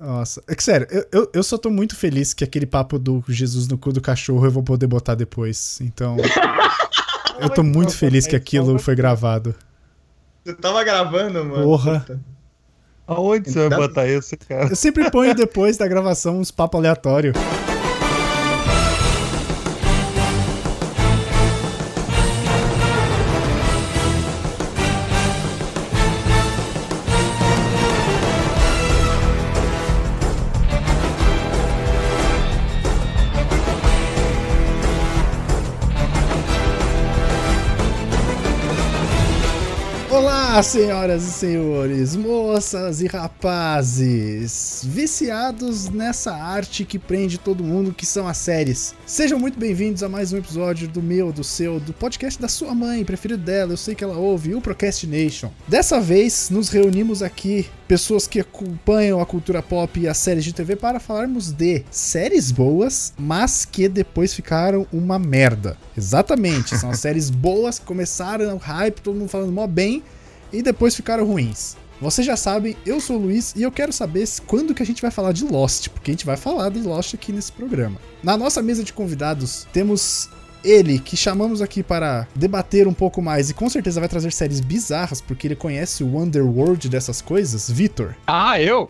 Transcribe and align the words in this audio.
Nossa, 0.00 0.42
é 0.46 0.54
que 0.54 0.62
sério, 0.62 0.86
eu, 0.90 1.06
eu, 1.10 1.30
eu, 1.34 1.42
só 1.42 1.58
tô 1.58 1.70
muito 1.70 1.96
feliz 1.96 2.32
que 2.32 2.44
aquele 2.44 2.66
papo 2.66 3.00
do 3.00 3.22
Jesus 3.28 3.66
no 3.66 3.76
cu 3.76 3.92
do 3.92 4.00
cachorro 4.00 4.46
eu 4.46 4.50
vou 4.50 4.62
poder 4.62 4.86
botar 4.86 5.16
depois. 5.16 5.80
Então. 5.80 6.16
eu 7.40 7.50
tô 7.50 7.64
muito 7.64 7.96
feliz 7.96 8.26
que 8.26 8.36
aquilo 8.36 8.78
foi 8.78 8.94
gravado. 8.94 9.54
Você 10.44 10.54
tava 10.54 10.84
gravando, 10.84 11.44
mano? 11.44 11.64
Porra. 11.64 12.06
Aonde 13.08 13.50
você 13.50 13.68
vai 13.68 13.78
botar 13.78 14.06
isso, 14.06 14.36
cara? 14.48 14.68
Eu 14.68 14.76
sempre 14.76 15.10
ponho 15.10 15.34
depois 15.34 15.76
da 15.76 15.88
gravação 15.88 16.38
uns 16.38 16.50
papos 16.50 16.78
aleatórios. 16.78 17.34
Olá, 40.58 40.62
senhoras 40.64 41.22
e 41.22 41.30
senhores, 41.30 42.16
moças 42.16 43.00
e 43.00 43.06
rapazes, 43.06 44.82
viciados 44.84 45.88
nessa 45.88 46.34
arte 46.34 46.84
que 46.84 46.98
prende 46.98 47.38
todo 47.38 47.62
mundo, 47.62 47.94
que 47.94 48.04
são 48.04 48.26
as 48.26 48.38
séries. 48.38 48.92
Sejam 49.06 49.38
muito 49.38 49.56
bem-vindos 49.56 50.02
a 50.02 50.08
mais 50.08 50.32
um 50.32 50.36
episódio 50.36 50.88
do 50.88 51.00
meu, 51.00 51.30
do 51.32 51.44
seu, 51.44 51.78
do 51.78 51.92
podcast 51.92 52.42
da 52.42 52.48
sua 52.48 52.74
mãe, 52.74 53.04
preferido 53.04 53.40
dela, 53.40 53.72
eu 53.72 53.76
sei 53.76 53.94
que 53.94 54.02
ela 54.02 54.18
ouve, 54.18 54.52
o 54.52 54.60
Procrastination. 54.60 55.48
Dessa 55.68 56.00
vez, 56.00 56.50
nos 56.50 56.70
reunimos 56.70 57.22
aqui, 57.22 57.68
pessoas 57.86 58.26
que 58.26 58.40
acompanham 58.40 59.20
a 59.20 59.26
cultura 59.26 59.62
pop 59.62 60.00
e 60.00 60.08
as 60.08 60.18
séries 60.18 60.42
de 60.42 60.52
TV, 60.52 60.74
para 60.74 60.98
falarmos 60.98 61.52
de 61.52 61.84
séries 61.88 62.50
boas, 62.50 63.12
mas 63.16 63.64
que 63.64 63.88
depois 63.88 64.34
ficaram 64.34 64.88
uma 64.92 65.20
merda. 65.20 65.76
Exatamente, 65.96 66.76
são 66.76 66.90
as 66.90 66.98
séries 66.98 67.30
boas 67.30 67.78
que 67.78 67.86
começaram 67.86 68.56
o 68.56 68.58
hype, 68.58 69.00
todo 69.00 69.16
mundo 69.16 69.28
falando 69.28 69.52
mó 69.52 69.64
bem, 69.64 70.02
e 70.52 70.62
depois 70.62 70.94
ficaram 70.94 71.24
ruins. 71.24 71.76
Vocês 72.00 72.24
já 72.24 72.36
sabem, 72.36 72.76
eu 72.86 73.00
sou 73.00 73.16
o 73.16 73.22
Luiz 73.22 73.54
e 73.56 73.62
eu 73.62 73.72
quero 73.72 73.92
saber 73.92 74.24
quando 74.46 74.72
que 74.72 74.82
a 74.82 74.86
gente 74.86 75.02
vai 75.02 75.10
falar 75.10 75.32
de 75.32 75.44
Lost, 75.44 75.88
porque 75.88 76.12
a 76.12 76.14
gente 76.14 76.24
vai 76.24 76.36
falar 76.36 76.70
de 76.70 76.80
Lost 76.80 77.14
aqui 77.14 77.32
nesse 77.32 77.50
programa. 77.50 78.00
Na 78.22 78.36
nossa 78.36 78.62
mesa 78.62 78.84
de 78.84 78.92
convidados, 78.92 79.66
temos 79.72 80.30
ele, 80.64 80.98
que 80.98 81.16
chamamos 81.16 81.60
aqui 81.60 81.82
para 81.82 82.26
debater 82.34 82.86
um 82.86 82.92
pouco 82.92 83.20
mais 83.20 83.50
e 83.50 83.54
com 83.54 83.68
certeza 83.68 83.98
vai 83.98 84.08
trazer 84.08 84.32
séries 84.32 84.60
bizarras, 84.60 85.20
porque 85.20 85.46
ele 85.46 85.56
conhece 85.56 86.04
o 86.04 86.18
Underworld 86.18 86.88
dessas 86.88 87.20
coisas, 87.20 87.68
Vitor. 87.68 88.14
Ah, 88.26 88.60
eu? 88.60 88.88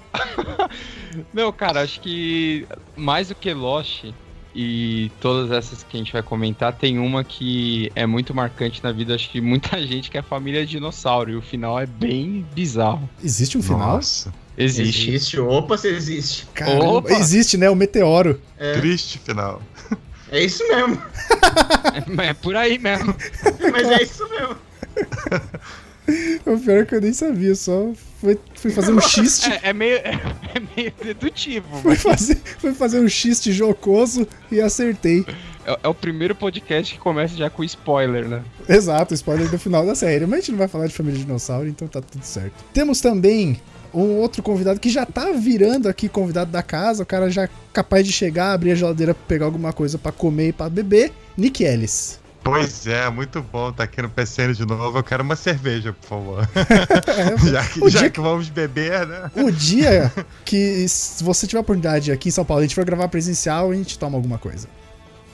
Não, 1.32 1.50
cara, 1.50 1.80
acho 1.82 2.00
que 2.00 2.66
mais 2.94 3.28
do 3.28 3.34
que 3.34 3.52
Lost, 3.54 4.12
e 4.54 5.10
todas 5.20 5.50
essas 5.50 5.82
que 5.82 5.96
a 5.96 5.98
gente 5.98 6.12
vai 6.12 6.22
comentar, 6.22 6.72
tem 6.72 6.98
uma 6.98 7.22
que 7.22 7.90
é 7.94 8.06
muito 8.06 8.34
marcante 8.34 8.82
na 8.82 8.90
vida, 8.90 9.14
acho 9.14 9.30
que 9.30 9.40
muita 9.40 9.80
gente, 9.86 10.10
que 10.10 10.16
é 10.16 10.20
a 10.20 10.22
família 10.22 10.64
dinossauro. 10.66 11.30
E 11.30 11.36
o 11.36 11.42
final 11.42 11.78
é 11.78 11.86
bem 11.86 12.46
bizarro. 12.54 13.08
Existe 13.22 13.58
um 13.58 13.62
final? 13.62 13.96
Nossa. 13.96 14.32
Existe. 14.56 15.10
Existe. 15.10 15.40
Opa, 15.40 15.78
se 15.78 15.88
existe. 15.88 16.46
Caramba, 16.52 16.84
Opa. 16.84 17.12
existe, 17.12 17.56
né? 17.56 17.70
O 17.70 17.76
meteoro. 17.76 18.40
É, 18.58 18.72
Triste 18.72 19.18
final. 19.18 19.62
é 20.30 20.44
isso 20.44 20.66
mesmo. 20.68 21.00
É, 22.22 22.26
é 22.26 22.34
por 22.34 22.54
aí 22.56 22.78
mesmo. 22.78 23.14
Mas 23.72 23.88
é 23.88 24.02
isso 24.02 24.28
mesmo. 24.28 24.56
O 26.46 26.58
pior 26.58 26.78
é 26.78 26.84
que 26.84 26.94
eu 26.94 27.00
nem 27.00 27.12
sabia, 27.12 27.54
só 27.54 27.92
fui, 28.20 28.38
fui 28.54 28.70
fazer 28.70 28.92
um 28.92 29.00
xiste. 29.00 29.50
É, 29.50 29.60
é 29.64 29.72
meio, 29.72 29.96
é, 29.96 30.12
é 30.54 30.60
meio 30.76 30.92
dedutivo. 31.02 31.68
Fui 31.82 31.90
Mas 31.90 32.02
fazer, 32.02 32.36
fui 32.58 32.72
fazer 32.72 33.00
um 33.00 33.08
xiste 33.08 33.52
jocoso 33.52 34.26
e 34.50 34.60
acertei. 34.60 35.24
é, 35.66 35.78
é 35.82 35.88
o 35.88 35.94
primeiro 35.94 36.34
podcast 36.34 36.94
que 36.94 37.00
começa 37.00 37.36
já 37.36 37.50
com 37.50 37.62
spoiler, 37.64 38.26
né? 38.26 38.42
Exato, 38.68 39.14
spoiler 39.14 39.50
do 39.50 39.58
final 39.58 39.84
da 39.84 39.94
série. 39.94 40.26
Mas 40.26 40.38
a 40.38 40.40
gente 40.40 40.50
não 40.52 40.58
vai 40.58 40.68
falar 40.68 40.86
de 40.86 40.94
família 40.94 41.18
dinossauro, 41.20 41.68
então 41.68 41.86
tá 41.86 42.00
tudo 42.00 42.24
certo. 42.24 42.54
Temos 42.72 43.00
também 43.00 43.60
um 43.92 44.16
outro 44.16 44.42
convidado 44.42 44.80
que 44.80 44.90
já 44.90 45.04
tá 45.06 45.32
virando 45.32 45.88
aqui 45.88 46.08
convidado 46.08 46.50
da 46.50 46.62
casa. 46.62 47.02
O 47.02 47.06
cara 47.06 47.30
já 47.30 47.44
é 47.44 47.48
capaz 47.72 48.06
de 48.06 48.12
chegar, 48.12 48.52
abrir 48.52 48.72
a 48.72 48.74
geladeira, 48.74 49.14
pegar 49.14 49.46
alguma 49.46 49.72
coisa 49.72 49.98
pra 49.98 50.12
comer 50.12 50.48
e 50.48 50.52
pra 50.52 50.68
beber. 50.68 51.12
Nick 51.36 51.62
Ellis. 51.62 52.18
Pois 52.50 52.86
é, 52.86 53.08
muito 53.10 53.42
bom 53.42 53.70
estar 53.70 53.84
aqui 53.84 54.00
no 54.02 54.08
PCN 54.08 54.54
de 54.54 54.64
novo. 54.66 54.98
Eu 54.98 55.02
quero 55.02 55.22
uma 55.22 55.36
cerveja, 55.36 55.92
por 55.92 56.06
favor. 56.08 56.48
É, 56.54 57.36
já 57.50 57.64
que, 57.66 57.90
já 57.90 58.00
dia- 58.00 58.10
que 58.10 58.20
vamos 58.20 58.48
beber, 58.48 59.06
né? 59.06 59.30
O 59.36 59.50
dia 59.50 60.12
que, 60.44 60.88
se 60.88 61.22
você 61.22 61.46
tiver 61.46 61.58
a 61.58 61.62
oportunidade 61.62 62.10
aqui 62.12 62.28
em 62.28 62.32
São 62.32 62.44
Paulo, 62.44 62.60
a 62.60 62.64
gente 62.64 62.74
for 62.74 62.84
gravar 62.84 63.08
presencial, 63.08 63.70
a 63.70 63.74
gente 63.74 63.98
toma 63.98 64.16
alguma 64.16 64.38
coisa. 64.38 64.68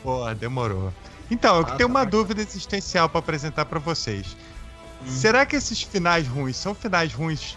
Pô, 0.03 0.33
demorou. 0.35 0.93
Então, 1.31 1.57
eu 1.57 1.63
Ah, 1.63 1.77
tenho 1.77 1.79
tá. 1.89 1.95
uma 1.95 2.05
dúvida 2.05 2.43
existencial 2.43 3.09
pra 3.09 3.19
apresentar 3.21 3.65
pra 3.65 3.79
vocês. 3.79 4.37
Hum. 5.03 5.07
Será 5.09 5.47
que 5.47 5.57
esses 5.57 5.83
finais 5.83 6.27
ruins 6.27 6.57
são 6.57 6.75
finais 6.75 7.13
ruins, 7.13 7.57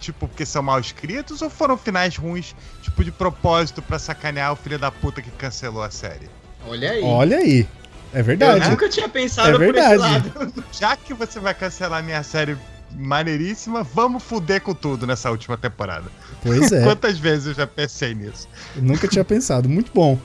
tipo, 0.00 0.28
porque 0.28 0.44
são 0.44 0.62
mal 0.62 0.78
escritos, 0.80 1.40
ou 1.40 1.48
foram 1.48 1.76
finais 1.78 2.16
ruins, 2.16 2.54
tipo, 2.82 3.02
de 3.04 3.10
propósito 3.12 3.80
pra 3.80 3.98
sacanear 3.98 4.52
o 4.52 4.56
filho 4.56 4.78
da 4.78 4.90
puta 4.90 5.22
que 5.22 5.30
cancelou 5.30 5.82
a 5.82 5.90
série? 5.90 6.28
Olha 6.66 6.90
aí. 6.90 7.02
Olha 7.02 7.36
aí. 7.38 7.66
É 8.12 8.22
verdade. 8.22 8.64
Eu 8.64 8.70
nunca 8.70 8.88
tinha 8.88 9.08
pensado 9.08 9.50
É 9.50 9.52
por 9.52 9.62
esse 9.62 9.72
verdade. 9.88 9.98
lado. 10.34 10.64
Já 10.72 10.96
que 10.96 11.12
você 11.14 11.38
vai 11.38 11.54
cancelar 11.54 12.02
minha 12.02 12.22
série 12.22 12.56
maneiríssima, 12.96 13.82
vamos 13.82 14.22
fuder 14.22 14.62
com 14.62 14.74
tudo 14.74 15.06
nessa 15.06 15.30
última 15.30 15.56
temporada. 15.58 16.06
Pois 16.42 16.72
é. 16.72 16.82
Quantas 16.84 17.18
vezes 17.18 17.48
eu 17.48 17.54
já 17.54 17.66
pensei 17.66 18.14
nisso? 18.14 18.48
Eu 18.74 18.82
nunca 18.82 19.06
tinha 19.06 19.24
pensado. 19.24 19.68
Muito 19.68 19.90
bom. 19.94 20.18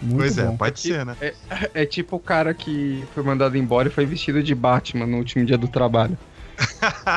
Muito 0.00 0.18
pois 0.18 0.38
é, 0.38 0.44
bom. 0.44 0.56
pode 0.56 0.80
ser, 0.80 1.04
né? 1.04 1.16
É 1.74 1.84
tipo 1.84 2.16
o 2.16 2.20
cara 2.20 2.54
que 2.54 3.04
foi 3.12 3.22
mandado 3.22 3.56
embora 3.58 3.88
e 3.88 3.90
foi 3.90 4.06
vestido 4.06 4.42
de 4.42 4.54
Batman 4.54 5.04
no 5.06 5.18
último 5.18 5.44
dia 5.44 5.58
do 5.58 5.66
trabalho. 5.68 6.16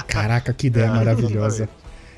Caraca, 0.08 0.52
que 0.54 0.68
ideia 0.68 0.86
É, 0.86 0.90
maravilhosa. 0.90 1.70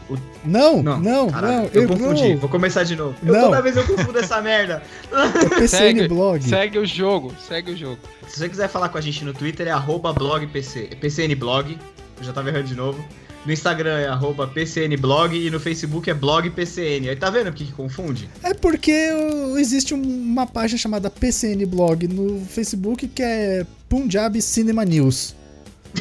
blogpcn. 0.07 0.19
Não, 0.45 0.83
não, 0.83 0.99
não. 0.99 1.29
caralho, 1.29 1.69
eu, 1.73 1.87
confundi. 1.87 2.29
não. 2.33 2.37
Vou 2.37 2.49
começar 2.49 2.83
de 2.83 2.95
novo. 2.95 3.15
Eu, 3.25 3.33
Não. 3.33 3.41
toda 3.45 3.61
vez 3.61 3.75
eu 3.77 3.83
confundo 3.85 4.17
essa 4.19 4.41
merda. 4.41 4.83
PCN 5.57 5.67
Segue- 5.67 6.07
Blog. 6.07 6.43
Segue 6.43 6.77
o 6.79 6.85
jogo, 6.85 7.33
segue 7.47 7.71
o 7.71 7.77
jogo. 7.77 7.97
Se 8.27 8.37
você 8.39 8.49
quiser 8.49 8.67
falar 8.69 8.89
com 8.89 8.97
a 8.97 9.01
gente 9.01 9.23
no 9.23 9.33
Twitter, 9.33 9.67
é 9.67 9.71
arroba 9.71 10.11
blogpc, 10.13 10.95
pcnblog. 10.99 11.77
Eu 12.19 12.23
já 12.23 12.31
tava 12.33 12.49
errando 12.49 12.65
de 12.67 12.75
novo. 12.75 13.03
No 13.45 13.53
Instagram 13.53 13.99
é 13.99 14.07
arroba 14.07 14.47
pcnblog 14.47 15.35
e 15.37 15.51
no 15.51 15.59
Facebook 15.59 16.09
é 16.09 16.13
blogpcn. 16.15 17.09
Aí 17.09 17.15
tá 17.15 17.29
vendo 17.29 17.49
o 17.49 17.53
que, 17.53 17.71
confunde? 17.73 18.27
É 18.41 18.53
porque 18.55 18.91
existe 19.57 19.93
um- 19.93 20.01
uma 20.01 20.47
página 20.47 20.79
chamada 20.79 21.11
PCN 21.11 21.63
Blog 21.67 22.07
no 22.07 22.39
Facebook 22.45 23.07
que 23.07 23.21
é 23.21 23.63
Punjab 23.87 24.41
Cinema 24.41 24.83
News. 24.83 25.35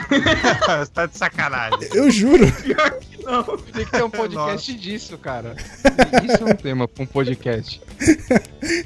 Você 0.01 0.91
tá 0.93 1.07
de 1.07 1.17
sacanagem. 1.17 1.79
Eu 1.93 2.11
juro. 2.11 2.45
Não. 3.25 3.43
Tem 3.57 3.85
que 3.85 3.91
ter 3.91 4.03
um 4.05 4.11
podcast 4.11 4.75
disso, 4.75 5.17
cara. 5.19 5.57
Isso 6.25 6.43
é 6.43 6.53
um 6.53 6.55
tema 6.55 6.87
pra 6.87 7.03
um 7.05 7.07
podcast. 7.07 7.81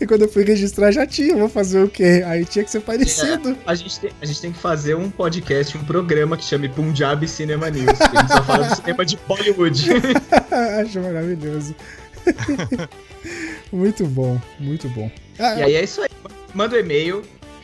E 0.01 0.07
quando 0.07 0.23
eu 0.23 0.29
fui 0.29 0.45
registrar 0.45 0.93
já 0.93 1.07
tinha, 1.07 1.37
vou 1.37 1.49
fazer 1.49 1.83
o 1.83 1.89
quê? 1.89 2.23
Aí 2.27 2.45
tinha 2.45 2.65
que 2.65 2.71
ser 2.71 2.81
parecido. 2.81 3.57
A 3.67 3.75
gente, 3.75 3.99
tem, 4.01 4.11
a 4.21 4.27
gente 4.27 4.41
tem 4.41 4.53
que 4.53 4.59
fazer 4.59 4.95
um 4.95 5.11
podcast, 5.11 5.77
um 5.77 5.85
programa 5.85 6.37
que 6.37 6.45
chame 6.45 6.69
Punjab 6.69 7.27
Cinema 7.27 7.69
News. 7.71 7.99
Que 7.99 8.17
a 8.17 8.21
gente 8.21 8.33
só 8.33 8.43
fala 8.45 8.69
do 8.69 8.77
cinema 8.77 9.05
de 9.05 9.17
Bollywood. 9.27 9.87
Acho 10.81 11.01
maravilhoso. 11.01 11.75
muito 13.73 14.07
bom, 14.07 14.41
muito 14.59 14.89
bom. 14.91 15.11
Ah, 15.39 15.55
E 15.57 15.63
aí 15.63 15.75
é 15.75 15.85
isso 15.85 16.01
aí. 16.03 16.09
Manda 16.55 16.77
o 16.77 16.79
e-mail, 16.79 17.23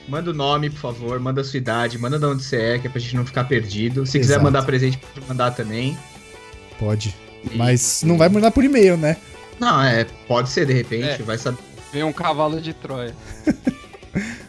manda 0.09 0.31
o 0.31 0.35
nome, 0.35 0.71
por 0.71 0.79
favor, 0.81 1.19
manda 1.21 1.41
a 1.41 1.45
sua 1.45 1.59
idade, 1.59 1.99
manda 1.99 2.19
de 2.19 2.25
onde 2.27 2.43
você 2.43 2.56
é, 2.56 2.79
que 2.79 2.87
é 2.87 2.91
pra 2.91 3.01
gente 3.01 3.17
não 3.17 3.25
ficar 3.27 3.45
perdido. 3.45 4.05
Se 4.06 4.19
quiser 4.19 4.35
Exato. 4.35 4.45
mandar 4.45 4.62
presente, 4.65 4.99
pode 4.99 5.27
mandar 5.27 5.51
também. 5.53 5.97
Pode. 6.79 7.15
Mas 7.55 8.03
não 8.05 8.17
vai 8.19 8.29
mandar 8.29 8.51
por 8.51 8.65
e-mail, 8.65 8.97
né? 8.97 9.17
Não, 9.61 9.83
é, 9.83 10.05
pode 10.27 10.49
ser 10.49 10.67
de 10.67 10.73
repente, 10.73 11.21
É. 11.21 11.25
vai 11.25 11.39
saber. 11.39 11.59
Vem 11.93 12.03
um 12.03 12.12
cavalo 12.12 12.61
de 12.61 12.73
Troia. 12.75 13.15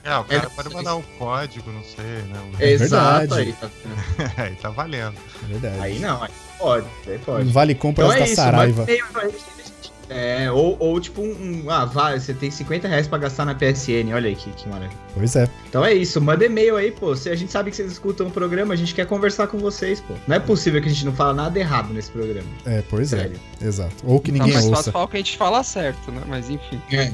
É, 0.03 0.17
o 0.17 0.23
cara 0.23 0.45
É, 0.45 0.49
pode 0.49 0.73
mandar 0.73 0.95
um 0.95 1.01
código, 1.17 1.71
não 1.71 1.83
sei, 1.83 2.05
né? 2.05 2.39
É 2.59 2.71
Exato, 2.71 3.33
aí, 3.33 3.53
tá 3.53 3.67
vendo? 3.83 4.31
Aí 4.37 4.55
tá 4.55 4.69
valendo. 4.69 5.15
É 5.43 5.47
verdade. 5.47 5.79
Aí 5.81 5.99
não, 5.99 6.21
aí 6.21 6.29
pode, 6.59 6.85
aí 7.07 7.17
pode. 7.19 7.51
Vale 7.51 7.73
compras 7.75 8.07
Então 8.07 8.15
é 8.17 8.19
da 8.19 8.25
isso, 8.25 8.35
Saraiva. 8.35 8.79
manda 8.81 8.91
e-mail 8.91 9.07
pra 9.11 9.23
gente. 9.23 9.64
É, 10.09 10.51
ou, 10.51 10.75
ou 10.79 10.99
tipo 10.99 11.21
um, 11.21 11.63
um- 11.65 11.69
Ah, 11.69 11.85
vai, 11.85 12.19
você 12.19 12.33
tem 12.33 12.51
50 12.51 12.87
reais 12.87 13.07
pra 13.07 13.17
gastar 13.17 13.45
na 13.45 13.55
PSN, 13.55 14.13
olha 14.13 14.27
aí 14.29 14.35
que, 14.35 14.51
que 14.51 14.67
maravilha. 14.69 14.97
Pois 15.13 15.35
é. 15.35 15.49
Então 15.67 15.83
é 15.83 15.93
isso, 15.93 16.21
manda 16.21 16.45
e-mail 16.45 16.75
aí, 16.75 16.91
pô. 16.91 17.15
Se 17.15 17.29
a 17.29 17.35
gente 17.35 17.51
sabe 17.51 17.71
que 17.71 17.75
vocês 17.77 17.91
escutam 17.91 18.27
o 18.27 18.31
programa, 18.31 18.73
a 18.73 18.77
gente 18.77 18.93
quer 18.93 19.05
conversar 19.07 19.47
com 19.47 19.57
vocês, 19.57 19.99
pô. 20.01 20.13
Não 20.27 20.35
é 20.35 20.39
possível 20.39 20.81
que 20.81 20.87
a 20.87 20.91
gente 20.91 21.05
não 21.05 21.13
fala 21.13 21.33
nada 21.33 21.57
errado 21.59 21.91
nesse 21.93 22.11
programa. 22.11 22.47
É, 22.65 22.83
pois 22.89 23.09
Sério. 23.09 23.39
é. 23.61 23.65
Exato. 23.65 23.95
Ou 24.03 24.19
que 24.19 24.31
Tá 24.31 24.37
ninguém 24.37 24.53
mais 24.53 24.65
ouça. 24.67 24.91
fácil 24.91 25.07
que 25.07 25.17
a 25.17 25.19
gente 25.19 25.37
fala 25.37 25.63
certo, 25.63 26.11
né? 26.11 26.21
Mas 26.27 26.49
enfim. 26.49 26.79
É. 26.91 27.11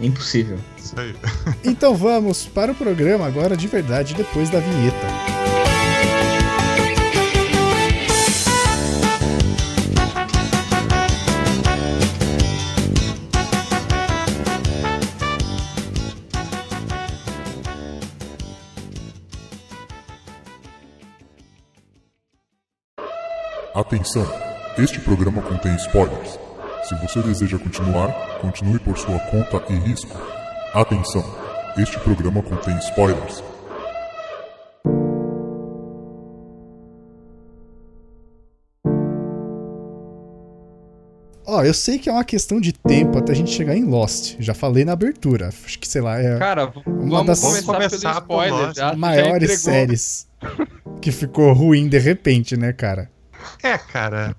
Impossível. 0.00 0.58
Isso 0.76 0.98
aí. 0.98 1.14
Então 1.62 1.94
vamos 1.94 2.44
para 2.46 2.72
o 2.72 2.74
programa 2.74 3.26
agora 3.26 3.56
de 3.56 3.68
verdade, 3.68 4.14
depois 4.14 4.50
da 4.50 4.58
vinheta. 4.58 5.41
Atenção! 23.86 24.24
Este 24.78 25.00
programa 25.00 25.42
contém 25.42 25.74
spoilers. 25.74 26.38
Se 26.84 26.94
você 26.96 27.20
deseja 27.22 27.58
continuar, 27.58 28.12
continue 28.40 28.78
por 28.78 28.96
sua 28.96 29.18
conta 29.18 29.60
e 29.72 29.74
risco. 29.76 30.16
Atenção! 30.72 31.24
Este 31.76 31.98
programa 31.98 32.42
contém 32.42 32.76
spoilers. 32.78 33.42
Ó, 41.44 41.62
eu 41.64 41.74
sei 41.74 41.98
que 41.98 42.08
é 42.08 42.12
uma 42.12 42.24
questão 42.24 42.60
de 42.60 42.72
tempo 42.72 43.18
até 43.18 43.32
a 43.32 43.34
gente 43.34 43.50
chegar 43.50 43.76
em 43.76 43.84
Lost. 43.84 44.36
Já 44.38 44.54
falei 44.54 44.84
na 44.84 44.92
abertura. 44.92 45.48
Acho 45.48 45.78
que, 45.78 45.88
sei 45.88 46.00
lá, 46.00 46.18
é 46.20 46.38
Cara, 46.38 46.72
Uma 46.86 47.22
vamos 47.24 47.26
das- 47.26 47.64
começar, 47.64 48.20
spoiler. 48.20 48.96
maiores 48.96 49.60
séries 49.60 50.26
que 51.02 51.10
ficou 51.10 51.52
ruim 51.52 51.88
de 51.88 51.98
repente, 51.98 52.56
né, 52.56 52.72
cara? 52.72 53.10
É, 53.62 53.78
cara. 53.78 54.34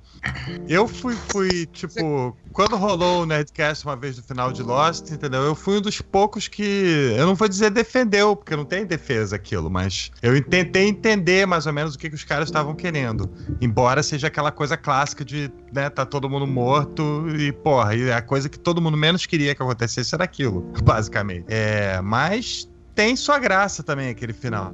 Eu 0.68 0.88
fui, 0.88 1.16
fui, 1.16 1.66
tipo, 1.68 2.38
quando 2.54 2.78
rolou 2.78 3.24
o 3.24 3.26
Nerdcast 3.26 3.86
uma 3.86 3.96
vez 3.96 4.18
no 4.18 4.24
final 4.24 4.52
de 4.52 4.64
Lost, 4.64 5.12
entendeu? 5.12 5.42
Eu 5.42 5.56
fui 5.56 5.78
um 5.78 5.82
dos 5.82 6.02
poucos 6.02 6.48
que. 6.48 7.14
Eu 7.18 7.26
não 7.26 7.36
vou 7.36 7.48
dizer 7.48 7.70
defendeu, 7.72 8.36
porque 8.36 8.56
não 8.56 8.64
tem 8.64 8.86
defesa 8.86 9.36
aquilo, 9.36 9.70
mas 9.70 10.12
eu 10.22 10.42
tentei 10.44 10.88
entender 10.88 11.46
mais 11.46 11.66
ou 11.66 11.74
menos 11.74 11.96
o 11.96 11.98
que, 11.98 12.10
que 12.10 12.16
os 12.16 12.24
caras 12.24 12.48
estavam 12.48 12.76
querendo. 12.76 13.30
Embora 13.60 14.02
seja 14.02 14.28
aquela 14.28 14.52
coisa 14.52 14.78
clássica 14.78 15.26
de, 15.26 15.52
né, 15.74 15.90
tá 15.90 16.06
todo 16.06 16.30
mundo 16.30 16.48
morto 16.48 17.26
e, 17.38 17.52
porra, 17.52 17.96
e 17.96 18.12
a 18.12 18.22
coisa 18.22 18.48
que 18.48 18.60
todo 18.60 18.82
mundo 18.82 18.96
menos 18.96 19.26
queria 19.26 19.54
que 19.54 19.62
acontecesse 19.62 20.16
era 20.16 20.24
aquilo, 20.24 20.72
basicamente. 20.84 21.46
É, 21.50 22.02
mas 22.02 22.70
tem 22.95 23.16
sua 23.16 23.40
graça 23.40 23.84
também 23.84 24.10
aquele 24.10 24.34
final. 24.34 24.74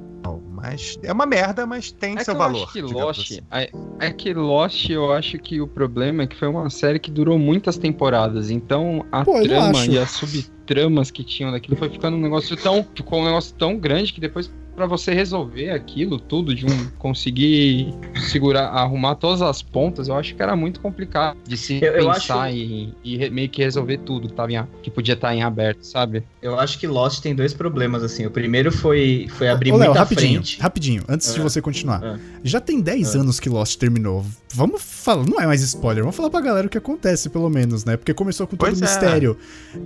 Mas 0.62 0.98
é 1.02 1.10
uma 1.10 1.24
merda, 1.24 1.66
mas 1.66 1.90
tem 1.90 2.18
É 2.18 2.22
seu 2.22 2.36
valor. 2.36 2.64
acho 2.64 2.72
que 2.74 2.82
Lost, 2.82 3.20
assim. 3.32 3.40
é, 3.50 3.70
é 3.98 4.10
que 4.12 4.34
Lost, 4.34 4.90
eu 4.90 5.10
acho 5.10 5.38
que 5.38 5.58
o 5.58 5.66
problema 5.66 6.24
é 6.24 6.26
que 6.26 6.36
foi 6.36 6.48
uma 6.48 6.68
série 6.68 6.98
que 6.98 7.10
durou 7.10 7.38
muitas 7.38 7.78
temporadas, 7.78 8.50
então 8.50 9.06
a 9.10 9.24
Pô, 9.24 9.40
trama 9.40 9.86
e 9.86 9.98
as 9.98 10.10
subtramas 10.10 11.10
que 11.10 11.24
tinham 11.24 11.50
daquilo 11.50 11.78
foi 11.78 11.88
ficando 11.88 12.18
um 12.18 12.20
negócio 12.20 12.54
tão, 12.58 12.86
ficou 12.94 13.20
um 13.22 13.24
negócio 13.24 13.54
tão 13.56 13.78
grande 13.78 14.12
que 14.12 14.20
depois 14.20 14.50
pra 14.74 14.86
você 14.86 15.12
resolver 15.12 15.70
aquilo 15.70 16.18
tudo, 16.18 16.54
de 16.54 16.64
um 16.66 16.86
conseguir 16.98 17.92
segurar, 18.30 18.68
arrumar 18.68 19.14
todas 19.16 19.42
as 19.42 19.62
pontas, 19.62 20.08
eu 20.08 20.16
acho 20.16 20.34
que 20.34 20.42
era 20.42 20.54
muito 20.56 20.80
complicado 20.80 21.36
de 21.46 21.56
se 21.56 21.78
Eu- 21.82 21.92
eu 21.94 22.06
pensar 22.12 22.46
acho- 22.48 22.56
e, 22.56 22.94
e 23.04 23.30
meio 23.30 23.48
que 23.48 23.62
resolver 23.62 23.98
tudo 23.98 24.28
que, 24.28 24.34
tava 24.34 24.52
em, 24.52 24.64
que 24.82 24.90
podia 24.90 25.14
estar 25.14 25.34
em 25.34 25.42
aberto, 25.42 25.82
sabe? 25.84 26.22
Eu 26.40 26.58
acho 26.58 26.78
que 26.78 26.86
Lost 26.86 27.20
tem 27.20 27.34
dois 27.34 27.52
problemas, 27.52 28.02
assim. 28.02 28.24
O 28.26 28.30
primeiro 28.30 28.72
foi, 28.72 29.26
foi 29.30 29.48
abrir 29.48 29.72
Ô, 29.72 29.76
Léo, 29.76 29.88
muita 29.88 30.00
rapidinho, 30.00 30.32
frente. 30.42 30.60
rapidinho, 30.60 31.02
antes 31.08 31.34
de 31.34 31.40
Ah, 31.40 31.42
você 31.42 31.60
continuar. 31.60 32.02
ah. 32.02 32.18
Já 32.42 32.60
tem 32.60 32.80
10 32.80 33.14
anos 33.14 33.38
que 33.38 33.48
Lost 33.48 33.76
terminou. 33.78 34.24
Vamos 34.52 34.82
falar, 34.82 35.24
não 35.26 35.40
é 35.40 35.46
mais 35.46 35.62
spoiler, 35.62 36.02
vamos 36.02 36.16
falar 36.16 36.28
pra 36.28 36.40
galera 36.40 36.66
o 36.66 36.70
que 36.70 36.78
acontece, 36.78 37.28
pelo 37.28 37.48
menos, 37.48 37.84
né? 37.84 37.96
Porque 37.96 38.12
começou 38.12 38.46
com 38.48 38.56
todo 38.56 38.72
o 38.72 38.76
é. 38.76 38.80
mistério 38.80 39.36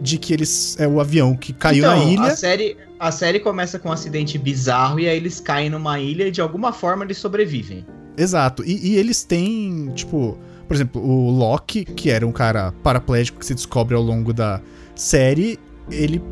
de 0.01 0.17
que 0.17 0.33
eles. 0.33 0.77
É 0.79 0.89
o 0.89 1.01
avião 1.01 1.37
que 1.37 1.53
caiu 1.53 1.85
Então, 1.85 1.99
na 1.99 2.05
ilha. 2.05 2.33
A 2.33 2.37
série, 2.37 2.77
a 2.99 3.13
série 3.13 3.41
começa 3.41 3.79
com 3.79 3.91
um 3.91 3.93
acidente 3.93 4.39
bizarro 4.39 4.99
e 4.99 5.09
aí 5.09 5.17
eles 5.17 5.39
caem 5.39 5.69
numa 5.69 6.01
ilha 6.01 6.29
e 6.29 6.31
de 6.31 6.41
alguma 6.41 6.73
forma 6.73 7.05
eles 7.05 7.19
sobrevivem. 7.19 7.85
Exato. 8.17 8.65
E, 8.65 8.93
e 8.93 8.97
eles 8.97 9.23
têm, 9.23 9.93
tipo, 9.95 10.39
por 10.67 10.75
exemplo, 10.75 11.03
o 11.03 11.31
Loki, 11.31 11.85
que 11.85 12.11
era 12.11 12.27
um 12.27 12.33
cara 12.33 12.73
paraplégico 12.83 13.39
que 13.39 13.47
se 13.47 13.55
descobre 13.55 13.95
ao 13.95 14.03
longo 14.03 14.33
da 14.33 14.63
série, 14.95 15.59
ele 15.91 16.23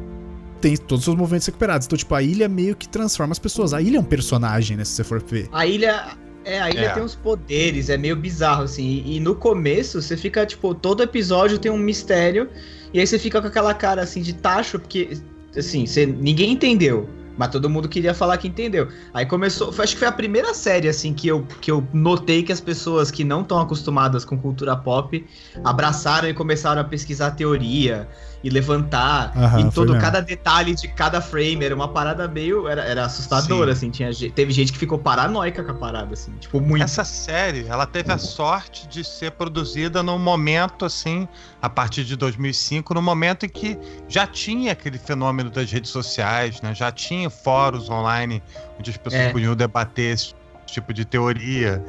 tem 0.60 0.76
todos 0.76 1.00
os 1.00 1.04
seus 1.04 1.16
movimentos 1.16 1.46
recuperados. 1.46 1.86
Então, 1.86 1.98
tipo, 1.98 2.14
a 2.14 2.22
ilha 2.22 2.48
meio 2.48 2.74
que 2.74 2.88
transforma 2.88 3.32
as 3.32 3.38
pessoas. 3.38 3.74
A 3.74 3.82
ilha 3.82 3.98
é 3.98 4.00
um 4.00 4.04
personagem, 4.04 4.76
né? 4.76 4.84
Se 4.84 4.92
você 4.92 5.04
for 5.04 5.22
ver. 5.22 5.48
A 5.52 5.66
ilha. 5.66 6.16
É, 6.44 6.60
a 6.60 6.70
ilha 6.70 6.86
É. 6.86 6.88
tem 6.94 7.02
uns 7.02 7.14
poderes, 7.14 7.88
é 7.88 7.96
meio 7.96 8.16
bizarro, 8.16 8.64
assim. 8.64 9.02
E, 9.04 9.16
e 9.16 9.20
no 9.20 9.34
começo 9.34 10.00
você 10.00 10.16
fica, 10.16 10.44
tipo, 10.44 10.74
todo 10.74 11.02
episódio 11.02 11.58
tem 11.58 11.70
um 11.70 11.78
mistério. 11.78 12.48
E 12.92 13.00
aí 13.00 13.06
você 13.06 13.18
fica 13.18 13.40
com 13.40 13.48
aquela 13.48 13.72
cara 13.74 14.02
assim 14.02 14.20
de 14.20 14.34
tacho, 14.34 14.78
porque, 14.78 15.16
assim, 15.56 15.86
você, 15.86 16.04
ninguém 16.06 16.52
entendeu. 16.52 17.08
Mas 17.36 17.48
todo 17.50 17.68
mundo 17.70 17.88
queria 17.88 18.12
falar 18.12 18.36
que 18.36 18.48
entendeu. 18.48 18.88
Aí 19.14 19.24
começou. 19.24 19.72
acho 19.78 19.94
que 19.94 19.98
foi 19.98 20.08
a 20.08 20.12
primeira 20.12 20.52
série, 20.52 20.88
assim, 20.88 21.14
que 21.14 21.28
eu, 21.28 21.46
que 21.60 21.70
eu 21.70 21.86
notei 21.92 22.42
que 22.42 22.52
as 22.52 22.60
pessoas 22.60 23.10
que 23.10 23.24
não 23.24 23.40
estão 23.40 23.58
acostumadas 23.58 24.24
com 24.24 24.38
cultura 24.38 24.76
pop 24.76 25.24
abraçaram 25.64 26.28
e 26.28 26.34
começaram 26.34 26.82
a 26.82 26.84
pesquisar 26.84 27.30
teoria 27.30 28.06
e 28.42 28.50
levantar. 28.50 29.32
Aham, 29.36 29.60
e 29.60 29.70
todo, 29.70 29.98
cada 29.98 30.20
detalhe 30.20 30.74
de 30.74 30.88
cada 30.88 31.20
frame 31.20 31.64
era 31.64 31.74
uma 31.74 31.88
parada 31.88 32.26
meio. 32.26 32.66
Era, 32.66 32.82
era 32.82 33.04
assustadora, 33.04 33.72
assim. 33.72 33.90
Tinha, 33.90 34.10
teve 34.34 34.52
gente 34.52 34.72
que 34.72 34.78
ficou 34.78 34.98
paranoica 34.98 35.62
com 35.62 35.70
a 35.70 35.74
parada, 35.74 36.12
assim. 36.14 36.32
Tipo, 36.40 36.60
muito. 36.60 36.82
Essa 36.82 37.04
série, 37.04 37.66
ela 37.68 37.86
teve 37.86 38.12
a 38.12 38.18
sorte 38.18 38.88
de 38.88 39.04
ser 39.04 39.32
produzida 39.32 40.02
num 40.02 40.18
momento 40.18 40.84
assim, 40.84 41.28
a 41.60 41.68
partir 41.68 42.04
de 42.04 42.16
2005, 42.16 42.94
no 42.94 43.02
momento 43.02 43.46
em 43.46 43.48
que 43.48 43.78
já 44.08 44.26
tinha 44.26 44.72
aquele 44.72 44.98
fenômeno 44.98 45.50
das 45.50 45.70
redes 45.70 45.90
sociais, 45.90 46.60
né? 46.60 46.74
Já 46.74 46.90
tinha 46.90 47.30
fóruns 47.30 47.88
online 47.88 48.42
onde 48.78 48.90
as 48.90 48.96
pessoas 48.96 49.22
É. 49.22 49.32
podiam 49.32 49.54
debater 49.54 50.14
esse 50.14 50.34
tipo 50.66 50.92
de 50.92 51.04
teoria. 51.04 51.84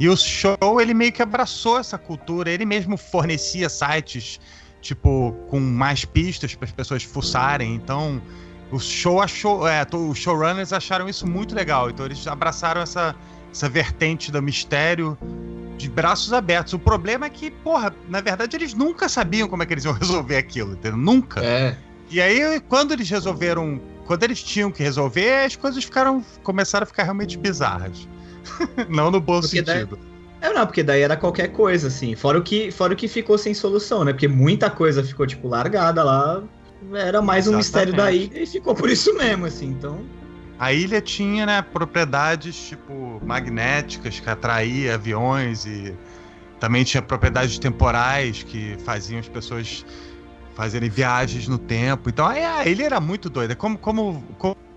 E 0.00 0.08
o 0.08 0.16
show, 0.16 0.80
ele 0.80 0.94
meio 0.94 1.10
que 1.10 1.20
abraçou 1.20 1.76
essa 1.78 1.98
cultura, 1.98 2.48
ele 2.50 2.64
mesmo 2.64 2.96
fornecia 2.96 3.68
sites 3.68 4.38
tipo 4.80 5.32
com 5.48 5.58
mais 5.60 6.04
pistas 6.04 6.54
para 6.54 6.66
as 6.66 6.72
pessoas 6.72 7.02
fuçarem. 7.02 7.74
Então, 7.74 8.20
o 8.70 8.78
show 8.78 9.20
achou, 9.20 9.66
é, 9.66 9.86
os 9.92 10.18
showrunners 10.18 10.72
acharam 10.72 11.08
isso 11.08 11.26
muito 11.26 11.54
legal. 11.54 11.90
Então 11.90 12.06
eles 12.06 12.26
abraçaram 12.26 12.80
essa 12.80 13.14
essa 13.50 13.66
vertente 13.68 14.30
do 14.30 14.42
mistério 14.42 15.16
de 15.78 15.88
braços 15.88 16.32
abertos. 16.34 16.74
O 16.74 16.78
problema 16.78 17.26
é 17.26 17.30
que, 17.30 17.50
porra, 17.50 17.94
na 18.08 18.20
verdade 18.20 18.54
eles 18.56 18.74
nunca 18.74 19.08
sabiam 19.08 19.48
como 19.48 19.62
é 19.62 19.66
que 19.66 19.72
eles 19.72 19.84
iam 19.84 19.94
resolver 19.98 20.36
aquilo, 20.36 20.72
entendeu? 20.72 20.98
Nunca. 20.98 21.42
É. 21.42 21.76
E 22.10 22.20
aí, 22.20 22.60
quando 22.68 22.92
eles 22.92 23.08
resolveram, 23.08 23.80
quando 24.06 24.22
eles 24.22 24.42
tinham 24.42 24.70
que 24.70 24.82
resolver, 24.82 25.44
as 25.44 25.56
coisas 25.56 25.82
ficaram, 25.82 26.24
começaram 26.42 26.84
a 26.84 26.86
ficar 26.86 27.02
realmente 27.04 27.36
bizarras. 27.38 28.06
Não 28.88 29.10
no 29.10 29.20
bom 29.20 29.40
Porque 29.40 29.62
daí- 29.62 29.80
sentido. 29.80 29.98
É, 30.40 30.52
não, 30.52 30.66
porque 30.66 30.82
daí 30.82 31.02
era 31.02 31.16
qualquer 31.16 31.48
coisa, 31.48 31.88
assim. 31.88 32.14
Fora 32.14 32.38
o 32.38 32.42
que, 32.42 32.70
fora 32.70 32.92
o 32.92 32.96
que 32.96 33.08
ficou 33.08 33.36
sem 33.36 33.52
solução, 33.54 34.04
né? 34.04 34.12
Porque 34.12 34.28
muita 34.28 34.70
coisa 34.70 35.02
ficou, 35.02 35.26
tipo, 35.26 35.48
largada 35.48 36.02
lá. 36.04 36.42
Era 36.94 37.20
mais 37.20 37.48
um 37.48 37.58
Exatamente. 37.58 37.64
mistério 37.64 37.96
da 37.96 38.12
ilha 38.12 38.42
e 38.42 38.46
ficou 38.46 38.74
por 38.74 38.88
isso 38.88 39.12
mesmo, 39.16 39.46
assim. 39.46 39.66
Então. 39.66 39.98
a 40.58 40.72
ilha 40.72 41.00
tinha, 41.00 41.46
né, 41.46 41.62
propriedades 41.62 42.68
tipo 42.68 43.20
magnéticas 43.24 44.18
que 44.20 44.28
atraía 44.28 44.94
aviões 44.94 45.64
e 45.66 45.94
também 46.58 46.82
tinha 46.84 47.00
propriedades 47.00 47.58
temporais 47.58 48.42
que 48.42 48.76
faziam 48.84 49.20
as 49.20 49.28
pessoas 49.28 49.84
fazerem 50.54 50.90
viagens 50.90 51.46
no 51.46 51.58
tempo. 51.58 52.08
Então 52.08 52.26
a 52.26 52.66
ilha 52.66 52.84
era 52.84 53.00
muito 53.00 53.30
doida. 53.30 53.54
Como, 53.54 53.78
como, 53.78 54.24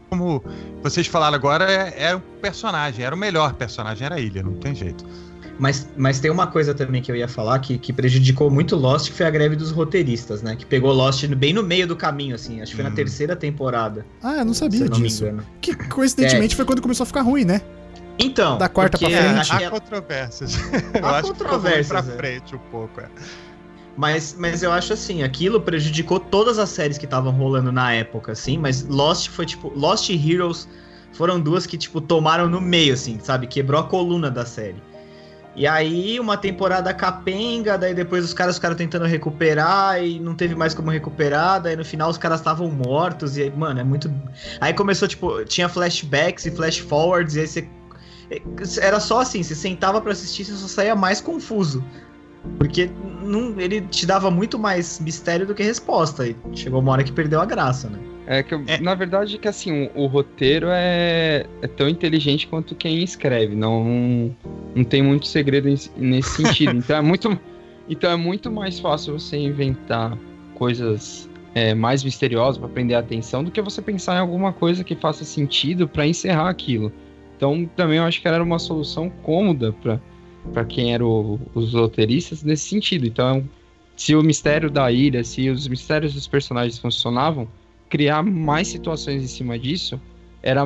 como 0.10 0.44
vocês 0.84 1.08
falaram 1.08 1.36
agora, 1.36 1.72
é, 1.72 2.10
é 2.10 2.16
um 2.16 2.22
personagem, 2.42 3.04
era 3.04 3.16
o 3.16 3.18
melhor 3.18 3.54
personagem, 3.54 4.06
era 4.06 4.16
a 4.16 4.20
ilha, 4.20 4.44
não 4.44 4.54
tem 4.54 4.76
jeito. 4.76 5.04
Mas, 5.62 5.88
mas 5.96 6.20
tem 6.20 6.32
uma 6.32 6.48
coisa 6.48 6.74
também 6.74 7.04
que 7.04 7.12
eu 7.12 7.16
ia 7.16 7.28
falar 7.28 7.60
que, 7.60 7.78
que 7.78 7.94
prejudicou 7.94 8.50
muito 8.50 8.76
Lost, 8.76 9.12
que 9.12 9.16
foi 9.16 9.28
a 9.28 9.30
greve 9.30 9.56
dos 9.56 9.70
roteiristas, 9.70 10.42
né? 10.42 10.56
Que 10.56 10.66
pegou 10.66 10.92
Lost 10.92 11.24
bem 11.28 11.54
no 11.54 11.62
meio 11.62 11.86
do 11.86 11.96
caminho, 11.96 12.34
assim. 12.34 12.64
Acho 12.64 12.72
que 12.72 12.78
foi 12.78 12.84
hum. 12.84 12.90
na 12.90 12.96
terceira 12.96 13.36
temporada. 13.36 14.04
Ah, 14.24 14.38
eu 14.38 14.46
não 14.46 14.56
sabia 14.56 14.90
disso. 14.90 15.24
Que 15.62 15.76
coincidentemente 15.76 16.56
é. 16.56 16.58
foi 16.58 16.66
quando 16.66 16.82
começou 16.82 17.04
a 17.04 17.06
ficar 17.06 17.22
ruim, 17.22 17.46
né? 17.46 17.62
Então. 18.18 18.58
Da 18.58 18.68
quarta 18.68 18.98
pra 18.98 19.08
frente. 19.08 19.52
Há 19.52 19.70
controvérsias. 19.70 20.56
Há 21.00 21.22
controvérsias. 21.22 21.88
pra 21.88 22.00
é. 22.00 22.18
frente 22.18 22.56
um 22.56 22.60
pouco, 22.72 23.00
é. 23.00 23.06
Mas, 23.96 24.36
mas 24.40 24.64
eu 24.64 24.72
acho 24.72 24.94
assim, 24.94 25.22
aquilo 25.22 25.62
prejudicou 25.62 26.20
todas 26.20 26.58
as 26.58 26.70
séries 26.70 26.98
que 26.98 27.06
estavam 27.06 27.32
rolando 27.32 27.72
na 27.72 27.94
época, 27.94 28.32
assim, 28.32 28.58
mas 28.58 28.84
Lost 28.88 29.30
foi 29.30 29.46
tipo. 29.46 29.72
Lost 29.76 30.10
e 30.10 30.32
Heroes 30.32 30.68
foram 31.14 31.40
duas 31.40 31.68
que, 31.68 31.78
tipo, 31.78 32.02
tomaram 32.02 32.50
no 32.50 32.60
meio, 32.60 32.96
assim, 32.96 33.20
sabe? 33.22 33.46
Quebrou 33.46 33.80
a 33.80 33.84
coluna 33.84 34.32
da 34.32 34.44
série. 34.44 34.82
E 35.56 35.68
aí, 35.68 36.18
uma 36.20 36.38
temporada 36.38 36.94
capenga, 36.94 37.78
daí 37.78 37.94
depois 37.94 38.24
os 38.24 38.34
caras 38.34 38.56
ficaram 38.56 38.76
tentando 38.76 39.06
recuperar 39.06 40.02
e 40.02 40.18
não 40.18 40.34
teve 40.34 40.56
mais 40.56 40.74
como 40.74 40.90
recuperar, 40.90 41.62
daí 41.62 41.76
no 41.76 41.84
final 41.84 42.10
os 42.10 42.18
caras 42.18 42.40
estavam 42.40 42.70
mortos, 42.70 43.36
e 43.38 43.44
aí, 43.44 43.52
mano, 43.52 43.82
é 43.82 43.84
muito. 43.84 44.12
Aí 44.62 44.74
começou, 44.74 45.08
tipo, 45.08 45.44
tinha 45.44 45.68
flashbacks 45.68 46.46
e 46.46 46.52
flash 46.52 46.78
forwards, 46.78 47.36
e 47.36 47.42
aí 47.42 47.48
você. 47.48 47.68
Era 48.82 49.02
só 49.02 49.20
assim, 49.20 49.44
você 49.44 49.54
sentava 49.54 50.00
para 50.00 50.14
assistir, 50.14 50.46
você 50.46 50.54
só 50.54 50.68
saía 50.68 50.96
mais 50.96 51.20
confuso. 51.20 51.84
Porque 52.58 52.90
não, 53.22 53.60
ele 53.60 53.82
te 53.82 54.06
dava 54.06 54.32
muito 54.32 54.58
mais 54.58 55.00
mistério 55.00 55.46
do 55.46 55.54
que 55.54 55.64
resposta. 55.64 56.28
E 56.28 56.36
chegou 56.54 56.80
uma 56.80 56.92
hora 56.92 57.04
que 57.04 57.12
perdeu 57.12 57.40
a 57.40 57.46
graça, 57.46 57.90
né? 57.90 58.00
É 58.28 58.44
que, 58.44 58.54
é. 58.54 58.80
na 58.80 58.96
verdade, 58.96 59.38
que 59.38 59.48
assim, 59.48 59.90
o, 59.96 60.04
o 60.04 60.08
roteiro 60.08 60.68
é, 60.70 61.46
é, 61.62 61.68
tão 61.68 61.90
inteligente 61.90 62.48
quanto 62.48 62.76
quem 62.76 63.04
escreve. 63.04 63.56
Não, 63.56 64.36
não 64.76 64.84
tem 64.84 65.02
muito 65.02 65.28
segredo 65.28 65.68
nesse 65.98 66.30
sentido. 66.30 66.78
então 66.78 66.98
é 66.98 67.02
muito. 67.02 67.40
Então 67.90 68.10
é 68.12 68.16
muito 68.16 68.52
mais 68.52 68.80
fácil 68.80 69.20
você 69.20 69.38
inventar 69.38 70.18
coisas 70.56 71.30
é, 71.54 71.74
mais 71.74 72.04
misteriosas 72.04 72.58
para 72.58 72.70
prender 72.70 72.96
a 72.96 73.00
atenção 73.00 73.44
do 73.44 73.52
que 73.52 73.62
você 73.62 73.82
pensar 73.82 74.16
em 74.16 74.20
alguma 74.20 74.54
coisa 74.54 74.84
que 74.84 74.96
faça 74.96 75.26
sentido 75.26 75.88
para 75.88 76.08
encerrar 76.08 76.50
aquilo. 76.50 76.92
Então 77.36 77.70
também 77.76 77.98
eu 77.98 78.04
acho 78.04 78.22
que 78.22 78.28
era 78.28 78.42
uma 78.42 78.60
solução 78.60 79.10
cômoda 79.10 79.74
para 79.74 80.00
para 80.54 80.66
quem 80.66 80.94
eram 80.94 81.40
os 81.54 81.74
roteiristas 81.74 82.44
nesse 82.44 82.70
sentido. 82.70 83.06
Então, 83.06 83.48
se 83.96 84.16
o 84.16 84.24
mistério 84.24 84.70
da 84.70 84.92
ilha, 84.92 85.24
se 85.24 85.50
os 85.50 85.68
mistérios 85.68 86.14
dos 86.14 86.28
personagens 86.28 86.80
funcionavam, 86.80 87.48
criar 87.90 88.24
mais 88.24 88.68
situações 88.68 89.22
em 89.22 89.28
cima 89.28 89.60
disso 89.60 90.02
era 90.42 90.64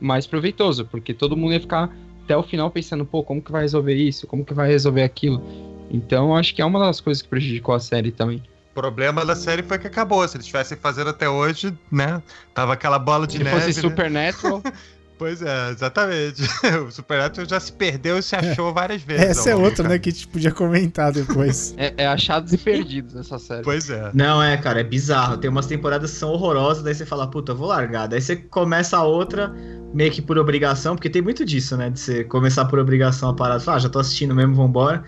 mais 0.00 0.26
proveitoso, 0.26 0.84
porque 0.86 1.14
todo 1.14 1.36
mundo 1.36 1.54
ia 1.54 1.60
ficar 1.60 1.90
até 2.24 2.36
o 2.36 2.42
final 2.42 2.70
pensando, 2.70 3.04
pô, 3.04 3.22
como 3.22 3.40
que 3.40 3.52
vai 3.52 3.62
resolver 3.62 3.94
isso? 3.94 4.26
Como 4.26 4.44
que 4.44 4.52
vai 4.52 4.68
resolver 4.68 5.02
aquilo? 5.02 5.42
Então, 5.90 6.36
acho 6.36 6.54
que 6.54 6.62
é 6.62 6.64
uma 6.64 6.78
das 6.78 7.00
coisas 7.00 7.22
que 7.22 7.28
prejudicou 7.28 7.74
a 7.74 7.80
série 7.80 8.10
também. 8.10 8.42
O 8.72 8.74
problema 8.74 9.24
da 9.24 9.36
série 9.36 9.62
foi 9.62 9.78
que 9.78 9.86
acabou. 9.86 10.26
Se 10.26 10.36
eles 10.36 10.46
estivessem 10.46 10.76
fazendo 10.76 11.10
até 11.10 11.28
hoje, 11.28 11.72
né? 11.92 12.20
Tava 12.52 12.72
aquela 12.72 12.98
bola 12.98 13.26
de 13.26 13.38
Se 13.38 13.44
neve. 13.44 13.60
Se 13.60 13.66
fosse 13.66 13.82
né? 13.82 13.90
Supernatural. 13.90 14.62
Pois 15.24 15.40
é, 15.40 15.70
exatamente. 15.70 16.42
O 16.86 16.90
Supernatural 16.90 17.48
já 17.48 17.58
se 17.58 17.72
perdeu 17.72 18.18
e 18.18 18.22
se 18.22 18.36
achou 18.36 18.74
várias 18.74 19.00
vezes. 19.00 19.24
Essa 19.24 19.50
é 19.50 19.56
outra, 19.56 19.88
né, 19.88 19.98
que 19.98 20.10
a 20.10 20.12
gente 20.12 20.28
podia 20.28 20.50
comentar 20.50 21.10
depois. 21.12 21.74
é, 21.78 21.94
é, 21.96 22.06
achados 22.06 22.52
e 22.52 22.58
perdidos 22.58 23.16
essa 23.16 23.38
série. 23.38 23.62
Pois 23.62 23.88
é. 23.88 24.10
Não, 24.12 24.42
é, 24.42 24.54
cara, 24.58 24.80
é 24.80 24.84
bizarro. 24.84 25.38
Tem 25.38 25.48
umas 25.48 25.64
temporadas 25.64 26.10
que 26.10 26.18
são 26.18 26.28
horrorosas, 26.30 26.82
daí 26.82 26.94
você 26.94 27.06
fala, 27.06 27.26
puta, 27.26 27.54
vou 27.54 27.68
largar. 27.68 28.06
Daí 28.06 28.20
você 28.20 28.36
começa 28.36 28.98
a 28.98 29.02
outra 29.02 29.50
meio 29.94 30.12
que 30.12 30.20
por 30.20 30.36
obrigação, 30.36 30.94
porque 30.94 31.08
tem 31.08 31.22
muito 31.22 31.42
disso, 31.42 31.74
né, 31.74 31.88
de 31.88 32.00
você 32.00 32.22
começar 32.24 32.66
por 32.66 32.78
obrigação 32.78 33.30
a 33.30 33.34
parada. 33.34 33.64
Ah, 33.66 33.78
já 33.78 33.88
tô 33.88 34.00
assistindo 34.00 34.34
mesmo, 34.34 34.54
vambora. 34.54 35.04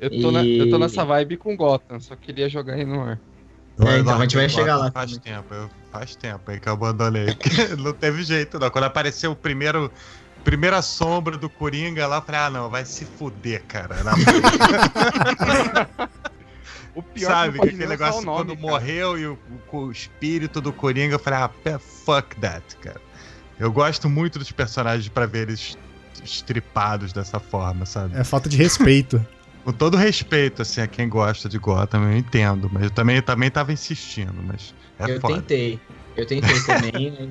Eu 0.00 0.10
tô, 0.10 0.30
e... 0.30 0.32
na, 0.32 0.44
eu 0.44 0.70
tô 0.70 0.76
nessa 0.76 1.04
vibe 1.04 1.36
com 1.36 1.56
Gotham, 1.56 2.00
só 2.00 2.16
queria 2.16 2.48
jogar 2.48 2.74
aí 2.74 2.84
no 2.84 3.00
ar. 3.00 3.20
É, 3.80 3.98
então 3.98 4.18
a 4.18 4.22
gente 4.22 4.36
vai 4.36 4.48
chegar 4.48 4.76
lá. 4.76 4.90
Faz 4.90 5.16
tempo, 5.16 5.54
eu, 5.54 5.70
faz 5.90 6.14
tempo 6.14 6.50
aí 6.50 6.60
que 6.60 6.68
eu 6.68 6.72
abandonei. 6.74 7.26
não 7.78 7.92
teve 7.92 8.22
jeito, 8.22 8.58
não. 8.58 8.70
Quando 8.70 8.84
apareceu 8.84 9.32
o 9.32 9.36
primeiro. 9.36 9.90
Primeira 10.44 10.82
sombra 10.82 11.38
do 11.38 11.48
Coringa 11.48 12.04
lá, 12.04 12.16
eu 12.16 12.22
falei, 12.22 12.40
ah, 12.40 12.50
não, 12.50 12.68
vai 12.68 12.84
se 12.84 13.04
fuder, 13.04 13.62
cara. 13.62 13.94
o 16.96 17.00
pior 17.00 17.30
Sabe, 17.30 17.60
que 17.60 17.68
aquele 17.68 17.86
negócio 17.86 18.22
nome, 18.22 18.38
quando 18.38 18.56
cara. 18.56 18.60
morreu 18.60 19.16
e 19.16 19.26
o, 19.28 19.38
o, 19.70 19.92
espírito 19.92 20.60
do 20.60 20.72
Coringa, 20.72 21.14
eu 21.14 21.18
falei, 21.20 21.38
ah, 21.38 21.78
fuck 21.78 22.34
that, 22.40 22.76
cara. 22.78 23.00
Eu 23.56 23.70
gosto 23.70 24.10
muito 24.10 24.36
dos 24.40 24.50
personagens 24.50 25.06
para 25.08 25.26
ver 25.26 25.48
eles 25.48 25.78
estripados 26.24 27.12
dessa 27.12 27.38
forma, 27.38 27.86
sabe? 27.86 28.18
É 28.18 28.24
falta 28.24 28.48
de 28.48 28.56
respeito. 28.56 29.24
Com 29.64 29.72
todo 29.72 29.96
respeito, 29.96 30.62
assim, 30.62 30.80
a 30.80 30.86
quem 30.86 31.08
gosta 31.08 31.48
de 31.48 31.58
Gotham, 31.58 32.10
eu 32.10 32.16
entendo. 32.16 32.68
Mas 32.72 32.84
eu 32.84 32.90
também, 32.90 33.16
eu 33.16 33.22
também 33.22 33.50
tava 33.50 33.72
insistindo, 33.72 34.34
mas 34.44 34.74
é 34.98 35.14
Eu 35.14 35.20
foda. 35.20 35.34
tentei. 35.36 35.80
Eu 36.16 36.26
tentei 36.26 36.60
também. 36.62 37.10
Né? 37.10 37.28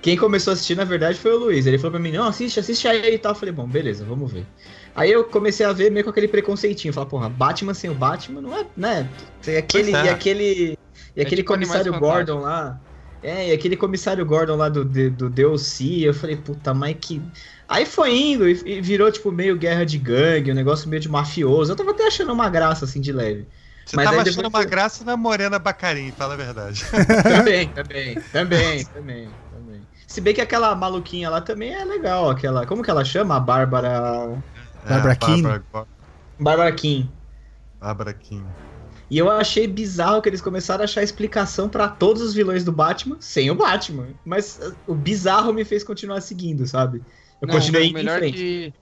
Quem 0.00 0.16
começou 0.16 0.52
a 0.52 0.54
assistir, 0.54 0.76
na 0.76 0.84
verdade, 0.84 1.18
foi 1.18 1.32
o 1.32 1.38
Luiz. 1.38 1.66
Ele 1.66 1.78
falou 1.78 1.92
pra 1.92 2.00
mim, 2.00 2.12
não, 2.12 2.28
assiste, 2.28 2.60
assiste 2.60 2.86
aí 2.86 3.14
e 3.14 3.18
tal. 3.18 3.32
Eu 3.32 3.36
falei, 3.36 3.52
bom, 3.52 3.66
beleza, 3.66 4.04
vamos 4.04 4.32
ver. 4.32 4.46
Aí 4.94 5.10
eu 5.10 5.24
comecei 5.24 5.66
a 5.66 5.72
ver 5.72 5.90
meio 5.90 6.04
com 6.04 6.10
aquele 6.10 6.28
preconceitinho. 6.28 6.94
Falar, 6.94 7.06
porra, 7.06 7.28
Batman 7.28 7.74
sem 7.74 7.90
o 7.90 7.94
Batman 7.94 8.40
não 8.40 8.56
é, 8.56 8.64
né? 8.76 9.08
E 9.46 9.56
aquele, 9.56 9.94
é. 9.94 10.04
e 10.04 10.08
aquele, 10.08 10.78
e 11.14 11.20
aquele 11.20 11.40
é 11.40 11.44
tipo 11.44 11.52
comissário 11.52 11.98
Gordon 11.98 12.40
lá. 12.40 12.80
É, 13.26 13.48
e 13.48 13.52
aquele 13.52 13.76
comissário 13.76 14.24
Gordon 14.24 14.56
lá 14.56 14.68
do, 14.68 14.84
do, 14.84 15.10
do 15.10 15.30
DLC. 15.30 16.06
Eu 16.06 16.14
falei, 16.14 16.36
puta, 16.36 16.72
mas 16.72 16.96
que 17.00 17.20
Aí 17.68 17.84
foi 17.84 18.16
indo 18.16 18.48
e 18.48 18.80
virou, 18.80 19.10
tipo, 19.10 19.32
meio 19.32 19.56
guerra 19.56 19.84
de 19.84 19.98
gangue, 19.98 20.52
um 20.52 20.54
negócio 20.54 20.88
meio 20.88 21.02
de 21.02 21.08
mafioso. 21.08 21.72
Eu 21.72 21.76
tava 21.76 21.90
até 21.90 22.06
achando 22.06 22.32
uma 22.32 22.48
graça, 22.48 22.84
assim, 22.84 23.00
de 23.00 23.12
leve. 23.12 23.48
Você 23.84 23.96
Mas 23.96 24.04
tava 24.04 24.22
achando 24.22 24.48
uma 24.48 24.64
graça 24.64 25.04
na 25.04 25.16
Morena 25.16 25.58
Bacarim, 25.58 26.12
fala 26.12 26.34
a 26.34 26.36
verdade. 26.36 26.84
também, 27.24 27.68
também, 27.68 28.14
também, 28.32 28.84
também, 28.84 29.28
também. 29.52 29.80
Se 30.06 30.20
bem 30.20 30.32
que 30.32 30.40
aquela 30.40 30.74
maluquinha 30.76 31.28
lá 31.28 31.40
também 31.40 31.74
é 31.74 31.84
legal, 31.84 32.30
aquela... 32.30 32.64
Como 32.64 32.82
que 32.84 32.90
ela 32.90 33.04
chama? 33.04 33.36
A 33.36 33.40
Bárbara... 33.40 34.40
É, 34.84 34.88
Bárbara 34.88 35.16
Kim. 35.16 35.42
Bárbara 36.38 36.72
Kim. 36.72 37.10
Bárbara 37.80 38.12
Kim. 38.14 38.44
E 39.08 39.18
eu 39.18 39.30
achei 39.30 39.66
bizarro 39.66 40.20
que 40.20 40.28
eles 40.28 40.40
começaram 40.40 40.82
a 40.82 40.84
achar 40.84 41.02
explicação 41.02 41.68
para 41.68 41.88
todos 41.88 42.22
os 42.22 42.34
vilões 42.34 42.64
do 42.64 42.72
Batman 42.72 43.16
sem 43.20 43.50
o 43.50 43.54
Batman. 43.54 44.08
Mas 44.24 44.58
uh, 44.58 44.76
o 44.86 44.94
bizarro 44.94 45.52
me 45.52 45.64
fez 45.64 45.84
continuar 45.84 46.20
seguindo, 46.20 46.66
sabe? 46.66 47.02
Eu 47.40 47.46
não, 47.46 47.54
continuei 47.54 47.90
o 47.90 47.94
melhor 47.94 48.20
de 48.20 48.72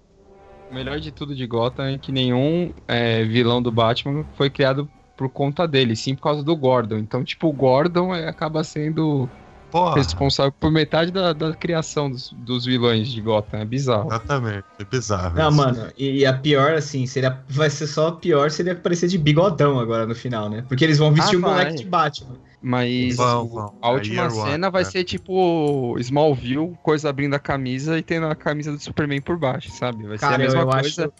O 0.70 0.74
melhor 0.74 0.98
de 0.98 1.12
tudo 1.12 1.34
de 1.34 1.46
Gotham 1.46 1.84
é 1.84 1.98
que 1.98 2.10
nenhum 2.10 2.72
é, 2.88 3.24
vilão 3.24 3.60
do 3.60 3.70
Batman 3.70 4.24
foi 4.34 4.48
criado 4.48 4.88
por 5.16 5.28
conta 5.28 5.68
dele, 5.68 5.94
sim 5.94 6.14
por 6.14 6.22
causa 6.22 6.42
do 6.42 6.56
Gordon. 6.56 6.98
Então, 6.98 7.22
tipo, 7.22 7.48
o 7.48 7.52
Gordon 7.52 8.14
é, 8.14 8.26
acaba 8.26 8.64
sendo 8.64 9.28
Porra. 9.74 9.96
responsável 9.96 10.52
por 10.52 10.70
metade 10.70 11.10
da, 11.10 11.32
da 11.32 11.52
criação 11.52 12.08
dos, 12.08 12.32
dos, 12.32 12.64
vilões 12.64 13.08
de 13.08 13.20
Gotham. 13.20 13.58
É 13.58 13.64
bizarro. 13.64 14.06
Exatamente, 14.06 14.64
é 14.78 14.84
bizarro. 14.84 15.36
Não, 15.36 15.48
isso. 15.48 15.56
mano, 15.56 15.92
e, 15.98 16.18
e, 16.20 16.26
a 16.26 16.32
pior, 16.32 16.74
assim, 16.74 17.04
seria, 17.06 17.40
vai 17.48 17.68
ser 17.68 17.88
só 17.88 18.12
pior 18.12 18.52
se 18.52 18.62
ele 18.62 18.70
aparecer 18.70 19.08
de 19.08 19.18
bigodão 19.18 19.80
agora 19.80 20.06
no 20.06 20.14
final, 20.14 20.48
né? 20.48 20.64
Porque 20.68 20.84
eles 20.84 20.98
vão 20.98 21.12
vestir 21.12 21.34
ah, 21.34 21.38
o 21.38 21.40
moleque 21.40 21.74
de 21.74 21.86
Batman. 21.86 22.36
Mas 22.62 23.16
vão, 23.16 23.48
vão. 23.48 23.74
a 23.82 23.90
última 23.90 24.26
é 24.26 24.30
cena 24.30 24.70
vai 24.70 24.82
é. 24.82 24.84
ser 24.84 25.02
tipo 25.02 25.96
Smallville, 25.98 26.78
coisa 26.80 27.10
abrindo 27.10 27.34
a 27.34 27.40
camisa 27.40 27.98
e 27.98 28.02
tendo 28.02 28.28
a 28.28 28.34
camisa 28.36 28.70
do 28.70 28.78
Superman 28.78 29.20
por 29.20 29.36
baixo, 29.36 29.72
sabe? 29.72 30.06
Vai 30.06 30.18
Cara, 30.18 30.36
ser 30.36 30.40
a 30.40 30.44
mesma 30.44 30.66
coisa. 30.66 31.04
Acho... 31.06 31.12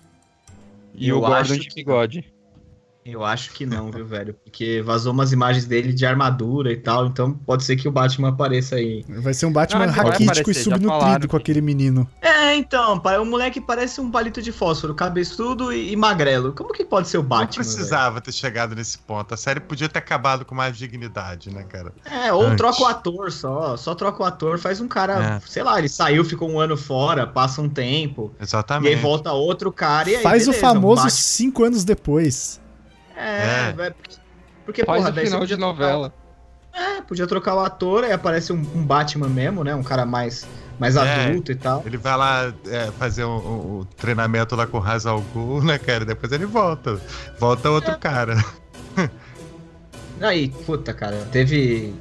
E 0.95 1.09
eu 1.09 1.19
o 1.19 1.21
Gordon 1.23 1.57
de 1.57 1.69
bigode. 1.75 2.34
Eu 3.05 3.23
acho 3.23 3.53
que 3.53 3.67
não, 3.67 3.91
viu, 3.91 4.07
velho? 4.07 4.33
Porque 4.33 4.81
vazou 4.81 5.13
umas 5.13 5.31
imagens 5.31 5.67
dele 5.67 5.93
de 5.93 6.07
armadura 6.07 6.73
e 6.73 6.77
tal, 6.77 7.07
então 7.07 7.33
pode 7.33 7.63
ser 7.63 7.77
que 7.77 7.87
o 7.87 7.93
Batman 7.93 8.31
apareça 8.31 8.77
aí. 8.77 9.05
Vai 9.07 9.35
ser 9.35 9.45
um 9.45 9.53
Batman 9.53 9.87
raquítico 9.87 10.51
e 10.51 10.55
subnutrido 10.55 11.29
com 11.29 11.37
aquele 11.37 11.61
menino. 11.61 12.09
É, 12.23 12.57
então, 12.57 13.03
o 13.21 13.25
moleque 13.27 13.61
parece 13.61 14.01
um 14.01 14.11
palito 14.11 14.41
de 14.41 14.51
fósforo, 14.51 14.95
cabeçudo 14.95 15.71
e, 15.71 15.93
e 15.93 15.97
magrelo. 15.97 16.53
Como 16.55 16.73
que 16.73 16.83
pode 16.83 17.09
ser 17.09 17.19
o 17.19 17.23
Batman? 17.23 17.63
Não 17.63 17.71
precisava 17.71 18.13
velho? 18.13 18.23
ter 18.23 18.33
chegado 18.33 18.75
nesse 18.75 18.97
ponto. 18.97 19.35
A 19.35 19.37
série 19.37 19.61
podia 19.61 19.89
ter 19.89 19.99
acabado 19.99 20.47
com 20.47 20.55
mais 20.55 20.75
dignidade, 20.75 21.53
né, 21.53 21.63
cara? 21.65 21.93
É, 22.07 22.33
ou 22.33 22.43
Antes. 22.43 22.57
troca 22.57 22.83
o 22.83 22.87
ator 22.87 23.31
só. 23.31 23.77
Só 23.77 23.95
troca 23.95 24.23
o 24.23 24.27
ator, 24.27 24.59
faz 24.59 24.81
um 24.81 24.89
cara, 24.89 25.37
é. 25.37 25.41
sei 25.47 25.63
lá, 25.63 25.79
ele 25.79 25.91
saiu, 25.91 26.25
ficou 26.25 26.51
um 26.51 26.59
ano 26.59 26.77
fora, 26.77 27.27
passa 27.27 27.61
um 27.61 27.69
tempo. 27.69 28.33
Exatamente. 28.41 28.91
E 28.91 28.95
aí 28.95 29.01
volta 29.01 29.31
outro 29.33 29.71
cara 29.71 30.09
e 30.09 30.17
aí. 30.17 30.23
Faz 30.23 30.47
beleza, 30.47 30.51
o 30.51 30.61
famoso 30.61 31.11
cinco 31.11 31.65
anos 31.65 31.85
depois. 31.85 32.64
É, 33.17 33.75
é. 33.79 33.95
porque, 34.65 34.85
Faz 34.85 35.03
porra, 35.05 35.11
o 35.15 35.25
final 35.25 35.47
de 35.47 35.57
novela. 35.57 36.13
É, 36.73 37.01
podia 37.03 37.27
trocar 37.27 37.55
o 37.55 37.61
ator, 37.61 38.03
aí 38.03 38.11
aparece 38.13 38.53
um, 38.53 38.57
um, 38.57 38.85
Batman 38.85 39.29
mesmo, 39.29 39.63
né? 39.63 39.73
Um 39.77 39.83
cara 39.85 40.05
mais, 40.05 40.45
mais 40.77 40.97
É. 40.97 41.27
adulto 41.29 41.53
e 41.53 41.55
tal. 41.55 41.85
Ele 41.87 41.97
vai 41.97 42.17
lá 42.17 42.53
é, 42.67 42.91
fazer 42.99 43.25
um, 43.25 43.37
um- 43.37 43.79
um 43.81 43.85
treinamento 43.97 44.57
lá 44.57 44.67
com 44.67 44.79
o 44.79 44.83
Hazal 44.85 45.21
Ghul, 45.33 45.63
né, 45.63 45.79
cara? 45.79 46.03
E 46.03 46.07
depois 46.07 46.33
ele 46.33 46.47
volta. 46.47 47.01
Volta 47.39 47.71
outro 47.71 47.97
cara. 47.99 48.35
Aí, 50.21 50.49
puta, 50.49 50.93
cara, 50.93 51.17
teve. 51.31 51.95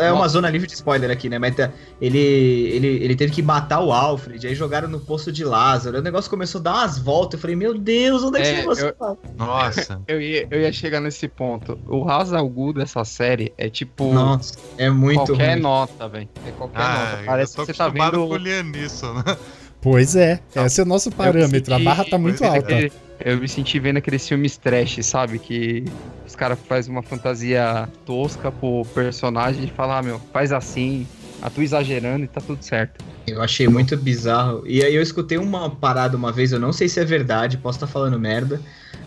É 0.00 0.12
uma 0.12 0.28
zona 0.28 0.48
livre 0.50 0.66
de 0.66 0.74
spoiler 0.74 1.10
aqui, 1.10 1.28
né? 1.28 1.38
Mas 1.38 1.54
tá- 1.56 1.70
ele, 2.00 2.18
ele, 2.18 2.86
ele 2.86 3.16
teve 3.16 3.32
que 3.32 3.42
matar 3.42 3.80
o 3.80 3.92
Alfred, 3.92 4.46
aí 4.46 4.54
jogaram 4.54 4.88
no 4.88 5.00
poço 5.00 5.32
de 5.32 5.44
Lázaro. 5.44 5.98
O 5.98 6.02
negócio 6.02 6.30
começou 6.30 6.60
a 6.60 6.64
dar 6.64 6.72
umas 6.74 6.98
voltas. 6.98 7.34
Eu 7.34 7.40
falei, 7.40 7.56
meu 7.56 7.76
Deus, 7.76 8.22
onde 8.22 8.38
é 8.38 8.42
que 8.42 8.46
É, 8.48 8.50
esse 8.52 8.60
negócio 8.60 8.86
eu- 8.86 8.92
tá? 8.94 9.16
Nossa. 9.36 10.00
Eu 10.06 10.20
ia, 10.20 10.46
eu 10.50 10.60
ia 10.60 10.72
chegar 10.72 11.00
nesse 11.00 11.26
ponto. 11.28 11.78
O 11.88 12.08
Hazal 12.08 12.48
Ghul 12.48 12.72
dessa 12.72 13.04
série 13.04 13.52
é 13.58 13.68
tipo 13.68 14.12
Nossa, 14.12 14.54
é 14.78 14.88
muito 14.88 15.24
qualquer 15.26 15.52
ruim. 15.54 15.62
nota, 15.62 16.08
velho. 16.08 16.28
É 16.46 16.50
qualquer 16.52 16.80
Ah, 16.80 17.10
nota. 17.12 17.22
Parece 17.26 17.58
eu 17.58 17.66
que 17.66 17.72
você 17.72 17.78
tá 17.78 17.88
vendo. 17.88 18.12
com 18.12 18.34
o 18.34 18.36
Liam 18.36 18.62
Neeson, 18.64 19.12
né? 19.14 19.36
Pois 19.80 20.16
é, 20.16 20.40
esse 20.64 20.80
é 20.80 20.82
o 20.84 20.86
nosso 20.86 21.10
parâmetro. 21.10 21.74
A 21.74 21.78
barra 21.78 22.04
tá 22.04 22.18
muito 22.18 22.42
é, 22.42 22.46
alta. 22.48 22.90
Eu 23.20 23.38
me 23.38 23.48
senti 23.48 23.78
vendo 23.78 23.96
aqueles 23.96 24.26
filmes 24.26 24.56
trash, 24.56 24.98
sabe? 25.02 25.38
Que 25.38 25.84
os 26.26 26.34
caras 26.34 26.58
fazem 26.68 26.92
uma 26.92 27.02
fantasia 27.02 27.88
tosca 28.04 28.52
pro 28.52 28.84
personagem 28.94 29.64
e 29.64 29.68
falam, 29.68 29.96
ah, 29.96 30.02
meu, 30.02 30.20
faz 30.32 30.52
assim, 30.52 31.06
atua 31.40 31.64
exagerando 31.64 32.24
e 32.24 32.28
tá 32.28 32.40
tudo 32.40 32.62
certo. 32.62 33.04
Eu 33.26 33.42
achei 33.42 33.66
muito 33.68 33.96
bizarro. 33.96 34.62
E 34.66 34.84
aí 34.84 34.94
eu 34.94 35.02
escutei 35.02 35.38
uma 35.38 35.70
parada 35.70 36.16
uma 36.16 36.30
vez, 36.30 36.52
eu 36.52 36.60
não 36.60 36.72
sei 36.72 36.88
se 36.88 37.00
é 37.00 37.04
verdade, 37.04 37.58
posso 37.58 37.76
estar 37.76 37.86
falando 37.86 38.18
merda, 38.18 38.60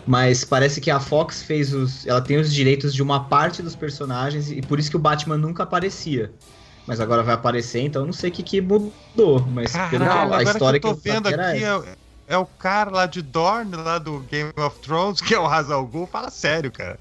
mas 0.06 0.44
parece 0.44 0.80
que 0.80 0.90
a 0.90 1.00
Fox 1.00 1.42
fez 1.42 1.72
os. 1.72 2.06
Ela 2.06 2.20
tem 2.20 2.36
os 2.36 2.52
direitos 2.52 2.94
de 2.94 3.02
uma 3.02 3.24
parte 3.24 3.62
dos 3.62 3.74
personagens 3.74 4.50
e 4.50 4.60
por 4.60 4.78
isso 4.78 4.90
que 4.90 4.96
o 4.96 5.00
Batman 5.00 5.38
nunca 5.38 5.62
aparecia. 5.62 6.30
Mas 6.86 7.00
agora 7.00 7.22
vai 7.22 7.34
aparecer, 7.34 7.80
então 7.80 8.02
eu 8.02 8.06
não 8.06 8.12
sei 8.12 8.30
o 8.30 8.32
que, 8.32 8.42
que 8.42 8.60
mudou. 8.60 9.46
Mas 9.52 9.72
pelo 9.90 10.04
que 10.04 10.34
a 10.34 10.42
história 10.42 10.80
que 10.80 10.86
eu 10.86 10.94
tô 10.94 11.00
que 11.00 11.10
vendo 11.10 11.28
era 11.28 11.50
aqui 11.50 11.62
essa. 11.62 12.09
É, 12.30 12.34
é 12.34 12.38
o 12.38 12.46
cara 12.46 12.90
lá 12.90 13.06
de 13.06 13.20
Dorne, 13.20 13.74
lá 13.76 13.98
do 13.98 14.20
Game 14.20 14.52
of 14.56 14.78
Thrones, 14.78 15.20
que 15.20 15.34
é 15.34 15.38
o 15.38 15.46
Hazal 15.46 15.84
Ghul. 15.86 16.06
Fala 16.06 16.30
sério, 16.30 16.70
cara. 16.70 16.98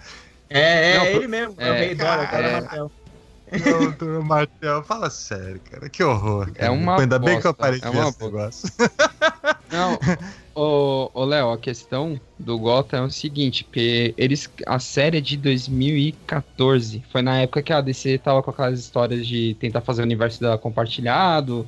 É, 0.49 0.93
é, 0.93 0.97
Não, 0.97 1.05
ele 1.05 1.27
mesmo, 1.27 1.53
é, 1.57 1.69
o 1.69 1.73
é, 1.73 1.79
Rei 1.79 1.95
Dora, 1.95 2.23
o 2.23 2.27
cara 2.27 2.47
é. 2.47 2.61
Martel. 2.61 2.91
Não, 3.51 3.91
do 3.91 4.23
Martel, 4.23 4.83
fala 4.83 5.09
sério, 5.09 5.59
cara. 5.69 5.89
Que 5.89 6.03
horror, 6.03 6.51
cara. 6.51 6.67
É 6.67 6.69
uma 6.69 6.99
Ainda 6.99 7.17
bem 7.17 7.39
que 7.39 7.47
eu 7.47 7.53
bosta, 7.53 7.53
parei 7.53 7.79
de 7.79 7.85
é 7.85 7.89
esse 7.89 7.99
bosta. 8.19 8.25
negócio. 8.25 8.69
Não, 9.71 9.99
ô, 10.55 11.25
Léo, 11.25 11.51
a 11.51 11.57
questão 11.57 12.19
do 12.37 12.57
Gotham 12.59 12.97
é 12.97 13.01
o 13.01 13.09
seguinte, 13.09 13.63
porque 13.63 14.13
eles, 14.17 14.49
a 14.65 14.79
série 14.79 15.17
é 15.17 15.21
de 15.21 15.37
2014, 15.37 17.03
foi 17.11 17.21
na 17.21 17.41
época 17.41 17.61
que 17.63 17.73
a 17.73 17.81
DC 17.81 18.17
tava 18.19 18.41
com 18.43 18.51
aquelas 18.51 18.79
histórias 18.79 19.25
de 19.25 19.55
tentar 19.59 19.81
fazer 19.81 20.01
o 20.01 20.05
universo 20.05 20.39
compartilhado, 20.59 21.67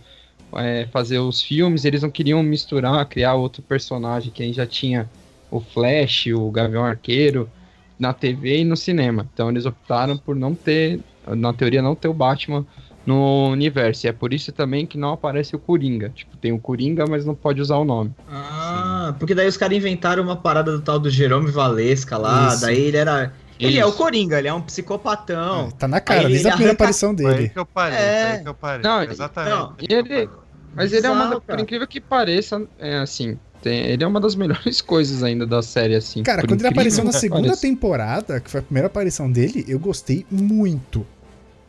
é, 0.55 0.87
fazer 0.91 1.19
os 1.19 1.41
filmes, 1.41 1.85
eles 1.85 2.01
não 2.03 2.09
queriam 2.09 2.41
misturar, 2.43 3.05
criar 3.05 3.33
outro 3.35 3.61
personagem, 3.61 4.31
que 4.31 4.43
aí 4.43 4.53
já 4.53 4.65
tinha 4.65 5.09
o 5.49 5.59
Flash, 5.59 6.27
o 6.27 6.49
Gavião 6.51 6.83
Arqueiro, 6.85 7.49
na 7.99 8.13
TV 8.13 8.59
e 8.61 8.63
no 8.65 8.75
cinema. 8.77 9.27
Então 9.33 9.49
eles 9.49 9.65
optaram 9.65 10.17
por 10.17 10.35
não 10.35 10.55
ter, 10.55 10.99
na 11.27 11.53
teoria, 11.53 11.81
não 11.81 11.93
ter 11.95 12.07
o 12.07 12.13
Batman 12.13 12.65
no 13.05 13.49
universo. 13.49 14.05
E 14.05 14.09
é 14.09 14.11
por 14.13 14.33
isso 14.33 14.51
também 14.51 14.85
que 14.85 14.97
não 14.97 15.11
aparece 15.13 15.55
o 15.55 15.59
Coringa. 15.59 16.09
Tipo, 16.09 16.37
tem 16.37 16.51
o 16.51 16.59
Coringa, 16.59 17.05
mas 17.07 17.25
não 17.25 17.35
pode 17.35 17.59
usar 17.61 17.77
o 17.77 17.83
nome. 17.85 18.11
Ah, 18.29 19.15
porque 19.19 19.33
daí 19.35 19.47
os 19.47 19.57
caras 19.57 19.77
inventaram 19.77 20.23
uma 20.23 20.35
parada 20.35 20.71
do 20.71 20.81
tal 20.81 20.99
do 20.99 21.09
Jerome 21.09 21.51
Valesca 21.51 22.17
lá, 22.17 22.47
Isso. 22.49 22.61
daí 22.61 22.79
ele 22.79 22.97
era. 22.97 23.33
Ele 23.59 23.77
é 23.77 23.85
o 23.85 23.89
Isso. 23.89 23.97
Coringa, 23.97 24.39
ele 24.39 24.47
é 24.47 24.53
um 24.53 24.61
psicopatão. 24.61 25.69
Tá 25.71 25.87
na 25.87 25.99
cara, 25.99 26.27
desde 26.27 26.47
a 26.47 26.51
primeira 26.51 26.71
arranca- 26.71 26.83
aparição 26.83 27.15
Foi 27.15 27.25
aí 27.27 27.35
dele. 27.35 27.49
que 27.49 27.59
eu 27.59 27.65
parei, 27.65 27.97
É. 27.99 28.21
foi 28.23 28.31
aí 28.37 28.43
que 28.43 28.49
eu 28.49 28.53
parei. 28.55 28.81
Não, 28.83 29.03
Exatamente. 29.03 29.53
não, 29.55 29.73
e 29.79 29.93
ele- 29.93 30.29
Mas 30.75 30.93
ele 30.93 31.05
é 31.05 31.09
uma, 31.09 31.27
da- 31.27 31.39
por 31.41 31.59
incrível 31.59 31.87
que 31.87 31.99
pareça, 31.99 32.61
é 32.79 32.97
assim, 32.97 33.37
tem- 33.61 33.85
ele 33.87 34.03
é 34.03 34.07
uma 34.07 34.19
das 34.21 34.35
melhores 34.35 34.81
coisas 34.81 35.21
ainda 35.23 35.45
da 35.45 35.61
série, 35.61 35.95
assim. 35.95 36.23
Cara, 36.23 36.45
quando 36.47 36.61
ele 36.61 36.69
apareceu 36.69 37.03
na 37.03 37.11
segunda 37.11 37.55
temporada, 37.57 38.39
que 38.39 38.49
foi 38.49 38.59
a 38.59 38.63
primeira 38.63 38.87
aparição 38.87 39.31
dele, 39.31 39.65
eu 39.67 39.79
gostei 39.79 40.25
muito. 40.31 41.05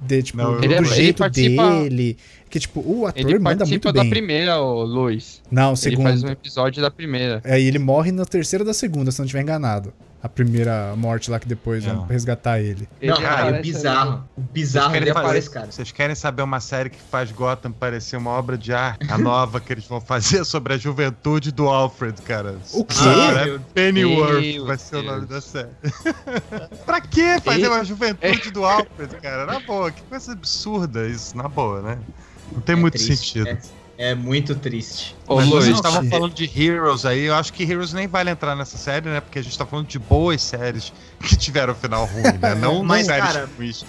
De, 0.05 0.21
tipo, 0.21 0.39
Não, 0.39 0.57
do, 0.59 0.65
ele 0.65 0.75
é- 0.75 0.85
jeito 0.85 1.19
participa- 1.19 1.81
dele. 1.81 2.17
Que, 2.51 2.59
tipo, 2.59 2.81
o 2.81 3.07
ator 3.07 3.21
Ele 3.21 3.39
manda 3.39 3.59
participa 3.59 3.89
muito 3.89 3.93
da 3.97 4.01
bem. 4.03 4.11
primeira, 4.11 4.61
o 4.61 4.83
Luiz. 4.83 5.41
Não, 5.51 5.69
o 5.69 5.71
Ele 5.71 5.77
segundo. 5.77 6.03
faz 6.05 6.23
um 6.25 6.29
episódio 6.29 6.83
da 6.83 6.91
primeira. 6.91 7.41
Aí 7.45 7.65
ele 7.67 7.79
morre 7.79 8.11
na 8.13 8.25
terceira 8.27 8.65
da 8.65 8.75
segunda, 8.75 9.11
se 9.13 9.19
não 9.21 9.25
estiver 9.27 9.43
enganado. 9.43 9.93
A 10.23 10.29
primeira 10.29 10.95
morte 10.97 11.29
lá 11.31 11.40
que 11.40 11.49
depois 11.49 11.85
Não. 11.85 11.97
vão 11.97 12.07
resgatar 12.07 12.61
ele. 12.61 12.88
Ele 13.01 13.11
Não, 13.11 13.20
cara, 13.20 13.59
o 13.59 13.61
bizarro. 13.62 14.25
O 14.37 14.40
bizarro 14.40 14.90
Vocês 14.90 14.97
ele 15.03 15.07
querem, 15.07 15.20
aparece, 15.23 15.47
fazer- 15.49 15.59
cara. 15.59 15.73
vocês 15.73 15.90
querem 15.92 16.14
saber 16.14 16.42
uma 16.42 16.61
série 16.61 16.90
que 16.90 16.99
faz 17.11 17.33
Gotham 17.33 17.73
parecer 17.73 18.16
uma 18.16 18.31
obra 18.31 18.57
de 18.57 18.73
arte? 18.73 19.11
A 19.11 19.18
nova 19.18 19.59
que 19.61 19.73
eles 19.73 19.85
vão 19.85 20.01
fazer 20.01 20.44
sobre 20.44 20.75
a 20.75 20.79
juventude 20.79 21.51
do 21.51 21.66
Alfred, 21.68 22.23
cara. 22.23 22.55
O 22.73 22.85
quê? 22.85 22.94
Ah, 23.01 23.49
é 23.49 23.59
Pennyworth 23.75 24.64
vai 24.64 24.79
ser 24.79 24.97
o 24.97 25.03
nome 25.03 25.27
da 25.27 25.40
série. 25.40 25.70
pra 26.87 27.01
que 27.01 27.40
fazer 27.40 27.66
uma 27.68 27.85
juventude 27.85 28.51
do 28.53 28.64
Alfred, 28.64 29.16
cara? 29.20 29.44
Na 29.44 29.59
boa, 29.59 29.90
que 29.90 30.03
coisa 30.03 30.33
absurda 30.33 31.07
isso, 31.09 31.37
na 31.37 31.49
boa, 31.49 31.83
né? 31.83 31.99
Não 32.53 32.61
tem 32.61 32.75
É 32.75 32.79
muito 32.79 32.94
triste, 32.94 33.40
sentido. 33.40 33.49
É, 33.49 33.59
é 34.03 34.15
muito 34.15 34.55
triste. 34.55 35.15
Ô, 35.29 35.37
Mas 35.37 35.47
Luiz, 35.49 35.81
Não, 35.81 36.09
falando 36.11 36.35
de 36.35 36.45
Heroes 36.61 37.05
aí, 37.07 37.25
eu 37.25 37.35
acho 37.35 37.53
que 37.53 37.62
Heroes 37.62 37.93
nem 37.93 38.07
vale 38.09 38.31
entrar 38.31 38.57
nessa 38.57 38.77
série, 38.77 39.09
né? 39.09 39.21
Porque 39.21 39.38
a 39.38 39.43
gente 39.43 39.57
tá 39.57 39.65
falando 39.65 39.87
de 39.87 39.99
boas 39.99 40.43
séries 40.43 40.93
que 41.21 41.37
tiveram 41.37 41.75
final 41.75 42.05
ruim, 42.07 42.23
né? 42.41 42.55
Não, 42.55 42.83
Mas, 42.85 43.07
não 43.07 43.15
séries 43.15 43.33
cara, 43.33 43.49
ruins. 43.57 43.85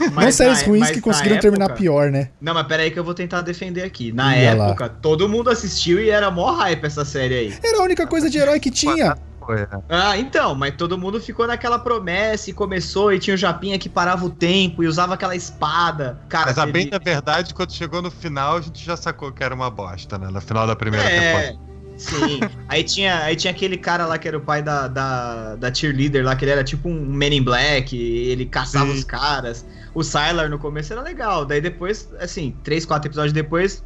não 0.00 0.10
Mas 0.12 0.34
séries 0.34 0.60
na- 0.62 0.66
ruins 0.68 0.80
mas 0.80 0.90
que 0.92 1.00
conseguiram 1.00 1.38
terminar 1.38 1.66
época- 1.66 1.78
pior, 1.80 2.10
né? 2.10 2.30
Não, 2.40 2.54
mas 2.54 2.66
pera 2.66 2.82
aí 2.82 2.90
que 2.90 2.98
eu 2.98 3.04
vou 3.04 3.14
tentar 3.14 3.42
defender 3.42 3.82
aqui. 3.82 4.10
Na 4.12 4.36
Ia 4.36 4.54
lá. 4.54 4.66
época, 4.68 4.88
todo 4.88 5.28
mundo 5.28 5.50
assistiu 5.50 6.00
e 6.00 6.08
era 6.10 6.30
mó 6.30 6.50
hype 6.52 6.84
essa 6.84 7.04
série 7.04 7.34
aí. 7.34 7.54
Era 7.62 7.78
a 7.78 7.82
única 7.82 8.06
coisa 8.06 8.30
de 8.30 8.38
herói 8.38 8.58
que 8.60 8.70
tinha. 8.70 9.16
Né? 9.48 9.82
Ah, 9.90 10.18
então, 10.18 10.54
mas 10.54 10.76
todo 10.76 10.98
mundo 10.98 11.20
ficou 11.20 11.46
naquela 11.46 11.78
promessa 11.78 12.50
e 12.50 12.52
começou 12.54 13.12
e 13.12 13.18
tinha 13.18 13.34
o 13.34 13.38
Japinha 13.38 13.78
que 13.78 13.88
parava 13.88 14.24
o 14.26 14.30
tempo 14.30 14.82
e 14.82 14.86
usava 14.86 15.14
aquela 15.14 15.34
espada. 15.34 16.22
Cara, 16.28 16.50
Mas 16.50 16.58
a 16.58 16.66
bem 16.66 16.88
da 16.88 16.98
verdade, 16.98 17.52
quando 17.54 17.72
chegou 17.72 18.00
no 18.02 18.10
final, 18.10 18.56
a 18.56 18.60
gente 18.60 18.84
já 18.84 18.96
sacou 18.96 19.32
que 19.32 19.42
era 19.42 19.54
uma 19.54 19.70
bosta, 19.70 20.18
né? 20.18 20.28
No 20.30 20.40
final 20.40 20.66
da 20.66 20.76
primeira 20.76 21.10
É, 21.10 21.10
temporada. 21.10 21.58
sim. 21.96 22.48
aí, 22.68 22.82
tinha, 22.84 23.22
aí 23.24 23.36
tinha 23.36 23.52
aquele 23.52 23.76
cara 23.78 24.06
lá 24.06 24.18
que 24.18 24.26
era 24.28 24.38
o 24.38 24.44
pai 24.44 24.62
da, 24.62 24.88
da, 24.88 25.56
da 25.56 25.74
cheerleader 25.74 26.24
lá, 26.24 26.34
que 26.36 26.44
ele 26.44 26.52
era 26.52 26.64
tipo 26.64 26.88
um 26.88 26.94
Men 27.12 27.34
in 27.38 27.42
Black, 27.44 27.96
ele 27.96 28.46
caçava 28.46 28.90
Sim. 28.90 28.92
os 28.92 29.04
caras. 29.04 29.66
O 29.94 30.02
Sylar 30.02 30.48
no 30.48 30.58
começo 30.58 30.92
era 30.92 31.02
legal, 31.02 31.44
daí 31.44 31.60
depois, 31.60 32.12
assim, 32.20 32.60
três, 32.62 32.84
quatro 32.86 33.08
episódios 33.08 33.32
depois, 33.32 33.84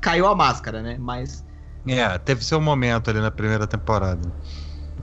caiu 0.00 0.26
a 0.26 0.34
máscara, 0.34 0.82
né? 0.82 0.96
Mas, 0.98 1.44
É, 1.86 2.18
teve 2.18 2.44
seu 2.44 2.60
momento 2.60 3.08
ali 3.10 3.20
na 3.20 3.30
primeira 3.30 3.66
temporada. 3.66 4.34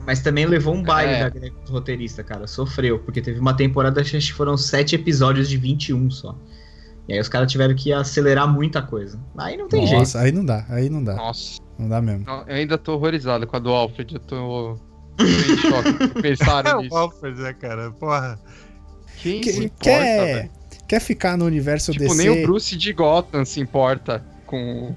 Mas 0.06 0.20
também 0.20 0.46
levou 0.46 0.74
um 0.74 0.82
baile 0.82 1.14
É. 1.14 1.20
da 1.20 1.28
greve 1.28 1.54
dos 1.60 1.70
roteiristas, 1.70 2.24
cara. 2.24 2.46
Sofreu, 2.46 2.98
porque 3.00 3.20
teve 3.20 3.38
uma 3.40 3.54
temporada, 3.54 4.00
acho 4.00 4.12
que 4.18 4.32
foram 4.32 4.56
sete 4.56 4.94
episódios 4.94 5.48
de 5.48 5.56
21 5.56 6.10
só. 6.10 6.34
E 7.08 7.12
aí 7.14 7.20
os 7.20 7.28
caras 7.28 7.50
tiveram 7.50 7.74
que 7.74 7.92
acelerar 7.92 8.48
muita 8.52 8.82
coisa. 8.82 9.18
Aí 9.38 9.56
não 9.56 9.68
tem 9.68 9.86
jeito. 9.86 9.98
Nossa, 10.00 10.20
aí 10.20 10.32
não 10.32 10.44
dá, 10.44 10.64
aí 10.68 10.88
não 10.90 11.02
dá. 11.04 11.14
Nossa, 11.14 11.60
Não 11.78 11.88
dá 11.88 12.00
mesmo. 12.00 12.24
eu 12.46 12.54
ainda 12.54 12.76
tô 12.78 12.94
horrorizado 12.94 13.46
com 13.46 13.56
a 13.56 13.58
do 13.60 13.70
Alfred, 13.70 14.14
eu 14.14 14.20
tô 14.20 14.78
tô 15.16 15.24
em 15.24 15.56
choque. 15.58 15.88
É 16.18 16.22
Pensaram 16.22 16.78
o 16.78 16.82
nisso. 16.82 16.96
Alfred, 16.96 17.40
né, 17.40 17.52
cara? 17.52 17.90
Porra. 17.92 18.38
Quem 19.22 19.40
Que- 19.40 19.52
se 19.52 19.64
importa, 19.64 19.82
quer, 19.84 20.34
velho? 20.34 20.50
quer 20.88 21.00
ficar 21.00 21.36
no 21.38 21.44
universo 21.46 21.92
Tipo, 21.92 22.04
DC? 22.08 22.16
nem 22.16 22.28
o 22.28 22.42
Bruce 22.46 22.76
de 22.76 22.92
Gotham 22.92 23.44
se 23.44 23.60
importa 23.60 24.24
com, 24.44 24.94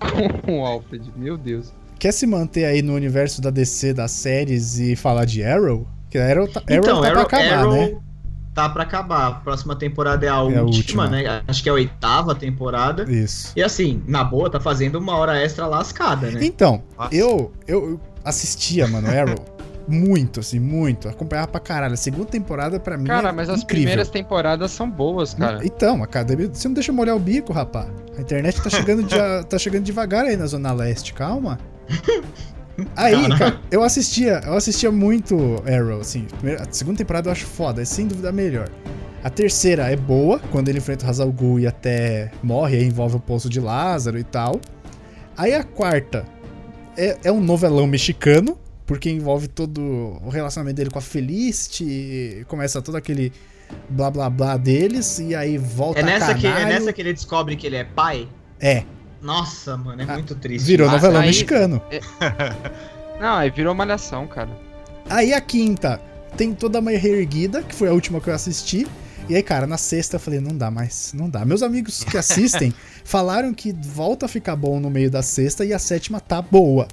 com 0.44 0.60
o 0.60 0.64
Alfred, 0.66 1.10
meu 1.16 1.36
Deus. 1.38 1.72
Quer 1.98 2.12
se 2.12 2.26
manter 2.26 2.64
aí 2.66 2.82
no 2.82 2.94
universo 2.94 3.40
da 3.40 3.50
DC, 3.50 3.92
das 3.94 4.10
séries 4.10 4.78
e 4.78 4.94
falar 4.94 5.24
de 5.24 5.42
Arrow? 5.42 5.86
Que 6.10 6.18
Arrow 6.18 6.46
tá, 6.46 6.60
Arrow 6.60 6.78
Então, 6.78 7.00
tá 7.00 7.08
Arrow, 7.08 7.12
pra 7.26 7.38
acabar, 7.40 7.58
Arrow 7.58 7.72
né? 7.72 7.96
tá 8.54 8.68
pra 8.68 8.82
acabar. 8.82 9.26
A 9.28 9.32
próxima 9.32 9.74
temporada 9.76 10.24
é 10.24 10.28
a, 10.28 10.40
última, 10.40 10.62
última. 10.62 11.08
né? 11.08 11.42
Acho 11.48 11.62
que 11.62 11.68
é 11.68 11.72
a 11.72 11.74
oitava 11.74 12.34
temporada. 12.34 13.10
Isso. 13.10 13.52
E 13.56 13.62
assim, 13.62 14.02
na 14.06 14.22
boa, 14.22 14.50
tá 14.50 14.60
fazendo 14.60 14.98
uma 14.98 15.16
hora 15.16 15.38
extra 15.42 15.66
lascada, 15.66 16.30
né? 16.30 16.40
Então, 16.44 16.82
Nossa. 16.98 17.14
eu, 17.14 17.52
eu 17.66 18.00
assistia, 18.24 18.86
mano, 18.86 19.08
Arrow. 19.08 19.34
muito, 19.88 20.40
assim, 20.40 20.58
muito. 20.58 21.08
Acompanhava 21.08 21.48
pra 21.48 21.60
caralho. 21.60 21.94
A 21.94 21.96
segunda 21.96 22.26
temporada, 22.26 22.78
pra 22.80 22.98
mim, 22.98 23.04
Cara, 23.04 23.28
é 23.28 23.32
mas 23.32 23.48
as 23.48 23.62
incrível. 23.62 23.82
primeiras 23.84 24.08
temporadas 24.10 24.70
são 24.72 24.90
boas, 24.90 25.32
cara. 25.32 25.64
Então, 25.64 26.00
a 26.02 26.04
academia, 26.04 26.48
você 26.52 26.66
não 26.68 26.74
deixa 26.74 26.90
eu 26.90 26.94
molhar 26.94 27.14
o 27.16 27.20
bico, 27.20 27.52
rapá. 27.52 27.86
A 28.18 28.20
internet 28.20 28.60
tá 28.60 28.68
chegando, 28.68 29.02
de- 29.04 29.14
tá 29.48 29.58
chegando 29.58 29.84
devagar 29.84 30.24
aí 30.26 30.36
na 30.36 30.46
Zona 30.46 30.72
Leste, 30.72 31.12
calma. 31.14 31.56
Aí, 32.94 33.28
cara, 33.38 33.58
eu 33.70 33.82
assistia, 33.82 34.40
eu 34.44 34.54
assistia 34.54 34.92
muito 34.92 35.62
Arrow, 35.66 36.00
assim. 36.00 36.24
Primeira- 36.38 36.62
A 36.62 36.66
segunda 36.70 36.98
temporada 36.98 37.28
eu 37.28 37.32
acho 37.32 37.46
foda, 37.46 37.80
é 37.80 37.84
sem 37.84 38.06
dúvida 38.06 38.28
a 38.28 38.32
melhor. 38.32 38.68
A 39.24 39.30
terceira 39.30 39.90
é 39.90 39.96
boa, 39.96 40.38
quando 40.52 40.68
ele 40.68 40.78
enfrenta 40.78 41.06
o 41.06 41.08
Hazal 41.08 41.34
e 41.58 41.66
até 41.66 42.30
morre, 42.42 42.76
aí 42.76 42.84
envolve 42.84 43.16
o 43.16 43.20
Poço 43.20 43.48
de 43.48 43.60
Lázaro 43.60 44.18
e 44.18 44.24
tal. 44.24 44.60
Aí 45.36 45.54
a 45.54 45.64
quarta 45.64 46.24
é, 46.96 47.16
é 47.24 47.32
um 47.32 47.40
novelão 47.40 47.86
mexicano, 47.86 48.56
porque 48.84 49.10
envolve 49.10 49.48
todo 49.48 49.80
o 50.22 50.28
relacionamento 50.28 50.76
dele 50.76 50.90
com 50.90 50.98
a 50.98 51.02
Felicity, 51.02 52.44
começa 52.46 52.80
todo 52.82 52.96
aquele 52.96 53.32
blá 53.88 54.10
blá 54.10 54.30
blá 54.30 54.56
deles, 54.56 55.18
e 55.18 55.34
aí 55.34 55.58
volta 55.58 56.00
É 56.00 56.02
nessa, 56.04 56.30
a 56.30 56.34
que, 56.34 56.46
é 56.46 56.64
nessa 56.66 56.92
que 56.92 57.00
ele 57.00 57.12
descobre 57.12 57.56
que 57.56 57.66
ele 57.66 57.76
é 57.76 57.84
pai? 57.84 58.28
É, 58.60 58.84
Nossa, 59.26 59.76
mano, 59.76 60.00
é 60.00 60.04
Ah, 60.08 60.12
muito 60.14 60.34
triste. 60.36 60.64
Virou 60.66 60.88
novelão 60.90 61.20
aí- 61.20 61.26
mexicano. 61.26 61.82
Não, 63.20 63.34
aí 63.36 63.50
virou 63.50 63.74
malhação, 63.74 64.26
cara. 64.26 64.50
Aí 65.08 65.32
a 65.32 65.40
quinta 65.40 66.00
tem 66.36 66.52
toda 66.54 66.78
a 66.78 66.82
Mãe 66.82 66.96
Reerguida, 66.96 67.62
que 67.62 67.74
foi 67.74 67.88
a 67.88 67.92
última 67.92 68.20
que 68.20 68.28
eu 68.30 68.34
assisti. 68.34 68.86
E 69.28 69.34
aí, 69.34 69.42
cara, 69.42 69.66
na 69.66 69.76
sexta 69.76 70.16
eu 70.16 70.20
falei, 70.20 70.38
não 70.38 70.56
dá 70.56 70.70
mais, 70.70 71.12
não 71.12 71.28
dá. 71.28 71.44
Meus 71.44 71.62
amigos 71.62 72.04
que 72.04 72.16
assistem 72.16 72.72
falaram 73.04 73.52
que 73.52 73.72
volta 73.72 74.26
a 74.26 74.28
ficar 74.28 74.54
bom 74.54 74.78
no 74.78 74.88
meio 74.88 75.10
da 75.10 75.22
sexta 75.22 75.64
e 75.64 75.72
a 75.72 75.78
sétima 75.78 76.20
tá 76.20 76.40
boa. 76.40 76.86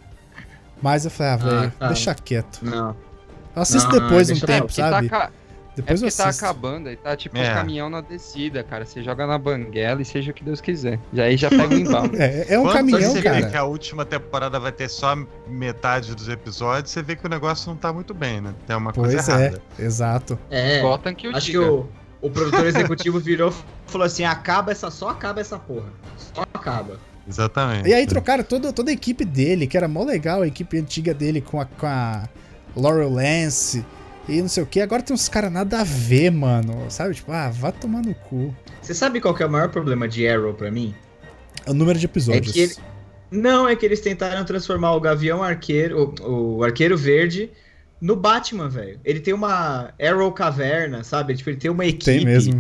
Mas 0.82 1.06
eu 1.06 1.12
falei, 1.12 1.34
ah, 1.34 1.38
velho, 1.38 1.72
cara. 1.78 1.94
deixa 1.94 2.16
quieto. 2.16 2.60
Não. 2.64 2.96
Eu 3.56 3.62
assisto 3.62 3.90
Não, 3.92 4.00
depois 4.02 4.30
um 4.30 4.34
deixa- 4.34 4.48
tempo, 4.48 4.74
sabe? 4.74 5.10
Tá, 5.10 5.30
é 5.74 5.82
Depois 5.82 6.02
eu 6.02 6.08
porque 6.10 6.24
tá 6.24 6.30
acabando, 6.30 6.88
aí 6.90 6.96
tá 6.96 7.16
tipo 7.16 7.36
É. 7.38 7.50
um 7.52 7.54
caminhão 7.56 7.90
na 7.90 8.00
descida, 8.02 8.64
cara. 8.64 8.86
Você 8.86 9.02
joga 9.04 9.26
na 9.26 9.38
banguela 9.38 10.02
e 10.02 10.06
seja 10.06 10.32
o 10.32 10.34
que 10.34 10.44
Deus 10.44 10.62
quiser. 10.62 11.00
Já 11.12 11.24
aí 11.24 11.36
já 11.36 11.50
pega 11.50 11.68
o 11.74 11.74
embalo. 11.80 12.12
É, 12.16 12.46
é 12.54 12.60
um 12.60 12.64
Quando 12.64 12.74
caminhão, 12.76 13.02
você 13.02 13.22
vê 13.22 13.32
que 13.42 13.42
cara. 13.48 13.60
a 13.60 13.64
última 13.64 14.06
temporada 14.06 14.60
vai 14.60 14.72
ter 14.72 14.88
só 14.90 15.16
metade 15.48 16.14
dos 16.16 16.30
episódios, 16.30 16.92
você 16.92 17.02
vê 17.02 17.16
que 17.16 17.26
o 17.26 17.30
negócio 17.30 17.70
não 17.70 17.76
tá 17.76 17.92
muito 17.92 18.14
bem, 18.14 18.40
né? 18.42 18.54
Tem 18.68 18.76
uma 18.76 18.94
coisa 18.94 19.16
Pois 19.18 19.30
é, 19.30 19.32
errada. 19.46 19.62
exato. 19.80 20.40
É. 20.50 20.82
Gotham 20.82 21.14
que 21.16 21.28
eu 21.28 21.32
Acho 21.36 21.46
que 21.48 21.52
diga. 21.54 21.72
o, 21.72 21.90
o 22.22 22.30
produtor 22.30 22.66
executivo 22.68 23.20
virou 23.20 23.52
e 23.88 23.92
falou 23.92 24.06
assim: 24.06 24.24
acaba 24.26 24.72
essa, 24.72 24.92
só 24.92 25.10
acaba 25.10 25.42
essa 25.42 25.58
porra. 25.58 25.88
Só 26.18 26.44
acaba. 26.54 27.00
Exatamente. 27.28 27.88
E 27.90 27.94
aí 27.94 28.06
trocaram 28.06 28.44
toda, 28.44 28.72
toda 28.74 28.92
a 28.92 28.94
equipe 28.94 29.24
dele, 29.26 29.66
que 29.66 29.76
era 29.78 29.88
mó 29.88 30.04
legal, 30.04 30.42
a 30.42 30.48
equipe 30.48 30.78
antiga 30.78 31.14
dele 31.14 31.40
com 31.42 31.60
a, 31.60 31.66
com 31.66 31.88
a 31.88 32.28
Laurel 32.76 33.10
Lance 33.10 33.86
e 34.28 34.42
não 34.42 34.48
sei 34.50 34.64
o 34.64 34.66
que. 34.66 34.80
Agora 34.82 35.02
tem 35.02 35.14
uns 35.14 35.28
caras 35.30 35.52
nada 35.52 35.82
a 35.82 35.84
ver, 35.84 36.32
mano. 36.32 36.86
Sabe? 36.90 37.14
Tipo, 37.16 37.32
ah, 37.32 37.50
vá 37.50 37.72
tomar 37.72 38.02
no 38.02 38.14
cu. 38.16 38.56
Você 38.82 38.94
sabe 38.94 39.20
qual 39.22 39.34
que 39.36 39.44
é 39.44 39.46
o 39.46 39.50
maior 39.52 39.70
problema 39.70 40.08
de 40.08 40.28
Arrow 40.28 40.54
pra 40.54 40.72
mim? 40.72 40.94
É 41.66 41.72
o 41.72 41.74
número 41.74 41.98
de 42.00 42.06
episódios. 42.06 42.50
É 42.50 42.54
que 42.54 42.60
ele- 42.60 42.76
Não, 43.32 43.68
é 43.68 43.76
que 43.76 43.86
eles 43.86 44.00
tentaram 44.02 44.44
transformar 44.46 44.94
o 44.94 45.00
Gavião 45.00 45.42
Arqueiro, 45.42 46.14
o, 46.22 46.58
o 46.58 46.64
Arqueiro 46.64 46.98
Verde, 46.98 47.50
no 48.00 48.16
Batman, 48.16 48.70
velho. 48.70 49.00
Ele 49.04 49.20
tem 49.20 49.34
uma 49.34 49.94
Arrow 50.02 50.32
Caverna, 50.32 51.04
sabe? 51.04 51.36
Tipo, 51.36 51.50
ele 51.50 51.58
tem 51.58 51.72
uma 51.72 51.86
equipe. 51.86 52.06
Tem 52.06 52.26
mesmo. 52.26 52.60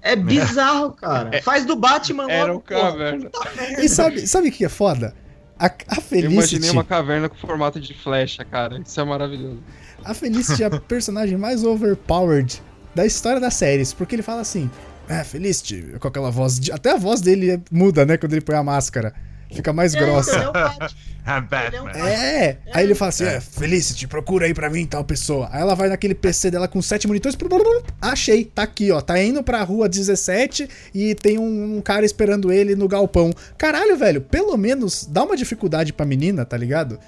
É 0.00 0.16
bizarro, 0.16 0.90
cara. 0.92 1.40
Faz 1.42 1.64
do 1.64 1.76
Batman 1.76 2.26
logo, 2.26 2.60
porra. 2.62 2.80
caverna. 2.90 3.30
E 3.78 3.88
sabe, 3.88 4.26
sabe 4.26 4.48
o 4.48 4.52
que 4.52 4.64
é 4.64 4.68
foda? 4.68 5.14
A, 5.56 5.66
a 5.66 5.68
Eu 5.96 6.02
Felicity, 6.02 6.34
imaginei 6.34 6.70
uma 6.70 6.82
caverna 6.82 7.28
com 7.28 7.36
formato 7.36 7.78
de 7.78 7.94
flecha, 7.94 8.44
cara. 8.44 8.80
Isso 8.84 9.00
é 9.00 9.04
maravilhoso. 9.04 9.62
A 10.04 10.14
Felicity 10.14 10.62
é 10.62 10.66
a 10.66 10.70
personagem 10.80 11.36
mais 11.36 11.64
overpowered 11.64 12.62
da 12.94 13.06
história 13.06 13.40
das 13.40 13.54
séries, 13.54 13.92
porque 13.92 14.14
ele 14.14 14.22
fala 14.22 14.40
assim: 14.42 14.70
"Ah, 15.08 15.24
Felicity", 15.24 15.94
com 15.98 16.08
aquela 16.08 16.30
voz, 16.30 16.58
de- 16.60 16.72
até 16.72 16.92
a 16.92 16.96
voz 16.96 17.20
dele 17.20 17.60
muda, 17.70 18.04
né, 18.04 18.16
quando 18.16 18.32
ele 18.32 18.40
põe 18.42 18.56
a 18.56 18.62
máscara. 18.62 19.12
Fica 19.54 19.70
mais 19.70 19.94
É, 19.94 19.98
grossa. 19.98 20.34
então, 20.38 20.52
é 20.56 21.02
Ele 21.66 21.76
é 21.76 21.80
um 21.82 21.84
Batman. 21.84 22.08
É, 22.08 22.56
aí 22.72 22.84
ele 22.84 22.94
fala 22.94 23.10
assim: 23.10 23.24
É. 23.24 23.34
é, 23.34 23.40
Felicity, 23.40 24.08
procura 24.08 24.46
aí 24.46 24.54
pra 24.54 24.70
mim 24.70 24.86
tal 24.86 25.04
pessoa. 25.04 25.46
Aí 25.52 25.60
ela 25.60 25.74
vai 25.74 25.90
naquele 25.90 26.14
PC 26.14 26.50
dela 26.50 26.66
com 26.66 26.80
sete 26.80 27.06
monitores. 27.06 27.36
blá, 27.36 27.48
blá, 27.50 27.58
blá, 27.58 27.82
Achei, 28.00 28.46
tá 28.46 28.62
aqui, 28.62 28.90
ó. 28.90 29.00
Tá 29.02 29.22
indo 29.22 29.42
pra 29.42 29.62
rua 29.62 29.90
17 29.90 30.66
e 30.94 31.14
tem 31.14 31.38
um, 31.38 31.76
um 31.76 31.80
cara 31.82 32.04
esperando 32.06 32.50
ele 32.50 32.74
no 32.74 32.88
galpão. 32.88 33.30
Caralho, 33.58 33.94
velho, 33.96 34.22
pelo 34.22 34.56
menos 34.56 35.04
dá 35.06 35.22
uma 35.22 35.36
dificuldade 35.36 35.92
pra 35.92 36.06
menina, 36.06 36.46
tá 36.46 36.56
ligado? 36.56 36.98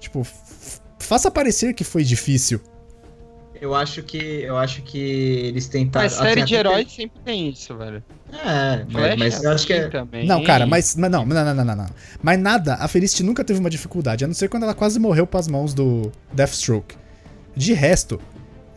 Tipo, 0.00 0.26
faça 1.04 1.30
parecer 1.30 1.74
que 1.74 1.84
foi 1.84 2.02
difícil. 2.04 2.60
Eu 3.60 3.74
acho 3.74 4.02
que. 4.02 4.18
Eu 4.18 4.58
acho 4.58 4.82
que 4.82 4.98
eles 4.98 5.68
tentaram. 5.68 6.04
Mas 6.04 6.12
série 6.12 6.40
assim, 6.40 6.48
de 6.48 6.54
heróis 6.54 6.92
sempre 6.92 7.20
tem 7.24 7.48
isso, 7.48 7.76
velho. 7.76 8.02
É, 8.32 8.84
mas, 8.90 9.16
mas 9.16 9.44
eu 9.44 9.52
acho 9.52 9.66
que 9.66 9.72
é. 9.72 9.80
assim 9.80 9.90
também. 9.90 10.26
Não, 10.26 10.42
cara, 10.42 10.66
mas, 10.66 10.96
mas 10.96 11.10
não, 11.10 11.24
não, 11.24 11.44
não, 11.44 11.54
não, 11.54 11.64
não, 11.64 11.76
não. 11.76 11.86
Mas 12.22 12.38
nada, 12.38 12.74
a 12.74 12.88
Felicity 12.88 13.22
nunca 13.22 13.44
teve 13.44 13.60
uma 13.60 13.70
dificuldade, 13.70 14.24
a 14.24 14.26
não 14.26 14.34
ser 14.34 14.48
quando 14.48 14.64
ela 14.64 14.74
quase 14.74 14.98
morreu 14.98 15.26
pras 15.26 15.46
mãos 15.46 15.72
do 15.72 16.10
Deathstroke. 16.32 16.96
De 17.56 17.72
resto, 17.72 18.20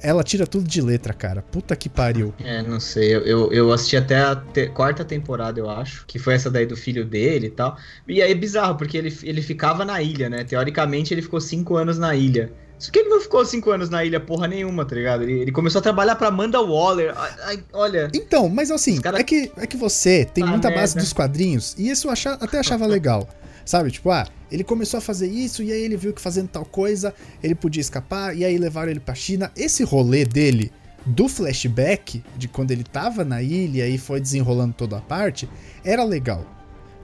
ela 0.02 0.24
tira 0.24 0.46
tudo 0.48 0.68
de 0.68 0.82
letra, 0.82 1.14
cara. 1.14 1.42
Puta 1.42 1.76
que 1.76 1.90
pariu. 1.90 2.34
É, 2.44 2.62
não 2.62 2.80
sei. 2.80 3.16
Eu, 3.16 3.22
eu, 3.22 3.52
eu 3.52 3.72
assisti 3.72 3.98
até 3.98 4.20
a 4.20 4.36
te- 4.36 4.68
quarta 4.70 5.04
temporada, 5.06 5.60
eu 5.60 5.70
acho. 5.70 6.06
Que 6.06 6.18
foi 6.20 6.34
essa 6.36 6.50
daí 6.50 6.66
do 6.66 6.76
filho 6.78 7.04
dele 7.06 7.48
e 7.48 7.52
tal. 7.52 7.78
E 8.08 8.22
aí 8.22 8.32
é 8.32 8.36
bizarro, 8.36 8.76
porque 8.78 8.98
ele, 8.98 9.16
ele 9.24 9.42
ficava 9.42 9.84
na 9.86 10.02
ilha, 10.02 10.30
né? 10.30 10.44
Teoricamente 10.44 11.14
ele 11.14 11.22
ficou 11.22 11.40
cinco 11.42 11.76
anos 11.76 11.98
na 11.98 12.16
ilha. 12.16 12.52
Só 12.80 12.92
que 12.92 13.00
ele 13.00 13.10
não 13.10 13.20
ficou 13.20 13.44
cinco 13.44 13.72
anos 13.72 13.90
na 13.90 14.06
ilha 14.06 14.20
porra 14.20 14.48
nenhuma, 14.48 14.86
tá 14.86 14.94
ligado? 14.96 15.24
Ele, 15.24 15.40
ele 15.40 15.52
começou 15.52 15.80
a 15.80 15.82
trabalhar 15.82 16.16
pra 16.16 16.28
Amanda 16.28 16.62
Waller. 16.62 17.12
Ai, 17.46 17.64
olha. 17.74 18.08
Então, 18.14 18.48
mas 18.50 18.70
assim, 18.70 19.02
cara- 19.02 19.20
é, 19.20 19.24
que, 19.24 19.52
é 19.58 19.66
que 19.66 19.76
você 19.76 20.26
tem 20.26 20.44
Ah, 20.44 20.48
muita 20.48 20.70
base 20.70 20.94
merda. 20.94 21.00
dos 21.02 21.12
quadrinhos, 21.12 21.74
e 21.76 21.90
isso 21.90 22.08
eu 22.08 22.12
até 22.40 22.60
achava 22.60 22.86
legal. 22.86 23.28
Sabe, 23.68 23.92
tipo, 23.92 24.10
ah, 24.10 24.26
ele 24.50 24.64
começou 24.64 24.98
a 24.98 25.02
fazer 25.02 25.28
isso, 25.28 25.62
e 25.62 25.74
aí 25.74 25.82
ele 25.82 25.98
viu 25.98 26.14
que 26.14 26.22
fazendo 26.22 26.48
tal 26.48 26.64
coisa, 26.64 27.14
ele 27.44 27.54
podia 27.54 27.82
escapar, 27.82 28.34
e 28.34 28.46
aí 28.46 28.58
levaram 28.58 28.90
ele 28.90 29.02
pra 29.02 29.14
China. 29.14 29.52
Esse 29.58 29.84
rolê 29.84 30.24
dele, 30.24 30.72
do 31.06 31.28
flashback, 31.28 32.24
de 32.38 32.48
quando 32.48 32.72
ele 32.72 32.86
tava 32.86 33.26
na 33.26 33.42
ilha 33.42 33.86
e 33.86 33.98
foi 33.98 34.22
desenrolando 34.22 34.74
toda 34.74 34.98
a 34.98 35.02
parte, 35.02 35.50
era 35.84 36.06
legal. 36.06 36.46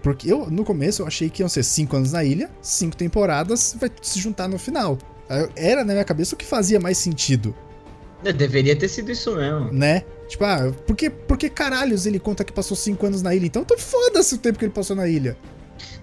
Porque 0.02 0.32
eu, 0.32 0.50
no 0.50 0.64
começo, 0.64 1.02
eu 1.02 1.08
achei 1.08 1.30
que 1.30 1.42
iam 1.42 1.50
ser 1.50 1.64
cinco 1.64 1.98
anos 1.98 2.14
na 2.14 2.24
ilha, 2.24 2.50
cinco 2.62 2.96
temporadas, 2.96 3.76
vai 3.78 3.92
se 4.02 4.18
juntar 4.22 4.48
no 4.48 4.58
final. 4.58 4.98
Era 5.58 5.84
na 5.84 5.92
minha 5.92 6.06
cabeça 6.06 6.34
o 6.34 6.38
que 6.38 6.46
fazia 6.46 6.80
mais 6.80 6.98
sentido 6.98 7.54
É, 8.24 8.32
Deveria 8.32 8.76
ter 8.76 8.88
sido 8.88 9.12
isso 9.12 9.36
mesmo. 9.36 9.70
né? 9.74 10.04
Tipo, 10.30 10.46
ah, 10.46 10.74
por 10.88 10.96
que, 10.96 11.10
por 11.10 11.38
que 11.38 11.50
caralhos 11.50 12.06
ele 12.06 12.20
conta 12.20 12.46
que 12.46 12.54
passou 12.54 12.78
cinco 12.78 13.06
anos 13.06 13.22
na 13.22 13.36
ilha? 13.36 13.48
Então, 13.48 13.64
então 13.64 13.78
foda-se 13.78 14.36
o 14.36 14.38
tempo 14.38 14.58
que 14.58 14.64
ele 14.64 14.72
passou 14.72 14.96
na 14.96 15.10
ilha. 15.10 15.38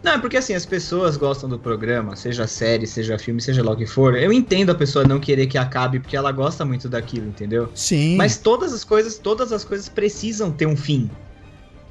Não, 0.02 0.12
é 0.12 0.18
porque 0.18 0.36
assim, 0.36 0.54
as 0.54 0.64
pessoas 0.64 1.16
gostam 1.16 1.48
do 1.48 1.58
programa, 1.58 2.16
seja 2.16 2.46
série, 2.46 2.86
seja 2.86 3.18
filme, 3.18 3.40
seja 3.40 3.62
lá 3.62 3.72
o 3.72 3.76
que 3.76 3.86
for. 3.86 4.16
Eu 4.16 4.32
entendo 4.32 4.70
a 4.70 4.74
pessoa 4.74 5.04
não 5.04 5.20
querer 5.20 5.46
que 5.46 5.58
acabe, 5.58 6.00
porque 6.00 6.16
ela 6.16 6.32
gosta 6.32 6.64
muito 6.64 6.88
daquilo, 6.88 7.26
entendeu? 7.28 7.68
Sim. 7.74 8.16
Mas 8.16 8.36
todas 8.38 8.72
as 8.72 8.84
coisas, 8.84 9.18
todas 9.18 9.52
as 9.52 9.64
coisas 9.64 9.88
precisam 9.88 10.50
ter 10.50 10.66
um 10.66 10.76
fim. 10.76 11.10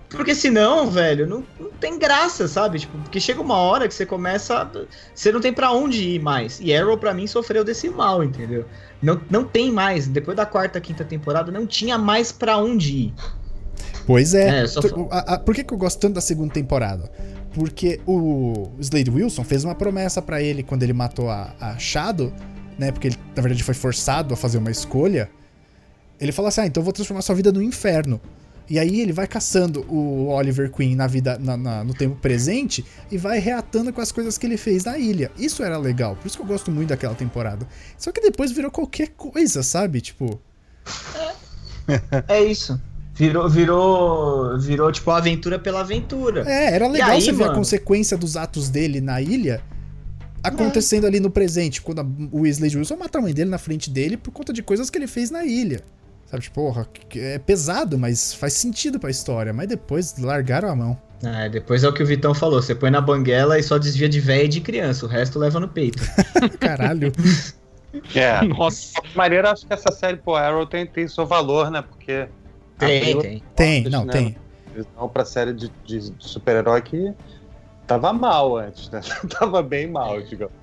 Porque 0.09 0.33
senão, 0.33 0.89
velho, 0.89 1.27
não, 1.27 1.43
não 1.59 1.69
tem 1.69 1.99
graça, 1.99 2.47
sabe? 2.47 2.79
Tipo, 2.79 2.97
porque 2.97 3.19
chega 3.19 3.39
uma 3.39 3.57
hora 3.57 3.87
que 3.87 3.93
você 3.93 4.07
começa. 4.07 4.55
a- 4.63 4.67
Você 5.13 5.31
não 5.31 5.39
tem 5.39 5.53
pra 5.53 5.71
onde 5.71 6.03
ir 6.03 6.19
mais. 6.19 6.59
E 6.59 6.73
Arrow, 6.73 6.97
pra 6.97 7.13
mim, 7.13 7.27
sofreu 7.27 7.63
desse 7.63 7.87
mal, 7.91 8.23
entendeu? 8.23 8.65
Não, 9.03 9.21
não 9.29 9.43
tem 9.43 9.71
mais. 9.71 10.07
Depois 10.07 10.35
da 10.35 10.47
quarta, 10.47 10.81
quinta 10.81 11.05
temporada, 11.05 11.51
não 11.51 11.67
tinha 11.67 11.95
mais 11.95 12.31
pra 12.31 12.57
onde 12.57 12.91
ir. 12.91 13.13
Pois 14.07 14.33
é. 14.33 14.63
É, 14.63 14.67
só 14.67 14.81
por 15.45 15.53
que, 15.53 15.63
que 15.63 15.71
eu 15.73 15.77
gosto 15.77 15.99
tanto 15.99 16.15
da 16.15 16.21
segunda 16.21 16.51
temporada? 16.53 17.11
Porque 17.53 17.99
o 18.05 18.69
Slade 18.79 19.09
Wilson 19.09 19.43
fez 19.43 19.63
uma 19.63 19.73
promessa 19.75 20.21
pra 20.21 20.41
ele 20.41 20.61
quando 20.63 20.83
ele 20.83 20.93
matou 20.93 21.29
a, 21.29 21.53
a 21.59 21.77
Shadow, 21.77 22.31
né? 22.77 22.91
Porque 22.91 23.07
ele, 23.07 23.17
na 23.35 23.41
verdade, 23.41 23.63
foi 23.63 23.73
forçado 23.73 24.33
a 24.33 24.37
fazer 24.37 24.57
uma 24.59 24.69
escolha. 24.71 25.29
Ele 26.19 26.31
falou 26.31 26.49
assim: 26.49 26.61
ah, 26.61 26.65
então 26.67 26.81
eu 26.81 26.85
vou 26.85 26.93
transformar 26.93 27.21
sua 27.21 27.35
vida 27.35 27.51
no 27.51 27.61
inferno. 27.61 28.21
E 28.69 28.77
aí 28.77 29.01
ele 29.01 29.11
vai 29.11 29.25
caçando 29.25 29.81
o 29.91 30.27
Oliver 30.27 30.69
Queen 30.71 30.95
na 30.95 31.07
vida, 31.07 31.39
na- 31.39 31.57
na- 31.57 31.83
no 31.83 31.91
tempo 31.91 32.15
presente 32.17 32.85
e 33.09 33.17
vai 33.17 33.39
reatando 33.39 33.91
com 33.91 33.99
as 33.99 34.11
coisas 34.11 34.37
que 34.37 34.45
ele 34.45 34.57
fez 34.57 34.83
na 34.85 34.95
ilha. 34.95 35.31
Isso 35.39 35.63
era 35.63 35.75
legal, 35.75 36.15
por 36.15 36.27
isso 36.27 36.37
que 36.37 36.43
eu 36.43 36.47
gosto 36.47 36.69
muito 36.69 36.89
daquela 36.89 37.15
temporada. 37.15 37.67
Só 37.97 38.11
que 38.11 38.21
depois 38.21 38.51
virou 38.51 38.69
qualquer 38.69 39.07
coisa, 39.17 39.63
sabe? 39.63 40.01
Tipo, 40.01 40.39
É 42.27 42.43
isso. 42.45 42.79
Virou, 43.19 43.49
virou, 43.49 44.57
virou 44.57 44.91
tipo 44.91 45.11
aventura 45.11 45.59
pela 45.59 45.81
aventura. 45.81 46.49
É, 46.49 46.73
era 46.73 46.87
legal 46.87 47.09
aí, 47.11 47.21
você 47.21 47.31
ver 47.33 47.43
a 47.43 47.47
mano? 47.47 47.59
consequência 47.59 48.17
dos 48.17 48.37
atos 48.37 48.69
dele 48.69 49.01
na 49.01 49.21
ilha 49.21 49.61
acontecendo 50.41 51.05
ali 51.05 51.19
no 51.19 51.29
presente, 51.29 51.81
quando 51.81 51.99
a- 51.99 52.05
o 52.31 52.47
Slade 52.47 52.77
Wilson 52.77 52.95
mata 52.95 53.17
a 53.19 53.21
mãe 53.21 53.33
dele 53.33 53.49
na 53.49 53.57
frente 53.57 53.89
dele 53.89 54.15
por 54.15 54.31
conta 54.31 54.53
de 54.53 54.63
coisas 54.63 54.89
que 54.89 54.97
ele 54.97 55.05
fez 55.07 55.29
na 55.29 55.43
ilha. 55.43 55.81
Sabe, 56.27 56.43
tipo, 56.43 56.55
porra, 56.55 56.87
que- 57.09 57.19
é 57.19 57.37
pesado, 57.39 57.99
mas 57.99 58.33
faz 58.33 58.53
sentido 58.53 58.99
pra 58.99 59.09
história. 59.09 59.51
Mas 59.51 59.67
depois 59.67 60.17
largaram 60.17 60.69
a 60.69 60.75
mão. 60.75 60.97
É, 61.21 61.49
depois 61.49 61.83
é 61.83 61.89
o 61.89 61.93
que 61.93 62.01
o 62.01 62.05
Vitão 62.05 62.33
falou. 62.33 62.61
Você 62.61 62.73
põe 62.73 62.89
na 62.89 63.01
banguela 63.01 63.59
e 63.59 63.63
só 63.63 63.77
desvia 63.77 64.07
de 64.07 64.21
véia 64.21 64.43
e 64.43 64.47
de 64.47 64.61
criança. 64.61 65.05
O 65.05 65.09
resto 65.09 65.37
leva 65.37 65.59
no 65.59 65.67
peito. 65.67 66.01
Caralho. 66.61 67.11
É. 68.15 68.41
Nossa. 68.45 69.01
De 69.01 69.17
maneira, 69.17 69.51
acho 69.51 69.65
que 69.67 69.73
essa 69.73 69.91
série, 69.91 70.15
pô, 70.17 70.35
Arrow 70.35 70.65
tem, 70.65 70.85
tem 70.85 71.05
seu 71.07 71.25
valor, 71.25 71.69
né? 71.69 71.81
Porque. 71.81 72.27
Tem, 72.79 73.19
tem. 73.19 73.43
Tem, 73.55 73.83
não, 73.89 74.05
né, 74.05 74.13
tem. 74.13 74.37
Visão 74.73 75.09
pra 75.09 75.25
série 75.25 75.53
de, 75.53 75.71
de 75.85 76.13
super-herói 76.19 76.81
que 76.81 77.13
tava 77.85 78.13
mal 78.13 78.57
antes, 78.57 78.89
né? 78.89 79.01
tava 79.37 79.61
bem 79.61 79.87
mal, 79.87 80.21
digamos. 80.21 80.53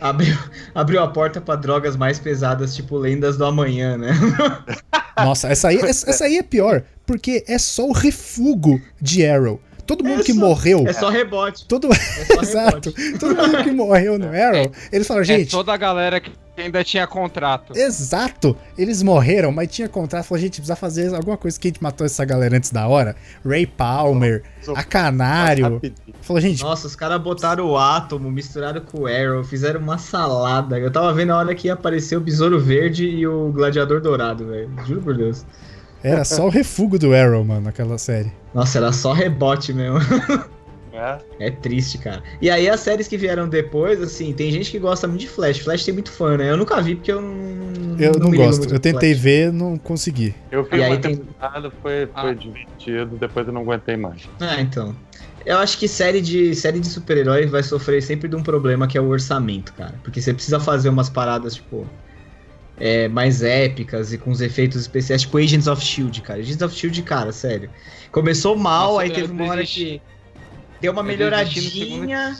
Abriu, 0.00 0.36
abriu 0.74 1.02
a 1.02 1.08
porta 1.08 1.40
pra 1.40 1.56
drogas 1.56 1.96
mais 1.96 2.18
pesadas, 2.18 2.74
tipo 2.74 2.96
lendas 2.96 3.36
do 3.36 3.44
amanhã, 3.44 3.96
né? 3.96 4.10
Nossa, 5.16 5.48
essa 5.48 5.68
aí, 5.68 5.78
essa, 5.78 6.10
essa 6.10 6.24
aí 6.24 6.38
é 6.38 6.42
pior, 6.42 6.82
porque 7.06 7.44
é 7.46 7.58
só 7.58 7.86
o 7.86 7.92
refugo 7.92 8.80
de 9.00 9.24
Arrow. 9.24 9.60
Todo 9.86 10.04
mundo 10.04 10.20
É 10.20 10.24
que 10.24 10.32
só- 10.34 10.40
morreu. 10.40 10.84
É 10.86 10.92
só 10.92 11.08
rebote. 11.08 11.64
Todo, 11.66 11.88
É 11.92 11.94
só 12.34 12.40
exato. 12.42 12.90
rebote. 12.90 13.18
Todo 13.18 13.34
mundo 13.36 13.64
que 13.64 13.70
morreu 13.70 14.18
no 14.18 14.26
Arrow, 14.28 14.70
eles 14.92 15.06
falaram, 15.06 15.22
É 15.22 15.26
gente, 15.26 15.50
toda 15.50 15.72
a 15.72 15.76
galera 15.76 16.20
que 16.20 16.30
ainda 16.56 16.84
tinha 16.84 17.04
contrato. 17.06 17.76
Exato! 17.76 18.56
Eles 18.78 19.02
morreram, 19.02 19.50
mas 19.50 19.68
tinha 19.68 19.88
contrato. 19.88 20.24
Falou, 20.24 20.40
gente, 20.40 20.52
precisa 20.60 20.76
fazer 20.76 21.12
alguma 21.14 21.36
coisa 21.36 21.58
que 21.58 21.66
a 21.66 21.70
gente 21.70 21.82
matou 21.82 22.04
essa 22.06 22.24
galera 22.24 22.56
antes 22.56 22.70
da 22.70 22.86
hora. 22.86 23.16
Ray 23.44 23.66
Palmer, 23.66 24.42
a 24.74 24.84
Canário. 24.84 25.80
Falou, 26.22 26.40
gente, 26.40 26.62
Nossa, 26.62 26.86
os 26.86 26.94
caras 26.94 27.20
botaram 27.20 27.66
o 27.66 27.76
átomo, 27.76 28.30
misturaram 28.30 28.80
com 28.80 29.00
o 29.00 29.06
Arrow, 29.06 29.42
fizeram 29.44 29.80
uma 29.80 29.98
salada. 29.98 30.78
Eu 30.78 30.90
tava 30.92 31.12
vendo 31.12 31.32
a 31.32 31.38
hora 31.38 31.54
que 31.54 31.66
ia 31.66 31.74
aparecer 31.74 32.16
o 32.16 32.20
Besouro 32.20 32.60
Verde 32.60 33.04
e 33.04 33.26
o 33.26 33.50
Gladiador 33.52 34.00
Dourado, 34.00 34.46
velho. 34.46 34.70
Juro 34.86 35.02
por 35.02 35.16
Deus. 35.16 35.44
era 36.04 36.24
só 36.24 36.46
o 36.46 36.50
refúgio 36.50 36.98
do 37.00 37.14
Arrow, 37.14 37.44
mano, 37.44 37.62
naquela 37.62 37.98
série. 37.98 38.30
Nossa, 38.54 38.78
era 38.78 38.92
só 38.92 39.12
rebote 39.12 39.72
mesmo. 39.72 39.98
É. 40.96 41.18
É 41.40 41.50
triste, 41.50 41.98
cara. 41.98 42.22
E 42.40 42.48
aí 42.48 42.68
as 42.68 42.78
séries 42.78 43.08
que 43.08 43.16
vieram 43.16 43.48
depois, 43.48 44.00
assim, 44.00 44.32
tem 44.32 44.52
gente 44.52 44.70
que 44.70 44.78
gosta 44.78 45.08
muito 45.08 45.22
de 45.22 45.28
Flash. 45.28 45.58
Flash 45.58 45.84
tem 45.84 45.92
muito 45.92 46.12
fã, 46.12 46.36
né? 46.36 46.48
Eu 46.52 46.56
nunca 46.56 46.80
vi 46.80 46.94
porque 46.94 47.10
eu 47.10 47.20
não. 47.20 47.96
Eu 47.98 48.12
não, 48.16 48.30
ligo 48.30 48.44
gosto. 48.44 48.72
Eu 48.72 48.78
tentei 48.78 49.10
Flash. 49.10 49.20
ver, 49.20 49.52
não 49.52 49.76
consegui. 49.76 50.36
Eu 50.52 50.62
vi 50.62 50.76
E 50.76 50.80
uma 50.86 50.96
tem- 50.98 51.16
temporada, 51.16 51.72
foi, 51.82 52.06
foi 52.06 52.30
Ah. 52.30 52.32
divertido, 52.32 53.16
depois 53.16 53.44
eu 53.44 53.52
não 53.52 53.62
aguentei 53.62 53.96
mais. 53.96 54.22
Ah, 54.38 54.60
então. 54.60 54.94
Eu 55.44 55.58
acho 55.58 55.76
que 55.80 55.88
série 55.88 56.20
de 56.22 56.54
série 56.54 56.78
de 56.78 56.86
super-herói 56.86 57.46
vai 57.46 57.64
sofrer 57.64 58.00
sempre 58.00 58.28
de 58.28 58.36
um 58.36 58.42
problema 58.44 58.86
que 58.86 58.96
é 58.96 59.00
o 59.00 59.08
orçamento, 59.08 59.74
cara. 59.74 59.94
Porque 60.04 60.22
você 60.22 60.32
precisa 60.32 60.60
fazer 60.60 60.90
umas 60.90 61.10
paradas, 61.10 61.56
tipo. 61.56 61.84
É, 62.78 63.08
mais 63.08 63.42
épicas 63.42 64.12
e 64.12 64.18
com 64.18 64.30
os 64.30 64.40
efeitos 64.40 64.80
especiais, 64.80 65.22
tipo 65.22 65.38
Agents 65.38 65.66
of 65.66 65.82
Shield, 65.82 66.20
cara. 66.22 66.40
Agents 66.40 66.62
of 66.62 66.74
Shield, 66.74 67.02
cara, 67.02 67.32
sério. 67.32 67.70
Começou 68.10 68.56
mal, 68.56 68.92
Nossa, 68.92 69.02
aí 69.02 69.10
teve 69.10 69.32
uma 69.32 69.50
hora 69.50 69.64
que 69.64 70.00
deu 70.80 70.92
uma 70.92 71.02
Eu 71.02 71.04
melhoradinha. 71.04 72.36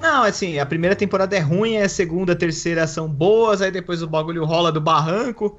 Não, 0.00 0.22
assim, 0.22 0.58
a 0.58 0.64
primeira 0.64 0.96
temporada 0.96 1.36
é 1.36 1.40
ruim, 1.40 1.76
a 1.76 1.88
segunda, 1.88 2.32
a 2.32 2.36
terceira 2.36 2.86
são 2.86 3.08
boas, 3.08 3.60
aí 3.60 3.70
depois 3.70 4.02
o 4.02 4.06
bagulho 4.06 4.44
rola 4.44 4.72
do 4.72 4.80
barranco. 4.80 5.58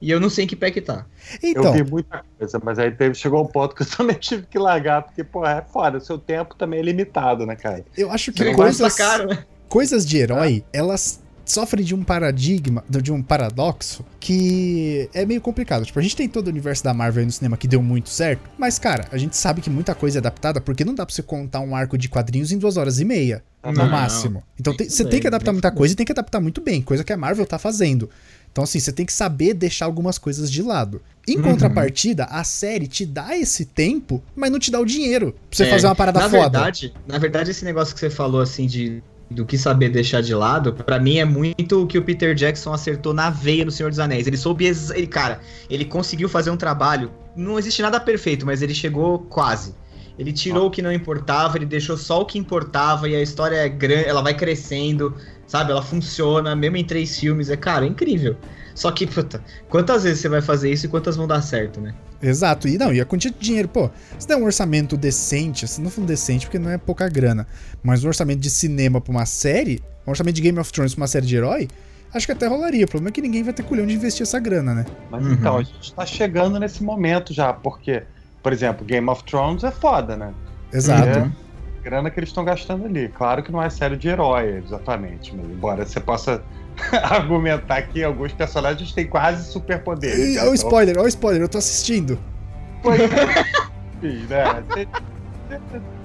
E 0.00 0.10
eu 0.10 0.18
não 0.18 0.28
sei 0.28 0.44
em 0.44 0.48
que 0.48 0.56
pé 0.56 0.70
que 0.72 0.80
tá. 0.80 1.06
Então, 1.40 1.64
Eu 1.66 1.84
vi 1.84 1.90
muita 1.90 2.24
coisa, 2.36 2.60
mas 2.62 2.76
aí 2.76 2.90
teve, 2.90 3.14
chegou 3.14 3.40
um 3.40 3.46
ponto 3.46 3.74
que 3.74 3.82
eu 3.82 3.86
também 3.96 4.16
tive 4.16 4.46
que 4.46 4.58
largar, 4.58 5.02
porque, 5.02 5.22
pô, 5.22 5.46
é 5.46 5.62
foda, 5.62 6.00
seu 6.00 6.18
tempo 6.18 6.56
também 6.56 6.80
é 6.80 6.82
limitado, 6.82 7.46
né, 7.46 7.54
cara? 7.54 7.84
eu 7.96 8.10
acho 8.10 8.32
que 8.32 8.52
coisas, 8.52 8.96
caro, 8.96 9.28
né? 9.28 9.44
coisas 9.68 10.04
de 10.04 10.18
herói, 10.18 10.64
elas 10.72 11.21
sofrem 11.52 11.84
de 11.84 11.94
um 11.94 12.02
paradigma, 12.02 12.82
de 12.88 13.12
um 13.12 13.22
paradoxo 13.22 14.04
que 14.18 15.08
é 15.12 15.24
meio 15.26 15.40
complicado. 15.40 15.84
Tipo, 15.84 15.98
a 15.98 16.02
gente 16.02 16.16
tem 16.16 16.28
todo 16.28 16.46
o 16.46 16.50
universo 16.50 16.82
da 16.82 16.94
Marvel 16.94 17.20
aí 17.20 17.26
no 17.26 17.32
cinema 17.32 17.56
que 17.56 17.68
deu 17.68 17.82
muito 17.82 18.08
certo, 18.08 18.48
mas, 18.58 18.78
cara, 18.78 19.06
a 19.12 19.18
gente 19.18 19.36
sabe 19.36 19.60
que 19.60 19.68
muita 19.70 19.94
coisa 19.94 20.18
é 20.18 20.20
adaptada 20.20 20.60
porque 20.60 20.84
não 20.84 20.94
dá 20.94 21.04
pra 21.04 21.14
você 21.14 21.22
contar 21.22 21.60
um 21.60 21.76
arco 21.76 21.98
de 21.98 22.08
quadrinhos 22.08 22.52
em 22.52 22.58
duas 22.58 22.76
horas 22.76 22.98
e 23.00 23.04
meia. 23.04 23.42
no 23.64 23.72
Não, 23.74 23.88
máximo. 23.88 24.42
Então 24.58 24.74
tem- 24.74 24.88
você 24.90 25.04
bem, 25.04 25.10
tem 25.12 25.20
que 25.20 25.26
adaptar 25.28 25.52
muita 25.52 25.70
coisa 25.70 25.92
e 25.92 25.96
tem 25.96 26.04
que 26.04 26.10
adaptar 26.10 26.40
muito 26.40 26.60
bem, 26.60 26.82
coisa 26.82 27.04
que 27.04 27.12
a 27.12 27.16
Marvel 27.16 27.46
tá 27.46 27.60
fazendo. 27.60 28.10
Então, 28.50 28.64
assim, 28.64 28.80
você 28.80 28.90
tem 28.92 29.06
que 29.06 29.12
saber 29.12 29.54
deixar 29.54 29.84
algumas 29.86 30.18
coisas 30.18 30.50
de 30.50 30.60
lado. 30.62 31.00
Em 31.28 31.36
Uhum. 31.36 31.42
contrapartida, 31.44 32.24
a 32.24 32.42
série 32.42 32.88
te 32.88 33.06
dá 33.06 33.38
esse 33.38 33.64
tempo, 33.64 34.20
mas 34.34 34.50
não 34.50 34.58
te 34.58 34.68
dá 34.68 34.80
o 34.80 34.84
dinheiro 34.84 35.30
pra 35.48 35.56
você 35.56 35.62
É, 35.62 35.70
fazer 35.70 35.86
uma 35.86 35.94
parada 35.94 36.18
na 36.18 36.28
foda. 36.28 36.58
Verdade, 36.58 36.92
na 37.06 37.18
verdade, 37.18 37.52
esse 37.52 37.64
negócio 37.64 37.94
que 37.94 38.00
você 38.00 38.10
falou, 38.10 38.40
assim, 38.40 38.66
de 38.66 39.00
do 39.32 39.44
que 39.44 39.58
saber 39.58 39.88
deixar 39.88 40.20
de 40.20 40.34
lado, 40.34 40.72
pra 40.72 40.98
mim 40.98 41.18
é 41.18 41.24
muito 41.24 41.82
o 41.82 41.86
que 41.86 41.98
o 41.98 42.02
Peter 42.02 42.34
Jackson 42.34 42.72
acertou 42.72 43.12
na 43.12 43.30
veia 43.30 43.64
no 43.64 43.70
Senhor 43.70 43.88
dos 43.88 43.98
Anéis. 43.98 44.26
Ele 44.26 44.36
soube, 44.36 44.66
ele, 44.66 45.06
cara, 45.06 45.40
ele 45.68 45.84
conseguiu 45.84 46.28
fazer 46.28 46.50
um 46.50 46.56
trabalho. 46.56 47.10
Não 47.34 47.58
existe 47.58 47.82
nada 47.82 47.98
perfeito, 47.98 48.46
mas 48.46 48.62
ele 48.62 48.74
chegou 48.74 49.18
quase. 49.18 49.74
Ele 50.18 50.32
tirou 50.32 50.66
o 50.66 50.70
que 50.70 50.82
não 50.82 50.92
importava, 50.92 51.56
ele 51.56 51.64
deixou 51.64 51.96
só 51.96 52.20
o 52.20 52.26
que 52.26 52.38
importava 52.38 53.08
e 53.08 53.16
a 53.16 53.22
história 53.22 53.56
é 53.56 53.68
grande, 53.68 54.04
ela 54.06 54.20
vai 54.20 54.34
crescendo, 54.34 55.16
sabe? 55.46 55.70
Ela 55.70 55.82
funciona, 55.82 56.54
mesmo 56.54 56.76
em 56.76 56.84
três 56.84 57.18
filmes, 57.18 57.48
é, 57.48 57.56
cara, 57.56 57.84
é 57.86 57.88
incrível. 57.88 58.36
Só 58.74 58.90
que, 58.90 59.06
puta, 59.06 59.42
quantas 59.68 60.04
vezes 60.04 60.20
você 60.20 60.28
vai 60.28 60.42
fazer 60.42 60.70
isso 60.70 60.86
e 60.86 60.88
quantas 60.88 61.16
vão 61.16 61.26
dar 61.26 61.40
certo, 61.40 61.80
né? 61.80 61.94
Exato. 62.22 62.68
E 62.68 62.78
não, 62.78 62.92
e 62.92 63.00
a 63.00 63.04
quantia 63.04 63.30
de 63.30 63.38
dinheiro, 63.38 63.68
pô, 63.68 63.90
se 64.18 64.26
der 64.28 64.36
um 64.36 64.44
orçamento 64.44 64.96
decente, 64.96 65.64
assim, 65.64 65.82
não 65.82 65.90
falando 65.90 66.08
decente 66.08 66.46
porque 66.46 66.58
não 66.58 66.70
é 66.70 66.78
pouca 66.78 67.08
grana, 67.08 67.46
mas 67.82 68.04
um 68.04 68.08
orçamento 68.08 68.38
de 68.40 68.48
cinema 68.50 69.00
pra 69.00 69.10
uma 69.10 69.26
série, 69.26 69.82
um 70.06 70.10
orçamento 70.10 70.36
de 70.36 70.42
Game 70.42 70.58
of 70.58 70.72
Thrones 70.72 70.94
pra 70.94 71.02
uma 71.02 71.08
série 71.08 71.26
de 71.26 71.36
herói, 71.36 71.68
acho 72.14 72.26
que 72.26 72.32
até 72.32 72.46
rolaria. 72.46 72.84
O 72.84 72.88
problema 72.88 73.08
é 73.10 73.12
que 73.12 73.20
ninguém 73.22 73.42
vai 73.42 73.52
ter 73.52 73.64
culhão 73.64 73.84
de 73.86 73.94
investir 73.94 74.22
essa 74.22 74.38
grana, 74.38 74.74
né? 74.74 74.86
Mas 75.10 75.24
Uhum. 75.26 75.32
então, 75.32 75.56
a 75.58 75.62
gente 75.62 75.92
tá 75.94 76.06
chegando 76.06 76.60
nesse 76.60 76.82
momento 76.84 77.34
já, 77.34 77.52
porque, 77.52 78.04
por 78.42 78.52
exemplo, 78.52 78.84
Game 78.84 79.08
of 79.10 79.24
Thrones 79.24 79.64
é 79.64 79.70
foda, 79.72 80.16
né? 80.16 80.32
Exato. 80.72 81.08
É. 81.08 81.30
Grana 81.82 82.08
que 82.10 82.20
eles 82.20 82.28
estão 82.30 82.44
gastando 82.44 82.84
ali. 82.84 83.08
Claro 83.08 83.42
que 83.42 83.50
não 83.50 83.60
é 83.60 83.68
série 83.68 83.96
de 83.96 84.06
herói, 84.08 84.62
exatamente, 84.64 85.34
mas 85.34 85.44
embora 85.46 85.84
você 85.84 85.98
possa 85.98 86.40
argumentar 87.02 87.82
que 87.82 88.02
alguns 88.02 88.32
personagens 88.32 88.92
têm 88.92 89.06
quase 89.06 89.50
superpoderes. 89.50 90.18
Olha 90.18 90.28
o 90.28 90.32
Então, 90.32 90.54
spoiler, 90.54 90.96
olha 90.96 91.04
o 91.04 91.08
spoiler, 91.08 91.42
eu 91.42 91.48
tô 91.48 91.58
assistindo. 91.58 92.18
Pois 92.82 93.00
é. 93.00 93.62
Né? 94.02 94.64
Tem- 94.74 94.88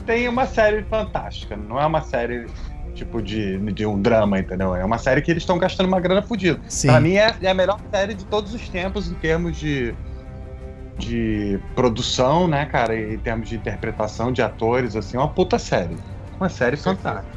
Tem 0.06 0.28
uma 0.28 0.46
série 0.46 0.84
fantástica, 0.84 1.58
não 1.58 1.82
é 1.82 1.86
uma 1.86 2.02
série 2.04 2.46
tipo 2.94 3.22
de, 3.24 3.58
de 3.74 3.86
um 3.88 4.00
drama, 4.00 4.38
entendeu? 4.40 4.76
É 4.76 4.86
uma 4.86 5.00
série 5.00 5.20
que 5.22 5.32
eles 5.32 5.42
estão 5.44 5.58
gastando 5.58 5.88
uma 5.88 6.00
grana 6.00 6.22
fodida. 6.22 6.60
Sim. 6.68 6.88
Pra 6.90 7.00
mim 7.00 7.16
é, 7.16 7.34
é 7.42 7.50
a 7.50 7.54
melhor 7.56 7.80
série 7.92 8.14
de 8.14 8.24
todos 8.26 8.54
os 8.54 8.70
tempos 8.70 9.10
em 9.10 9.16
termos 9.16 9.58
de, 9.58 9.96
de 10.98 11.60
produção, 11.76 12.48
né, 12.48 12.66
cara? 12.66 12.96
Em 13.00 13.18
termos 13.18 13.50
de 13.50 13.56
interpretação 13.56 14.32
de 14.32 14.42
atores, 14.42 14.96
assim, 14.96 15.18
é 15.18 15.20
uma 15.20 15.30
puta 15.30 15.58
série. 15.60 15.98
Uma 16.40 16.50
série 16.50 16.78
fantástica. 16.78 17.37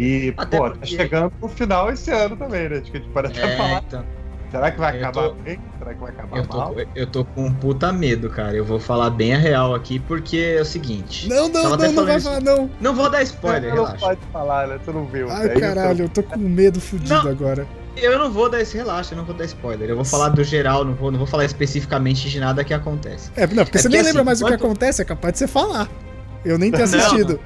E, 0.00 0.32
Até 0.36 0.56
pô, 0.56 0.64
tá 0.64 0.70
porque- 0.70 0.86
chegando 0.86 1.32
no 1.42 1.48
final 1.48 1.90
esse 1.92 2.10
ano 2.10 2.34
também, 2.36 2.68
né? 2.68 2.78
Acho 2.78 2.90
que 2.90 2.96
a 2.96 3.00
gente 3.00 3.12
pode 3.12 3.26
até 3.28 3.42
É, 3.52 3.56
falar. 3.56 3.82
então. 3.86 4.04
Será 4.50 4.70
que 4.72 4.80
vai 4.80 4.94
eu 4.96 4.98
acabar 5.06 5.28
tô- 5.28 5.34
bem? 5.34 5.60
Será 5.78 5.94
que 5.94 6.00
vai 6.00 6.10
acabar 6.10 6.36
Eu 6.38 6.44
mal? 6.46 6.74
tô, 6.74 6.80
eu 6.96 7.06
tô 7.06 7.24
com 7.24 7.44
um 7.46 7.52
puta 7.54 7.92
medo, 7.92 8.28
cara. 8.30 8.56
Eu 8.56 8.64
vou 8.64 8.80
falar 8.80 9.10
bem 9.10 9.34
a 9.34 9.38
real 9.38 9.74
aqui, 9.74 10.00
porque 10.00 10.54
é 10.58 10.60
o 10.60 10.64
seguinte. 10.64 11.28
Não, 11.28 11.48
não, 11.48 11.76
não, 11.76 11.92
não 11.92 12.06
vai 12.06 12.18
falar 12.20 12.40
não. 12.40 12.70
Não 12.80 12.94
vou 12.94 13.08
dar 13.10 13.22
spoiler, 13.22 13.68
não 13.74 13.84
relaxa. 13.84 13.98
pode 14.06 14.20
falar, 14.32 14.66
né? 14.68 14.78
Você 14.84 14.90
não 14.90 15.04
viu. 15.06 15.30
Ai, 15.30 15.48
É 15.48 15.52
isso, 15.52 15.60
caralho, 15.60 16.04
eu 16.04 16.08
tô 16.08 16.22
com 16.22 16.38
medo 16.38 16.80
fudido 16.80 17.14
Não. 17.14 17.30
agora. 17.30 17.66
Eu 17.96 18.18
não 18.18 18.32
vou 18.32 18.48
dar 18.48 18.60
esse 18.60 18.76
relaxa, 18.76 19.12
eu 19.14 19.18
não 19.18 19.24
vou 19.24 19.34
dar 19.34 19.44
spoiler. 19.44 19.88
Eu 19.90 19.96
vou 19.96 20.04
falar 20.04 20.30
do 20.30 20.42
geral, 20.42 20.84
não 20.84 20.94
vou, 20.94 21.10
não 21.12 21.18
vou 21.18 21.26
falar 21.28 21.44
especificamente 21.44 22.28
de 22.30 22.40
nada 22.40 22.64
que 22.64 22.72
acontece. 22.74 23.30
É, 23.36 23.46
não, 23.46 23.64
porque 23.64 23.78
É 23.78 23.82
você 23.82 23.88
porque, 23.88 23.96
nem 24.02 24.02
lembra 24.06 24.22
assim, 24.22 24.24
mais 24.26 24.40
o 24.40 24.46
que 24.46 24.54
acontece, 24.54 25.02
é 25.02 25.04
capaz 25.04 25.34
de 25.34 25.38
você 25.40 25.46
falar. 25.46 25.88
Eu 26.44 26.56
nem 26.58 26.70
ter 26.72 26.78
Não, 26.88 27.38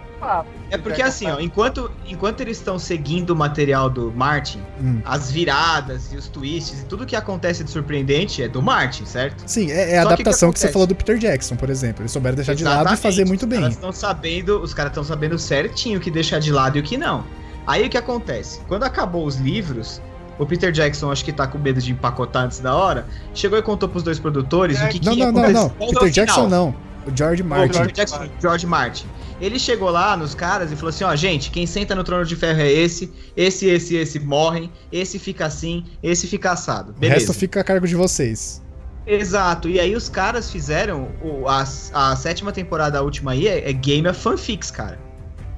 É 0.70 0.78
porque 0.78 1.02
assim, 1.02 1.30
ó, 1.30 1.38
enquanto, 1.38 1.90
enquanto 2.06 2.40
eles 2.40 2.56
estão 2.58 2.78
seguindo 2.78 3.30
o 3.30 3.37
material 3.37 3.88
do 3.88 4.12
Martin, 4.12 4.60
Hum. 4.80 5.00
as 5.04 5.30
viradas 5.30 6.12
e 6.12 6.16
os 6.16 6.28
twists 6.28 6.80
e 6.82 6.84
tudo 6.87 7.06
que 7.06 7.14
acontece 7.14 7.62
de 7.62 7.70
surpreendente 7.70 8.42
é 8.42 8.48
do 8.48 8.60
Martin, 8.60 9.04
certo? 9.04 9.44
Sim, 9.46 9.70
é, 9.70 9.92
é 9.92 9.98
a 9.98 10.02
Só 10.02 10.08
que 10.08 10.14
o 10.14 10.16
que 10.16 10.22
adaptação 10.22 10.52
que, 10.52 10.58
você 10.58 10.68
falou 10.68 10.87
do 10.87 10.94
Peter 10.94 11.16
Jackson, 11.18 11.54
por 11.56 11.70
exemplo. 11.70 12.02
Eles 12.02 12.12
souberam 12.12 12.34
deixar 12.37 12.54
de 12.54 12.64
lado 12.64 12.76
e 12.76 12.80
Exatamente. 12.80 13.02
fazer 13.02 13.24
muito 13.24 13.42
Os 13.42 13.48
bem. 13.48 13.60
caras 13.60 13.74
estão 13.74 13.92
sabendo, 13.92 14.60
os 14.60 14.74
caras 14.74 14.90
estão 14.90 15.04
sabendo 15.04 15.38
certinho 15.38 15.98
o 15.98 16.00
que 16.00 16.10
deixar 16.10 16.38
de 16.40 16.50
lado 16.50 16.76
e 16.76 16.80
o 16.80 16.82
que 16.82 16.96
não. 16.96 17.24
Aí 17.66 17.87
o 17.87 17.90
que 17.90 17.96
acontece? 17.96 18.60
Quando 18.68 18.82
acabou 18.84 19.24
os 19.24 19.37
livros, 19.37 20.02
o 20.38 20.44
Peter 20.44 20.72
Jackson, 20.72 21.10
acho 21.10 21.24
que 21.24 21.32
tá 21.32 21.46
com 21.46 21.58
medo 21.58 21.80
de 21.80 21.92
empacotar 21.92 22.44
antes 22.44 22.58
da 22.58 22.74
hora, 22.74 23.06
chegou 23.32 23.58
e 23.58 23.62
contou 23.62 23.88
pros 23.88 24.02
dois 24.02 24.18
produtores 24.18 24.80
o 24.80 24.88
que, 24.88 24.98
que 24.98 25.06
Não, 25.06 25.14
ia 25.14 25.30
não, 25.30 25.42
não, 25.42 25.50
não. 25.50 25.72
É 25.78 25.84
o 25.84 25.88
Peter 25.90 26.10
Jackson 26.10 26.48
não. 26.48 26.74
O 27.06 27.16
George 27.16 27.42
O 27.42 27.46
Martin. 27.46 27.74
George 27.74 27.92
Jackson, 27.92 28.28
George 28.40 28.66
Martin. 28.66 29.06
Ele 29.40 29.59
chegou 29.59 29.90
lá 29.90 30.16
nos 30.16 30.35
caras 30.35 30.70
e 30.70 30.77
falou 30.77 30.90
assim: 30.90 31.05
ó, 31.05 31.14
gente, 31.16 31.51
quem 31.51 31.66
senta 31.66 31.94
no 31.94 32.05
trono 32.05 32.25
de 32.25 32.37
ferro 32.37 32.61
é 32.61 32.70
esse, 32.70 33.12
esse, 33.37 33.66
esse, 33.66 33.97
esse 33.97 34.20
morrem, 34.20 34.70
esse 34.92 35.18
fica 35.18 35.47
assim, 35.47 35.85
esse 36.03 36.27
fica 36.27 36.53
assado. 36.53 36.92
O 36.92 36.94
Beleza. 36.94 37.20
resto 37.20 37.33
fica 37.35 37.61
a 37.61 37.64
cargo 37.64 37.87
de 37.87 37.94
vocês. 37.97 38.62
Exato. 39.07 39.68
E 39.68 39.79
aí 39.79 39.94
os 39.94 40.09
caras 40.09 40.51
fizeram 40.51 41.09
o- 41.23 41.49
a, 41.49 41.62
a 41.92 42.16
sétima 42.16 42.53
temporada, 42.53 42.99
a 42.99 43.03
última 43.03 43.33
aí, 43.33 43.47
é, 43.49 43.68
é 43.68 43.73
Game 43.73 44.09
of 44.09 44.18
Fanfics, 44.18 44.70
cara. 44.70 44.99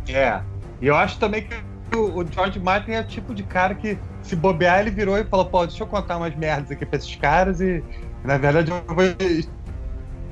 É. 0.09 0.41
E 0.81 0.87
eu 0.87 0.97
acho 0.97 1.19
também 1.19 1.47
que 1.47 1.97
o, 1.97 2.21
o 2.21 2.27
George 2.27 2.59
Martin 2.59 2.93
é 2.93 3.01
o 3.01 3.07
tipo 3.07 3.33
de 3.35 3.43
cara 3.45 3.75
que, 3.75 3.99
se 4.23 4.35
bobear, 4.35 4.81
ele 4.81 4.91
virou 4.91 5.17
e 5.19 5.25
falou: 5.25 5.45
pô, 5.47 5.67
deixa 5.67 5.83
eu 5.83 5.87
contar 5.87 6.17
umas 6.17 6.35
merdas 6.35 6.71
aqui 6.73 6.85
pra 6.85 6.99
esses 6.99 7.15
caras 7.17 7.61
e, 7.61 7.85
na 8.25 8.37
verdade, 8.39 8.71
eu 8.71 8.83
vou 8.87 9.05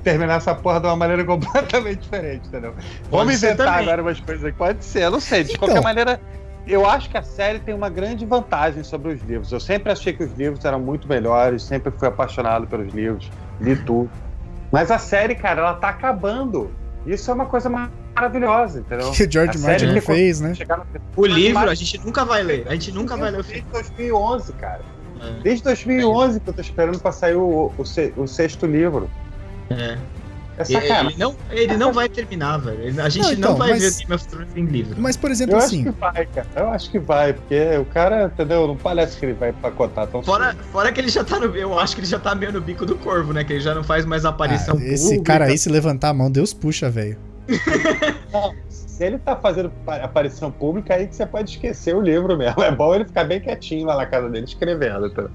terminar 0.04 0.36
essa 0.36 0.54
porra 0.54 0.78
de 0.80 0.86
uma 0.86 0.94
maneira 0.96 1.24
completamente 1.26 2.00
diferente, 2.02 2.46
entendeu? 2.46 2.74
Vamos 3.10 3.36
ser 3.38 3.46
inventar 3.48 3.66
também. 3.66 3.82
agora 3.82 4.02
umas 4.02 4.20
coisas 4.20 4.44
aqui. 4.44 4.56
Pode 4.56 4.84
ser, 4.84 5.02
eu 5.04 5.10
não 5.10 5.20
sei. 5.20 5.42
De 5.44 5.50
Então. 5.54 5.66
qualquer 5.66 5.82
maneira, 5.82 6.20
eu 6.66 6.88
acho 6.88 7.10
que 7.10 7.16
a 7.18 7.22
série 7.22 7.58
tem 7.58 7.74
uma 7.74 7.88
grande 7.88 8.24
vantagem 8.24 8.84
sobre 8.84 9.12
os 9.12 9.20
livros. 9.22 9.50
Eu 9.50 9.58
sempre 9.60 9.90
achei 9.90 10.12
que 10.12 10.22
os 10.22 10.32
livros 10.36 10.64
eram 10.64 10.78
muito 10.78 11.08
melhores, 11.08 11.62
sempre 11.62 11.90
fui 11.90 12.06
apaixonado 12.06 12.66
pelos 12.66 12.92
livros, 12.94 13.30
li 13.60 13.74
tudo. 13.74 14.10
Mas 14.70 14.90
a 14.90 14.98
série, 14.98 15.34
cara, 15.34 15.60
ela 15.60 15.74
tá 15.74 15.88
acabando. 15.88 16.70
Isso 17.06 17.30
é 17.30 17.34
uma 17.34 17.46
coisa 17.46 17.68
maravilhosa, 17.68 18.80
entendeu? 18.80 19.10
Que 19.12 19.24
o 19.24 19.30
George 19.30 19.58
A 19.58 19.60
Martin 19.60 19.92
que- 19.94 20.00
fez, 20.00 20.40
né? 20.40 20.54
No 20.68 21.22
O 21.22 21.26
livro 21.26 21.60
mas- 21.60 21.70
a 21.70 21.74
gente 21.74 21.98
nunca 22.04 22.24
vai 22.24 22.42
ler. 22.42 22.64
A 22.68 22.72
gente 22.72 22.92
nunca 22.92 23.16
vai 23.16 23.30
ler 23.30 23.40
o 23.40 23.44
filme. 23.44 23.64
Desde 23.72 23.90
2011, 23.92 24.52
cara. 24.54 24.80
É. 25.20 25.42
Desde 25.42 25.62
2011 25.64 26.40
que 26.40 26.48
eu 26.50 26.54
tô 26.54 26.60
esperando 26.60 26.98
pra 26.98 27.12
sair 27.12 27.36
o, 27.36 27.72
o, 27.76 27.82
o 28.16 28.26
sexto 28.26 28.66
livro. 28.66 29.08
É. 29.70 29.98
É 30.56 30.62
Ele, 30.62 30.80
sacanagem. 30.86 31.18
não, 31.18 31.34
ele 31.50 31.76
não 31.76 31.92
vai 31.92 32.08
terminar, 32.08 32.58
velho. 32.58 32.80
Ele- 32.80 33.00
A 33.00 33.08
gente 33.08 33.22
Não, 33.24 33.30
não, 33.32 33.38
então, 33.38 33.56
vai 33.56 33.70
mas- 33.70 33.82
ver 33.82 34.02
Game 34.02 34.14
of 34.14 34.28
Thrones 34.28 34.56
em 34.56 34.64
livro. 34.66 34.94
Mas, 35.00 35.16
por 35.16 35.32
exemplo, 35.32 35.54
Eu 35.54 35.58
acho 35.58 35.66
assim, 35.66 35.82
que 35.82 35.90
vai, 35.90 36.26
cara. 36.26 36.46
Eu 36.54 36.68
acho 36.70 36.90
que 36.92 36.98
vai, 37.00 37.32
porque 37.32 37.76
o 37.76 37.84
cara, 37.86 38.26
entendeu? 38.26 38.68
Não 38.68 38.76
parece 38.76 39.18
que 39.18 39.26
ele 39.26 39.32
vai 39.32 39.48
empacotar 39.50 40.06
tão 40.06 40.22
Fora, 40.22 40.52
cedo. 40.52 40.62
fora 40.70 40.92
que 40.92 41.00
ele 41.00 41.08
já 41.08 41.24
tá 41.24 41.40
no. 41.40 41.46
Eu 41.56 41.76
acho 41.76 41.96
que 41.96 42.02
ele 42.02 42.06
já 42.06 42.20
tá 42.20 42.36
meio 42.36 42.52
no 42.52 42.60
bico 42.60 42.86
do 42.86 42.94
corvo, 42.94 43.32
né? 43.32 43.42
Que 43.42 43.54
ele 43.54 43.60
já 43.60 43.74
não 43.74 43.82
faz 43.82 44.04
mais 44.04 44.24
aparição 44.24 44.76
ah, 44.78 44.84
esse 44.84 45.04
pública. 45.06 45.24
cara 45.24 45.44
aí, 45.46 45.58
se 45.58 45.68
levantar 45.68 46.10
a 46.10 46.14
mão, 46.14 46.30
Deus 46.30 46.54
puxa, 46.54 46.88
velho. 46.88 47.18
Se 48.68 49.04
ele 49.04 49.18
tá 49.18 49.34
fazendo 49.34 49.70
pa- 49.84 49.96
aparição 49.96 50.52
pública, 50.52 50.94
aí 50.94 51.08
que 51.08 51.16
você 51.16 51.26
pode 51.26 51.50
esquecer 51.50 51.96
o 51.96 52.00
livro 52.00 52.36
mesmo. 52.38 52.62
É 52.62 52.70
bom 52.70 52.94
ele 52.94 53.04
ficar 53.04 53.24
bem 53.24 53.40
quietinho 53.40 53.86
lá 53.86 53.96
na 53.96 54.06
casa 54.06 54.30
dele 54.30 54.44
escrevendo. 54.44 55.06
Então. 55.08 55.28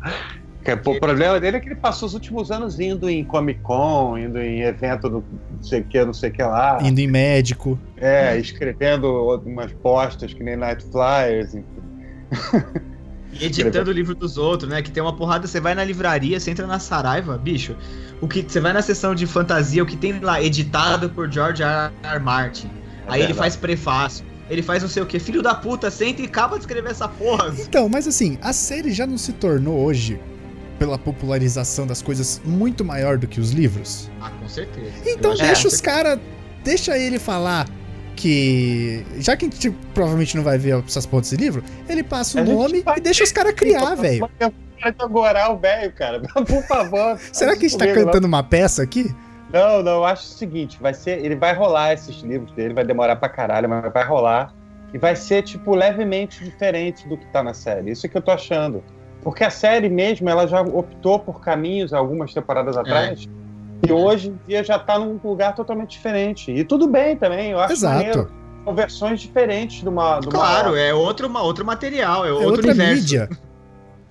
Pô, 0.84 0.91
O 0.91 1.00
problema 1.00 1.39
dele 1.39 1.58
é 1.58 1.60
que 1.60 1.67
ele 1.69 1.76
passou 1.76 2.08
os 2.08 2.13
últimos 2.13 2.52
anos 2.52 2.80
indo 2.80 3.10
em 3.10 3.24
Comic 3.24 3.62
Con, 3.62 4.17
indo 4.17 4.39
em 4.39 4.62
evento 4.62 5.10
do 5.10 5.24
não 5.56 5.63
sei 5.63 5.82
o 5.82 5.84
que, 5.86 6.06
não 6.06 6.13
sei 6.13 6.30
o 6.30 6.34
que 6.34 6.43
lá. 6.43 6.78
Indo 6.82 7.00
em 7.00 7.08
médico. 7.08 7.80
É, 7.98 8.38
escrevendo 8.38 9.08
umas 9.45 9.72
postas 9.74 10.34
que 10.34 10.43
nem 10.43 10.56
Night 10.56 10.86
Flyers, 10.91 11.56
enfim. 11.56 12.89
E 13.32 13.45
editando 13.45 13.91
o 13.91 13.93
livro 13.93 14.15
dos 14.15 14.38
outros, 14.38 14.69
né? 14.69 14.82
Que 14.82 14.89
tem 14.89 15.04
uma 15.04 15.15
porrada, 15.15 15.45
você 15.45 15.60
vai 15.60 15.76
na 15.76 15.84
livraria, 15.84 16.39
você 16.39 16.50
entra 16.50 16.65
na 16.65 16.80
Saraiva, 16.80 17.38
bicho. 17.38 17.76
O 18.19 18.28
que 18.28 18.41
você 18.41 18.60
vai 18.60 18.74
na 18.74 18.82
seção 18.82 19.13
de 19.13 19.28
fantasia, 19.28 19.84
o 19.84 19.86
que 19.86 19.95
tem 19.95 20.19
lá 20.19 20.41
editado 20.41 21.10
por 21.12 21.32
George 21.32 21.62
R. 21.62 21.91
R. 22.04 22.19
Martin. 22.19 22.67
É 22.67 22.72
Aí 23.08 23.19
ele 23.19 23.28
verdade. 23.28 23.34
faz 23.34 23.56
prefácio. 23.56 24.26
Ele 24.50 24.63
faz 24.63 24.82
não 24.82 24.89
sei 24.89 25.04
o 25.04 25.06
que, 25.06 25.19
filho 25.19 25.43
da 25.43 25.54
puta, 25.54 25.91
senta 25.91 26.24
e 26.24 26.26
acaba 26.26 26.56
de 26.56 26.63
escrever 26.63 26.89
essa 26.89 27.08
porra. 27.08 27.54
Então, 27.60 27.88
mas 27.88 28.08
assim, 28.08 28.39
a 28.41 28.52
série 28.52 28.91
já 28.91 29.06
não 29.06 29.17
se 29.17 29.32
tornou 29.32 29.78
hoje, 29.80 30.19
pela 30.80 30.98
popularização 30.98 31.86
das 31.86 32.02
coisas, 32.02 32.42
muito 32.46 32.84
maior 32.86 33.18
do 33.18 33.28
que 33.28 33.39
os 33.39 33.52
livros? 33.52 34.10
Ah, 34.22 34.32
com 34.32 34.48
certeza. 34.48 34.92
Então 35.06 35.32
Eu 35.32 35.38
deixa 35.38 35.68
é, 35.68 35.68
os 35.68 35.82
caras. 35.82 36.20
Deixa 36.63 36.98
ele 36.98 37.20
falar 37.20 37.68
que. 38.15 39.06
Já 39.18 39.36
que 39.36 39.46
a 39.46 39.50
gente 39.50 39.72
provavelmente 39.94 40.36
não 40.36 40.44
vai 40.44 40.58
ver 40.58 40.82
essas 40.86 41.06
pontas 41.06 41.30
desse 41.30 41.42
livro, 41.42 41.63
ele 41.88 42.02
passa 42.02 42.39
o 42.39 42.42
A 42.42 42.46
nome 42.46 42.84
e 42.98 43.02
deixa 43.02 43.24
os 43.24 43.32
caras 43.32 43.54
criar, 43.54 43.96
velho. 43.96 44.30
De 44.39 44.46
o 45.06 45.58
velho, 45.58 45.92
cara. 45.92 46.22
Por 46.34 46.63
favor. 46.63 47.20
Será 47.34 47.56
que 47.56 47.65
a 47.65 47.70
gente 47.70 47.78
tá 47.78 47.88
cantando 47.88 48.26
uma 48.26 48.42
peça 48.42 48.82
aqui? 48.82 49.13
Não, 49.52 49.82
não, 49.82 49.94
eu 49.94 50.06
acho 50.06 50.24
o 50.24 50.38
seguinte, 50.38 50.78
vai 50.80 50.94
ser, 50.94 51.26
ele 51.26 51.36
vai 51.36 51.56
rolar 51.56 51.94
esses 51.94 52.18
livros 52.18 52.52
dele, 52.52 52.72
vai 52.72 52.86
demorar 52.86 53.15
pra 53.15 53.28
caralho, 53.28 53.68
mas 53.68 53.92
vai 53.92 54.06
rolar 54.06 54.54
e 54.94 54.98
vai 55.00 55.15
ser 55.15 55.42
tipo 55.42 55.74
levemente 55.74 56.44
diferente 56.44 57.08
do 57.08 57.18
que 57.18 57.26
tá 57.28 57.42
na 57.42 57.54
série. 57.54 57.89
Isso 57.89 58.08
que 58.08 58.15
eu 58.15 58.22
tô 58.22 58.30
achando. 58.30 58.84
Porque 59.21 59.43
a 59.43 59.49
série 59.49 59.89
mesmo, 59.89 60.29
ela 60.29 60.47
já 60.47 60.62
optou 60.62 61.19
por 61.19 61.41
caminhos 61.41 61.93
algumas 61.93 62.34
temporadas 62.34 62.77
atrás. 62.77 63.27
E 63.88 63.91
hoje 63.91 64.29
em 64.29 64.39
dia 64.47 64.63
já 64.63 64.77
tá 64.79 64.97
num 64.99 65.19
lugar 65.23 65.55
totalmente 65.55 65.91
diferente. 65.91 66.51
E 66.51 66.63
tudo 66.63 66.88
bem 66.88 67.15
também, 67.15 67.51
eu 67.51 67.60
acho 67.60 67.73
Exato. 67.73 67.95
maneiro. 67.97 68.32
São 68.63 68.75
versões 68.75 69.21
diferentes 69.21 69.82
de 69.82 69.89
uma. 69.89 70.19
De 70.19 70.27
uma 70.27 70.34
Claro, 70.38 70.75
é 70.75 70.93
outro, 70.93 71.27
uma, 71.27 71.41
outro 71.41 71.65
material, 71.65 72.25
é 72.25 72.29
É 72.29 72.32
outro 72.32 72.47
outra 72.49 72.67
universo. 72.71 72.93
mídia. 73.01 73.29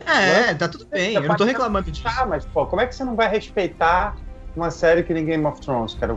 É, 0.07 0.55
tá 0.55 0.69
tudo 0.69 0.87
bem, 0.87 1.15
eu 1.15 1.23
não 1.23 1.37
tô 1.37 1.45
reclamando 1.45 1.91
disso. 1.91 2.07
Ah, 2.07 2.25
mas 2.27 2.47
pô, 2.47 2.65
como 2.67 2.81
é 2.81 2.87
que 2.87 2.95
você 2.95 3.05
não 3.05 3.15
vai 3.15 3.29
respeitar 3.29 4.17
uma 4.57 4.71
série 4.71 5.03
que 5.03 5.13
nem 5.13 5.25
Game 5.25 5.45
of 5.45 5.61
Thrones, 5.61 5.95
cara? 5.95 6.17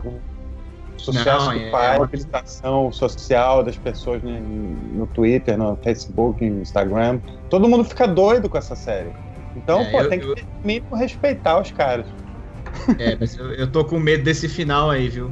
O 1.02 1.12
sucesso 1.12 1.46
Não, 1.46 1.52
que 1.58 1.64
é- 1.64 1.70
faz, 1.70 1.84
é 1.84 1.88
a 1.88 1.90
uma- 1.92 1.98
mobilização 1.98 2.92
social 2.92 3.64
das 3.64 3.76
pessoas 3.76 4.22
né, 4.22 4.40
no 4.40 5.06
Twitter, 5.08 5.58
no 5.58 5.76
Facebook, 5.82 6.48
no 6.48 6.62
Instagram. 6.62 7.18
Todo 7.50 7.68
mundo 7.68 7.84
fica 7.84 8.06
doido 8.06 8.48
com 8.48 8.56
essa 8.56 8.76
série. 8.76 9.10
Então, 9.56 9.80
É, 9.80 9.90
pô, 9.90 10.00
eu- 10.00 10.08
tem 10.08 10.20
que 10.20 10.26
eu- 10.26 10.34
ter 10.36 10.46
mínimo 10.64 10.94
respeitar 10.94 11.60
os 11.60 11.70
caras. 11.72 12.06
É, 12.98 13.16
mas 13.18 13.36
eu, 13.36 13.52
eu 13.52 13.70
tô 13.70 13.84
com 13.84 13.98
medo 13.98 14.22
desse 14.24 14.48
final 14.48 14.90
aí, 14.90 15.08
viu? 15.08 15.30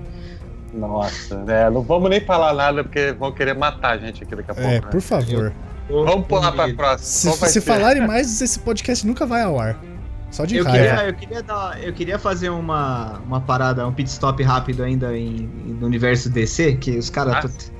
Nossa, 0.75 1.37
né? 1.45 1.71
Não 1.71 1.83
vamos 1.83 2.11
nem 2.11 2.21
falar 2.21 2.53
nada 2.53 2.83
porque 2.85 3.13
vão 3.13 3.33
querer 3.33 3.55
matar 3.55 3.93
a 3.93 3.99
gente 3.99 4.23
aqui 4.23 4.37
daqui 4.37 4.51
a 4.51 4.55
pouco. 4.55 4.69
É, 4.71 4.75
né? 4.81 4.87
por 4.91 5.01
favor. 5.01 5.53
Vamos 5.89 6.27
pular 6.27 6.53
pra 6.53 6.73
próxima. 6.75 7.33
Se, 7.35 7.49
se 7.49 7.61
falarem 7.61 8.07
mais, 8.07 8.41
esse 8.41 8.59
podcast 8.61 9.05
nunca 9.07 9.27
vai 9.27 9.43
ao 9.43 9.59
ar. 9.59 9.77
Só 10.31 10.45
de 10.45 10.57
Eu 10.57 10.65
raiva. 10.65 10.87
queria, 10.97 11.09
eu, 11.09 11.15
queria 11.15 11.43
dar, 11.43 11.83
eu 11.83 11.93
queria 11.93 12.19
fazer 12.19 12.51
uma, 12.51 13.19
uma 13.19 13.41
parada, 13.41 13.87
um 13.87 13.93
pit 13.93 14.09
stop 14.09 14.41
rápido 14.43 14.83
ainda 14.83 15.17
em, 15.17 15.47
no 15.47 15.87
universo 15.87 16.31
DC, 16.31 16.77
que 16.77 16.97
os 16.99 17.11
caras. 17.11 17.35
Ah. 17.37 17.41
tut- 17.43 17.73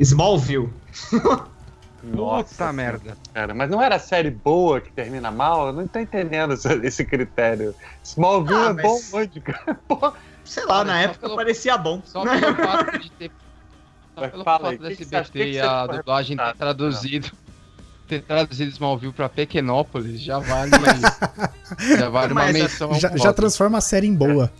Smallville. 0.00 0.72
Nossa, 2.02 2.48
Puta 2.50 2.72
merda. 2.72 3.16
cara, 3.32 3.54
mas 3.54 3.70
não 3.70 3.80
era 3.80 3.98
série 3.98 4.30
boa 4.30 4.78
que 4.80 4.92
termina 4.92 5.30
mal? 5.30 5.68
Eu 5.68 5.72
não 5.72 5.86
tô 5.88 5.98
entendendo 5.98 6.52
esse, 6.52 7.02
critério. 7.04 7.74
Smallville 8.02 8.58
Ah, 8.58 8.70
é 8.78 8.82
bom 8.82 8.94
mas- 8.94 9.14
onde, 9.14 9.40
cara? 9.40 9.80
Sei 10.44 10.64
lá, 10.66 10.80
Olha, 10.80 10.84
na 10.84 11.00
época 11.00 11.20
pelo- 11.20 11.36
parecia 11.36 11.78
bom. 11.78 12.02
Só 12.04 12.22
pelo 12.22 12.54
fato 12.56 12.98
de 12.98 13.10
ter. 13.12 13.30
Só 14.14 14.20
Mas 14.20 14.30
pelo 14.32 14.44
fato 14.44 14.60
que 14.78 14.96
que 15.32 15.38
e 15.52 15.60
a 15.60 15.86
dublagem 15.86 16.36
ter 16.36 16.42
revoltado? 16.42 16.58
traduzido. 16.58 17.30
Ter 18.08 18.22
traduzido 18.22 18.70
Smallville 18.70 19.12
pra 19.12 19.28
Pequenópolis 19.28 20.20
já 20.20 20.38
vale. 20.38 20.70
já 21.98 22.08
vale 22.10 22.32
uma 22.32 22.44
Mas, 22.44 22.52
menção. 22.52 22.92
Já, 22.94 23.16
já 23.16 23.32
transforma 23.32 23.78
a 23.78 23.80
série 23.80 24.06
em 24.06 24.14
boa. 24.14 24.52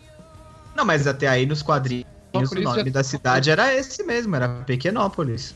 Não, 0.74 0.84
mas 0.84 1.06
até 1.06 1.28
aí 1.28 1.44
nos 1.46 1.62
quadrinhos 1.62 2.06
o 2.34 2.40
nome 2.60 2.84
já- 2.84 2.90
da 2.90 3.04
cidade 3.04 3.50
era 3.50 3.72
esse 3.74 4.02
mesmo, 4.02 4.34
era 4.34 4.48
Pequenópolis. 4.66 5.54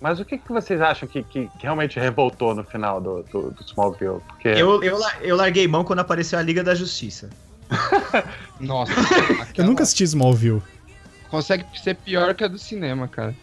Mas 0.00 0.18
o 0.18 0.24
que, 0.24 0.38
que 0.38 0.48
vocês 0.50 0.80
acham 0.80 1.06
que, 1.08 1.22
que, 1.22 1.46
que 1.46 1.62
realmente 1.62 2.00
revoltou 2.00 2.54
no 2.54 2.64
final 2.64 3.00
do, 3.00 3.22
do, 3.24 3.50
do 3.50 3.62
Smallville? 3.62 4.20
Porque 4.26 4.48
Eu, 4.48 4.82
eu, 4.82 4.98
eu 5.20 5.36
larguei 5.36 5.68
mão 5.68 5.84
quando 5.84 5.98
apareceu 6.00 6.38
a 6.38 6.42
Liga 6.42 6.64
da 6.64 6.74
Justiça. 6.74 7.28
Nossa, 8.58 8.92
Eu 8.92 9.42
aquela- 9.42 9.68
nunca 9.68 9.82
assisti 9.82 10.04
Smallville. 10.04 10.62
Consegue 11.28 11.64
ser 11.80 11.94
pior 11.94 12.34
que 12.34 12.42
a 12.42 12.48
do 12.48 12.58
cinema, 12.58 13.06
cara. 13.08 13.34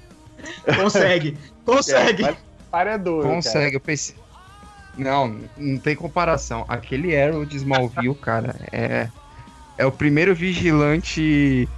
Consegue, 0.82 1.38
consegue. 1.66 2.24
É, 2.26 2.32
mas 2.32 2.38
para 2.72 2.92
é 2.94 2.98
duro, 2.98 3.28
Consegue, 3.28 3.76
eu 3.76 3.80
pensei. 3.80 4.16
Não, 4.98 5.40
não 5.58 5.78
tem 5.78 5.96
comparação. 5.96 6.66
Aquele 6.68 7.16
Arrow 7.20 7.46
de 7.46 7.58
Smallville, 7.58 8.16
cara, 8.22 8.56
é. 8.72 9.08
É 9.78 9.86
o 9.86 9.92
primeiro 9.92 10.34
vigilante 10.34 11.70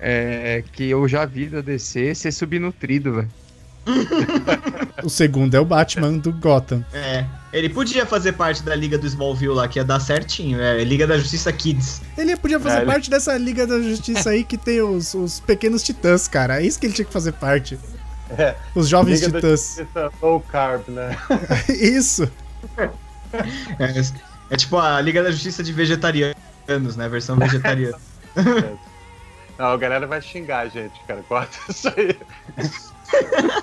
é, 0.00 0.64
que 0.72 0.88
eu 0.88 1.06
já 1.06 1.26
vi 1.26 1.46
da 1.46 1.60
DC 1.60 2.14
ser 2.14 2.32
subnutrido, 2.32 3.12
velho. 3.14 3.30
O 5.04 5.10
segundo 5.10 5.54
é 5.54 5.60
o 5.60 5.64
Batman 5.64 6.14
do 6.14 6.32
Gotham. 6.32 6.84
É, 6.92 7.24
ele 7.52 7.68
podia 7.68 8.06
fazer 8.06 8.32
parte 8.32 8.62
da 8.62 8.74
Liga 8.74 8.96
do 8.96 9.06
Smallville 9.06 9.52
lá, 9.52 9.68
que 9.68 9.78
ia 9.78 9.84
dar 9.84 10.00
certinho. 10.00 10.58
É, 10.60 10.82
Liga 10.82 11.06
da 11.06 11.18
Justiça 11.18 11.52
Kids. 11.52 12.00
Ele 12.16 12.34
podia 12.34 12.58
fazer 12.58 12.76
É, 12.76 12.78
ele- 12.80 12.86
parte 12.86 13.10
dessa 13.10 13.36
Liga 13.36 13.66
da 13.66 13.78
Justiça 13.80 14.30
aí 14.30 14.42
que 14.42 14.56
tem 14.56 14.80
os, 14.80 15.12
os 15.14 15.38
pequenos 15.38 15.82
titãs, 15.82 16.26
cara. 16.26 16.60
É 16.62 16.66
isso 16.66 16.80
que 16.80 16.86
ele 16.86 16.94
tinha 16.94 17.04
que 17.04 17.12
fazer 17.12 17.32
parte. 17.32 17.78
É. 18.30 18.54
Os 18.74 18.88
jovens 18.88 19.20
Liga 19.20 19.36
titãs. 19.36 19.78
Low 20.20 20.40
carb, 20.40 20.88
né? 20.88 21.16
Isso. 21.68 22.30
É, 23.78 24.02
é 24.50 24.56
tipo 24.56 24.78
a 24.78 25.00
Liga 25.00 25.22
da 25.22 25.30
Justiça 25.30 25.62
de 25.62 25.72
vegetarianos, 25.72 26.96
né? 26.96 27.08
Versão 27.08 27.36
vegetariana. 27.36 27.98
Não, 29.58 29.66
a 29.66 29.76
galera 29.76 30.06
vai 30.06 30.20
xingar 30.20 30.60
a 30.60 30.68
gente, 30.68 31.00
cara. 31.06 31.22
Corta 31.22 31.56
isso 31.70 31.88
aí. 31.88 32.14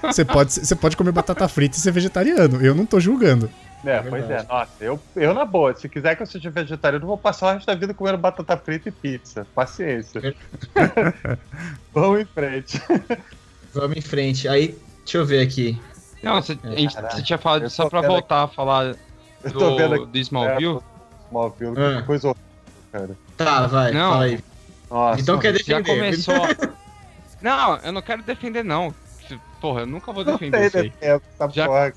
Você 0.01 0.25
pode, 0.25 0.51
você 0.51 0.75
pode 0.75 0.97
comer 0.97 1.11
batata 1.11 1.47
frita 1.47 1.77
e 1.77 1.79
ser 1.79 1.91
vegetariano. 1.91 2.65
Eu 2.65 2.73
não 2.73 2.83
tô 2.83 2.99
julgando. 2.99 3.47
É, 3.85 3.99
pois 4.01 4.29
é. 4.29 4.43
Nossa, 4.43 4.71
eu, 4.81 4.99
eu 5.15 5.33
na 5.33 5.45
boa, 5.45 5.75
se 5.75 5.89
quiser 5.89 6.15
que 6.15 6.23
eu 6.23 6.27
seja 6.27 6.49
vegetariano, 6.49 7.03
eu 7.03 7.07
vou 7.07 7.17
passar 7.17 7.47
o 7.47 7.53
resto 7.53 7.67
da 7.67 7.75
vida 7.75 7.93
comendo 7.93 8.17
batata 8.17 8.57
frita 8.57 8.89
e 8.89 8.91
pizza. 8.91 9.45
Paciência. 9.53 10.33
Vamos 11.93 12.21
em 12.21 12.25
frente. 12.25 12.81
Vamos 13.73 13.97
em 13.97 14.01
frente. 14.01 14.47
Aí, 14.47 14.77
deixa 15.03 15.17
eu 15.17 15.25
ver 15.25 15.41
aqui. 15.41 15.79
Não, 16.21 16.41
você, 16.41 16.57
a 16.63 16.69
gente, 16.75 16.95
você 16.95 17.21
tinha 17.21 17.37
falado 17.37 17.63
eu 17.63 17.69
só 17.69 17.89
pra 17.89 18.01
voltar 18.01 18.43
a 18.43 18.47
falar 18.47 18.95
Eu 19.43 19.51
tô 19.51 19.75
vendo 19.75 19.89
do, 19.89 19.95
aqui. 20.03 20.05
do 20.07 20.17
Smallville. 20.19 20.79
Smallville, 21.27 21.73
Ah. 21.77 22.01
que 22.01 22.07
coisa 22.07 22.27
horrível, 22.29 22.45
cara. 22.91 23.17
Tá, 23.35 23.67
vai, 23.67 23.91
Não. 23.91 24.11
fala 24.11 24.23
aí. 24.25 24.39
Nossa. 24.89 25.21
Então 25.21 25.39
quer 25.39 25.51
Já 25.53 25.79
defender. 25.79 25.83
começou. 25.95 26.35
não, 27.41 27.77
eu 27.77 27.91
não 27.91 28.01
quero 28.01 28.23
defender, 28.23 28.63
não. 28.63 28.93
Porra, 29.59 29.81
eu 29.81 29.85
nunca 29.87 30.11
vou 30.13 30.23
defender 30.23 30.65
isso 30.67 30.77
aí. 30.77 30.93
Já- 31.53 31.65
porra. 31.65 31.93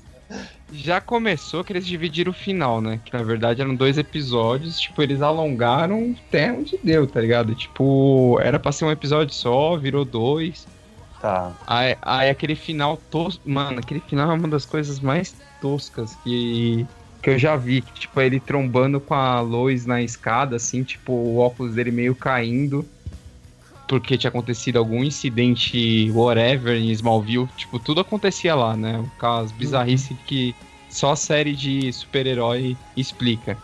Já 0.73 0.99
começou 0.99 1.63
que 1.63 1.71
eles 1.71 1.85
dividiram 1.85 2.31
o 2.31 2.35
final, 2.35 2.81
né? 2.81 2.99
Que 3.05 3.13
na 3.15 3.23
verdade 3.23 3.61
eram 3.61 3.73
dois 3.73 3.97
episódios, 3.97 4.77
tipo, 4.77 5.01
eles 5.01 5.21
alongaram 5.21 6.13
até 6.27 6.51
onde 6.51 6.77
deu, 6.83 7.07
tá 7.07 7.21
ligado? 7.21 7.55
Tipo, 7.55 8.37
era 8.41 8.59
pra 8.59 8.73
ser 8.73 8.83
um 8.83 8.91
episódio 8.91 9.33
só, 9.33 9.77
virou 9.77 10.03
dois. 10.03 10.67
Tá. 11.19 11.51
Aí, 11.65 11.97
aí 12.01 12.29
aquele 12.29 12.55
final 12.55 12.97
tosco. 13.09 13.41
Mano, 13.49 13.79
aquele 13.79 13.99
final 13.99 14.31
é 14.31 14.33
uma 14.33 14.47
das 14.47 14.65
coisas 14.65 14.99
mais 14.99 15.35
toscas 15.61 16.15
que, 16.23 16.85
que 17.21 17.29
eu 17.31 17.37
já 17.37 17.55
vi. 17.55 17.81
Que, 17.81 18.01
tipo, 18.01 18.21
ele 18.21 18.39
trombando 18.39 18.99
com 18.99 19.13
a 19.13 19.41
Lois 19.41 19.85
na 19.85 20.01
escada, 20.01 20.55
assim, 20.55 20.83
tipo, 20.83 21.11
o 21.13 21.37
óculos 21.37 21.75
dele 21.75 21.91
meio 21.91 22.15
caindo. 22.15 22.87
Porque 23.87 24.17
tinha 24.17 24.29
acontecido 24.29 24.77
algum 24.77 25.03
incidente, 25.03 26.11
whatever, 26.11 26.75
em 26.75 26.91
Smallville. 26.91 27.47
Tipo, 27.55 27.79
tudo 27.79 28.01
acontecia 28.01 28.53
lá, 28.53 28.75
né? 28.75 29.03
As 29.19 29.51
bizarrices 29.51 30.17
que 30.25 30.53
só 30.89 31.15
série 31.15 31.53
de 31.55 31.91
super-herói 31.93 32.77
explica. 32.95 33.57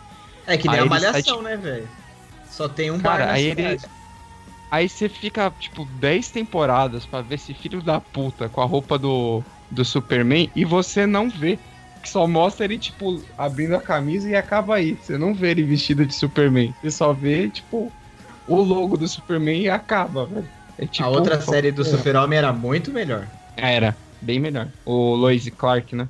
É 0.46 0.56
que 0.56 0.66
nem 0.68 0.80
Aí 0.80 0.86
a 0.86 0.88
sai, 0.88 1.00
malhação, 1.00 1.42
né, 1.42 1.56
velho? 1.56 1.88
Só 2.46 2.68
tem 2.68 2.90
um 2.90 2.98
Cara, 2.98 3.26
bar 3.26 3.34
aí 3.34 3.44
ele- 3.44 3.78
cidade. 3.78 4.03
Aí 4.74 4.88
você 4.88 5.08
fica, 5.08 5.52
tipo, 5.52 5.84
10 6.00 6.32
temporadas 6.32 7.06
pra 7.06 7.22
ver 7.22 7.36
esse 7.36 7.54
filho 7.54 7.80
da 7.80 8.00
puta 8.00 8.48
com 8.48 8.60
a 8.60 8.64
roupa 8.64 8.98
do, 8.98 9.40
do 9.70 9.84
Superman 9.84 10.50
e 10.56 10.64
você 10.64 11.06
não 11.06 11.28
vê. 11.30 11.56
Que 12.02 12.08
só 12.10 12.26
mostra 12.26 12.64
ele, 12.64 12.76
tipo, 12.76 13.22
abrindo 13.38 13.76
a 13.76 13.80
camisa 13.80 14.28
e 14.28 14.34
acaba 14.34 14.74
aí. 14.74 14.96
Você 14.96 15.16
não 15.16 15.32
vê 15.32 15.52
ele 15.52 15.62
vestido 15.62 16.04
de 16.04 16.12
Superman. 16.12 16.74
Você 16.82 16.90
só 16.90 17.12
vê, 17.12 17.48
tipo, 17.48 17.92
o 18.48 18.56
logo 18.56 18.96
do 18.96 19.06
Superman 19.06 19.62
e 19.62 19.68
acaba, 19.70 20.26
velho. 20.26 20.48
É 20.76 20.86
tipo 20.86 21.04
a 21.04 21.10
outra 21.10 21.36
um- 21.36 21.40
série 21.40 21.70
do 21.70 21.84
Super-Homem 21.84 22.36
era 22.38 22.52
muito 22.52 22.90
melhor. 22.92 23.28
Era, 23.56 23.96
bem 24.20 24.40
melhor. 24.40 24.72
O 24.84 25.14
Lois 25.14 25.48
Clark, 25.50 25.94
né? 25.94 26.08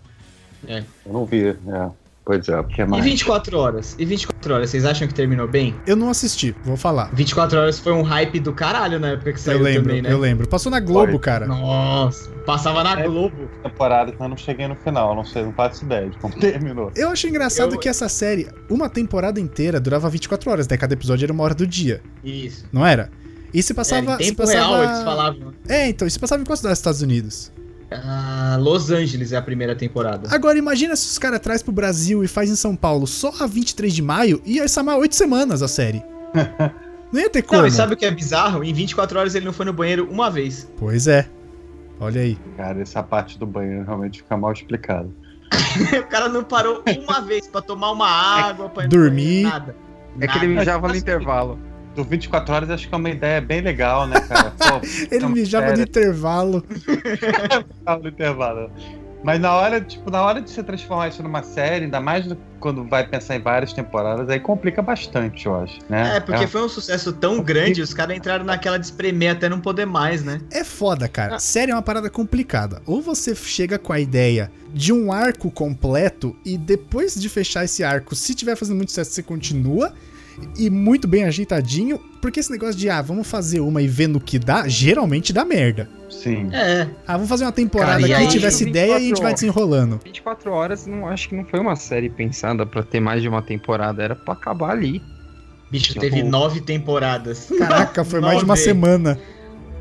Eu 1.05 1.13
não 1.13 1.27
vi, 1.27 1.49
é. 1.49 2.04
Pois 2.27 2.49
é, 2.49 2.59
o 2.59 2.65
que 2.65 2.81
E 2.81 2.87
mais? 2.87 3.05
24 3.05 3.59
horas? 3.59 3.95
E 3.99 4.05
24 4.07 4.55
horas, 4.55 4.71
vocês 4.71 4.87
acham 4.87 5.07
que 5.07 5.13
terminou 5.13 5.47
bem? 5.47 5.75
Eu 5.87 5.95
não 5.95 6.09
assisti, 6.09 6.57
vou 6.65 6.75
falar. 6.77 7.11
24 7.15 7.59
horas 7.59 7.79
foi 7.79 7.93
um 7.93 8.01
hype 8.01 8.41
do 8.41 8.51
caralho 8.55 8.99
na 8.99 9.09
época 9.09 9.35
que 9.35 9.41
saiu 9.41 9.59
Eu 9.59 9.65
lembro, 9.65 9.83
também, 9.83 10.01
né? 10.03 10.11
eu 10.11 10.19
lembro. 10.19 10.49
Passou 10.49 10.73
na 10.73 10.81
Globo, 10.81 11.13
Foi. 11.13 11.19
cara. 11.21 11.47
Nossa, 11.47 12.31
passava 12.47 12.83
na 12.83 12.99
É. 12.99 13.07
Globo. 13.07 13.47
temporada, 13.63 14.11
então 14.11 14.25
eu 14.25 14.31
não 14.31 14.37
cheguei 14.39 14.67
no 14.67 14.75
final, 14.75 15.15
não 15.15 15.25
sei, 15.25 15.43
não 15.43 15.53
faço 15.53 15.85
ideia 15.85 16.09
de 16.09 16.17
como 16.17 16.33
terminou. 16.41 16.91
Eu 16.97 17.11
acho 17.11 17.27
engraçado 17.29 17.75
Eu- 17.75 17.79
que 17.79 17.91
essa 17.91 18.09
série, 18.09 18.49
uma 18.71 18.89
temporada 18.89 19.39
inteira, 19.39 19.79
durava 19.79 20.09
24 20.09 20.51
horas, 20.51 20.67
né? 20.67 20.79
Cada 20.79 20.95
episódio 20.95 21.27
era 21.27 21.33
uma 21.33 21.45
hora 21.45 21.55
do 21.55 21.67
dia, 21.67 22.01
Isso. 22.25 22.65
não 22.73 22.87
era? 22.87 23.11
E 23.53 23.63
se 23.63 23.73
É, 23.73 23.75
passava. 23.77 24.15
em 24.15 24.19
se 24.19 24.31
tempo 24.31 24.39
passava... 24.39 24.77
real 24.79 24.85
eles 24.85 25.03
falavam. 25.05 25.53
É, 25.69 25.89
então, 25.89 26.09
isso 26.09 26.19
passava 26.19 26.41
em 26.43 26.45
cidade 26.47 26.63
dos 26.73 26.79
Estados 26.79 27.03
Unidos? 27.03 27.53
Ah, 27.91 28.57
Los 28.61 28.91
Angeles 28.91 29.33
é 29.33 29.37
a 29.37 29.43
primeira 29.43 29.75
temporada. 29.75 30.29
Agora 30.31 30.59
imagina 30.59 30.97
se 30.97 31.07
os 31.07 31.19
caras 31.19 31.41
traz 31.41 31.63
pro 31.63 31.73
Brasil 31.73 32.25
e 32.25 32.29
faz 32.29 32.51
em 32.51 32.57
São 32.57 32.75
Paulo 32.75 33.07
só 33.07 33.33
a 33.41 33.47
23 33.47 33.93
de 33.93 34.03
maio, 34.03 34.41
ia 34.45 34.67
chamar 34.67 34.97
8 34.97 35.15
semanas 35.15 35.63
a 35.63 35.69
série. 35.69 36.03
Não 37.13 37.21
ia 37.21 37.31
ter 37.31 37.43
como. 37.43 37.61
Não, 37.61 37.69
e 37.69 37.71
sabe 37.71 37.95
o 37.95 37.97
que 37.97 38.05
é 38.05 38.11
bizarro? 38.11 38.65
Em 38.65 38.73
24 38.73 39.17
horas 39.19 39.35
ele 39.37 39.45
não 39.45 39.53
foi 39.53 39.65
no 39.67 39.73
banheiro 39.73 40.09
uma 40.11 40.29
vez. 40.29 40.69
Pois 40.77 41.07
é. 41.07 41.29
Olha 42.01 42.21
aí. 42.21 42.37
Cara, 42.57 42.83
essa 42.83 43.05
parte 43.05 43.39
do 43.39 43.47
banheiro 43.47 43.85
realmente 43.85 44.23
fica 44.23 44.37
mal 44.37 44.53
explicada. 44.53 45.09
o 45.97 46.07
cara 46.09 46.29
não 46.29 46.43
parou 46.43 46.83
uma 47.05 47.21
vez 47.21 47.47
pra 47.47 47.63
tomar 47.63 47.93
uma 47.93 48.09
água, 48.09 48.69
pra 48.69 48.89
Dormir. 48.89 49.45
banheiro, 49.45 49.49
nada. 49.49 49.77
É 50.21 50.27
que 50.27 50.39
ele 50.39 50.49
mijava 50.49 50.89
no 50.89 50.97
intervalo. 50.97 51.57
Do 51.95 52.03
24 52.05 52.55
horas 52.55 52.71
acho 52.71 52.89
que 52.89 52.95
é 52.95 52.99
uma 52.99 53.11
ideia 53.11 53.41
bem 53.41 53.61
legal, 53.61 54.07
né, 54.07 54.21
cara? 54.21 54.51
Pô, 54.59 54.81
Ele 55.11 55.21
Não, 55.21 55.29
mijava 55.31 55.73
no 55.77 55.83
intervalo. 55.83 56.65
no 58.03 58.09
intervalo. 58.09 58.71
Mas 59.23 59.41
na 59.41 59.55
hora, 59.55 59.81
tipo, 59.81 60.11
na 60.11 60.21
hora 60.23 60.43
de 60.43 60.51
você 60.51 60.63
transformar 60.63 61.09
isso 61.09 61.23
numa 61.23 61.43
série, 61.43 61.87
ainda 61.87 61.99
mais 61.99 62.27
do- 62.27 62.37
quando 62.61 62.85
vai 62.85 63.07
pensar 63.09 63.37
em 63.37 63.41
várias 63.41 63.73
temporadas, 63.73 64.29
aí 64.29 64.39
complica 64.39 64.83
bastante, 64.83 65.47
eu 65.47 65.55
acho, 65.63 65.79
né? 65.89 66.17
É, 66.17 66.21
porque 66.21 66.47
foi 66.47 66.63
um 66.63 66.69
sucesso 66.69 67.11
tão 67.11 67.41
grande, 67.43 67.81
os 67.81 67.95
caras 67.95 68.15
entraram 68.19 68.45
naquela 68.45 68.79
de 68.79 68.85
espremer 68.85 69.33
até 69.33 69.49
não 69.49 69.61
poder 69.61 69.87
mais, 69.87 70.23
né? 70.23 70.43
É 70.51 70.63
foda, 70.63 71.09
cara. 71.09 71.39
Série 71.39 71.71
é 71.73 71.75
uma 71.75 71.81
parada 71.81 72.11
complicada. 72.11 72.83
Ou 72.85 73.01
você 73.01 73.35
chega 73.35 73.79
com 73.79 73.95
a 73.95 74.01
ideia 74.01 74.53
de 74.75 74.93
um 74.93 75.11
arco 75.11 75.51
completo 75.51 76.37
e 76.45 76.59
depois 76.59 77.15
de 77.15 77.29
fechar 77.31 77.65
esse 77.65 77.83
arco, 77.83 78.15
se 78.15 78.35
tiver 78.35 78.57
fazendo 78.57 78.77
muito 78.77 78.91
sucesso, 78.91 79.13
você 79.13 79.23
continua. 79.23 79.95
E 80.57 80.69
muito 80.71 81.07
bem 81.09 81.25
ajeitadinho, 81.25 81.99
porque 82.21 82.41
esse 82.41 82.51
negócio 82.51 82.75
de, 82.77 82.89
ah, 82.91 83.01
vamos 83.03 83.27
fazer 83.29 83.61
uma 83.61 83.81
e 83.83 83.87
vendo 83.89 84.17
o 84.17 84.21
que 84.21 84.39
dá, 84.39 84.67
geralmente 84.69 85.33
dá 85.33 85.45
merda. 85.45 85.89
Sim. 86.11 86.49
É, 86.53 86.89
Ah, 87.07 87.15
vamos 87.15 87.29
fazer 87.29 87.45
uma 87.45 87.53
temporada 87.53 87.93
Cara, 87.93 88.03
e 88.03 88.07
que 88.07 88.13
aí- 88.15 88.29
tivesse 88.29 88.67
ideia 88.69 88.93
e 88.93 88.95
a 88.95 88.99
gente 89.01 89.21
vai 89.23 89.33
24 89.33 89.35
desenrolando. 89.35 90.01
24 90.05 90.51
horas, 90.53 90.87
não 90.87 91.07
acho 91.09 91.29
que 91.29 91.35
não 91.35 91.45
foi 91.45 91.61
uma 91.61 91.77
série 91.77 92.09
pensada 92.09 92.65
pra 92.65 92.83
ter 92.83 93.01
mais 93.01 93.21
de 93.23 93.29
uma 93.29 93.43
temporada. 93.43 94.03
Era 94.03 94.15
pra 94.17 94.35
acabar 94.35 94.71
ali. 94.71 95.03
bicho, 95.71 95.95
Tá 95.95 96.01
teve 96.01 96.23
nove 96.23 96.61
temporadas. 96.61 97.49
Caraca, 97.59 98.05
foi 98.05 98.21
mais 98.21 98.39
de 98.39 98.45
uma 98.45 98.55
semana. 98.57 99.19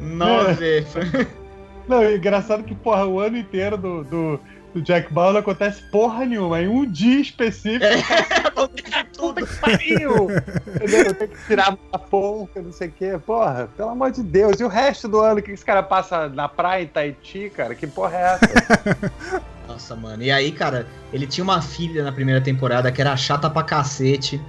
Nove. 0.01 0.85
Não, 1.87 2.01
é 2.01 2.15
engraçado 2.15 2.63
que, 2.63 2.73
porra, 2.73 3.05
o 3.05 3.19
ano 3.19 3.37
inteiro 3.37 3.77
do, 3.77 4.03
do, 4.05 4.39
do 4.73 4.81
Jack 4.81 5.13
Bauer 5.13 5.33
não 5.33 5.39
acontece 5.39 5.81
porra 5.83 6.25
nenhuma. 6.25 6.61
Em 6.61 6.67
um 6.67 6.85
dia 6.85 7.19
específico, 7.21 7.85
Acontece 8.47 9.05
tudo. 9.13 9.47
pariu! 9.61 10.27
Entendeu? 10.75 11.13
Tem 11.15 11.27
que 11.27 11.45
tirar 11.47 11.77
a 11.91 11.97
ponta, 11.99 12.61
não 12.61 12.71
sei 12.71 12.87
o 12.87 12.91
quê. 12.91 13.19
Porra, 13.25 13.69
pelo 13.77 13.89
amor 13.89 14.11
de 14.11 14.23
Deus. 14.23 14.59
E 14.59 14.63
o 14.63 14.67
resto 14.67 15.07
do 15.07 15.21
ano, 15.21 15.39
o 15.39 15.43
que 15.43 15.51
esse 15.51 15.63
cara 15.65 15.83
passa 15.83 16.27
na 16.29 16.47
praia 16.49 16.83
em 16.83 16.87
Tahiti, 16.87 17.51
cara? 17.55 17.75
Que 17.75 17.87
porra 17.87 18.17
é 18.17 18.21
essa? 18.35 19.41
Nossa, 19.67 19.95
mano. 19.95 20.21
E 20.23 20.31
aí, 20.31 20.51
cara, 20.51 20.85
ele 21.11 21.25
tinha 21.25 21.43
uma 21.43 21.61
filha 21.61 22.03
na 22.03 22.11
primeira 22.11 22.41
temporada 22.41 22.91
que 22.91 22.99
era 23.01 23.15
chata 23.15 23.49
pra 23.49 23.63
cacete. 23.63 24.41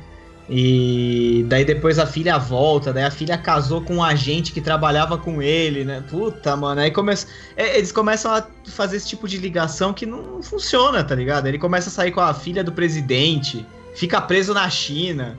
E 0.49 1.45
daí 1.49 1.65
depois 1.65 1.99
a 1.99 2.07
filha 2.07 2.37
volta, 2.39 2.93
daí 2.93 3.05
a 3.05 3.11
filha 3.11 3.37
casou 3.39 3.81
com 3.81 3.97
um 3.97 4.03
agente 4.03 4.53
que 4.53 4.61
trabalhava 4.61 5.17
com 5.17 5.41
ele, 5.41 5.85
né? 5.85 6.03
Puta, 6.11 6.55
mano. 6.57 6.81
Aí 6.83 6.91
começa. 6.91 7.27
é, 7.57 7.79
eles 7.79 7.91
começam 7.91 8.33
a 8.35 8.47
fazer 8.69 8.97
esse 8.99 9.09
tipo 9.09 9.27
de 9.27 9.39
ligação 9.39 9.95
que 9.95 10.05
não 10.05 10.43
funciona, 10.43 11.03
tá 11.03 11.15
ligado? 11.15 11.47
Ele 11.47 11.59
começa 11.59 11.89
a 11.89 11.93
sair 11.93 12.13
com 12.13 12.21
a 12.21 12.35
filha 12.35 12.63
do 12.63 12.73
presidente, 12.73 13.67
fica 13.95 14.21
preso 14.21 14.53
na 14.53 14.69
China. 14.69 15.37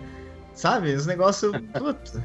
Sabe? 0.55 0.93
Os 0.93 1.05
negócios. 1.05 1.51
Puta. 1.77 2.23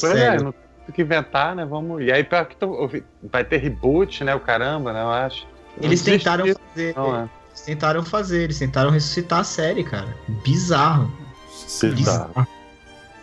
Pois 0.00 0.12
é, 0.12 0.16
Sério. 0.16 0.44
não 0.44 0.52
tem 0.52 0.60
o 0.88 0.92
que 0.92 1.02
inventar, 1.02 1.56
né? 1.56 1.64
Vamos. 1.64 2.02
E 2.02 2.12
aí, 2.12 2.22
pior 2.24 2.44
que 2.44 2.56
tô- 2.56 2.90
vai 3.22 3.44
ter 3.44 3.56
reboot, 3.58 4.22
né? 4.24 4.34
O 4.34 4.40
caramba, 4.40 4.92
né? 4.92 5.00
Eu 5.02 5.10
acho. 5.10 5.46
Eles 5.80 6.02
tentaram 6.02 6.44
fazer. 6.46 6.94
Não, 6.96 7.16
é. 7.16 7.28
Eles 7.50 7.60
tentaram 7.62 8.04
fazer, 8.04 8.42
eles 8.42 8.58
tentaram 8.58 8.90
ressuscitar 8.90 9.40
a 9.40 9.44
série, 9.44 9.82
cara. 9.84 10.08
Bizarro. 10.44 11.10
Bizarro. 11.94 12.46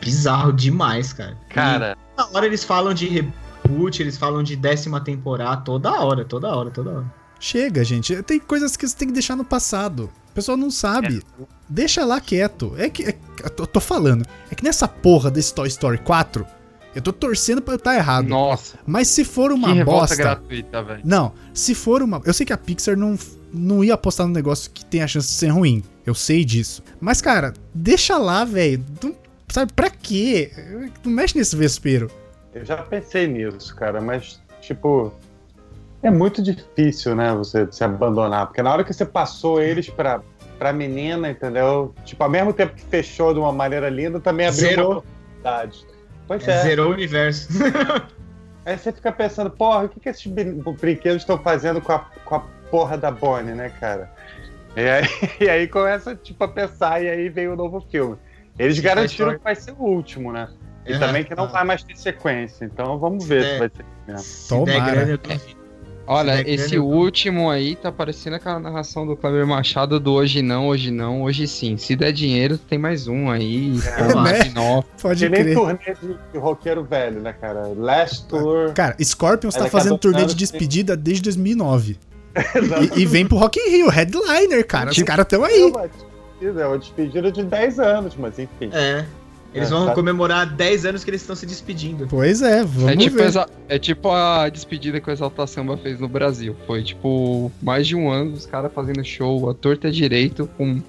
Bizarro 0.01 0.53
demais, 0.53 1.13
cara. 1.13 1.37
Cara, 1.49 1.97
E 2.13 2.15
toda 2.17 2.37
hora 2.37 2.45
eles 2.45 2.63
falam 2.63 2.93
de 2.93 3.07
reboot, 3.07 4.01
eles 4.01 4.17
falam 4.17 4.43
de 4.43 4.55
décima 4.55 5.01
temporada, 5.01 5.61
toda 5.61 5.91
hora, 5.91 6.23
toda 6.25 6.55
hora, 6.55 6.69
toda 6.69 6.89
hora. 6.91 7.13
Chega, 7.39 7.83
gente. 7.83 8.21
Tem 8.23 8.39
coisas 8.39 8.77
que 8.77 8.87
você 8.87 8.95
tem 8.95 9.07
que 9.07 9.13
deixar 9.13 9.35
no 9.35 9.43
passado. 9.43 10.09
O 10.29 10.33
pessoal 10.33 10.57
não 10.57 10.71
sabe. 10.71 11.21
Deixa 11.67 12.05
lá 12.05 12.19
quieto. 12.19 12.73
É 12.77 12.89
que. 12.89 13.03
é- 13.03 13.17
eu 13.43 13.67
tô, 13.67 13.79
falando. 13.79 14.25
É 14.49 14.55
que 14.55 14.63
nessa 14.63 14.87
porra 14.87 15.29
desse 15.29 15.53
Toy 15.53 15.67
Story 15.67 15.97
4, 15.99 16.45
eu 16.95 17.01
tô 17.01 17.11
torcendo 17.13 17.61
pra 17.61 17.73
eu 17.73 17.77
estar 17.77 17.95
errado. 17.95 18.27
Nossa, 18.27 18.77
Mas 18.85 19.07
se 19.09 19.23
for 19.25 19.51
uma 19.51 19.73
que 19.73 19.83
bosta. 19.83 20.15
gratuita, 20.15 20.81
velho. 20.83 21.01
Não, 21.03 21.33
se 21.53 21.75
for 21.75 22.01
uma. 22.01 22.21
Eu 22.25 22.33
sei 22.33 22.45
que 22.45 22.53
a 22.53 22.57
Pixar 22.57 22.97
não, 22.97 23.17
não 23.53 23.83
ia 23.83 23.93
apostar 23.93 24.25
num 24.25 24.33
negócio 24.33 24.71
que 24.71 24.83
tem 24.85 25.01
a 25.03 25.07
chance 25.07 25.27
de 25.27 25.33
ser 25.33 25.49
ruim. 25.49 25.83
Eu 26.05 26.13
sei 26.13 26.45
disso. 26.45 26.83
Mas, 26.99 27.19
cara, 27.21 27.53
deixa 27.73 28.17
lá, 28.17 28.45
velho. 28.45 28.83
Sabe, 29.49 29.71
pra 29.73 29.89
quê? 29.89 30.51
Não 31.03 31.11
mexe 31.11 31.37
nesse 31.37 31.55
vespeiro. 31.55 32.09
eu 32.53 32.63
já 32.65 32.77
pensei 32.77 33.27
nisso, 33.27 33.75
cara, 33.75 33.99
mas, 34.01 34.41
tipo. 34.61 35.13
É 36.03 36.11
muito 36.11 36.43
difícil, 36.43 37.15
né? 37.15 37.33
Você 37.33 37.67
se 37.71 37.83
abandonar. 37.83 38.45
Porque 38.47 38.61
na 38.61 38.71
hora 38.71 38.83
que 38.83 38.93
você 38.93 39.03
passou 39.05 39.59
eles 39.59 39.89
pra, 39.89 40.21
pra 40.59 40.71
menina, 40.71 41.31
entendeu? 41.31 41.95
Tipo, 42.03 42.23
ao 42.23 42.29
mesmo 42.29 42.53
tempo 42.53 42.75
que 42.75 42.83
fechou 42.83 43.33
de 43.33 43.39
uma 43.39 43.51
maneira 43.51 43.89
linda, 43.89 44.19
também 44.19 44.45
abriu 44.45 44.61
Zerou. 44.69 44.91
uma 44.91 44.97
oportunidade. 44.99 45.87
Pois 46.27 46.47
é. 46.47 46.61
Zerou 46.61 46.89
o 46.89 46.93
universo. 46.93 47.47
Aí 48.65 48.77
você 48.77 48.91
fica 48.91 49.11
pensando, 49.11 49.49
porra, 49.49 49.85
o 49.85 49.89
que, 49.89 49.99
que 49.99 50.09
esses 50.09 50.25
brin- 50.27 50.61
brinquedos 50.79 51.21
estão 51.23 51.37
fazendo 51.39 51.81
com 51.81 51.91
a, 51.91 51.99
com 52.23 52.35
a 52.35 52.39
porra 52.69 52.97
da 52.97 53.09
Bonnie, 53.11 53.53
né, 53.55 53.69
cara? 53.79 54.11
E 54.76 54.82
aí, 54.82 55.03
e 55.41 55.49
aí 55.49 55.67
começa, 55.67 56.15
tipo, 56.15 56.43
a 56.43 56.47
pensar, 56.47 57.01
e 57.03 57.09
aí 57.09 57.30
vem 57.30 57.47
o 57.47 57.55
novo 57.55 57.82
filme. 57.91 58.15
Eles 58.57 58.80
garantiram 58.80 59.38
que 59.38 59.43
vai 59.43 59.55
ser 59.55 59.71
o 59.71 59.84
último, 59.84 60.32
né? 60.32 60.47
E 60.86 60.93
Uhum. 60.93 60.99
também 60.99 61.23
que 61.23 61.34
não 61.36 61.45
Ah. 61.45 61.47
vai 61.47 61.63
mais 61.63 61.84
ter 61.84 61.95
sequência. 61.97 62.63
Então 62.65 62.97
vamos 62.99 63.26
ver 63.26 63.43
É. 63.43 63.53
se 63.53 63.59
vai 63.59 63.69
ter 63.69 63.86
mesmo. 64.07 64.19
Se 64.21 64.49
Tomara. 64.49 65.05
duvido. 65.17 65.55
Olha, 66.07 66.38
Se 66.38 66.49
esse 66.51 66.78
último 66.78 67.49
aí 67.49 67.76
tá 67.76 67.91
parecendo 67.91 68.36
aquela 68.36 68.59
narração 68.59 69.07
do 69.07 69.17
Kleber 69.17 69.47
Machado 69.47 69.99
do 69.99 70.13
hoje 70.13 70.43
não, 70.43 70.67
hoje 70.67 70.91
não, 70.91 71.23
hoje 71.23 71.47
sim. 71.47 71.78
Se 71.78 71.95
der 71.95 72.11
dinheiro, 72.11 72.59
tem 72.59 72.78
mais 72.78 73.07
um 73.07 73.28
aí. 73.32 73.80
É, 73.97 74.15
um 74.15 74.21
né? 74.21 74.38
spin-off. 74.38 74.88
Pode 75.01 75.23
Que 75.26 75.30
nem 75.30 75.43
crer. 75.43 75.55
turnê 75.55 76.17
de, 76.32 76.38
roqueiro 76.38 76.84
velho, 76.84 77.21
né, 77.21 77.34
cara? 77.34 77.69
Last 77.76 78.28
Tour. 78.28 78.71
Cara, 78.73 78.95
Scorpions 79.03 79.55
tá 79.55 79.65
fazendo 79.67 79.97
turnê 79.97 80.26
de 80.26 80.36
despedida 80.36 80.95
desde 80.95 81.23
2009. 81.23 81.97
E, 82.95 83.01
e 83.01 83.05
vem 83.05 83.25
pro 83.25 83.38
Rock 83.38 83.59
in 83.59 83.69
Rio, 83.69 83.89
headliner, 83.89 84.65
cara. 84.67 84.89
Os 84.89 84.95
Tipo- 84.95 85.07
caras 85.07 85.25
tão 85.27 85.45
É 85.45 85.49
aí. 85.49 85.71
é 86.41 86.65
uma 86.67 86.77
despedida 86.77 87.31
de 87.31 87.43
10 87.43 87.79
anos, 87.79 88.15
mas 88.17 88.38
enfim. 88.38 88.69
É. 88.73 89.05
Eles 89.53 89.69
É, 89.69 89.71
vão 89.71 89.86
tá. 89.86 89.93
comemorar 89.93 90.45
10 90.45 90.86
anos 90.86 91.03
que 91.05 91.09
eles 91.09 91.21
estão 91.21 91.33
se 91.36 91.45
despedindo. 91.45 92.05
Pois 92.09 92.41
é, 92.41 92.61
vamos 92.61 92.91
É 92.91 92.97
tipo, 92.97 93.15
ver. 93.15 93.27
exa- 93.27 93.47
é 93.69 93.79
tipo 93.79 94.11
a 94.11 94.49
despedida 94.49 94.99
que 94.99 95.09
o 95.09 95.13
Exalta 95.13 95.47
Samba 95.47 95.77
fez 95.77 95.97
no 95.97 96.09
Brasil. 96.09 96.53
Foi 96.67 96.83
tipo 96.83 97.49
mais 97.61 97.88
de 97.88 97.95
um 97.95 98.09
ano 98.11 98.33
os 98.33 98.45
caras 98.45 98.69
fazendo 98.73 99.01
show, 99.05 99.49
a 99.49 99.53
torta 99.53 99.89
direito, 99.89 100.49
com, 100.57 100.81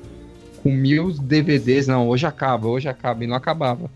com 0.65 0.69
mil 0.73 1.13
DVDs. 1.13 1.87
Não, 1.87 2.09
hoje 2.09 2.27
acaba, 2.27 2.67
hoje 2.67 2.89
acaba. 2.89 3.23
E 3.23 3.29
não 3.29 3.37
acabava. 3.37 3.89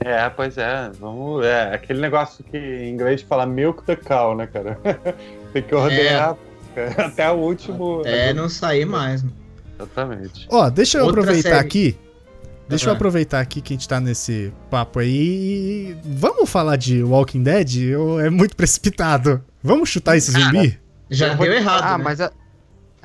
É, 0.00 0.28
pois 0.30 0.58
é. 0.58 0.90
Vamos. 0.98 1.44
É, 1.46 1.72
aquele 1.72 2.00
negócio 2.00 2.42
que 2.42 2.58
em 2.58 2.90
inglês 2.90 3.22
fala 3.22 3.46
milk 3.46 3.84
the 3.84 3.94
cow, 3.94 4.34
né, 4.36 4.48
cara? 4.48 4.80
Tem 5.52 5.62
que 5.62 5.74
ordenar 5.74 6.36
até 6.98 7.30
o 7.30 7.34
último. 7.36 8.02
É, 8.04 8.32
não 8.32 8.48
sair 8.48 8.84
mais. 8.84 9.24
Exatamente. 9.78 10.46
Ó, 10.50 10.68
deixa 10.70 10.98
eu 10.98 11.04
Outra 11.06 11.20
aproveitar 11.22 11.48
série. 11.50 11.60
aqui 11.66 11.98
Deixa 12.68 12.86
eu 12.86 12.90
Aham. 12.90 12.96
aproveitar 12.96 13.40
aqui 13.40 13.60
que 13.60 13.72
a 13.74 13.76
gente 13.76 13.88
tá 13.88 14.00
nesse 14.00 14.52
papo 14.68 14.98
aí 14.98 15.08
e 15.94 15.96
vamos 16.04 16.50
falar 16.50 16.74
de 16.74 17.00
Walking 17.00 17.44
Dead? 17.44 17.94
Ou 17.96 18.20
é 18.20 18.28
muito 18.28 18.56
precipitado? 18.56 19.40
Vamos 19.62 19.88
chutar 19.88 20.16
esse 20.16 20.32
zumbi? 20.32 20.76
Já 21.08 21.34
deu 21.34 21.52
errado, 21.52 21.84
Ah, 21.84 21.96
né? 21.96 22.02
mas 22.02 22.18
é, 22.18 22.28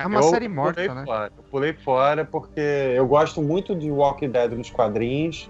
é 0.00 0.04
uma 0.06 0.18
Eu 0.18 0.22
série 0.24 0.48
pulei 0.48 0.48
morta, 0.48 0.94
né? 0.94 1.04
Fora. 1.04 1.32
Eu 1.36 1.44
pulei 1.44 1.72
fora 1.74 2.24
porque 2.24 2.60
eu 2.60 3.06
gosto 3.06 3.40
muito 3.40 3.72
de 3.76 3.88
Walking 3.88 4.30
Dead 4.30 4.50
nos 4.50 4.68
quadrinhos. 4.68 5.48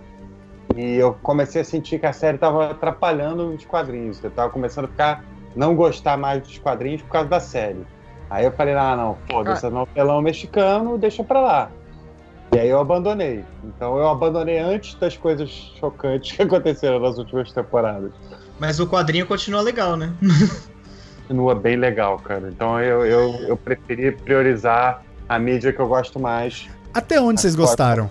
E 0.76 0.96
eu 0.96 1.14
comecei 1.22 1.62
a 1.62 1.64
sentir 1.64 1.98
que 1.98 2.04
a 2.04 2.12
série 2.12 2.36
tava 2.36 2.70
atrapalhando 2.72 3.48
os 3.54 3.64
quadrinhos. 3.64 4.22
Eu 4.22 4.30
tava 4.30 4.50
começando 4.50 4.84
a 4.84 4.88
ficar. 4.88 5.24
não 5.56 5.74
gostar 5.74 6.18
mais 6.18 6.42
dos 6.42 6.58
quadrinhos 6.58 7.00
por 7.00 7.08
causa 7.12 7.28
da 7.30 7.40
série. 7.40 7.80
Aí 8.32 8.46
eu 8.46 8.52
falei, 8.52 8.72
ah, 8.74 8.96
não, 8.96 9.18
foda-se, 9.30 9.66
é 9.66 9.68
novelão 9.68 10.22
mexicano, 10.22 10.96
deixa 10.96 11.22
pra 11.22 11.38
lá. 11.38 11.70
E 12.50 12.58
aí 12.58 12.66
eu 12.66 12.80
abandonei. 12.80 13.44
Então 13.62 13.98
eu 13.98 14.08
abandonei 14.08 14.58
antes 14.58 14.94
das 14.94 15.14
coisas 15.18 15.50
chocantes 15.78 16.34
que 16.34 16.40
aconteceram 16.42 16.98
nas 16.98 17.18
últimas 17.18 17.52
temporadas. 17.52 18.10
Mas 18.58 18.80
o 18.80 18.86
quadrinho 18.86 19.26
continua 19.26 19.60
legal, 19.60 19.96
né? 19.98 20.14
Continua 21.28 21.54
bem 21.54 21.76
legal, 21.76 22.18
cara. 22.18 22.48
Então 22.48 22.80
eu, 22.80 23.04
eu, 23.06 23.34
eu 23.48 23.56
preferi 23.56 24.12
priorizar 24.12 25.02
a 25.28 25.38
mídia 25.38 25.72
que 25.72 25.80
eu 25.80 25.86
gosto 25.86 26.18
mais. 26.18 26.68
Até 26.92 27.20
onde 27.20 27.40
vocês 27.40 27.54
gostaram 27.54 28.10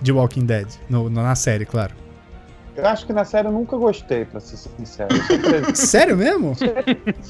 de 0.00 0.12
Walking 0.12 0.44
Dead? 0.44 0.68
No- 0.90 1.08
no- 1.08 1.22
na 1.22 1.34
série, 1.36 1.64
claro. 1.64 1.94
Eu 2.76 2.86
acho 2.86 3.06
que 3.06 3.12
na 3.12 3.24
série 3.24 3.48
eu 3.48 3.52
nunca 3.52 3.76
gostei, 3.76 4.24
pra 4.24 4.38
ser 4.40 4.56
sincero. 4.56 5.08
Eu 5.14 5.22
sempre 5.64 5.76
Sério 5.76 6.16
mesmo? 6.16 6.52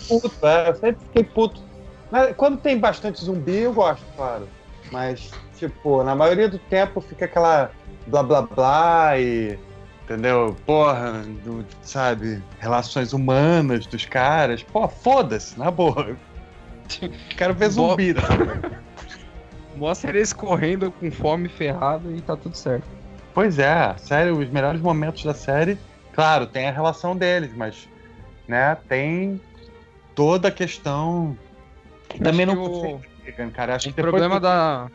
puto, 0.08 0.46
é, 0.46 0.70
eu 0.70 0.74
sempre 0.74 1.04
fiquei 1.04 1.24
puto. 1.24 1.71
Na- 2.12 2.32
Quando 2.34 2.58
tem 2.58 2.78
bastante 2.78 3.24
zumbi, 3.24 3.60
eu 3.60 3.72
gosto, 3.72 4.04
claro. 4.14 4.46
Mas, 4.92 5.30
tipo, 5.56 6.04
na 6.04 6.14
maioria 6.14 6.48
do 6.48 6.58
tempo 6.58 7.00
fica 7.00 7.24
aquela 7.24 7.72
blá 8.06 8.22
blá 8.22 8.42
blá 8.42 9.18
e. 9.18 9.58
Entendeu? 10.04 10.54
Porra, 10.66 11.22
do- 11.42 11.64
sabe? 11.80 12.42
Relações 12.60 13.12
humanas 13.14 13.86
dos 13.86 14.04
caras. 14.04 14.62
Pô, 14.62 14.86
foda-se, 14.86 15.58
na 15.58 15.70
boa. 15.70 16.14
Quero 17.36 17.54
ver 17.54 17.70
zumbi. 17.70 18.12
né? 18.12 18.20
Mostra 19.76 20.10
eles 20.10 20.32
correndo 20.34 20.92
com 20.92 21.10
fome 21.10 21.48
ferrado 21.48 22.14
e 22.14 22.20
tá 22.20 22.36
tudo 22.36 22.54
certo. 22.54 22.86
Pois 23.32 23.58
é, 23.58 23.72
a 23.72 23.96
série, 23.96 24.30
os 24.30 24.50
melhores 24.50 24.82
momentos 24.82 25.24
da 25.24 25.32
série, 25.32 25.78
claro, 26.12 26.46
tem 26.46 26.68
a 26.68 26.70
relação 26.70 27.16
deles, 27.16 27.50
mas, 27.56 27.88
né, 28.46 28.76
tem 28.86 29.40
toda 30.14 30.48
a 30.48 30.50
questão. 30.50 31.34
Também 32.18 32.46
Acho 32.46 32.54
não 32.56 32.64
que 32.64 32.70
o- 32.70 33.50
cara. 33.52 33.76
Acho 33.76 33.88
O 33.90 33.92
que 33.92 34.00
problema 34.02 34.36
que 34.36 34.42
da, 34.42 34.88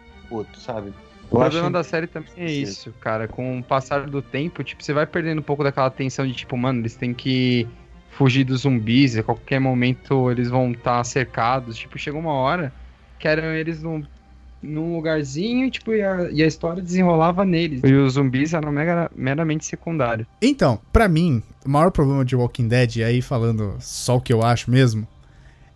sabe? 0.57 0.89
O 1.29 1.35
Eu 1.35 1.39
problema 1.39 1.65
acho- 1.65 1.69
da 1.73 1.83
série 1.83 2.07
também 2.07 2.29
é 2.37 2.49
isso, 2.51 2.93
cara. 3.01 3.27
Com 3.27 3.59
o 3.59 3.63
passar 3.63 4.05
do 4.07 4.21
tempo, 4.21 4.63
tipo, 4.63 4.83
você 4.83 4.93
vai 4.93 5.05
perdendo 5.05 5.39
um 5.39 5.43
pouco 5.43 5.63
daquela 5.63 5.89
tensão 5.89 6.25
de, 6.25 6.33
tipo, 6.33 6.55
mano, 6.57 6.79
eles 6.81 6.95
têm 6.95 7.13
que 7.13 7.67
fugir 8.11 8.43
dos 8.43 8.61
zumbis, 8.61 9.15
e 9.15 9.19
a 9.19 9.23
qualquer 9.23 9.59
momento 9.59 10.31
eles 10.31 10.49
vão 10.49 10.71
estar 10.71 11.03
cercados. 11.03 11.77
Tipo, 11.77 11.97
chega 11.99 12.17
uma 12.17 12.33
hora 12.33 12.73
que 13.19 13.27
eram 13.27 13.47
eles 13.53 13.83
num, 13.83 14.03
num 14.63 14.95
lugarzinho 14.95 15.65
e, 15.65 15.71
tipo, 15.71 15.91
e 15.93 16.01
a, 16.01 16.29
e 16.31 16.41
a 16.41 16.47
história 16.47 16.81
desenrolava 16.81 17.43
neles. 17.45 17.81
E 17.83 17.93
os 17.93 18.13
zumbis 18.13 18.53
eram 18.53 18.71
mega- 18.71 19.11
meramente 19.15 19.65
secundários. 19.65 20.27
Então, 20.41 20.79
pra 20.93 21.07
mim, 21.07 21.43
o 21.65 21.69
maior 21.69 21.91
problema 21.91 22.23
de 22.25 22.35
Walking 22.35 22.67
Dead, 22.67 22.95
e 22.97 23.03
aí 23.03 23.21
falando 23.21 23.75
só 23.79 24.15
o 24.17 24.21
que 24.21 24.31
eu 24.33 24.41
acho 24.43 24.71
mesmo, 24.71 25.07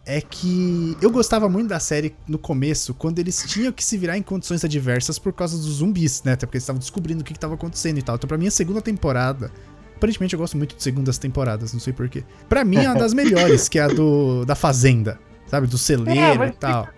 é 0.05 0.19
que 0.19 0.97
eu 1.01 1.11
gostava 1.11 1.47
muito 1.47 1.69
da 1.69 1.79
série 1.79 2.15
no 2.27 2.37
começo, 2.37 2.93
quando 2.93 3.19
eles 3.19 3.43
tinham 3.47 3.71
que 3.71 3.83
se 3.83 3.97
virar 3.97 4.17
em 4.17 4.23
condições 4.23 4.63
adversas 4.63 5.19
por 5.19 5.31
causa 5.33 5.55
dos 5.57 5.75
zumbis, 5.75 6.23
né? 6.23 6.33
Até 6.33 6.45
porque 6.45 6.57
eles 6.57 6.63
estavam 6.63 6.79
descobrindo 6.79 7.21
o 7.21 7.23
que 7.23 7.33
estava 7.33 7.53
acontecendo 7.53 7.99
e 7.99 8.01
tal. 8.01 8.15
Então, 8.15 8.27
pra 8.27 8.37
mim, 8.37 8.47
a 8.47 8.51
segunda 8.51 8.81
temporada. 8.81 9.51
Aparentemente, 9.95 10.33
eu 10.33 10.39
gosto 10.39 10.57
muito 10.57 10.75
de 10.75 10.81
segundas 10.81 11.19
temporadas, 11.19 11.73
não 11.73 11.79
sei 11.79 11.93
porquê. 11.93 12.23
Pra 12.49 12.65
mim, 12.65 12.77
é 12.77 12.89
uma 12.89 12.95
das 12.95 13.13
melhores, 13.13 13.69
que 13.69 13.77
é 13.77 13.83
a 13.83 13.87
do 13.87 14.43
da 14.45 14.55
Fazenda, 14.55 15.19
sabe? 15.45 15.67
Do 15.67 15.77
celeiro 15.77 16.43
É, 16.43 16.47
e 16.47 16.51
tal. 16.53 16.89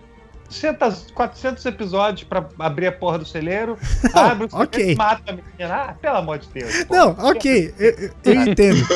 400, 0.48 1.10
400 1.14 1.66
episódios 1.66 2.24
pra 2.28 2.46
abrir 2.58 2.86
a 2.86 2.92
porra 2.92 3.18
do 3.18 3.26
celeiro, 3.26 3.76
abre 4.14 4.46
o 4.46 4.50
celeiro 4.50 4.90
e 4.92 4.94
mata 4.96 5.22
a 5.32 5.32
menina. 5.32 5.74
Ah, 5.74 5.94
pelo 6.00 6.16
amor 6.16 6.38
de 6.38 6.48
Deus. 6.48 6.84
pô. 6.84 6.94
Não, 6.94 7.10
ok, 7.18 7.74
eu, 7.78 7.90
eu- 7.90 8.10
eu 8.24 8.34
entendo. 8.46 8.86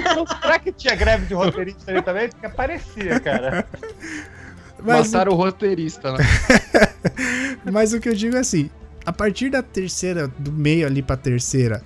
Então, 0.00 0.26
será 0.40 0.58
que 0.58 0.72
tinha 0.72 0.94
greve 0.94 1.26
de 1.26 1.34
roteirista 1.34 1.90
ali 1.90 2.02
também? 2.02 2.28
Porque 2.28 2.48
parecia, 2.48 3.18
cara. 3.20 3.66
Mas 4.80 5.10
Mataram 5.10 5.32
o 5.32 5.34
roteirista, 5.34 6.12
né? 6.12 6.18
Mas 7.64 7.92
o 7.92 8.00
que 8.00 8.08
eu 8.08 8.14
digo 8.14 8.36
é 8.36 8.40
assim, 8.40 8.70
a 9.04 9.12
partir 9.12 9.50
da 9.50 9.60
terceira, 9.60 10.28
do 10.38 10.52
meio 10.52 10.86
ali 10.86 11.02
pra 11.02 11.16
terceira 11.16 11.82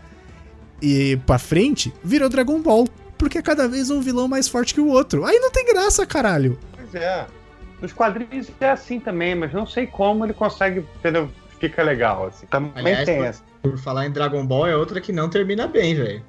e 0.81 1.17
pra 1.25 1.39
frente, 1.39 1.91
virou 2.05 2.29
Dragon 2.29 2.61
Ball. 2.61 2.87
Porque 3.17 3.39
é 3.39 3.43
cada 3.43 3.67
vez 3.69 3.89
um 3.89 4.01
vilão 4.01 4.27
mais 4.29 4.49
forte 4.49 4.75
que 4.75 4.81
o 4.81 4.89
outro. 4.89 5.25
Aí 5.25 5.39
não 5.39 5.51
tem 5.51 5.65
graça, 5.73 6.05
caralho. 6.05 6.59
Pois 6.77 6.95
é. 6.95 7.25
Nos 7.83 7.93
quadrinhos 7.93 8.47
é 8.61 8.71
assim 8.71 8.99
também, 9.01 9.35
mas 9.35 9.53
não 9.53 9.67
sei 9.67 9.87
como 9.87 10.25
ele 10.25 10.33
consegue, 10.33 10.85
entendeu? 11.01 11.29
Fica 11.61 11.83
legal, 11.83 12.27
assim. 12.29 12.47
Também 12.47 12.71
Aliás, 12.77 13.05
tem 13.05 13.19
por- 13.19 13.27
essa. 13.27 13.43
Por 13.61 13.79
falar 13.79 14.07
em 14.07 14.11
Dragon 14.11 14.45
Ball, 14.47 14.67
é 14.69 14.77
outra 14.77 15.01
que 15.01 15.13
não 15.13 15.29
termina 15.29 15.67
bem, 15.67 15.95
velho. 15.95 16.23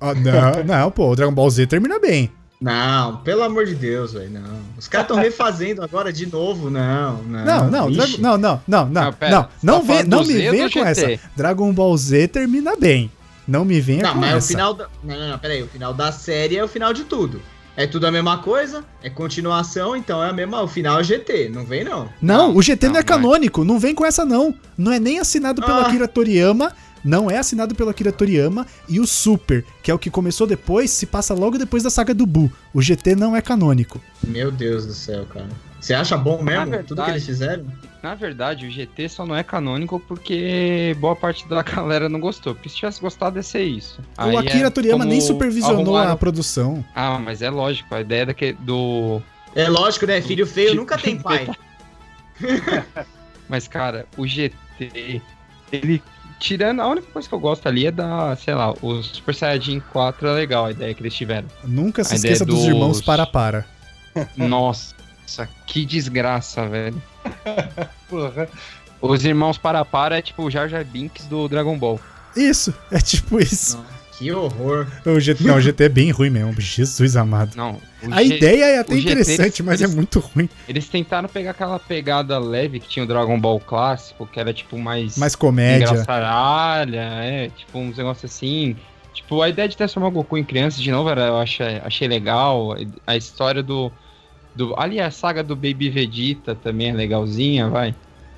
Ó, 0.00 0.14
não, 0.14 0.62
não, 0.64 0.90
pô, 0.90 1.10
o 1.10 1.16
Dragon 1.16 1.32
Ball 1.32 1.50
Z 1.50 1.66
termina 1.66 1.98
bem. 1.98 2.30
Não, 2.60 3.18
pelo 3.18 3.42
amor 3.44 3.64
de 3.66 3.74
Deus, 3.74 4.12
velho, 4.14 4.30
não. 4.30 4.60
Os 4.76 4.88
caras 4.88 5.04
estão 5.04 5.16
refazendo 5.22 5.82
agora 5.82 6.12
de 6.12 6.26
novo, 6.30 6.68
não, 6.70 7.22
não. 7.22 7.44
Não, 7.44 7.70
não, 7.70 7.70
não, 7.70 7.90
não, 7.90 8.08
não, 8.18 8.38
não, 8.38 8.62
Não, 8.66 8.88
não, 8.88 9.12
pera, 9.12 9.48
não, 9.62 9.80
você 9.82 9.86
tá 9.86 9.94
vem, 9.94 10.04
não 10.04 10.24
me 10.24 10.50
venha 10.50 10.70
com 10.70 10.84
essa. 10.84 11.20
Dragon 11.36 11.72
Ball 11.72 11.96
Z 11.96 12.28
termina 12.28 12.74
bem. 12.76 13.10
Não 13.46 13.64
me 13.64 13.80
venha 13.80 14.02
Não, 14.02 14.12
com 14.12 14.18
mas 14.18 14.34
o 14.34 14.36
essa. 14.38 14.48
final 14.48 14.74
da. 14.74 14.88
Não, 15.02 15.16
não, 15.18 15.28
não, 15.30 15.38
peraí. 15.38 15.62
O 15.62 15.68
final 15.68 15.94
da 15.94 16.12
série 16.12 16.56
é 16.58 16.62
o 16.64 16.68
final 16.68 16.92
de 16.92 17.04
tudo. 17.04 17.40
É 17.78 17.86
tudo 17.86 18.08
a 18.08 18.10
mesma 18.10 18.38
coisa, 18.38 18.84
é 19.00 19.08
continuação, 19.08 19.94
então 19.94 20.20
é 20.20 20.30
a 20.30 20.32
mesma. 20.32 20.60
O 20.60 20.66
final 20.66 20.98
é 20.98 21.04
GT, 21.04 21.48
não 21.48 21.64
vem 21.64 21.84
não. 21.84 22.08
Não, 22.20 22.56
o 22.56 22.60
GT 22.60 22.86
não, 22.86 22.94
não, 22.94 22.98
é 22.98 23.04
não 23.04 23.04
é. 23.04 23.04
canônico, 23.04 23.64
não 23.64 23.78
vem 23.78 23.94
com 23.94 24.04
essa 24.04 24.24
não. 24.24 24.52
Não 24.76 24.90
é 24.92 24.98
nem 24.98 25.20
assinado 25.20 25.62
pelo 25.62 25.78
Ah. 25.78 25.86
Akira 25.86 26.08
Toriyama, 26.08 26.72
não 27.04 27.30
é 27.30 27.38
assinado 27.38 27.76
pelo 27.76 27.88
Akira 27.90 28.10
Toriyama 28.10 28.66
e 28.88 28.98
o 28.98 29.06
Super, 29.06 29.64
que 29.80 29.92
é 29.92 29.94
o 29.94 29.98
que 29.98 30.10
começou 30.10 30.44
depois, 30.44 30.90
se 30.90 31.06
passa 31.06 31.34
logo 31.34 31.56
depois 31.56 31.84
da 31.84 31.88
saga 31.88 32.12
do 32.12 32.26
Buu. 32.26 32.50
O 32.74 32.82
GT 32.82 33.14
não 33.14 33.36
é 33.36 33.40
canônico. 33.40 34.00
Meu 34.26 34.50
Deus 34.50 34.84
do 34.84 34.92
céu, 34.92 35.24
cara. 35.32 35.46
Você 35.80 35.94
acha 35.94 36.16
bom 36.16 36.42
mesmo 36.42 36.82
tudo 36.82 37.04
que 37.04 37.10
eles 37.12 37.24
fizeram? 37.24 37.64
Na 38.02 38.14
verdade, 38.14 38.66
o 38.66 38.70
GT 38.70 39.08
só 39.08 39.26
não 39.26 39.34
é 39.34 39.42
canônico 39.42 39.98
porque 40.00 40.96
boa 41.00 41.16
parte 41.16 41.48
da 41.48 41.62
galera 41.64 42.08
não 42.08 42.20
gostou. 42.20 42.54
Porque 42.54 42.68
se 42.68 42.76
tivesse 42.76 43.00
gostado, 43.00 43.38
ia 43.38 43.42
ser 43.42 43.64
isso. 43.64 44.00
o 44.16 44.22
Aí 44.22 44.36
Akira 44.36 44.68
é 44.68 44.70
Toriyama 44.70 45.04
nem 45.04 45.20
supervisionou 45.20 45.80
arrumaram- 45.96 46.12
a 46.12 46.16
produção. 46.16 46.84
Ah, 46.94 47.18
mas 47.18 47.42
é 47.42 47.50
lógico, 47.50 47.92
a 47.94 48.00
ideia 48.00 48.26
daqui, 48.26 48.52
do. 48.52 49.20
É 49.54 49.68
lógico, 49.68 50.06
né? 50.06 50.20
Filho 50.22 50.46
feio 50.46 50.74
nunca 50.74 50.96
tem 50.96 51.18
pai. 51.18 51.48
Mas, 53.48 53.66
cara, 53.66 54.06
o 54.16 54.26
GT, 54.26 55.22
ele. 55.72 56.02
Tirando. 56.38 56.80
A 56.80 56.86
única 56.86 57.06
coisa 57.10 57.28
que 57.28 57.34
eu 57.34 57.40
gosto 57.40 57.66
ali 57.66 57.86
é 57.86 57.90
da, 57.90 58.36
sei 58.36 58.54
lá, 58.54 58.72
o 58.80 59.02
Super 59.02 59.34
Saiyajin 59.34 59.80
4 59.92 60.28
é 60.28 60.32
legal 60.34 60.66
a 60.66 60.70
ideia 60.70 60.94
que 60.94 61.02
eles 61.02 61.14
tiveram. 61.14 61.48
Nunca 61.64 62.04
se 62.04 62.14
esqueça 62.14 62.44
dos 62.44 62.56
dos- 62.60 62.64
irmãos 62.66 63.00
para-para. 63.00 63.66
Nossa, 64.36 64.94
que 65.66 65.84
desgraça, 65.84 66.66
velho. 66.68 67.00
Porra. 68.08 68.48
Os 69.00 69.24
irmãos 69.24 69.56
para-para 69.58 70.18
é 70.18 70.22
tipo 70.22 70.42
o 70.42 70.50
Jar 70.50 70.68
Jar 70.68 70.84
Binks 70.84 71.26
do 71.26 71.48
Dragon 71.48 71.78
Ball. 71.78 72.00
Isso, 72.36 72.74
é 72.90 72.98
tipo 73.00 73.40
isso. 73.40 73.76
Nossa, 73.76 73.88
que 74.18 74.32
horror. 74.32 74.86
O 75.06 75.20
GT, 75.20 75.44
não, 75.44 75.56
o 75.56 75.60
GT 75.60 75.84
é 75.84 75.88
bem 75.88 76.10
ruim 76.10 76.30
mesmo, 76.30 76.60
Jesus 76.60 77.16
amado. 77.16 77.54
Não. 77.56 77.80
A 78.10 78.22
G- 78.22 78.36
ideia 78.36 78.64
é 78.64 78.78
até 78.80 78.94
o 78.94 78.96
GT, 78.98 79.10
interessante, 79.12 79.62
mas 79.62 79.80
é 79.80 79.84
eles- 79.84 79.94
muito 79.94 80.18
ruim. 80.18 80.48
Eles 80.68 80.88
tentaram 80.88 81.28
pegar 81.28 81.52
aquela 81.52 81.78
pegada 81.78 82.38
leve 82.38 82.80
que 82.80 82.88
tinha 82.88 83.04
o 83.04 83.06
Dragon 83.08 83.38
Ball 83.40 83.60
clássico, 83.60 84.26
que 84.26 84.38
era 84.40 84.52
tipo 84.52 84.76
mais. 84.78 85.16
Mais 85.16 85.36
comédia. 85.36 85.84
engraçaralha, 85.86 87.00
é, 87.22 87.50
tipo 87.56 87.78
uns 87.78 87.96
negócios 87.96 88.30
assim. 88.32 88.76
Tipo, 89.14 89.42
a 89.42 89.48
ideia 89.48 89.68
de 89.68 89.76
transformar 89.76 90.08
o 90.08 90.12
Goku 90.12 90.38
em 90.38 90.44
criança 90.44 90.80
de 90.80 90.90
novo, 90.90 91.08
era, 91.10 91.26
eu 91.26 91.38
achei, 91.38 91.80
achei 91.84 92.06
legal. 92.08 92.76
A 93.06 93.16
história 93.16 93.62
do, 93.62 93.90
do. 94.58 94.74
Ali 94.78 95.00
a 95.00 95.10
saga 95.10 95.42
do 95.42 95.54
Baby 95.56 95.88
Vegeta 95.88 96.54
também 96.54 96.90
é 96.90 96.92
legalzinha, 96.92 97.68
vai. 97.68 97.94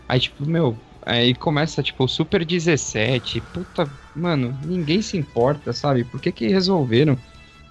Aí, 0.08 0.20
tipo, 0.20 0.44
meu, 0.46 0.76
aí 1.04 1.34
começa, 1.34 1.82
tipo, 1.82 2.04
o 2.04 2.08
Super 2.08 2.44
17. 2.44 3.40
Puta, 3.40 3.88
mano, 4.14 4.56
ninguém 4.64 5.00
se 5.02 5.16
importa, 5.16 5.72
sabe? 5.72 6.04
Por 6.04 6.20
que 6.20 6.30
que 6.30 6.46
resolveram 6.48 7.16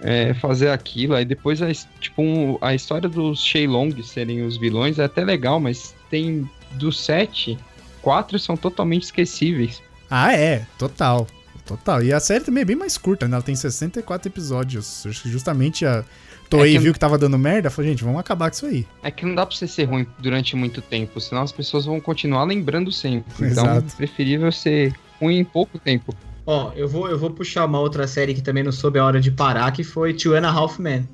é, 0.01 0.33
fazer 0.33 0.69
aquilo? 0.69 1.13
Aí 1.15 1.25
depois, 1.25 1.61
a, 1.61 1.71
tipo, 1.99 2.21
um- 2.21 2.57
a 2.61 2.73
história 2.73 3.07
dos 3.07 3.39
Shenlong 3.43 4.01
serem 4.03 4.41
os 4.45 4.57
vilões 4.57 4.97
é 4.99 5.03
até 5.03 5.23
legal, 5.23 5.59
mas 5.59 5.93
tem 6.09 6.49
dos 6.71 6.99
sete, 6.99 7.57
quatro 8.01 8.39
são 8.39 8.57
totalmente 8.57 9.03
esquecíveis. 9.03 9.81
Ah, 10.09 10.33
é, 10.33 10.65
total. 10.77 11.27
Total. 11.65 12.01
E 12.03 12.11
a 12.11 12.19
série 12.19 12.43
também 12.43 12.63
é 12.63 12.65
bem 12.65 12.75
mais 12.75 12.97
curta, 12.97 13.27
né? 13.27 13.35
Ela 13.35 13.43
tem 13.43 13.55
64 13.55 14.27
episódios. 14.27 15.03
Justamente 15.25 15.85
a 15.85 16.03
Toei 16.49 16.75
É 16.75 16.79
viu 16.79 16.91
que 16.91 16.99
tava 16.99 17.17
dando 17.17 17.37
merda, 17.37 17.69
falou, 17.69 17.89
gente, 17.89 18.03
vamos 18.03 18.19
acabar 18.19 18.49
com 18.49 18.55
isso 18.55 18.65
aí. 18.65 18.87
É 19.03 19.11
que 19.11 19.25
não 19.25 19.35
dá 19.35 19.45
pra 19.45 19.55
você 19.55 19.67
ser 19.67 19.83
ruim 19.83 20.07
durante 20.17 20.55
muito 20.55 20.81
tempo, 20.81 21.21
senão 21.21 21.43
as 21.43 21.51
pessoas 21.51 21.85
vão 21.85 21.99
continuar 21.99 22.43
lembrando 22.43 22.91
sempre. 22.91 23.31
Então, 23.35 23.65
Exato. 23.65 23.87
é 23.87 23.97
preferível 23.97 24.51
ser 24.51 24.93
ruim 25.21 25.37
em 25.37 25.43
pouco 25.43 25.77
tempo. 25.77 26.13
Ó, 26.45 26.71
eu 26.75 26.87
vou, 26.87 27.07
eu 27.07 27.19
vou 27.19 27.29
puxar 27.29 27.65
uma 27.65 27.79
outra 27.79 28.07
série 28.07 28.33
que 28.33 28.41
também 28.41 28.63
não 28.63 28.71
soube 28.71 28.97
a 28.97 29.05
hora 29.05 29.21
de 29.21 29.29
parar, 29.29 29.71
que 29.71 29.83
foi 29.83 30.13
Two 30.13 30.33
and 30.33 30.47
a 30.47 30.51
Half 30.51 30.79
Men. 30.79 31.07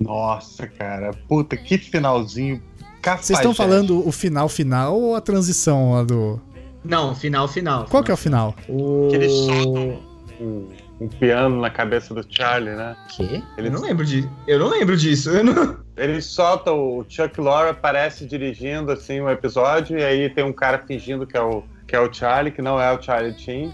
Nossa, 0.00 0.66
cara. 0.66 1.12
Puta, 1.28 1.56
que 1.56 1.78
finalzinho. 1.78 2.60
Vocês 3.02 3.38
estão 3.38 3.54
falando 3.54 4.06
o 4.06 4.10
final 4.10 4.48
final 4.48 5.00
ou 5.00 5.14
a 5.14 5.20
transição 5.20 5.92
lá 5.92 6.02
do. 6.02 6.40
Não, 6.84 7.14
final 7.14 7.46
final. 7.46 7.84
Qual 7.84 8.02
que 8.02 8.10
é 8.10 8.14
o 8.14 8.16
final? 8.16 8.56
O. 8.68 9.06
Que 9.08 9.16
eles 9.16 9.32
soltam 9.32 10.02
um, 10.40 10.68
um 11.00 11.08
piano 11.08 11.60
na 11.60 11.68
cabeça 11.70 12.14
do 12.14 12.24
Charlie, 12.28 12.74
né? 12.74 12.96
Quê? 13.08 13.42
Ele- 13.58 13.68
Eu 13.68 13.72
não 13.72 13.80
lembro 13.80 14.04
de. 14.04 14.28
Eu 14.46 14.58
não 14.58 14.68
lembro 14.68 14.96
disso. 14.96 15.30
Não... 15.44 15.76
Eles 15.96 16.24
soltam 16.26 16.78
o 16.98 17.04
Chuck 17.08 17.40
Lorre 17.40 17.70
aparece 17.70 18.26
dirigindo 18.26 18.92
assim 18.92 19.20
um 19.20 19.28
episódio 19.30 19.98
e 19.98 20.04
aí 20.04 20.28
tem 20.30 20.44
um 20.44 20.52
cara 20.52 20.78
fingindo 20.86 21.26
que 21.26 21.36
é 21.36 21.40
o 21.40 21.62
que 21.86 21.94
é 21.94 22.00
o 22.00 22.12
Charlie, 22.12 22.52
que 22.52 22.60
não 22.60 22.80
é 22.80 22.92
o 22.92 23.00
Charlie 23.00 23.38
Chin. 23.38 23.72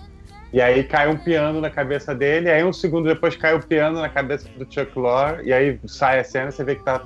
E 0.52 0.60
aí 0.60 0.84
cai 0.84 1.08
um 1.08 1.16
piano 1.16 1.62
na 1.62 1.70
cabeça 1.70 2.14
dele, 2.14 2.46
e 2.48 2.52
aí 2.52 2.62
um 2.62 2.72
segundo 2.74 3.08
depois 3.08 3.34
cai 3.34 3.54
o 3.54 3.62
piano 3.66 3.98
na 4.02 4.08
cabeça 4.10 4.46
do 4.58 4.66
Chuck 4.70 4.98
Lorre, 4.98 5.44
e 5.44 5.52
aí 5.52 5.80
sai 5.86 6.20
a 6.20 6.24
cena 6.24 6.50
e 6.50 6.52
você 6.52 6.62
vê 6.62 6.74
que, 6.76 6.84
tá, 6.84 7.00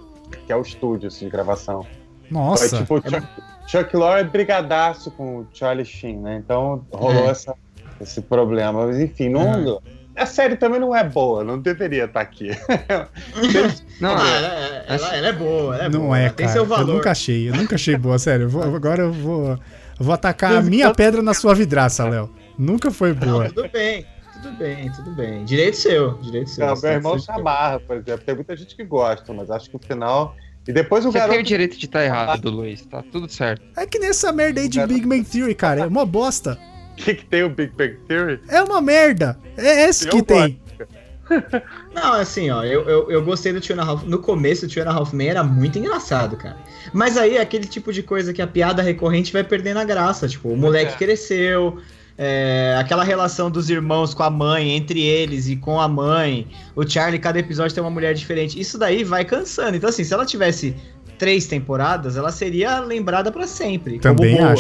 que 0.45 0.53
é 0.53 0.57
o 0.57 0.63
estúdio 0.63 1.07
assim, 1.07 1.27
de 1.27 1.31
gravação. 1.31 1.87
Nossa. 2.29 2.65
Aí, 2.75 2.83
tipo, 2.83 2.97
o 2.97 3.01
Chuck, 3.09 3.27
Chuck 3.69 3.97
Lorre 3.97 4.23
é 4.23 4.25
brigadaço 4.25 5.13
com 5.13 5.37
o 5.43 5.47
Charlie 5.55 5.85
Sheen, 5.87 6.19
né? 6.19 6.43
Então 6.45 6.85
rolou 6.93 7.27
É. 7.29 7.31
essa, 7.31 7.55
esse 8.01 8.21
problema. 8.21 8.85
Mas 8.89 8.99
enfim, 8.99 9.29
não, 9.29 9.81
a 10.17 10.27
série 10.27 10.57
também 10.57 10.81
não 10.81 10.95
é 10.95 11.05
boa, 11.05 11.45
não 11.45 11.59
deveria 11.59 12.05
estar 12.07 12.21
aqui. 12.21 12.51
Não, 14.01 14.11
Ah, 14.17 14.29
ela, 14.29 14.47
ela- 14.47 14.85
ela- 14.89 15.17
ela 15.17 15.27
é 15.29 15.33
boa, 15.33 15.75
ela 15.75 15.85
é 15.85 15.89
não 15.89 16.01
boa. 16.01 16.19
é, 16.19 16.29
tem 16.29 16.47
cara. 16.47 16.53
seu 16.53 16.63
Eu 16.63 16.69
valor. 16.69 16.95
nunca 16.95 17.11
achei. 17.11 17.49
Eu 17.49 17.55
nunca 17.55 17.75
achei 17.77 17.97
boa, 17.97 18.19
sério. 18.19 18.45
Eu 18.45 18.49
vou- 18.51 18.63
agora 18.63 19.03
eu 19.03 19.13
vou, 19.13 19.49
eu 19.51 19.59
vou 20.01 20.13
atacar 20.15 20.55
a 20.57 20.63
minha 20.63 20.93
pedra 20.93 21.23
na 21.23 21.33
sua 21.35 21.55
vidraça, 21.55 22.07
Léo. 22.09 22.31
Nunca 22.59 22.91
foi 22.91 23.13
Não, 23.15 23.21
boa. 23.21 23.49
tudo 23.51 23.69
bem, 23.71 24.05
tudo 24.35 24.53
bem, 24.57 24.93
tudo 24.93 25.11
bem. 25.15 25.45
Direito 25.45 25.77
seu, 25.77 26.15
direito 26.19 26.51
seu. 26.51 26.67
Não, 26.67 26.73
meu 26.75 26.83
tá- 26.83 26.93
irmão 26.93 27.19
se 27.19 27.31
amarra, 27.31 27.81
por 27.81 27.97
exemplo. 27.97 28.25
Tem 28.25 28.35
muita 28.35 28.57
gente 28.57 28.77
que 28.77 28.85
gosta, 28.85 29.33
mas 29.33 29.51
acho 29.51 29.71
que 29.71 29.77
o 29.77 29.79
final. 29.79 30.35
E 30.69 30.73
depois 30.73 31.07
o 31.07 31.13
você 31.13 31.19
garoto. 31.19 31.35
tem 31.35 31.43
o 31.43 31.47
direito 31.47 31.79
de 31.79 31.87
estar 31.87 32.05
errado, 32.05 32.51
Luiz. 32.51 32.85
Tá 32.85 33.03
tudo 33.13 33.29
certo. 33.31 33.63
É 33.77 33.87
que 33.87 33.99
nessa 33.99 34.33
merda 34.33 34.61
aí 34.61 34.69
de 34.69 34.85
Big 34.87 35.07
Bang 35.07 35.23
Theory, 35.25 35.55
cara. 35.55 35.83
É 35.83 35.87
uma 35.87 36.05
bosta. 36.05 36.59
O 36.99 37.03
que, 37.05 37.15
que 37.15 37.25
tem 37.27 37.45
o 37.45 37.51
Big 37.51 37.73
Bang 37.77 37.97
Theory? 38.09 38.41
É 38.49 38.63
uma 38.63 38.81
merda. 38.81 39.39
É 39.57 39.89
esse 39.89 40.09
que 40.09 40.17
Eu 40.19 40.23
tem. 40.23 40.59
Não, 41.95 42.13
assim, 42.15 42.51
ó, 42.51 42.63
eu, 42.65 42.89
eu, 42.89 43.11
eu 43.11 43.23
gostei 43.25 43.53
do 43.53 43.61
Two 43.61 43.77
and 43.77 43.83
a 43.83 43.85
Half. 43.87 44.05
No 44.05 44.19
começo, 44.19 44.67
o 44.67 44.69
Two 44.69 44.83
and 44.83 44.87
a 44.89 44.93
Half 44.93 45.13
era 45.21 45.43
muito 45.43 45.79
engraçado, 45.79 46.37
cara. 46.37 46.57
Mas 46.93 47.17
aí 47.17 47.37
aquele 47.37 47.67
tipo 47.67 47.93
de 47.93 48.03
coisa 48.03 48.33
que 48.33 48.41
a 48.41 48.47
piada 48.47 48.81
recorrente 48.83 49.33
vai 49.33 49.43
perdendo 49.43 49.79
a 49.79 49.85
graça. 49.85 50.29
Tipo, 50.29 50.51
o 50.51 50.57
moleque 50.57 50.95
É. 50.95 50.97
cresceu. 50.97 51.79
é, 52.19 52.75
aquela 52.81 53.05
relação 53.05 53.51
dos 53.51 53.69
irmãos 53.69 54.15
com 54.15 54.23
a 54.23 54.31
mãe, 54.31 54.71
entre 54.71 55.03
eles 55.03 55.49
e 55.49 55.57
com 55.57 55.79
a 55.79 55.87
mãe. 55.87 56.47
O 56.75 56.89
Charlie, 56.89 57.19
cada 57.19 57.39
episódio 57.39 57.75
tem 57.75 57.85
uma 57.85 57.91
mulher 57.91 58.15
diferente. 58.15 58.59
Isso 58.59 58.79
daí 58.79 59.05
vai 59.05 59.23
cansando. 59.25 59.77
Então, 59.77 59.91
assim, 59.91 60.03
se 60.03 60.15
ela 60.15 60.25
tivesse 60.25 60.75
três 61.19 61.47
temporadas, 61.47 62.17
ela 62.17 62.33
seria 62.33 62.79
lembrada 62.81 63.31
pra 63.31 63.47
sempre. 63.47 63.99
como 63.99 64.15
Também 64.15 64.37
boa. 64.37 64.55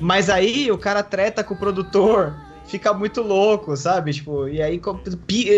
Mas 0.00 0.30
aí 0.30 0.70
o 0.70 0.78
cara 0.78 1.02
treta 1.02 1.44
com 1.44 1.54
o 1.54 1.56
produtor, 1.56 2.34
fica 2.66 2.92
muito 2.94 3.20
louco, 3.22 3.76
sabe? 3.76 4.12
Tipo, 4.12 4.48
e 4.48 4.62
aí 4.62 4.80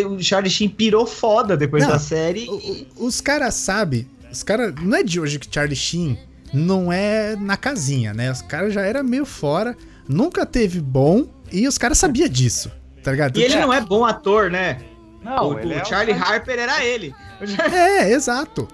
o 0.05 0.21
Charlie 0.23 0.51
Sheen 0.51 0.69
pirou 0.69 1.07
foda 1.07 1.57
depois 1.57 1.85
Não, 1.85 1.91
da 1.91 1.99
série. 1.99 2.49
O- 2.49 2.55
o- 3.03 3.07
Os 3.07 3.21
caras 3.21 3.55
sabem. 3.55 4.07
Os 4.31 4.43
caras. 4.43 4.75
Não 4.83 4.97
é 4.99 5.03
de 5.03 5.21
hoje 5.21 5.39
que 5.39 5.47
Charlie 5.53 5.77
Sheen 5.77 6.19
não 6.53 6.93
é 6.93 7.37
na 7.37 7.57
casinha, 7.57 8.13
né? 8.13 8.31
Os 8.33 8.43
caras 8.43 8.73
já 8.75 8.81
era 8.83 9.03
meio 9.03 9.25
fora. 9.25 9.77
Nunca 10.09 10.45
teve 10.45 10.81
bom. 10.81 11.27
E 11.53 11.69
os 11.69 11.79
caras 11.79 11.99
sabiam 11.99 12.29
disso. 12.29 12.71
Tá 13.03 13.11
ligado? 13.11 13.39
E 13.39 13.43
ele 13.43 13.57
não 13.57 13.73
é 13.73 13.81
bom 13.81 14.05
ator, 14.05 14.51
né? 14.51 14.79
Não, 15.23 15.51
o, 15.51 15.59
ele 15.59 15.75
o 15.75 15.79
é 15.79 15.85
Charlie 15.85 16.17
um- 16.17 16.21
Harper 16.23 16.59
era 16.59 16.85
ele. 16.85 17.15
É, 17.73 18.11
exato. 18.11 18.67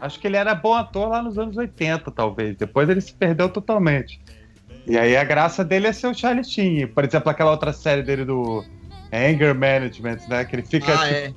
Acho 0.00 0.20
que 0.20 0.26
ele 0.28 0.36
era 0.36 0.54
bom 0.54 0.74
ator 0.74 1.08
lá 1.08 1.22
nos 1.22 1.38
anos 1.38 1.56
80, 1.56 2.10
talvez. 2.12 2.56
Depois 2.56 2.88
ele 2.88 3.00
se 3.00 3.12
perdeu 3.12 3.48
totalmente. 3.48 4.20
E 4.88 4.96
aí 4.96 5.16
a 5.16 5.24
graça 5.24 5.62
dele 5.64 5.86
é 5.86 5.92
ser 5.92 6.06
o 6.06 6.14
Charlie 6.14 6.44
Sheen. 6.44 6.86
Por 6.88 7.04
exemplo, 7.04 7.30
aquela 7.30 7.50
outra 7.50 7.72
série 7.72 8.02
dele 8.02 8.24
do 8.24 8.64
Anger 9.12 9.54
Management, 9.54 10.18
né? 10.28 10.44
Que 10.44 10.56
ele 10.56 10.62
fica. 10.62 10.98
Ah, 10.98 11.10
é. 11.10 11.32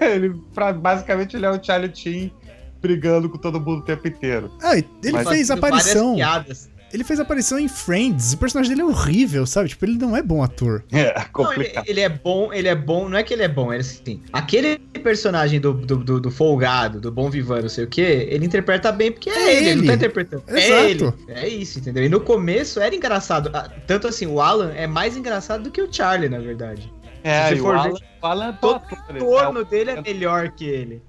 ele, 0.00 0.34
pra- 0.54 0.72
basicamente 0.72 1.36
ele 1.36 1.44
é 1.46 1.50
o 1.50 1.62
Charlie 1.62 1.94
Sheen 1.94 2.32
brigando 2.80 3.28
com 3.28 3.36
todo 3.36 3.60
mundo 3.60 3.80
o 3.80 3.84
tempo 3.84 4.08
inteiro. 4.08 4.50
Ah, 4.62 4.74
ele 4.76 4.88
Mas- 5.12 5.28
fez 5.28 5.50
aparição. 5.50 6.16
várias 6.16 6.16
piadas. 6.16 6.69
Ele 6.92 7.04
fez 7.04 7.20
aparição 7.20 7.58
em 7.58 7.68
Friends. 7.68 8.32
O 8.32 8.38
personagem 8.38 8.70
dele 8.74 8.82
é 8.82 8.84
horrível, 8.84 9.46
sabe? 9.46 9.68
Tipo, 9.68 9.84
ele 9.84 9.96
não 9.98 10.16
é 10.16 10.22
bom 10.22 10.42
ator. 10.42 10.82
É 10.90 11.04
Não, 11.04 11.10
ele, 11.12 11.24
complicado. 11.32 11.84
ele 11.88 12.00
é 12.00 12.08
bom, 12.08 12.52
ele 12.52 12.68
é 12.68 12.74
bom, 12.74 13.08
não 13.08 13.16
é 13.18 13.22
que 13.22 13.32
ele 13.32 13.42
é 13.42 13.48
bom, 13.48 13.72
ele 13.72 13.80
assim, 13.82 14.20
aquele 14.32 14.78
personagem 14.78 15.60
do, 15.60 15.72
do, 15.72 15.96
do, 15.96 16.20
do 16.20 16.30
folgado, 16.30 17.00
do 17.00 17.10
bom 17.12 17.30
vivan, 17.30 17.62
não 17.62 17.68
sei 17.68 17.84
o 17.84 17.88
que, 17.88 18.00
ele 18.00 18.44
interpreta 18.46 18.90
bem 18.90 19.12
porque 19.12 19.30
é, 19.30 19.32
É 19.34 19.56
ele, 19.56 19.68
ele 19.70 19.80
não 19.82 19.86
tá 19.86 19.94
interpretando. 19.94 20.42
É 20.48 20.58
Exato. 20.58 21.18
ele. 21.28 21.38
É 21.40 21.48
isso, 21.48 21.78
entendeu? 21.78 22.04
E 22.04 22.08
no 22.08 22.20
começo 22.20 22.80
era 22.80 22.94
engraçado. 22.94 23.50
Tanto 23.86 24.08
assim, 24.08 24.26
o 24.26 24.40
Alan 24.40 24.72
é 24.74 24.86
mais 24.86 25.16
engraçado 25.16 25.62
do 25.64 25.70
que 25.70 25.80
o 25.80 25.92
Charlie, 25.92 26.28
na 26.28 26.38
verdade. 26.38 26.92
É, 27.22 27.48
se 27.48 27.54
e 27.54 27.60
o 27.60 27.62
for 27.62 27.74
Alan, 27.76 27.92
ver- 27.92 28.04
o 28.22 28.26
Alan 28.26 28.48
é 28.48 28.52
Todo 28.60 28.74
ator, 28.76 28.98
o 29.16 29.18
torno 29.18 29.64
dele 29.64 29.90
é 29.90 30.00
melhor 30.02 30.50
que 30.50 30.64
ele. 30.64 31.02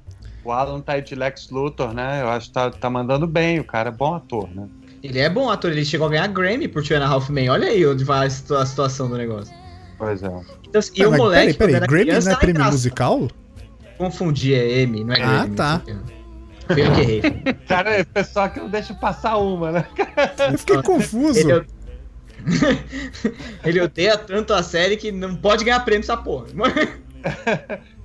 O 0.44 0.52
Alan 0.52 0.82
tá 0.82 0.94
aí 0.94 1.02
de 1.02 1.14
Lex 1.16 1.50
Luthor, 1.52 1.94
né? 1.94 2.22
Eu 2.22 2.30
acho 2.30 2.48
que 2.48 2.54
tá, 2.54 2.70
tá 2.72 2.90
mandando 2.90 3.28
bem. 3.28 3.60
O 3.60 3.64
cara 3.64 3.90
é 3.90 3.92
bom 3.92 4.14
ator, 4.16 4.50
né? 4.54 4.68
Ele 5.04 5.20
é 5.20 5.30
bom 5.30 5.50
ator, 5.50 5.72
ele 5.72 5.84
chegou 5.84 6.08
a 6.08 6.10
ganhar 6.12 6.28
Grammy 6.28 6.68
por 6.68 6.84
Two 6.84 6.96
and 6.98 7.04
a 7.04 7.08
Half 7.08 7.30
Men. 7.30 7.50
Olha 7.50 7.68
aí 7.70 7.86
onde 7.86 8.04
vai 8.04 8.28
a 8.28 8.30
situ- 8.30 8.56
a 8.56 8.66
situação 8.66 9.10
do 9.10 9.18
negócio. 9.18 9.54
Pois 9.98 10.22
é. 10.22 10.28
Então, 10.68 10.80
assim, 10.80 10.92
e 10.96 11.04
Ah, 11.04 11.10
o 11.10 11.12
moleque, 11.18 11.54
peraí, 11.56 11.74
peraí. 11.74 11.88
Grammy 11.88 12.06
criança, 12.06 12.30
não 12.30 12.38
é 12.38 12.40
prêmio 12.40 12.64
musical? 12.66 13.28
Confundi, 13.98 14.54
é 14.54 14.82
M, 14.82 15.04
não 15.04 15.14
é 15.14 15.22
Ah, 15.22 15.38
Grammy. 15.40 15.56
tá. 15.56 15.82
Foi 16.68 16.82
eu 16.88 16.92
que 16.94 17.02
errei. 17.02 17.22
Cara, 17.68 17.90
é 17.92 18.04
pessoal 18.04 18.50
que 18.50 18.60
não 18.60 18.70
deixa 18.70 18.94
passar 18.94 19.38
uma, 19.38 19.72
né? 19.72 19.86
Eu 20.52 20.58
fiquei 20.58 20.82
confuso. 20.84 21.40
Ele, 21.40 21.66
ele 23.66 23.82
odeia 23.82 24.18
tanto 24.18 24.54
a 24.54 24.64
série 24.64 24.98
que 24.98 25.12
não 25.12 25.36
pode 25.36 25.64
ganhar 25.64 25.80
prêmio 25.82 26.02
essa 26.04 26.18
porra. 26.18 26.46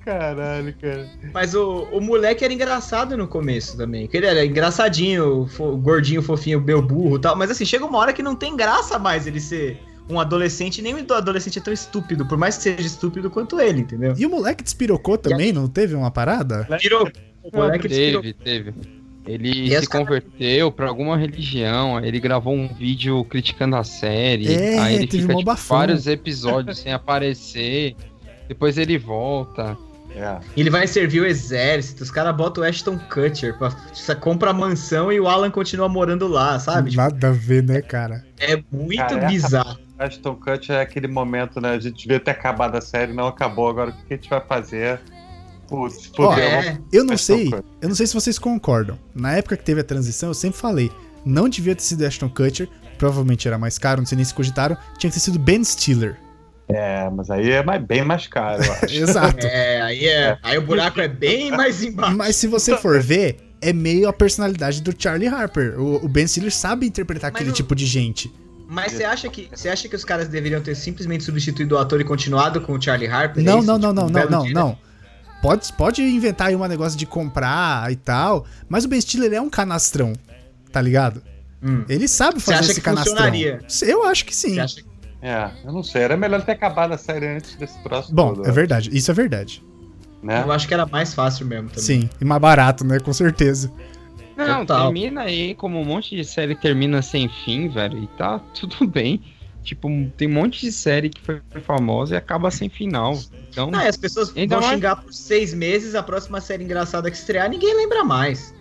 Caralho, 0.07 0.73
cara. 0.81 1.05
Mas 1.33 1.53
o, 1.53 1.83
o 1.91 1.99
moleque 1.99 2.45
era 2.45 2.53
engraçado 2.53 3.17
no 3.17 3.27
começo 3.27 3.75
também. 3.75 4.03
porque 4.05 4.15
Ele 4.15 4.25
era 4.25 4.45
engraçadinho, 4.45 5.45
fo- 5.47 5.75
gordinho, 5.75 6.21
fofinho, 6.21 6.61
meu 6.61 6.81
burro 6.81 7.17
e 7.17 7.19
tal. 7.21 7.35
Mas 7.35 7.51
assim, 7.51 7.65
chega 7.65 7.85
uma 7.85 7.97
hora 7.97 8.13
que 8.13 8.23
não 8.23 8.33
tem 8.33 8.55
graça 8.55 8.97
mais 8.97 9.27
ele 9.27 9.41
ser 9.41 9.77
um 10.09 10.17
adolescente. 10.17 10.81
Nem 10.81 10.93
o 10.93 11.13
adolescente 11.13 11.59
é 11.59 11.61
tão 11.61 11.73
estúpido, 11.73 12.25
por 12.25 12.37
mais 12.37 12.55
que 12.55 12.63
seja 12.63 12.87
estúpido 12.87 13.29
quanto 13.29 13.59
ele, 13.59 13.81
entendeu? 13.81 14.13
E 14.17 14.25
o 14.25 14.29
moleque 14.29 14.63
despirocou 14.63 15.17
também, 15.17 15.51
não 15.51 15.67
teve 15.67 15.93
uma 15.93 16.09
parada? 16.09 16.65
Tirou. 16.79 17.11
O 17.43 17.57
moleque. 17.57 17.89
Teve, 17.89 18.31
teve. 18.31 18.73
Ele 19.25 19.65
E 19.65 19.69
se 19.71 19.75
as 19.75 19.87
cara- 19.89 20.05
converteu 20.05 20.71
pra 20.71 20.87
alguma 20.87 21.17
religião, 21.17 21.97
aí 21.97 22.07
ele 22.07 22.19
gravou 22.21 22.53
um 22.53 22.69
vídeo 22.69 23.25
criticando 23.25 23.75
a 23.75 23.83
série, 23.83 24.53
É, 24.53 24.79
aí 24.79 24.95
ele 24.95 25.07
teve 25.07 25.23
fica 25.23 25.35
tipo, 25.35 25.53
vários 25.67 26.07
episódios 26.07 26.79
sem 26.79 26.93
aparecer, 26.93 27.93
depois 28.47 28.77
ele 28.77 28.97
volta. 28.97 29.77
É. 30.17 30.39
Ele 30.55 30.69
vai 30.69 30.87
servir 30.87 31.21
o 31.21 31.25
exército, 31.25 32.03
os 32.03 32.09
caras 32.11 32.35
botam 32.35 32.63
o 32.63 32.67
Ashton 32.67 32.97
Kutcher, 32.97 33.57
pra, 33.57 33.71
compra 34.15 34.49
a 34.49 34.53
mansão 34.53 35.11
e 35.11 35.19
o 35.19 35.27
Alan 35.27 35.51
continua 35.51 35.87
morando 35.87 36.27
lá, 36.27 36.59
sabe? 36.59 36.89
Tipo, 36.91 37.01
Nada 37.03 37.27
a 37.29 37.31
ver, 37.31 37.63
né, 37.63 37.81
cara? 37.81 38.25
é 38.39 38.61
muito 38.71 38.97
Cara, 38.97 39.17
essa- 39.17 39.27
bizarro. 39.27 39.79
Ashton 39.99 40.35
Kutcher 40.35 40.75
é 40.75 40.81
aquele 40.81 41.07
momento, 41.07 41.59
né? 41.61 41.69
A 41.71 41.79
gente 41.79 42.03
devia 42.03 42.19
ter 42.19 42.31
acabado 42.31 42.75
a 42.75 42.81
série, 42.81 43.13
não 43.13 43.27
acabou. 43.27 43.67
Agora 43.69 43.89
o 43.89 43.93
que 43.93 44.13
a 44.13 44.17
gente 44.17 44.29
vai 44.29 44.41
fazer? 44.41 44.99
Putz, 45.67 46.11
Ó. 46.17 46.33
É, 46.37 46.77
Eu 46.93 47.03
não 47.03 47.13
Ashton 47.15 47.35
sei, 47.35 47.45
Kutcher. 47.45 47.63
eu 47.81 47.89
não 47.89 47.95
sei 47.95 48.07
se 48.07 48.13
vocês 48.13 48.39
concordam. 48.39 48.97
Na 49.13 49.33
época 49.33 49.57
que 49.57 49.63
teve 49.63 49.81
a 49.81 49.83
transição, 49.83 50.29
eu 50.29 50.33
sempre 50.33 50.57
falei, 50.59 50.91
não 51.25 51.49
devia 51.49 51.75
ter 51.75 51.81
sido 51.83 52.05
Ashton 52.05 52.29
Kutcher, 52.29 52.69
provavelmente 52.97 53.47
era 53.47 53.57
mais 53.57 53.77
caro, 53.77 53.99
não 54.01 54.05
sei 54.07 54.15
nem 54.15 54.23
se 54.25 54.33
cogitaram, 54.33 54.77
tinha 54.97 55.09
que 55.09 55.15
ter 55.15 55.19
sido 55.19 55.37
Ben 55.39 55.63
Stiller. 55.63 56.17
É, 56.69 57.09
mas 57.09 57.29
aí 57.29 57.49
é 57.51 57.63
mais- 57.63 57.83
bem 57.83 58.03
mais 58.03 58.27
caro, 58.27 58.63
eu 58.63 58.71
acho. 58.83 58.93
Exato. 58.93 59.45
é, 59.47 59.81
aí, 59.81 60.05
é, 60.05 60.37
aí 60.43 60.57
o 60.57 60.61
buraco 60.61 60.99
é 60.99 61.07
bem 61.07 61.49
mais 61.51 61.81
embaixo. 61.83 62.17
Mas 62.17 62.35
se 62.35 62.45
você 62.47 62.75
for 62.77 63.01
ver, 63.01 63.37
é 63.61 63.71
meio 63.71 64.07
a 64.09 64.13
personalidade 64.13 64.81
do 64.81 64.93
Charlie 64.97 65.27
Harper. 65.29 65.79
O, 65.79 66.05
o 66.05 66.07
Ben 66.09 66.27
Stiller 66.27 66.51
sabe 66.53 66.85
interpretar 66.85 67.31
Mas 67.31 67.35
aquele 67.37 67.49
não- 67.51 67.55
tipo 67.55 67.73
de 67.73 67.85
gente. 67.85 68.31
Mas 68.69 68.91
você 68.91 69.05
acha 69.05 69.29
que 69.29 69.47
você 69.53 69.69
acha 69.69 69.87
que 69.87 69.95
os 69.95 70.03
caras 70.03 70.27
deveriam 70.27 70.59
ter 70.61 70.75
simplesmente 70.75 71.23
substituído 71.23 71.75
o 71.75 71.77
ator 71.77 72.01
e 72.01 72.03
continuado 72.03 72.59
com 72.59 72.73
o 72.73 72.81
Charlie 72.81 73.07
Harper? 73.09 73.41
Não, 73.41 73.59
É 73.59 73.63
não, 73.63 73.77
não, 73.77 73.79
Tipo, 73.79 73.93
não, 73.93 74.05
um 74.07 74.09
não, 74.09 74.29
não, 74.29 74.43
dia, 74.43 74.53
não. 74.53 74.77
Pode, 75.41 75.71
pode 75.71 76.01
inventar 76.01 76.47
aí 76.47 76.55
um 76.55 76.67
negócio 76.67 76.97
de 76.99 77.05
comprar 77.05 77.89
e 77.91 77.95
tal, 77.95 78.45
mas 78.67 78.83
o 78.83 78.89
Ben 78.89 78.99
Stiller 78.99 79.31
é 79.31 79.39
um 79.39 79.49
canastrão, 79.49 80.11
tá 80.69 80.81
ligado? 80.81 81.23
Hum. 81.63 81.85
Ele 81.87 82.09
sabe 82.09 82.41
fazer 82.41 82.57
acha 82.59 82.71
esse 82.71 82.81
que 82.81 82.85
canastrão. 82.85 83.13
funcionaria? 83.15 83.59
Eu 83.83 84.03
acho 84.05 84.25
que 84.25 84.35
sim. 84.35 84.55
Você 84.55 84.59
acha 84.59 84.75
que- 84.81 84.96
É, 85.21 85.49
eu 85.65 85.71
não 85.71 85.81
sei. 85.83 86.03
Era 86.03 86.15
melhor 86.17 86.43
ter 86.43 86.51
acabado 86.53 86.93
a 86.93 86.97
série 86.97 87.27
antes 87.27 87.55
desse 87.55 87.81
troço 87.83 88.13
Bom, 88.13 88.33
todo. 88.33 88.47
é 88.47 88.51
verdade. 88.51 88.89
Isso 88.95 89.09
é 89.09 89.13
verdade. 89.13 89.63
Né? 90.21 90.41
Eu 90.43 90.51
acho 90.51 90.67
que 90.67 90.73
era 90.73 90.85
mais 90.85 91.13
fácil 91.13 91.45
mesmo 91.45 91.69
também. 91.69 91.83
Sim. 91.83 92.09
E 92.19 92.25
mais 92.25 92.41
barato, 92.41 92.83
né? 92.85 92.99
Com 92.99 93.13
certeza. 93.13 93.71
Não, 94.35 94.59
Total. 94.65 94.83
termina 94.91 95.21
aí 95.21 95.55
como 95.55 95.79
um 95.81 95.85
monte 95.85 96.15
de 96.15 96.23
série 96.23 96.55
termina 96.55 97.01
sem 97.01 97.27
fim, 97.27 97.67
velho, 97.69 97.97
e 98.03 98.07
tá 98.17 98.39
tudo 98.59 98.85
bem. 98.87 99.21
Tipo, 99.63 99.89
tem 100.15 100.27
um 100.29 100.33
monte 100.33 100.61
de 100.61 100.71
série 100.71 101.09
que 101.09 101.19
foi 101.19 101.41
famosa 101.65 102.13
e 102.13 102.17
acaba 102.17 102.49
sem 102.49 102.69
final. 102.69 103.19
Então, 103.49 103.69
Não, 103.69 103.79
as 103.79 103.97
pessoas 103.97 104.31
Ainda 104.37 104.55
vão 104.55 104.63
mais- 104.63 104.75
xingar 104.75 104.95
por 104.97 105.11
seis 105.13 105.53
meses, 105.53 105.93
a 105.93 106.01
próxima 106.03 106.39
série 106.39 106.63
engraçada 106.63 107.11
que 107.11 107.17
estrear, 107.17 107.49
ninguém 107.49 107.75
lembra 107.75 108.03
mais. 108.03 108.53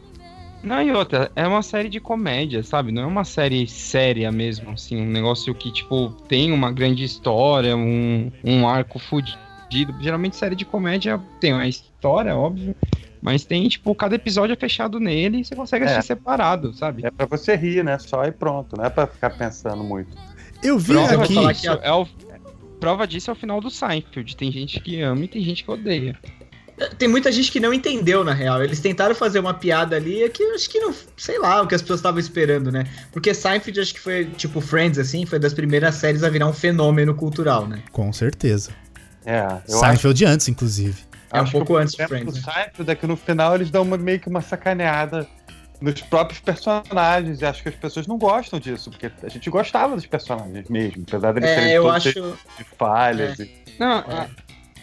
Não, 0.62 0.82
e 0.82 0.90
outra, 0.92 1.30
é 1.36 1.46
uma 1.46 1.62
série 1.62 1.88
de 1.88 2.00
comédia, 2.00 2.62
sabe? 2.62 2.90
Não 2.92 3.02
é 3.02 3.07
uma 3.07 3.24
série 3.24 3.66
séria 3.68 4.32
mesmo, 4.32 4.70
assim, 4.70 5.00
um 5.00 5.07
negócio 5.07 5.54
que, 5.54 5.72
tipo, 5.72 6.11
tem 6.28 6.52
uma 6.52 6.72
grande 6.72 7.04
história, 7.04 7.76
um, 7.76 8.30
um 8.44 8.66
arco 8.68 8.98
fudido. 8.98 9.94
Geralmente 10.00 10.36
série 10.36 10.54
de 10.57 10.64
comédia 10.64 11.20
tem 11.40 11.52
uma 11.52 11.66
história, 11.66 12.34
óbvio, 12.36 12.74
mas 13.22 13.44
tem, 13.44 13.68
tipo, 13.68 13.94
cada 13.94 14.14
episódio 14.14 14.52
é 14.52 14.57
fechado 14.57 14.98
nele 15.00 15.40
e 15.40 15.44
você 15.44 15.54
consegue 15.57 15.84
É. 15.84 15.88
assistir 15.88 16.07
separado, 16.09 16.72
sabe? 16.74 17.04
É 17.04 17.11
pra 17.11 17.26
você 17.26 17.54
rir, 17.57 17.84
né? 17.84 17.98
Só 17.98 18.24
e 18.24 18.32
pronto. 18.32 18.76
Não 18.76 18.84
é 18.84 18.90
pra 18.90 19.07
ficar 19.07 19.30
pensando 19.30 19.82
muito. 19.82 20.16
Eu 20.62 20.78
vi 20.78 20.94
vou 20.94 21.46
aqui. 21.48 21.66
é 21.82 21.92
o- 21.92 22.07
prova 22.80 23.07
disso 23.07 23.30
é 23.30 23.32
o 23.32 23.36
final 23.36 23.61
do 23.61 23.70
Seinfeld. 23.70 24.36
Tem 24.36 24.50
gente 24.52 24.80
que 24.80 25.00
ama 25.00 25.24
e 25.24 25.28
tem 25.28 25.42
gente 25.42 25.64
que 25.64 25.70
odeia. 25.70 26.16
Tem 26.99 27.09
muita 27.09 27.33
gente 27.33 27.51
que 27.51 27.59
não 27.59 27.72
entendeu, 27.72 28.22
na 28.22 28.35
real. 28.35 28.62
Eles 28.62 28.81
tentaram 28.81 29.14
fazer 29.14 29.39
uma 29.39 29.55
piada 29.55 29.97
ali, 29.97 30.22
é 30.22 30.29
que 30.29 30.43
eu 30.43 30.55
acho 30.55 30.68
que 30.68 30.79
não. 30.79 30.95
Sei 31.16 31.39
lá, 31.39 31.62
o 31.62 31.66
que 31.66 31.74
as 31.74 31.81
pessoas 31.81 32.01
estavam 32.01 32.20
esperando, 32.20 32.70
né? 32.70 32.85
Porque 33.12 33.33
Seinfeld, 33.33 33.81
acho 33.81 33.95
que 33.95 34.01
foi, 34.01 34.27
tipo, 34.27 34.61
Friends, 34.61 34.99
assim, 34.99 35.24
foi 35.24 35.39
das 35.39 35.55
primeiras 35.55 35.95
séries 35.95 36.22
a 36.22 36.29
virar 36.29 36.47
um 36.47 36.53
fenômeno 36.53 37.14
cultural, 37.14 37.66
né? 37.66 37.83
Com 37.93 38.12
certeza. 38.12 38.70
É, 39.24 39.41
eu 39.41 39.49
acho, 39.49 39.79
Seinfeld 39.81 40.24
antes, 40.27 40.49
inclusive. 40.49 41.03
É 41.33 41.39
um 41.39 41.43
acho 41.45 41.53
pouco 41.53 41.66
que 41.66 41.72
o 41.72 41.77
antes 41.77 41.93
de 41.93 41.97
problema 41.99 42.31
Friends, 42.31 42.45
do 42.45 42.53
Seinfeld 42.53 42.91
é 42.91 42.95
que 42.95 43.07
no 43.07 43.16
final 43.16 43.55
eles 43.55 43.70
dão 43.70 43.83
uma- 43.83 43.97
meio 43.97 44.20
que 44.20 44.29
uma 44.29 44.43
sacaneada 44.43 45.27
nos 45.81 46.01
próprios 46.03 46.41
personagens. 46.41 47.41
E 47.41 47.45
acho 47.47 47.62
que 47.62 47.70
as 47.70 47.74
pessoas 47.74 48.07
não 48.07 48.18
gostam 48.18 48.61
disso, 48.61 48.91
porque 48.91 49.11
a 49.22 49.29
gente 49.29 49.49
gostava 49.51 49.95
dos 49.97 50.07
personagens 50.07 50.68
mesmo, 50.68 51.05
apesar 51.09 51.33
deles 51.33 51.49
É, 51.51 51.55
terem 51.55 51.72
eu 51.72 51.91
acho. 51.91 52.12
de 52.12 52.64
falhas. 52.79 53.39
e- 53.39 53.51
Não, 53.79 53.99
É. 54.01 54.29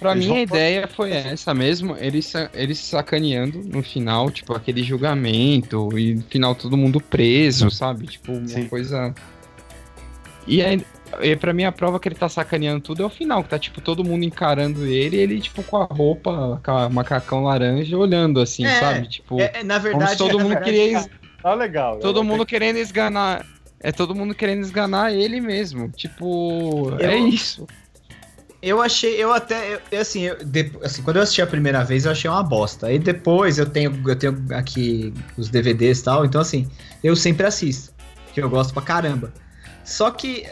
pra 0.03 0.15
mim 0.15 0.37
a 0.37 0.41
ideia 0.41 0.87
foi 0.87 1.11
essa 1.11 1.53
mesmo, 1.53 1.95
eles, 1.97 2.31
eles 2.53 2.77
sacaneando 2.79 3.59
no 3.63 3.81
final, 3.81 4.29
tipo, 4.29 4.53
aquele 4.53 4.83
julgamento, 4.83 5.97
e 5.97 6.15
no 6.15 6.21
final 6.23 6.53
todo 6.55 6.75
mundo 6.77 6.99
preso, 7.01 7.71
sabe? 7.71 8.05
Tipo, 8.07 8.33
uma 8.33 8.47
Sim. 8.47 8.67
coisa. 8.67 9.13
E 10.45 10.61
aí, 10.61 10.81
e 11.21 11.35
pra 11.35 11.53
mim 11.53 11.63
a 11.63 11.71
prova 11.71 11.99
que 11.99 12.07
ele 12.07 12.15
tá 12.15 12.27
sacaneando 12.27 12.81
tudo 12.81 13.01
é 13.03 13.05
o 13.05 13.09
final, 13.09 13.43
que 13.43 13.49
tá, 13.49 13.57
tipo, 13.57 13.79
todo 13.79 14.03
mundo 14.03 14.23
encarando 14.25 14.85
ele, 14.85 15.15
e 15.15 15.19
ele, 15.19 15.39
tipo, 15.39 15.63
com 15.63 15.77
a 15.77 15.85
roupa, 15.85 16.61
com 16.63 16.71
a 16.71 16.89
macacão 16.89 17.43
laranja, 17.45 17.97
olhando 17.97 18.41
assim, 18.41 18.65
É, 18.65 18.79
sabe? 18.79 19.07
Tipo, 19.07 19.39
É, 19.39 19.51
é, 19.55 19.63
na 19.63 19.75
como 19.79 19.83
verdade. 19.89 20.11
se 20.11 20.17
todo 20.17 20.37
na 20.37 20.43
mundo 20.43 20.53
verdade, 20.53 20.71
queria. 20.71 20.97
es- 20.99 21.09
Tá 21.41 21.53
legal. 21.53 21.99
Todo 21.99 22.23
mundo 22.23 22.45
querendo 22.45 22.77
esganar. 22.77 23.45
É 23.81 23.91
todo 23.91 24.15
mundo 24.15 24.33
querendo 24.33 24.61
esganar 24.61 25.13
ele 25.13 25.41
mesmo. 25.41 25.89
Tipo, 25.89 26.95
é 27.01 27.15
Eu- 27.19 27.27
isso. 27.27 27.67
Eu 28.65 28.81
achei, 28.81 29.21
eu 29.21 29.33
até, 29.33 29.81
eu- 29.91 29.99
assim, 29.99 30.21
eu, 30.21 30.37
de- 30.43 30.71
assim, 30.81 31.01
quando 31.03 31.17
eu 31.17 31.21
assisti 31.23 31.41
a 31.41 31.47
primeira 31.47 31.83
vez, 31.83 32.05
eu 32.05 32.11
achei 32.13 32.29
uma 32.29 32.41
bosta. 32.41 32.87
Aí 32.87 32.97
depois 32.97 33.57
eu 33.57 33.65
tenho, 33.65 33.93
eu 34.07 34.15
tenho 34.15 34.41
aqui 34.51 35.13
os 35.37 35.49
DVDs 35.49 35.99
e 35.99 36.03
tal, 36.05 36.25
então 36.25 36.39
assim, 36.39 36.65
eu 37.03 37.13
sempre 37.13 37.45
assisto, 37.45 37.91
que 38.33 38.41
eu 38.41 38.49
gosto 38.49 38.73
pra 38.73 38.81
caramba. 38.81 39.33
Só 39.83 40.09
que, 40.11 40.45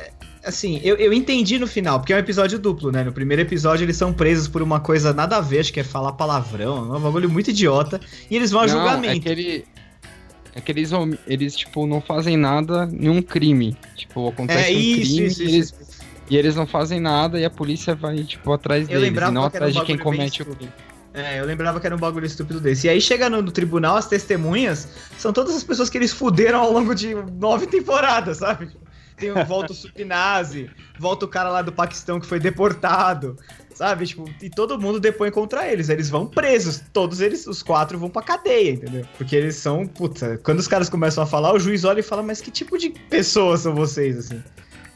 assim, 0.43 0.82
eu, 0.84 0.97
eu 0.97 1.14
entendi 1.14 1.57
no 1.57 1.66
final, 1.66 1.99
porque 2.01 2.12
é 2.12 2.18
um 2.18 2.20
episódio 2.20 2.59
duplo, 2.59 2.91
né? 2.91 3.01
No 3.01 3.14
primeiro 3.14 3.43
episódio 3.43 3.86
eles 3.86 3.95
são 3.95 4.12
presos 4.12 4.49
por 4.49 4.62
uma 4.62 4.82
coisa 4.82 5.14
nada 5.14 5.38
a 5.38 5.41
ver, 5.41 5.59
acho 5.59 5.72
que 5.72 5.80
é 5.80 5.84
falar 5.84 6.12
palavrão, 6.12 6.93
é 6.93 6.97
um 6.97 7.01
bagulho 7.01 7.30
muito 7.30 7.49
idiota, 7.51 7.97
e 8.30 8.36
eles 8.36 8.51
vão 8.51 8.59
a 8.59 8.68
Não, 8.68 8.74
julgamento. 8.78 9.20
É 9.20 9.20
que, 9.22 9.30
ele, 9.30 9.66
é 10.53 10.59
que 10.59 10.72
eles, 10.74 10.91
eles, 11.26 11.55
tipo, 11.55 11.88
não 11.88 12.01
fazem 12.01 12.36
nada, 12.36 12.86
nenhum 12.88 13.22
crime. 13.22 13.74
Tipo, 13.95 14.28
acontece 14.28 14.74
É 14.74 14.76
um 14.76 14.80
isso, 14.80 14.99
crime 14.99 15.26
isso, 15.28 15.41
e, 15.43 15.45
isso, 15.45 15.55
eles. 15.55 15.91
E 16.32 16.38
eles 16.38 16.56
não 16.56 16.66
fazem 16.66 17.02
nada 17.02 17.38
e 17.38 17.44
a 17.44 17.50
polícia 17.50 17.94
vai, 17.94 18.24
tipo, 18.24 18.54
atrás 18.54 18.84
Eu 18.84 19.02
deles. 19.02 19.10
E 19.10 19.12
não 19.12 19.22
era 19.22 19.40
um 19.42 19.44
atrás 19.44 19.74
de 19.74 19.84
quem 19.84 19.98
comete 19.98 20.42
o 20.42 20.46
crime. 20.46 20.72
É, 21.14 21.42
eu 21.42 21.46
lembrava 21.46 21.78
que 21.78 21.86
era 21.86 21.94
um 21.94 22.00
bagulho 22.00 22.26
estúpido 22.26 22.62
desse. 22.62 22.88
E 22.88 22.90
aí 22.90 23.02
chega 23.02 23.30
no, 23.30 23.42
no 23.42 23.52
tribunal, 23.52 23.98
as 23.98 24.08
testemunhas 24.08 24.88
são 25.18 25.34
todas 25.34 25.54
as 25.54 25.62
pessoas 25.62 25.90
que 25.90 25.98
eles 25.98 26.14
fuderam 26.14 26.62
ao 26.62 26.72
longo 26.72 26.96
de 26.96 27.14
nove 27.38 27.68
temporadas, 27.68 28.38
sabe? 28.38 28.70
Tem 29.18 29.34
volta 29.44 29.74
o 29.74 29.76
Supinase, 29.76 30.70
volta 30.98 31.26
o 31.26 31.28
cara 31.28 31.50
lá 31.50 31.62
do 31.62 31.72
Paquistão 31.74 32.18
que 32.18 32.26
foi 32.26 32.40
deportado, 32.40 33.36
sabe? 33.76 34.08
Tipo, 34.08 34.24
e 34.42 34.50
todo 34.50 34.80
mundo 34.80 35.02
depõe 35.02 35.32
contra 35.32 35.70
eles. 35.70 35.90
Eles 35.90 36.10
vão 36.10 36.26
presos. 36.26 36.82
Todos 36.94 37.20
eles, 37.20 37.46
os 37.46 37.62
quatro, 37.62 38.00
vão 38.00 38.10
pra 38.10 38.24
cadeia, 38.24 38.72
entendeu? 38.72 39.06
Porque 39.18 39.36
eles 39.36 39.58
são, 39.58 39.86
puta, 39.86 40.40
quando 40.42 40.60
os 40.60 40.68
caras 40.68 40.88
começam 40.88 41.26
a 41.26 41.28
falar, 41.28 41.54
o 41.54 41.60
juiz 41.60 41.84
olha 41.84 42.00
e 42.00 42.04
fala, 42.04 42.24
mas 42.24 42.40
que 42.40 42.50
tipo 42.50 42.78
de 42.78 42.90
pessoas 42.90 43.60
são 43.60 43.76
vocês, 43.76 44.18
assim? 44.18 44.42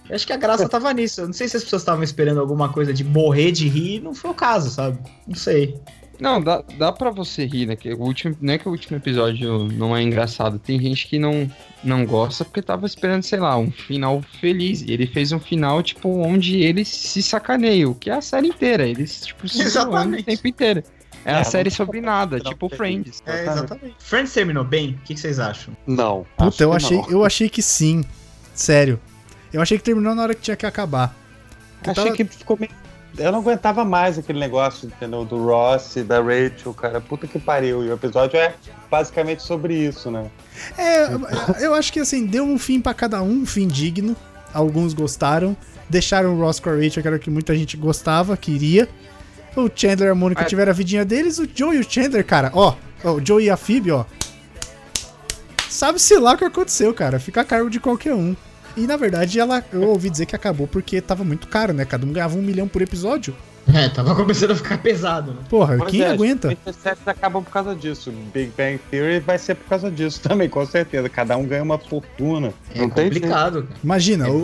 Eu 0.10 0.16
acho 0.16 0.28
que 0.28 0.34
a 0.34 0.38
graça 0.38 0.70
tava 0.70 0.94
nisso. 0.94 1.22
Eu 1.22 1.28
não 1.28 1.34
sei 1.34 1.48
se 1.48 1.58
as 1.58 1.64
pessoas 1.64 1.82
estavam 1.82 2.04
esperando 2.04 2.40
alguma 2.40 2.70
coisa 2.70 2.94
de 2.94 3.04
morrer 3.04 3.52
de 3.52 3.68
rir, 3.68 4.02
não 4.02 4.14
foi 4.14 4.32
o 4.32 4.36
caso, 4.36 4.70
sabe? 4.70 5.00
Não 5.28 5.36
sei. 5.36 5.76
Não, 6.20 6.42
dá, 6.42 6.64
dá 6.78 6.92
pra 6.92 7.10
você 7.10 7.46
rir, 7.46 7.66
né? 7.66 7.76
Que 7.76 7.94
o 7.94 8.00
último, 8.00 8.38
não 8.40 8.54
é 8.54 8.58
que 8.58 8.68
o 8.68 8.72
último 8.72 8.98
episódio 8.98 9.68
não 9.74 9.96
é 9.96 10.02
engraçado. 10.02 10.60
Tem 10.60 10.80
gente 10.80 11.08
que 11.08 11.20
não, 11.20 11.50
não 11.84 12.06
gosta 12.06 12.46
porque 12.46 12.62
tava 12.62 12.86
esperando, 12.86 13.24
sei 13.24 13.40
lá, 13.40 13.58
um 13.58 13.72
final 13.72 14.22
feliz. 14.40 14.82
E 14.82 14.92
ele 14.92 15.08
fez 15.08 15.32
um 15.32 15.40
final, 15.40 15.84
tipo, 15.84 16.10
onde 16.10 16.62
eles 16.62 16.88
se 16.88 17.22
sacaneiam, 17.22 17.94
que 17.94 18.10
é 18.10 18.14
a 18.14 18.22
série 18.22 18.48
inteira. 18.48 18.88
Eles, 18.88 19.26
tipo, 19.26 19.48
se 19.48 19.62
o 19.62 20.24
tempo 20.24 20.48
inteiro. 20.48 20.84
É, 21.26 21.32
É, 21.32 21.36
a 21.38 21.44
série 21.44 21.72
sobre 21.72 22.00
nada, 22.02 22.40
tipo 22.40 22.70
Friends. 22.70 23.24
É, 23.26 23.42
exatamente. 23.42 23.96
Friends 23.98 24.32
terminou 24.32 24.64
bem? 24.64 24.92
O 24.92 24.98
que, 25.06 25.16
que 25.16 25.20
vocês 25.20 25.40
acham? 25.40 25.76
Não. 25.88 26.26
acho 26.38 26.52
Puta, 26.52 26.64
eu 26.64 26.70
que 26.70 26.76
achei, 26.76 26.98
não. 26.98 27.10
eu 27.10 27.26
achei 27.26 27.50
que 27.50 27.64
sim. 27.64 28.06
Sério. 28.54 29.00
Eu 29.56 29.62
achei 29.62 29.78
que 29.78 29.84
terminou 29.86 30.14
na 30.14 30.22
hora 30.24 30.36
que 30.36 30.42
tinha 30.42 30.58
que 30.58 30.66
acabar. 30.66 31.16
Eu 31.84 31.92
Achei 31.92 32.04
tava- 32.04 32.16
que 32.18 32.26
ficou 32.26 32.58
meio. 32.60 32.72
Eu 33.18 33.32
não 33.32 33.40
aguentava 33.40 33.86
mais 33.86 34.18
aquele 34.20 34.38
negócio, 34.38 34.88
entendeu? 34.88 35.24
Do 35.24 35.42
Ross 35.46 35.96
e 35.96 36.04
da 36.04 36.18
Rachel, 36.22 36.74
cara. 36.74 37.00
Puta 37.00 37.26
que 37.26 37.40
pariu. 37.40 37.82
E 37.82 37.90
o 37.90 37.94
episódio 37.94 38.38
é 38.38 38.54
basicamente 38.92 39.42
sobre 39.42 39.74
isso, 39.74 40.12
né? 40.12 40.26
É, 40.78 41.08
eu 41.66 41.74
acho 41.74 41.94
que 41.94 42.02
assim, 42.02 42.26
deu 42.26 42.44
um 42.44 42.60
fim 42.60 42.82
pra 42.82 42.94
cada 42.94 43.22
um, 43.22 43.44
um 43.44 43.46
fim 43.46 43.68
digno. 43.70 44.14
Alguns 44.54 44.94
gostaram. 44.94 45.56
Deixaram 45.90 46.36
o 46.36 46.42
Ross 46.42 46.60
com 46.60 46.70
a 46.70 46.74
Rachel, 46.74 47.02
que 47.02 47.08
era 47.08 47.16
o 47.16 47.20
que 47.20 47.30
muita 47.30 47.56
gente 47.56 47.78
gostava, 47.78 48.36
queria. 48.36 48.90
O 49.56 49.70
Chandler 49.74 50.10
e 50.10 50.12
a 50.12 50.16
Mônica 50.16 50.42
Ah, 50.42 50.46
tiveram 50.46 50.72
a 50.72 50.76
vidinha 50.76 51.06
deles. 51.06 51.40
O 51.40 51.48
Joe 51.56 51.78
e 51.78 51.80
o 51.80 51.90
Chandler, 51.90 52.26
cara, 52.26 52.52
ó. 52.54 52.76
ó, 53.02 53.12
O 53.14 53.26
Joe 53.26 53.42
e 53.46 53.50
a 53.50 53.56
Phoebe, 53.56 53.92
ó. 53.92 54.04
Sabe-se 55.70 56.18
lá 56.18 56.34
o 56.34 56.38
que 56.38 56.44
aconteceu, 56.46 56.94
cara. 56.94 57.20
Fica 57.20 57.42
a 57.42 57.46
cargo 57.46 57.70
de 57.70 57.80
qualquer 57.80 58.14
um. 58.14 58.36
E 58.78 58.86
na 58.88 58.98
verdade, 58.98 59.40
ela, 59.40 59.64
eu 59.72 59.84
ouvi 59.90 60.10
dizer 60.10 60.26
que 60.26 60.36
acabou 60.36 60.68
porque 60.68 61.00
tava 61.02 61.24
muito 61.24 61.48
caro, 61.48 61.74
né? 61.74 61.86
Cada 61.86 62.06
um 62.06 62.12
ganhava 62.12 62.38
um 62.38 62.42
milhão 62.42 62.68
por 62.68 62.82
episódio. 62.82 63.36
É, 63.74 63.90
tava 63.90 64.14
começando 64.16 64.52
a 64.52 64.56
ficar 64.56 64.78
pesado, 64.78 65.32
né? 65.32 65.38
Porra, 65.50 65.78
Pois 65.78 65.90
quem 65.90 66.02
é, 66.02 66.10
aguenta? 66.12 66.56
Séries 66.84 67.00
acabam 67.08 67.44
por 67.44 67.50
causa 67.52 67.74
disso. 67.76 68.14
Big 68.34 68.52
Bang 68.56 68.80
Theory 68.92 69.20
vai 69.20 69.40
ser 69.40 69.56
por 69.56 69.68
causa 69.68 69.90
disso 69.90 70.20
também, 70.22 70.48
com 70.48 70.64
certeza. 70.68 71.10
Cada 71.10 71.36
um 71.36 71.46
ganha 71.46 71.64
uma 71.64 71.80
fortuna. 71.80 72.54
É 72.76 72.80
não 72.80 72.90
tem 72.90 73.06
complicado. 73.06 73.64
cara. 73.64 73.80
Imagina, 73.84 74.28
É 74.28 74.30
o, 74.30 74.38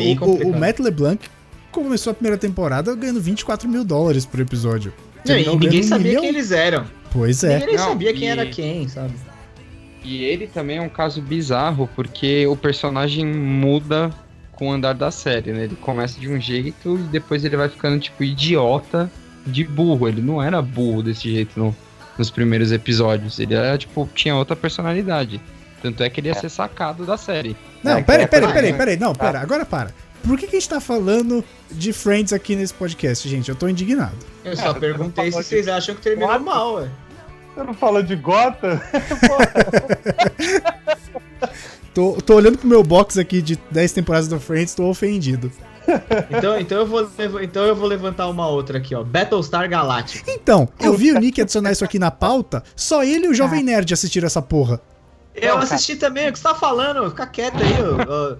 o-. 0.48 0.58
Matt 0.60 0.80
LeBlanc 0.80 1.24
começou 1.72 2.12
a 2.12 2.14
primeira 2.16 2.38
temporada 2.38 2.96
ganhando 2.96 3.22
24 3.22 3.70
mil 3.70 3.84
dólares 3.84 4.26
por 4.26 4.40
episódio. 4.40 4.92
Não, 5.24 5.38
e 5.38 5.46
ninguém 5.48 5.82
um 5.82 5.84
sabia 5.84 6.08
milhão. 6.08 6.22
quem 6.22 6.30
eles 6.30 6.52
eram. 6.52 6.86
Pois 7.12 7.44
é. 7.44 7.50
Ninguém 7.60 7.68
nem 7.68 7.78
Não, 7.78 7.90
sabia 7.90 8.14
quem 8.14 8.24
e- 8.28 8.32
era 8.32 8.46
quem, 8.48 8.88
sabe? 8.88 9.14
E 10.04 10.24
ele 10.24 10.48
também 10.48 10.78
é 10.78 10.82
um 10.82 10.90
caso 10.90 11.22
bizarro, 11.22 11.90
porque 11.96 12.46
o 12.48 12.56
personagem 12.56 13.26
muda 13.26 14.10
com 14.54 14.70
o 14.70 14.72
andar 14.72 14.94
da 14.94 15.12
série, 15.12 15.52
né? 15.52 15.64
Ele 15.66 15.76
começa 15.76 16.20
de 16.20 16.28
um 16.30 16.40
jeito 16.40 16.96
e 16.98 17.04
depois 17.04 17.44
ele 17.46 17.56
vai 17.58 17.70
ficando, 17.70 18.00
tipo, 18.00 18.24
idiota 18.24 19.10
de 19.46 19.64
burro. 19.64 20.08
Ele 20.08 20.22
não 20.22 20.42
era 20.42 20.62
burro 20.62 21.04
desse 21.04 21.32
jeito 21.32 21.60
no- 21.60 21.76
nos 22.18 22.30
primeiros 22.30 22.72
episódios. 22.72 23.40
Ele 23.40 23.54
era, 23.54 23.78
tipo, 23.78 24.08
tinha 24.14 24.36
outra 24.36 24.56
personalidade. 24.56 25.40
Tanto 25.82 26.04
é 26.04 26.10
que 26.10 26.20
ele 26.20 26.28
ia 26.28 26.36
ser 26.36 26.50
sacado 26.50 27.06
da 27.06 27.18
série. 27.18 27.56
Não, 27.84 27.98
É, 27.98 28.04
peraí, 28.04 28.24
é, 28.26 28.28
peraí, 28.28 28.50
é, 28.50 28.54
peraí, 28.54 28.70
é. 28.70 28.74
peraí. 28.74 28.98
Não, 28.98 29.16
pera, 29.16 29.40
agora 29.40 29.66
para. 29.66 29.92
Por 30.24 30.38
que, 30.38 30.46
que 30.46 30.56
a 30.56 30.60
gente 30.60 30.70
tá 30.70 30.80
falando 30.80 31.44
de 31.72 31.92
Friends 31.92 32.32
aqui 32.32 32.56
nesse 32.56 32.74
podcast, 32.76 33.28
gente? 33.28 33.50
Eu 33.50 33.56
tô 33.56 33.68
indignado. 33.68 34.16
Eu 34.46 34.56
só 34.56 34.70
É, 34.70 34.74
perguntei 34.76 35.32
se 35.32 35.38
vocês 35.38 35.68
acham 35.68 35.96
que 35.96 36.02
terminou 36.02 36.40
mal, 36.40 36.76
ué. 36.76 36.88
Você 37.56 37.64
não 37.64 37.74
fala 37.74 38.02
de 38.04 38.16
Gota? 38.16 38.82
Tô, 41.94 42.14
tô 42.22 42.36
olhando 42.36 42.58
pro 42.58 42.68
meu 42.70 42.82
box 42.84 43.20
aqui 43.20 43.42
de 43.42 43.58
10 43.70 43.92
temporadas 43.92 44.28
do 44.30 44.40
Friends, 44.40 44.74
tô 44.74 44.86
ofendido. 44.86 45.52
Então, 46.30 46.58
então, 46.58 46.78
eu 46.78 46.86
vou, 46.88 47.10
então 47.42 47.66
eu 47.66 47.76
vou 47.76 47.86
levantar 47.86 48.30
uma 48.30 48.48
outra 48.48 48.78
aqui, 48.78 48.96
ó. 48.96 49.04
Battlestar 49.04 49.68
Galactica. 49.70 50.32
Então, 50.32 50.70
eu 50.80 50.94
vi 50.96 51.12
o 51.12 51.20
Nick 51.20 51.42
adicionar 51.42 51.70
isso 51.74 51.84
aqui 51.84 52.00
na 52.00 52.10
pauta, 52.10 52.64
só 52.78 53.04
ele 53.04 53.26
e 53.26 53.30
o 53.30 53.34
Jovem 53.34 53.62
Nerd 53.62 53.94
assistiram 53.94 54.26
essa 54.26 54.42
porra. 54.42 54.80
Eu 55.36 55.58
assisti 55.58 55.98
também, 55.98 56.30
o 56.30 56.32
que 56.32 56.40
você 56.40 56.44
tá 56.44 56.56
falando? 56.56 57.10
Fica 57.10 57.28
quieto 57.28 57.58
aí, 57.58 57.74
ó. 58.08 58.38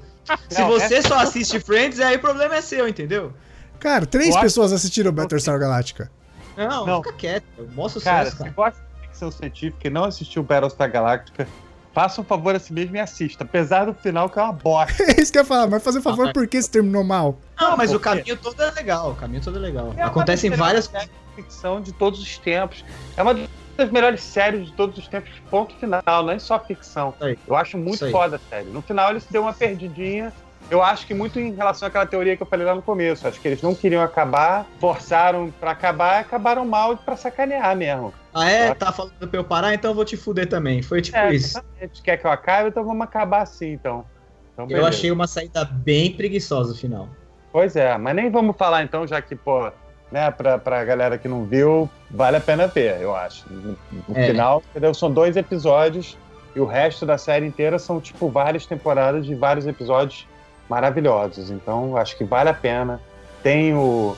Se 0.48 0.64
você 0.64 1.02
só 1.02 1.18
assiste 1.20 1.60
Friends, 1.60 2.00
aí 2.00 2.16
o 2.16 2.20
problema 2.20 2.56
é 2.56 2.62
seu, 2.62 2.88
entendeu? 2.88 3.34
Cara, 3.82 4.06
três 4.06 4.30
acho- 4.34 4.40
pessoas 4.44 4.72
assistiram 4.72 5.12
Battlestar 5.12 5.60
Galactica. 5.60 6.10
Não, 6.56 6.86
Não. 6.86 7.04
fica 7.04 7.16
quieto. 7.16 7.44
Mostra 7.76 8.00
o 8.00 8.04
Cara, 8.04 8.26
sucesso, 8.30 8.38
se 8.38 8.44
cara. 8.44 8.54
gosta 8.56 8.91
ficção 9.12 9.30
científica 9.30 9.88
e 9.88 9.90
não 9.90 10.06
assistiu 10.06 10.42
Battlestar 10.42 10.90
Galactica, 10.90 11.48
faça 11.94 12.22
um 12.22 12.24
favor 12.24 12.56
a 12.56 12.60
si 12.60 12.74
mesmo 12.74 12.96
e 12.96 13.00
assista. 13.00 13.44
Apesar 13.44 13.86
do 13.86 13.94
final 13.94 14.30
que 14.30 14.40
é 14.40 14.42
uma 14.44 14.54
bosta. 14.54 15.04
É 15.12 15.22
isso 15.22 15.32
que 15.32 15.38
eu 15.38 15.42
ia 15.42 15.48
falar, 15.48 15.68
mas 15.68 15.84
fazer 15.84 16.02
favor, 16.02 16.30
Ah, 16.30 16.34
por 16.34 16.48
que 16.48 16.62
se 16.62 16.70
terminou 16.70 17.04
mal? 17.04 17.38
Não, 17.60 17.78
mas 17.78 17.94
o 17.94 18.00
caminho 18.00 18.38
todo 18.38 18.62
é 18.62 18.72
legal. 18.72 19.12
O 19.12 19.16
caminho 19.16 19.44
todo 19.44 19.58
é 19.58 19.62
legal. 19.62 19.94
É 19.98 20.04
Acontecem 20.04 20.50
várias 20.52 20.88
de 20.88 21.10
ficção 21.36 21.82
de 21.82 21.92
todos 21.92 22.22
os 22.22 22.38
tempos. 22.38 22.84
É 23.16 23.22
uma 23.22 23.36
das 23.78 23.90
melhores 23.90 24.22
séries 24.22 24.68
de 24.68 24.74
todos 24.74 24.98
os 24.98 25.08
tempos, 25.08 25.32
ponto 25.50 25.74
final, 25.76 26.02
não 26.06 26.32
é 26.32 26.40
só 26.40 26.60
ficção. 26.60 27.14
Aí. 27.20 27.38
Eu 27.48 27.56
acho 27.56 27.78
muito 27.78 28.10
foda 28.12 28.38
a 28.38 28.50
série. 28.50 28.70
No 28.70 28.82
final 28.82 29.12
eles 29.12 29.26
deu 29.30 29.44
uma 29.44 29.54
perdidinha. 29.54 30.32
Eu 30.70 30.82
acho 30.82 31.06
que 31.06 31.14
muito 31.14 31.40
em 31.40 31.54
relação 31.54 31.88
àquela 31.88 32.06
teoria 32.06 32.38
que 32.38 32.44
eu 32.44 32.48
falei 32.48 32.66
lá 32.66 32.76
no 32.76 32.82
começo. 32.82 33.28
Acho 33.28 33.40
que 33.42 33.48
eles 33.48 33.62
não 33.62 33.76
queriam 33.76 34.02
acabar, 34.02 34.66
forçaram 34.80 35.52
pra 35.60 35.72
acabar, 35.72 36.20
acabaram 36.20 36.66
mal 36.66 36.96
pra 36.96 37.18
sacanear 37.18 37.76
mesmo. 37.76 38.14
Ah, 38.34 38.50
é? 38.50 38.74
Tá 38.74 38.92
falando 38.92 39.14
pra 39.28 39.40
eu 39.40 39.44
parar, 39.44 39.74
então 39.74 39.92
eu 39.92 39.96
vou 39.96 40.06
te 40.06 40.16
fuder 40.16 40.48
também. 40.48 40.82
Foi 40.82 41.02
tipo 41.02 41.18
É, 41.18 41.34
isso. 41.34 41.58
exatamente. 41.58 42.02
Quer 42.02 42.18
que 42.18 42.26
eu 42.26 42.32
acabe, 42.32 42.70
então 42.70 42.84
vamos 42.86 43.02
acabar 43.04 43.42
assim, 43.42 43.72
então. 43.74 44.06
Então, 44.54 44.68
Eu 44.70 44.86
achei 44.86 45.12
uma 45.12 45.28
saída 45.28 45.66
bem 45.66 46.14
preguiçosa 46.14 46.72
no 46.74 46.78
final. 46.78 47.10
Pois 47.52 47.76
é, 47.76 47.98
mas 47.98 48.16
nem 48.16 48.30
vamos 48.30 48.56
falar 48.56 48.84
então, 48.84 49.06
já 49.08 49.22
que, 49.22 49.36
pô, 49.36 49.70
né, 50.12 50.30
pra, 50.32 50.58
pra 50.58 50.84
galera 50.86 51.18
que 51.18 51.28
não 51.28 51.46
viu, 51.46 51.90
vale 52.10 52.38
a 52.38 52.42
pena 52.42 52.68
ver, 52.68 53.02
eu 53.02 53.16
acho. 53.16 53.44
No, 53.52 53.78
no 54.08 54.18
É. 54.18 54.28
final, 54.28 54.64
entendeu? 54.70 54.94
São 54.94 55.12
dois 55.12 55.36
episódios 55.36 56.18
e 56.56 56.60
o 56.60 56.66
resto 56.66 57.06
da 57.06 57.18
série 57.18 57.46
inteira 57.46 57.80
são, 57.80 58.00
tipo, 58.00 58.30
várias 58.30 58.66
temporadas 58.66 59.26
de 59.26 59.36
vários 59.36 59.66
episódios 59.68 60.28
maravilhosos. 60.70 61.50
Então, 61.52 61.98
acho 61.98 62.18
que 62.18 62.24
vale 62.24 62.50
a 62.50 62.54
pena. 62.54 63.00
Tem 63.44 63.74
o. 63.74 64.16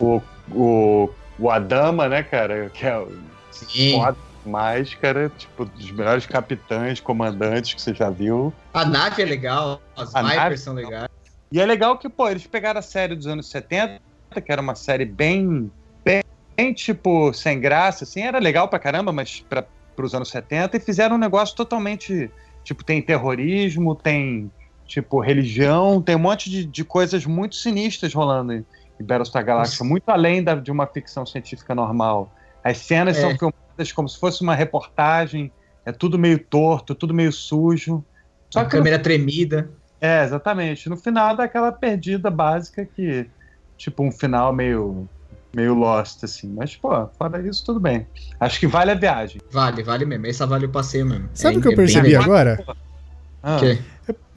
o, 0.00 0.20
o, 0.50 1.10
o 1.38 1.50
Adama, 1.50 2.08
né, 2.08 2.22
cara? 2.22 2.68
Que 2.70 2.86
é 2.86 2.98
o 2.98 3.10
Sim. 3.50 3.92
foda 3.92 4.16
demais, 4.44 4.94
cara. 4.94 5.28
Tipo, 5.30 5.64
dos 5.64 5.90
melhores 5.90 6.26
capitães, 6.26 7.00
comandantes 7.00 7.74
que 7.74 7.82
você 7.82 7.94
já 7.94 8.10
viu. 8.10 8.52
A 8.72 8.84
nave 8.84 9.22
é 9.22 9.24
legal, 9.24 9.80
as 9.96 10.14
A 10.14 10.22
nave- 10.22 10.38
Vipers 10.40 10.60
são 10.60 10.74
legais. 10.74 11.08
E 11.52 11.60
é 11.60 11.64
legal 11.66 11.96
que, 11.98 12.08
pô, 12.08 12.28
eles 12.28 12.46
pegaram 12.46 12.78
a 12.78 12.82
série 12.82 13.14
dos 13.16 13.26
anos 13.26 13.48
70, 13.48 13.98
que 14.44 14.52
era 14.52 14.60
uma 14.60 14.74
série 14.74 15.06
bem, 15.06 15.72
bem, 16.04 16.22
bem, 16.56 16.74
tipo, 16.74 17.32
sem 17.32 17.58
graça, 17.58 18.04
assim, 18.04 18.20
era 18.20 18.38
legal 18.38 18.68
pra 18.68 18.78
caramba, 18.78 19.12
mas 19.12 19.40
para 19.48 19.66
os 19.98 20.14
anos 20.14 20.28
70, 20.28 20.76
e 20.76 20.80
fizeram 20.80 21.16
um 21.16 21.18
negócio 21.18 21.56
totalmente, 21.56 22.30
tipo, 22.62 22.84
tem 22.84 23.00
terrorismo, 23.00 23.94
tem, 23.94 24.52
tipo, 24.86 25.20
religião, 25.20 26.02
tem 26.02 26.16
um 26.16 26.20
monte 26.20 26.50
de, 26.50 26.66
de 26.66 26.84
coisas 26.84 27.24
muito 27.24 27.56
sinistras 27.56 28.12
rolando 28.12 28.52
em, 28.52 28.66
em 29.00 29.04
Battlestar 29.04 29.42
Galactica, 29.42 29.84
muito 29.84 30.08
além 30.10 30.42
da, 30.44 30.54
de 30.54 30.70
uma 30.70 30.86
ficção 30.86 31.24
científica 31.24 31.74
normal. 31.74 32.30
As 32.70 32.78
cenas 32.78 33.16
É. 33.16 33.20
são 33.20 33.30
filmadas 33.38 33.92
como 33.92 34.08
se 34.08 34.18
fosse 34.18 34.42
uma 34.42 34.54
reportagem, 34.54 35.50
é 35.86 35.92
tudo 35.92 36.18
meio 36.18 36.38
torto, 36.38 36.94
tudo 36.94 37.14
meio 37.14 37.32
sujo. 37.32 38.04
Só 38.50 38.60
a 38.60 38.64
que 38.64 38.76
no 38.76 38.82
câmera 38.82 38.98
tremida. 38.98 39.70
é, 40.00 40.22
exatamente. 40.24 40.88
No 40.88 40.96
final 40.96 41.36
dá 41.36 41.44
aquela 41.44 41.72
perdida 41.72 42.30
básica 42.30 42.84
que, 42.84 43.26
tipo, 43.76 44.02
um 44.02 44.12
final 44.12 44.52
meio, 44.52 45.08
meio 45.54 45.74
lost, 45.74 46.22
assim. 46.24 46.48
Mas, 46.56 46.76
pô, 46.76 46.90
fora 47.18 47.40
isso, 47.46 47.64
tudo 47.64 47.80
bem. 47.80 48.06
Acho 48.38 48.60
que 48.60 48.66
vale 48.66 48.90
a 48.90 48.94
viagem. 48.94 49.40
Vale, 49.50 49.82
vale 49.82 50.04
mesmo. 50.04 50.26
Essa 50.26 50.46
vale 50.46 50.66
o 50.66 50.68
passeio 50.70 51.06
mesmo. 51.06 51.28
Sabe 51.34 51.56
É- 51.56 51.58
o 51.58 51.62
que 51.62 51.68
eu 51.68 51.72
é 51.72 51.76
percebi 51.76 52.14
agora? 52.16 52.64
Ah, 53.42 53.56
O 53.56 53.60
quê? 53.60 53.78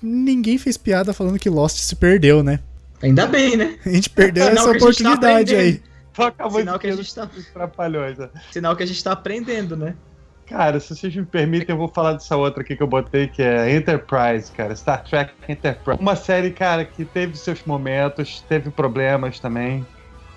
Ninguém 0.01 0.57
fez 0.57 0.77
piada 0.77 1.13
falando 1.13 1.37
que 1.37 1.49
Lost 1.49 1.77
se 1.77 1.95
perdeu, 1.95 2.41
né? 2.43 2.59
Ainda 3.03 3.25
bem, 3.27 3.55
né? 3.57 3.77
A 3.85 3.89
gente 3.89 4.09
perdeu 4.09 4.45
essa 4.47 4.63
tá 4.65 4.71
oportunidade 4.71 5.55
aí. 5.55 5.81
Só 6.15 6.27
acabou 6.27 6.59
Sinal 6.59 6.77
que 6.79 6.87
a 6.87 6.95
gente 6.95 7.15
tá, 7.15 7.29
trapalhões. 7.53 8.17
né? 8.17 8.29
sinal 8.51 8.75
que 8.75 8.83
a 8.83 8.85
gente 8.85 9.03
tá 9.03 9.11
aprendendo, 9.13 9.75
né? 9.77 9.95
Cara, 10.47 10.79
se 10.81 10.93
vocês 10.93 11.15
me 11.15 11.25
permitem, 11.25 11.73
eu 11.73 11.77
vou 11.77 11.87
falar 11.87 12.13
dessa 12.13 12.35
outra 12.35 12.61
aqui 12.61 12.75
que 12.75 12.83
eu 12.83 12.87
botei, 12.87 13.27
que 13.27 13.41
é 13.41 13.73
Enterprise, 13.73 14.51
cara. 14.51 14.75
Star 14.75 15.01
Trek 15.03 15.33
Enterprise. 15.47 16.01
Uma 16.01 16.15
série, 16.15 16.51
cara, 16.51 16.83
que 16.83 17.05
teve 17.05 17.37
seus 17.37 17.63
momentos, 17.63 18.41
teve 18.49 18.69
problemas 18.69 19.39
também. 19.39 19.85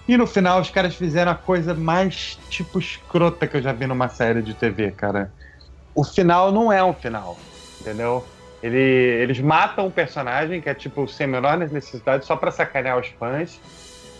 E 0.07 0.17
no 0.17 0.27
final, 0.27 0.61
os 0.61 0.71
caras 0.71 0.95
fizeram 0.95 1.33
a 1.33 1.35
coisa 1.35 1.75
mais, 1.75 2.39
tipo, 2.49 2.79
escrota 2.79 3.47
que 3.49 3.57
eu 3.57 3.63
já 3.63 3.73
vi 3.73 3.87
numa 3.89 4.09
série 4.09 4.41
de 4.43 4.55
TV, 4.55 4.93
cara. 4.93 5.33
O 5.95 6.05
final 6.05 6.53
não 6.53 6.73
é 6.73 6.85
um 6.85 6.93
final, 6.93 7.37
entendeu? 7.81 8.25
Ele- 8.63 8.79
eles 8.79 9.41
matam 9.41 9.87
um 9.87 9.91
personagem 9.91 10.61
que 10.61 10.69
é, 10.69 10.75
tipo, 10.75 11.09
sem 11.09 11.27
menor 11.27 11.57
necessidade, 11.57 12.25
só 12.25 12.37
pra 12.37 12.51
sacanear 12.53 12.99
os 13.01 13.09
fãs. 13.19 13.59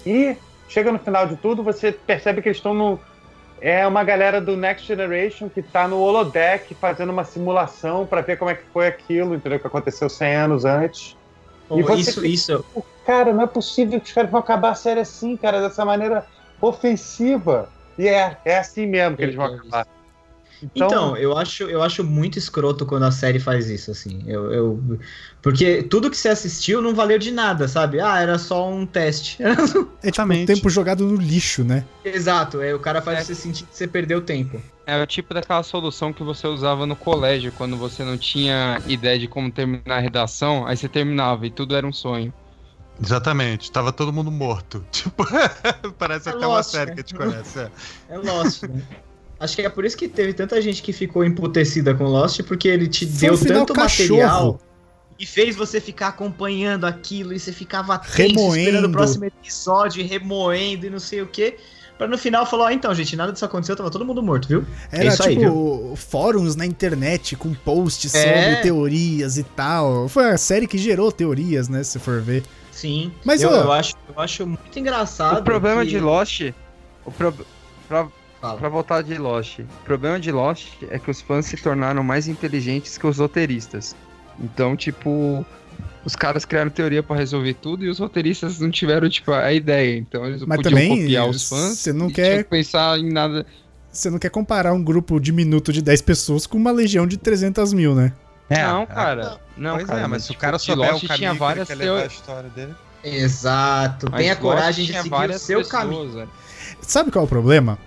E 0.05 0.37
chega 0.69 0.91
no 0.93 0.99
final 0.99 1.27
de 1.27 1.37
tudo, 1.37 1.63
você 1.63 1.93
percebe 1.93 2.43
que 2.43 2.49
eles 2.49 2.59
estão 2.59 2.75
no, 2.75 3.01
é 3.61 3.87
uma 3.87 4.05
galera 4.05 4.41
do 4.41 4.57
Next 4.57 4.87
Generation 4.87 5.49
que 5.49 5.63
tá 5.63 5.89
no 5.89 5.99
holodeck 5.99 6.75
fazendo 6.75 7.11
uma 7.11 7.25
simulação 7.25 8.07
pra 8.07 8.21
ver 8.21 8.37
como 8.37 8.51
é 8.51 8.55
que 8.55 8.65
foi 8.73 8.87
aquilo, 8.87 9.35
entendeu? 9.35 9.59
Que 9.59 9.67
aconteceu 9.67 10.09
100 10.09 10.35
anos 10.35 10.65
antes. 10.65 11.17
E 11.71 11.83
você 11.83 12.11
isso, 12.11 12.27
isso. 12.27 12.65
Pô, 12.75 12.85
Cara, 13.07 13.33
não 13.33 13.43
é 13.43 13.47
possível 13.47 14.01
que 14.01 14.07
os 14.07 14.13
caras 14.13 14.31
vão 14.31 14.41
acabar 14.41 14.71
a 14.71 14.75
série 14.75 15.01
assim, 15.01 15.37
cara, 15.37 15.61
dessa 15.61 15.85
maneira 15.85 16.27
ofensiva. 16.61 17.69
E 17.99 18.09
é, 18.09 18.37
é 18.45 18.59
assim 18.59 18.87
mesmo 18.87 19.17
que 19.17 19.23
eles 19.23 19.35
vão 19.35 19.47
acabar. 19.47 19.87
Então, 20.75 21.17
eu 21.17 21.37
acho, 21.37 21.65
eu 21.65 21.83
acho 21.83 22.03
muito 22.05 22.39
escroto 22.39 22.87
quando 22.87 23.05
a 23.05 23.11
série 23.11 23.39
faz 23.41 23.69
isso, 23.69 23.91
assim. 23.91 24.23
Eu, 24.27 24.53
eu- 24.53 24.99
porque 25.43 25.83
tudo 25.85 26.11
que 26.11 26.17
você 26.17 26.29
assistiu 26.29 26.81
não 26.81 26.95
valeu 26.95 27.19
de 27.19 27.31
nada, 27.31 27.69
sabe? 27.69 28.01
Ah, 28.01 28.19
era 28.21 28.39
só 28.39 28.69
um 28.71 28.87
teste. 28.87 29.39
É 29.43 29.47
tipo 29.47 29.97
um 29.99 30.05
Exatamente. 30.09 30.55
tempo 30.55 30.69
jogado 30.71 31.05
no 31.07 31.17
lixo, 31.17 31.65
né? 31.65 31.87
Exato, 32.05 32.61
é, 32.61 32.75
o 32.75 32.79
cara 32.81 33.01
faz 33.01 33.21
É. 33.21 33.25
você 33.25 33.35
sentir 33.35 33.65
que 33.67 33.75
você 33.75 33.87
perdeu 33.89 34.21
tempo. 34.21 34.61
É 34.87 35.01
o 35.03 35.07
tipo 35.07 35.33
daquela 35.33 35.63
solução 35.63 36.13
que 36.13 36.23
você 36.23 36.47
usava 36.47 36.85
no 36.85 36.95
colégio, 36.95 37.51
quando 37.53 37.79
você 37.79 38.05
não 38.05 38.19
tinha 38.19 38.83
ideia 38.87 39.19
de 39.19 39.27
como 39.27 39.51
terminar 39.51 39.97
a 39.97 40.01
redação, 40.01 40.67
aí 40.67 40.77
você 40.77 40.89
terminava 40.89 41.47
e 41.47 41.51
tudo 41.51 41.75
era 41.75 41.87
um 41.87 41.93
sonho. 41.93 42.33
Exatamente, 43.01 43.73
tava 43.73 43.93
todo 43.93 44.13
mundo 44.13 44.31
morto. 44.31 44.85
Tipo, 44.93 45.25
parece 45.99 46.29
É 46.29 46.33
até 46.33 46.47
uma 46.47 46.57
Lost, 46.57 46.71
série 46.71 46.91
né? 46.91 46.95
que 46.95 47.01
a 47.01 47.03
gente 47.03 47.15
conhece. 47.15 47.59
é. 47.59 47.71
É 48.09 48.19
Lost, 48.19 48.63
né? 48.65 48.83
Acho 49.45 49.57
que 49.57 49.63
é 49.63 49.69
por 49.69 49.85
isso 49.85 49.97
que 49.97 50.09
teve 50.09 50.33
tanta 50.33 50.61
gente 50.61 50.83
que 50.83 50.93
ficou 50.93 51.25
emputecida 51.25 51.95
com 51.95 52.05
Lost, 52.05 52.41
porque 52.43 52.67
ele 52.69 52.89
te 52.89 53.07
Foi 53.07 53.19
deu 53.29 53.35
um 53.35 53.39
tanto 53.45 53.73
cachorro. 53.75 54.09
material 54.17 54.61
e 55.19 55.25
fez 55.27 55.55
você 55.55 55.81
ficar 55.81 56.09
acompanhando 56.09 56.85
aquilo 56.87 57.33
e 57.33 57.39
você 57.39 57.53
ficava 57.53 57.99
tenso, 57.99 58.17
Remoendo. 58.35 58.59
esperando 58.59 58.85
o 58.87 58.91
próximo 58.91 59.25
episódio, 59.27 60.05
remoendo 60.07 60.87
e 60.87 60.91
não 60.91 60.99
sei 60.99 61.23
o 61.23 61.27
quê. 61.27 61.57
Pra 61.97 62.09
no 62.09 62.19
final 62.19 62.45
falar, 62.45 62.65
ó, 62.65 62.71
então, 62.71 62.93
gente, 62.93 63.15
nada 63.15 63.31
disso 63.33 63.45
aconteceu, 63.45 63.77
tava 63.77 63.89
todo 63.89 64.05
mundo 64.05 64.21
morto, 64.21 64.49
viu? 64.49 64.65
Era 64.91 65.05
É 65.05 65.07
isso 65.07 65.23
aí, 65.23 65.37
tipo 65.37 65.95
fóruns 65.95 66.57
na 66.57 66.67
internet 66.67 67.37
com 67.37 67.55
posts 67.55 68.13
É. 68.17 68.21
sobre 68.47 68.63
teorias 68.63 69.39
e 69.39 69.45
tal. 69.45 70.09
Foi 70.09 70.29
a 70.31 70.37
série 70.37 70.67
que 70.67 70.77
gerou 70.77 71.13
teorias, 71.13 71.69
né? 71.69 71.85
Se 71.85 72.01
for 72.01 72.21
ver. 72.21 72.43
Sim. 72.73 73.13
Mas, 73.25 73.43
eu, 73.43 73.51
ó- 73.51 73.55
eu 73.55 73.73
acho, 73.73 73.95
eu 74.09 74.21
acho 74.21 74.45
muito 74.45 74.77
engraçado. 74.77 75.39
o 75.39 75.45
problema 75.45 75.83
que- 75.85 75.91
de 75.91 76.01
Lost. 76.01 76.41
O 77.07 77.13
pro... 77.13 77.33
pra, 77.87 78.09
Fala. 78.47 78.59
pra 78.59 78.69
voltar 78.69 79.03
de 79.03 79.17
Lost. 79.19 79.59
O 79.61 79.67
problema 79.85 80.19
de 80.21 80.31
Lost 80.33 80.69
é 80.91 80.99
que 80.99 81.11
os 81.11 81.21
fãs 81.21 81.47
se 81.47 81.57
tornaram 81.57 82.03
mais 82.03 82.29
inteligentes 82.29 82.97
que 82.99 83.07
os 83.07 83.19
roteiristas. 83.19 83.95
Então, 84.41 84.77
tipo. 84.77 85.45
Os 86.05 86.15
caras 86.15 86.45
criaram 86.45 86.71
teoria 86.71 87.03
pra 87.03 87.17
resolver 87.17 87.55
tudo 87.55 87.83
e 87.85 87.89
os 87.89 87.99
roteiristas 87.99 88.61
não 88.61 88.71
tiveram, 88.71 89.09
tipo, 89.09 89.33
a 89.33 89.51
ideia. 89.55 89.97
Então 89.97 90.27
eles 90.27 90.41
não 90.43 90.47
Mas 90.49 90.59
podiam 90.59 90.73
também, 90.73 91.01
copiar 91.01 91.27
os 91.29 91.49
fãs. 91.49 91.79
você 91.79 91.93
não 91.95 92.09
e 92.09 92.13
quer- 92.13 92.45
que 92.45 92.51
pensar 92.51 92.99
em 92.99 93.11
nada. 93.11 93.47
Você 93.91 94.11
não 94.11 94.19
quer 94.19 94.29
comparar 94.29 94.73
um 94.75 94.85
grupo 94.85 95.19
diminuto 95.19 95.73
de 95.73 95.81
10 95.81 96.03
pessoas 96.03 96.47
com 96.47 96.59
uma 96.59 96.71
legião 96.71 97.07
de 97.07 97.17
300 97.17 97.73
mil, 97.73 97.95
né? 97.95 98.13
não, 98.51 98.85
cara. 98.85 99.39
Não, 99.57 99.77
pois 99.77 99.87
cara. 99.87 100.01
é, 100.03 100.07
mas 100.07 100.25
se 100.25 100.29
o 100.29 100.33
tipo, 100.33 100.41
cara 100.43 100.57
de 100.59 100.63
souber 100.65 100.91
Lost 100.93 101.05
o 101.05 101.09
caminho 101.09 101.19
tinha 101.19 101.33
que 101.33 101.39
várias 101.39 101.69
quer 101.69 101.75
levar 101.77 101.91
a 101.91 101.95
teorias. 102.01 102.13
história 102.13 102.51
dele. 102.51 102.75
Exato. 103.03 104.07
Mas 104.11 104.21
Tenha 104.21 104.33
Lost 104.35 104.43
coragem 104.43 104.85
de 104.85 104.93
seguir 104.93 105.15
o 105.31 105.39
seu 105.39 105.59
pessoas, 105.61 105.69
caminho. 105.69 106.13
velho. 106.13 106.29
Sabe 106.83 107.11
qual 107.11 107.23
é 107.23 107.27
o 107.27 107.29
problema? 107.29 107.79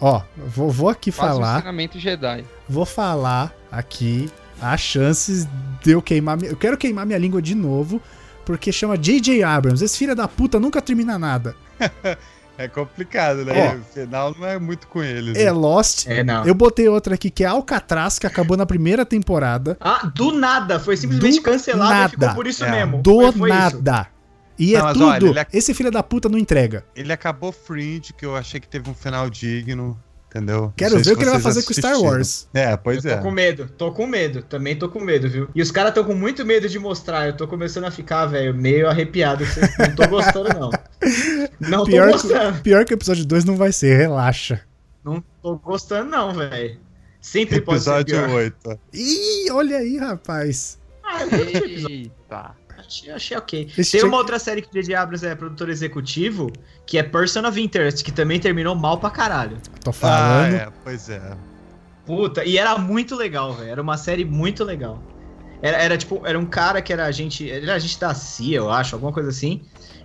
Ó, 0.00 0.20
vou, 0.48 0.70
vou 0.70 0.88
aqui 0.88 1.10
Faz 1.10 1.32
um 1.32 1.34
falar. 1.36 1.56
ensinamento 1.58 1.98
Jedi. 1.98 2.44
Vou 2.68 2.84
falar 2.84 3.52
aqui 3.70 4.28
as 4.60 4.80
chances 4.80 5.46
de 5.82 5.92
eu 5.92 6.02
queimar. 6.02 6.42
Eu 6.42 6.56
quero 6.56 6.76
queimar 6.76 7.06
minha 7.06 7.18
língua 7.18 7.40
de 7.40 7.54
novo, 7.54 8.00
porque 8.44 8.70
chama 8.72 8.96
J.J. 8.98 9.42
Abrams. 9.42 9.82
Esse 9.84 9.96
filho 9.98 10.14
da 10.14 10.28
puta 10.28 10.58
nunca 10.60 10.80
termina 10.82 11.18
nada. 11.18 11.54
É 12.56 12.68
complicado, 12.68 13.44
né? 13.44 13.74
Ó. 13.74 13.78
O 13.80 13.82
final 13.82 14.32
não 14.38 14.46
é 14.46 14.60
muito 14.60 14.86
com 14.86 15.02
eles. 15.02 15.36
É 15.36 15.46
né? 15.46 15.50
Lost. 15.50 16.06
É, 16.06 16.22
não. 16.22 16.44
Eu 16.46 16.54
botei 16.54 16.88
outra 16.88 17.16
aqui 17.16 17.28
que 17.28 17.42
é 17.42 17.48
Alcatraz, 17.48 18.16
que 18.16 18.28
acabou 18.28 18.56
na 18.56 18.64
primeira 18.64 19.04
temporada. 19.04 19.76
Ah, 19.80 20.08
do 20.14 20.30
nada. 20.30 20.78
Foi 20.78 20.96
simplesmente 20.96 21.38
Do 21.38 21.42
cancelado 21.42 21.90
nada. 21.92 22.06
e 22.06 22.10
ficou 22.10 22.28
por 22.32 22.46
isso 22.46 22.64
É. 22.64 22.70
mesmo. 22.70 23.02
Do 23.02 23.22
Foi- 23.22 23.32
foi 23.32 23.50
isso. 23.50 23.82
E 24.58 24.72
Não, 24.72 24.78
é 24.78 24.82
mas 24.82 24.92
tudo. 24.94 25.06
olha, 25.06 25.26
ele 25.40 25.46
Esse 25.52 25.74
filho 25.74 25.90
da 25.90 26.02
puta 26.02 26.28
não 26.28 26.38
entrega. 26.38 26.84
Ele 26.94 27.12
acabou 27.12 27.50
Fringe, 27.52 28.12
que 28.12 28.24
eu 28.24 28.36
achei 28.36 28.60
que 28.60 28.68
teve 28.68 28.88
um 28.88 28.94
final 28.94 29.28
digno, 29.28 30.00
entendeu? 30.28 30.72
Quero 30.76 30.96
ver 31.02 31.12
o 31.12 31.16
que 31.16 31.22
ele 31.24 31.30
vai 31.30 31.40
fazer 31.40 31.62
com 31.64 31.72
Star 31.72 31.92
assistiram. 31.92 32.12
Wars. 32.12 32.48
É, 32.54 32.76
pois 32.76 33.04
eu 33.04 33.12
é. 33.12 33.16
tô 33.16 33.22
com 33.22 33.30
medo, 33.30 33.68
tô 33.76 33.92
com 33.92 34.06
medo, 34.06 34.42
também 34.42 34.76
tô 34.76 34.88
com 34.88 35.00
medo, 35.00 35.28
viu? 35.28 35.48
E 35.54 35.60
os 35.60 35.70
caras 35.70 35.92
tão 35.92 36.04
com 36.04 36.14
muito 36.14 36.44
medo 36.46 36.68
de 36.68 36.78
mostrar, 36.78 37.26
eu 37.26 37.36
tô 37.36 37.48
começando 37.48 37.84
a 37.84 37.90
ficar, 37.90 38.26
velho, 38.26 38.54
meio 38.54 38.88
arrepiado. 38.88 39.44
Não 39.78 39.94
tô 39.96 40.08
gostando, 40.08 40.48
não. 40.58 40.70
Não 41.60 41.84
Pior 41.84 42.06
tô 42.06 42.12
gostando. 42.12 42.56
que, 42.56 42.62
pior 42.62 42.84
que 42.84 42.94
o 42.94 42.96
episódio 42.96 43.26
2 43.26 43.44
não 43.44 43.56
vai 43.56 43.72
ser, 43.72 43.96
relaxa. 43.96 44.60
Não 45.04 45.22
tô 45.42 45.56
gostando, 45.56 46.10
não, 46.10 46.32
velho. 46.32 46.78
Sempre 47.20 47.60
pode 47.60 47.82
ser 47.82 47.90
Episódio 47.90 48.16
pior. 48.26 48.30
8. 48.36 48.80
Ih, 48.94 49.50
olha 49.50 49.78
aí, 49.78 49.98
rapaz. 49.98 50.78
Ah, 51.02 51.24
episódio. 51.24 51.88
Eita. 51.90 52.63
Achei, 52.86 53.10
achei 53.10 53.36
ok. 53.36 53.70
Esse 53.76 53.98
Tem 53.98 54.06
uma 54.08 54.16
outra 54.18 54.38
série 54.38 54.62
que 54.62 54.68
o 54.68 54.72
J.J. 54.72 54.94
Abrams 54.94 55.26
é 55.26 55.34
produtor 55.34 55.68
executivo, 55.68 56.52
que 56.86 56.98
é 56.98 57.02
Person 57.02 57.46
of 57.46 57.60
Interest, 57.60 58.02
que 58.04 58.12
também 58.12 58.38
terminou 58.40 58.74
mal 58.74 58.98
pra 58.98 59.10
caralho. 59.10 59.58
Tô 59.82 59.90
Ah, 59.90 59.92
falando. 59.92 60.54
é, 60.54 60.68
pois 60.82 61.08
é. 61.08 61.36
Puta, 62.06 62.44
e 62.44 62.58
era 62.58 62.76
muito 62.78 63.16
legal, 63.16 63.54
velho. 63.54 63.70
Era 63.70 63.82
uma 63.82 63.96
série 63.96 64.24
muito 64.24 64.62
legal. 64.64 65.02
Era, 65.62 65.78
era 65.78 65.96
tipo, 65.96 66.20
era 66.26 66.38
um 66.38 66.44
cara 66.44 66.82
que 66.82 66.92
era 66.92 67.06
agente. 67.06 67.44
Ele 67.44 67.64
era 67.64 67.74
agente 67.76 67.98
da 67.98 68.14
CIA, 68.14 68.56
eu 68.58 68.70
acho, 68.70 68.94
alguma 68.94 69.12
coisa 69.12 69.30
assim. 69.30 69.62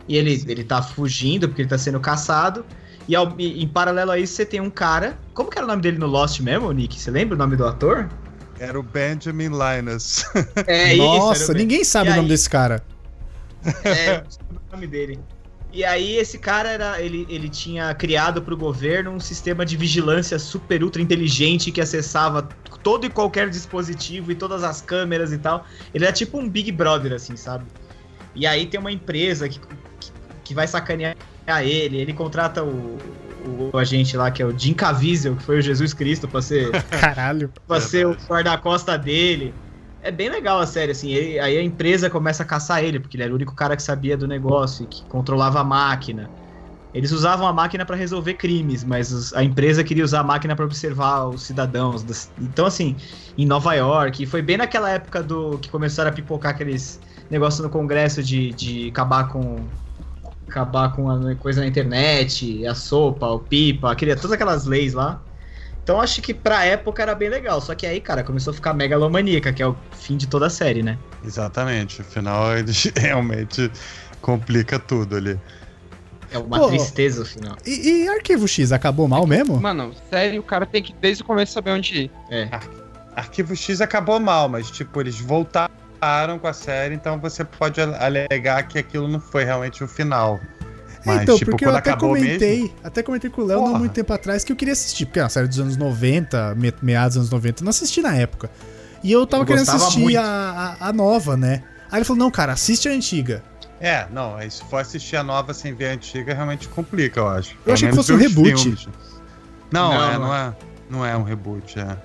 E 0.07 0.15
ele, 0.15 0.43
ele 0.47 0.63
tá 0.63 0.81
fugindo 0.81 1.47
porque 1.47 1.61
ele 1.61 1.69
tá 1.69 1.77
sendo 1.77 1.99
caçado. 1.99 2.65
E, 3.07 3.15
ao- 3.15 3.35
e 3.37 3.61
em 3.63 3.67
paralelo 3.67 4.11
a 4.11 4.17
isso, 4.19 4.33
você 4.33 4.45
tem 4.45 4.61
um 4.61 4.69
cara. 4.69 5.17
Como 5.33 5.49
que 5.49 5.57
era 5.57 5.65
o 5.65 5.69
nome 5.69 5.81
dele 5.81 5.97
no 5.97 6.07
Lost 6.07 6.39
mesmo, 6.39 6.71
Nick? 6.71 6.99
Você 6.99 7.11
lembra 7.11 7.35
o 7.35 7.37
nome 7.37 7.55
do 7.57 7.65
ator? 7.65 8.07
Era 8.59 8.79
o 8.79 8.83
Benjamin 8.83 9.49
Linus. 9.49 10.25
É 10.67 10.95
Nossa, 10.97 11.43
era 11.43 11.53
o- 11.53 11.55
ninguém 11.55 11.83
sabe 11.83 12.09
E 12.09 12.13
o 12.13 12.15
nome 12.15 12.27
aí? 12.27 12.29
desse 12.29 12.49
cara. 12.49 12.83
É, 13.83 14.17
eu 14.17 14.23
não 14.23 14.29
sei 14.31 14.41
o 14.51 14.75
nome 14.75 14.87
dele. 14.87 15.19
E 15.71 15.85
aí 15.85 16.17
esse 16.17 16.39
cara 16.39 16.69
era, 16.69 16.99
ele, 16.99 17.27
ele 17.29 17.47
tinha 17.47 17.93
criado 17.93 18.41
pro 18.41 18.57
governo 18.57 19.11
um 19.11 19.19
sistema 19.19 19.63
de 19.63 19.77
vigilância 19.77 20.39
super 20.39 20.83
ultra 20.83 20.99
inteligente 21.01 21.71
que 21.71 21.79
acessava 21.79 22.49
todo 22.81 23.05
e 23.05 23.09
qualquer 23.09 23.49
dispositivo 23.49 24.31
e 24.31 24.35
todas 24.35 24.63
as 24.63 24.81
câmeras 24.81 25.31
e 25.31 25.37
tal. 25.37 25.65
Ele 25.93 26.05
era 26.05 26.13
tipo 26.13 26.39
um 26.39 26.49
Big 26.49 26.71
Brother 26.71 27.13
assim, 27.13 27.35
sabe? 27.37 27.65
E 28.33 28.47
aí 28.47 28.65
tem 28.65 28.79
uma 28.79 28.91
empresa 28.91 29.47
que, 29.47 29.59
que, 29.59 30.11
que 30.43 30.53
vai 30.55 30.67
sacanear 30.67 31.15
ele, 31.63 31.97
ele 31.97 32.13
contrata 32.13 32.63
o, 32.63 32.97
o, 33.73 33.77
agente 33.77 34.15
lá 34.17 34.31
que 34.31 34.41
é 34.41 34.45
o 34.45 34.57
Jim 34.57 34.73
Caviezel, 34.73 35.35
que 35.35 35.43
foi 35.43 35.59
o 35.59 35.61
Jesus 35.61 35.93
Cristo 35.93 36.27
pra 36.27 36.41
ser 36.41 36.71
Caralho. 36.89 37.51
pra 37.67 37.79
ser 37.81 38.05
o 38.07 38.15
guarda-costa 38.29 38.97
dele. 38.97 39.53
É 40.01 40.11
bem 40.11 40.29
legal 40.29 40.59
a 40.59 40.65
série, 40.67 40.91
assim. 40.93 41.11
ele- 41.11 41.39
aí 41.39 41.57
a 41.57 41.63
empresa 41.63 42.09
começa 42.09 42.43
a 42.43 42.45
caçar 42.45 42.83
ele, 42.83 42.99
porque 42.99 43.17
ele 43.17 43.23
era 43.23 43.31
o 43.33 43.35
único 43.35 43.55
cara 43.55 43.75
que 43.75 43.83
sabia 43.83 44.15
do 44.17 44.27
negócio 44.27 44.83
e 44.85 44.87
que 44.87 45.05
controlava 45.07 45.59
a 45.59 45.63
máquina. 45.63 46.31
Eles 46.93 47.11
usavam 47.11 47.47
a 47.47 47.53
máquina 47.53 47.85
pra 47.85 47.95
resolver 47.95 48.33
crimes, 48.33 48.83
mas 48.83 49.31
a 49.33 49.43
empresa 49.43 49.83
queria 49.83 50.03
usar 50.03 50.21
a 50.21 50.23
máquina 50.23 50.55
pra 50.55 50.65
observar 50.65 51.27
os 51.27 51.43
cidadãos. 51.45 52.03
das- 52.03 52.31
Então, 52.39 52.65
assim, 52.65 52.97
em 53.37 53.45
Nova 53.45 53.73
York, 53.75 54.25
foi 54.25 54.41
bem 54.41 54.57
naquela 54.57 54.89
época 54.89 55.21
do 55.21 55.59
que 55.59 55.69
começaram 55.69 56.09
a 56.09 56.13
pipocar 56.13 56.51
aqueles 56.51 56.99
negócios 57.29 57.61
no 57.63 57.69
Congresso 57.69 58.23
de, 58.23 58.53
de 58.53 58.89
acabar 58.89 59.27
com 59.29 59.69
acabar 60.49 60.93
com 60.93 61.09
a 61.09 61.35
coisa 61.35 61.61
na 61.61 61.67
internet, 61.67 62.65
a 62.65 62.75
sopa, 62.75 63.27
o 63.27 63.39
pipa, 63.39 63.91
aquele, 63.91 64.15
todas 64.15 64.31
aquelas 64.31 64.65
leis 64.65 64.93
lá. 64.93 65.21
Então 65.83 66.01
acho 66.01 66.21
que 66.21 66.33
pra 66.33 66.65
época 66.65 67.01
era 67.01 67.15
bem 67.15 67.29
legal. 67.29 67.61
Só 67.61 67.73
que 67.73 67.85
aí, 67.85 67.99
cara, 68.01 68.23
começou 68.23 68.51
a 68.51 68.53
ficar 68.53 68.73
megalomaníaca, 68.73 69.53
que 69.53 69.63
é 69.63 69.67
o 69.67 69.75
fim 69.91 70.17
de 70.17 70.27
toda 70.27 70.47
a 70.47 70.49
série, 70.49 70.83
né? 70.83 70.99
Exatamente. 71.23 72.01
Afinal, 72.01 72.53
eles 72.57 72.91
realmente 72.95 73.71
complica 74.21 74.77
tudo 74.77 75.15
ali. 75.15 75.39
É 76.31 76.37
uma 76.37 76.59
Pô. 76.59 76.67
tristeza 76.67 77.23
o 77.23 77.25
final. 77.25 77.55
E, 77.65 78.03
e 78.03 78.07
Arquivo 78.07 78.47
X, 78.47 78.71
acabou 78.71 79.07
mal 79.07 79.25
mesmo? 79.25 79.59
Mano, 79.59 79.91
sério, 80.09 80.41
o 80.41 80.43
cara 80.43 80.65
tem 80.65 80.83
que 80.83 80.93
desde 80.93 81.23
o 81.23 81.25
começo 81.25 81.53
saber 81.53 81.71
onde 81.71 82.03
ir. 82.03 82.11
É. 82.29 82.49
Arquivo 83.15 83.55
X 83.55 83.81
acabou 83.81 84.19
mal, 84.19 84.47
mas 84.47 84.69
tipo, 84.69 85.01
eles 85.01 85.19
voltaram 85.19 85.73
com 86.39 86.47
a 86.47 86.53
série, 86.53 86.95
então 86.95 87.19
você 87.19 87.43
pode 87.43 87.81
alegar 87.81 88.63
que 88.63 88.77
aquilo 88.79 89.07
não 89.07 89.19
foi 89.19 89.43
realmente 89.43 89.83
o 89.83 89.87
final. 89.87 90.39
Mas, 91.05 91.21
então, 91.23 91.37
tipo, 91.37 91.51
porque 91.51 91.65
eu 91.65 91.69
até 91.69 91.91
acabou 91.91 92.09
comentei, 92.09 92.61
mesmo. 92.63 92.75
até 92.83 93.01
comentei 93.01 93.29
com 93.29 93.41
o 93.41 93.45
Léo 93.45 93.61
não 93.61 93.79
muito 93.79 93.93
tempo 93.93 94.11
atrás 94.11 94.43
que 94.43 94.51
eu 94.51 94.55
queria 94.55 94.73
assistir, 94.73 95.05
porque 95.05 95.19
é 95.19 95.23
uma 95.23 95.29
série 95.29 95.47
dos 95.47 95.59
anos 95.59 95.77
90, 95.77 96.55
me- 96.55 96.73
meados 96.81 97.15
dos 97.15 97.21
anos 97.21 97.29
90, 97.31 97.61
eu 97.61 97.65
não 97.65 97.69
assisti 97.69 98.01
na 98.01 98.15
época. 98.15 98.49
E 99.01 99.11
eu 99.11 99.25
tava 99.25 99.43
Eu 99.43 99.47
querendo 99.47 99.69
assistir 99.69 100.17
a, 100.17 100.75
a, 100.79 100.89
a 100.89 100.93
nova, 100.93 101.37
né? 101.37 101.63
Aí 101.89 101.99
ele 101.99 102.05
falou: 102.05 102.19
não, 102.19 102.29
cara, 102.29 102.51
assiste 102.53 102.89
a 102.89 102.91
antiga. 102.91 103.41
É, 103.79 104.05
não, 104.11 104.35
aí 104.35 104.51
se 104.51 104.61
for 104.65 104.77
assistir 104.81 105.15
a 105.15 105.23
nova 105.23 105.53
sem 105.53 105.73
ver 105.73 105.89
a 105.91 105.93
antiga, 105.93 106.33
realmente 106.33 106.67
complica, 106.67 107.21
eu 107.21 107.29
acho. 107.29 107.55
Eu 107.65 107.73
achei 107.73 107.87
que 107.89 107.95
fosse 107.95 108.11
um 108.11 108.17
reboot. 108.17 108.61
filmes. 108.61 108.87
Não, 109.71 109.93
Não, 109.93 110.03
é, 110.03 110.13
não 110.13 110.19
não 110.19 110.35
é, 110.35 110.53
não 110.89 111.05
é 111.05 111.15
um 111.17 111.23
reboot, 111.23 111.79
é. 111.79 111.97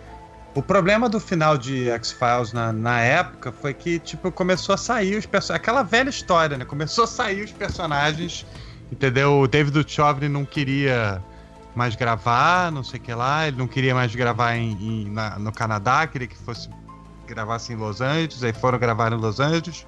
O 0.54 0.62
problema 0.62 1.08
do 1.08 1.18
final 1.18 1.58
de 1.58 1.88
X-Files 1.90 2.52
na, 2.52 2.72
na 2.72 3.00
época 3.00 3.50
foi 3.50 3.74
que, 3.74 3.98
tipo, 3.98 4.30
começou 4.30 4.74
a 4.74 4.78
sair 4.78 5.16
os 5.16 5.26
personagens. 5.26 5.60
Aquela 5.62 5.82
velha 5.82 6.08
história, 6.08 6.56
né? 6.56 6.64
Começou 6.64 7.04
a 7.04 7.06
sair 7.08 7.42
os 7.42 7.50
personagens, 7.50 8.46
entendeu? 8.92 9.40
O 9.40 9.48
David 9.48 9.82
Duchovny 9.82 10.28
não 10.28 10.44
queria 10.44 11.20
mais 11.74 11.96
gravar, 11.96 12.70
não 12.70 12.84
sei 12.84 13.00
o 13.00 13.02
que 13.02 13.12
lá. 13.12 13.48
Ele 13.48 13.56
não 13.56 13.66
queria 13.66 13.96
mais 13.96 14.14
gravar 14.14 14.54
em, 14.54 14.72
em- 14.80 15.10
na- 15.10 15.38
no 15.40 15.50
Canadá, 15.50 16.06
queria 16.06 16.28
que 16.28 16.36
fosse 16.36 16.68
gravasse 17.26 17.72
em 17.72 17.76
Los 17.76 18.00
Angeles. 18.00 18.44
Aí 18.44 18.52
foram 18.52 18.78
gravar 18.78 19.12
em 19.12 19.16
Los 19.16 19.40
Angeles. 19.40 19.84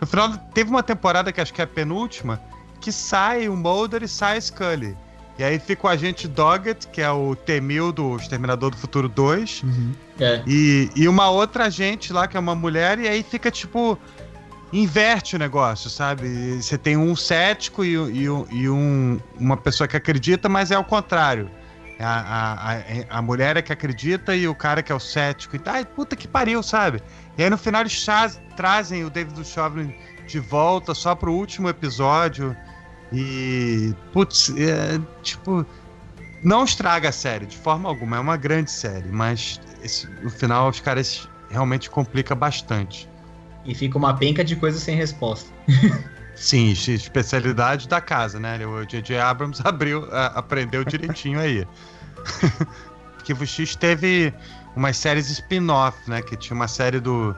No 0.00 0.06
final, 0.06 0.36
teve 0.52 0.68
uma 0.68 0.82
temporada 0.82 1.30
que 1.30 1.40
acho 1.40 1.54
que 1.54 1.60
é 1.60 1.64
a 1.64 1.66
penúltima, 1.68 2.40
que 2.80 2.90
sai 2.90 3.48
o 3.48 3.56
Mulder 3.56 4.02
e 4.02 4.08
sai 4.08 4.40
Scully. 4.40 4.96
E 5.38 5.44
aí 5.44 5.58
fica 5.60 5.86
o 5.86 5.88
agente 5.90 6.26
Doggett, 6.26 6.88
que 6.88 7.00
é 7.00 7.10
o 7.10 7.36
T-1000 7.36 7.92
do 7.92 8.16
Exterminador 8.16 8.70
do 8.72 8.76
Futuro 8.76 9.08
2, 9.08 9.62
É. 10.18 10.42
e, 10.46 10.90
e 10.96 11.06
uma 11.06 11.30
outra 11.30 11.66
agente 11.66 12.12
lá, 12.12 12.26
que 12.26 12.36
é 12.36 12.40
uma 12.40 12.56
mulher, 12.56 12.98
e 12.98 13.06
aí 13.08 13.22
fica 13.22 13.50
tipo. 13.50 13.98
Inverte 14.70 15.34
o 15.34 15.38
negócio, 15.38 15.88
sabe? 15.88 16.60
Você 16.60 16.76
tem 16.76 16.94
um 16.94 17.16
cético 17.16 17.82
e, 17.82 17.94
e 17.94 18.24
e 18.24 18.68
um, 18.68 19.18
uma 19.40 19.56
pessoa 19.56 19.88
que 19.88 19.96
acredita, 19.96 20.46
mas 20.46 20.70
é 20.70 20.78
o 20.78 20.84
contrário. 20.84 21.48
A, 21.98 22.04
a, 22.20 22.72
a, 22.74 23.18
a 23.18 23.22
mulher 23.22 23.56
é 23.56 23.62
que 23.62 23.72
acredita 23.72 24.36
e 24.36 24.46
o 24.46 24.54
cara 24.54 24.82
que 24.82 24.92
é 24.92 24.94
o 24.94 25.00
cético. 25.00 25.56
E, 25.56 25.60
ai, 25.64 25.86
puta 25.86 26.14
que 26.14 26.28
pariu, 26.28 26.62
sabe? 26.62 27.02
E 27.38 27.42
aí 27.42 27.48
no 27.48 27.56
final 27.56 27.80
eles 27.80 28.06
trazem 28.56 29.04
o 29.06 29.10
David 29.10 29.34
Duchovny 29.36 29.96
de 30.26 30.38
volta 30.38 30.92
só 30.94 31.14
pro 31.14 31.32
último 31.32 31.70
episódio. 31.70 32.54
E. 33.12 33.94
Putz, 34.12 34.50
é, 34.56 35.00
tipo. 35.22 35.64
Não 36.42 36.64
estraga 36.64 37.08
a 37.08 37.12
série, 37.12 37.46
de 37.46 37.56
forma 37.56 37.88
alguma. 37.88 38.16
É 38.16 38.20
uma 38.20 38.36
grande 38.36 38.70
série, 38.70 39.08
mas 39.08 39.60
esse- 39.82 40.06
no 40.22 40.30
final 40.30 40.68
os 40.68 40.78
caras 40.78 41.28
realmente 41.50 41.90
complica 41.90 42.32
bastante. 42.34 43.08
E 43.64 43.74
fica 43.74 43.98
uma 43.98 44.14
penca 44.14 44.44
de 44.44 44.54
coisa 44.54 44.78
sem 44.78 44.94
resposta. 44.96 45.50
Sim, 46.36 46.70
es- 46.70 46.86
especialidade 46.86 47.88
da 47.88 48.00
casa, 48.00 48.38
né? 48.38 48.64
O 48.64 48.84
J.J. 48.84 49.18
Abrams 49.18 49.60
abriu, 49.66 50.04
a- 50.12 50.26
aprendeu 50.38 50.84
direitinho 50.84 51.40
aí. 51.40 51.66
Arquivo 53.18 53.44
X 53.44 53.74
teve 53.74 54.32
umas 54.76 54.96
séries 54.96 55.28
spin-off, 55.30 55.98
né? 56.08 56.22
Que 56.22 56.36
tinha 56.36 56.54
uma 56.54 56.68
série 56.68 57.00
do, 57.00 57.34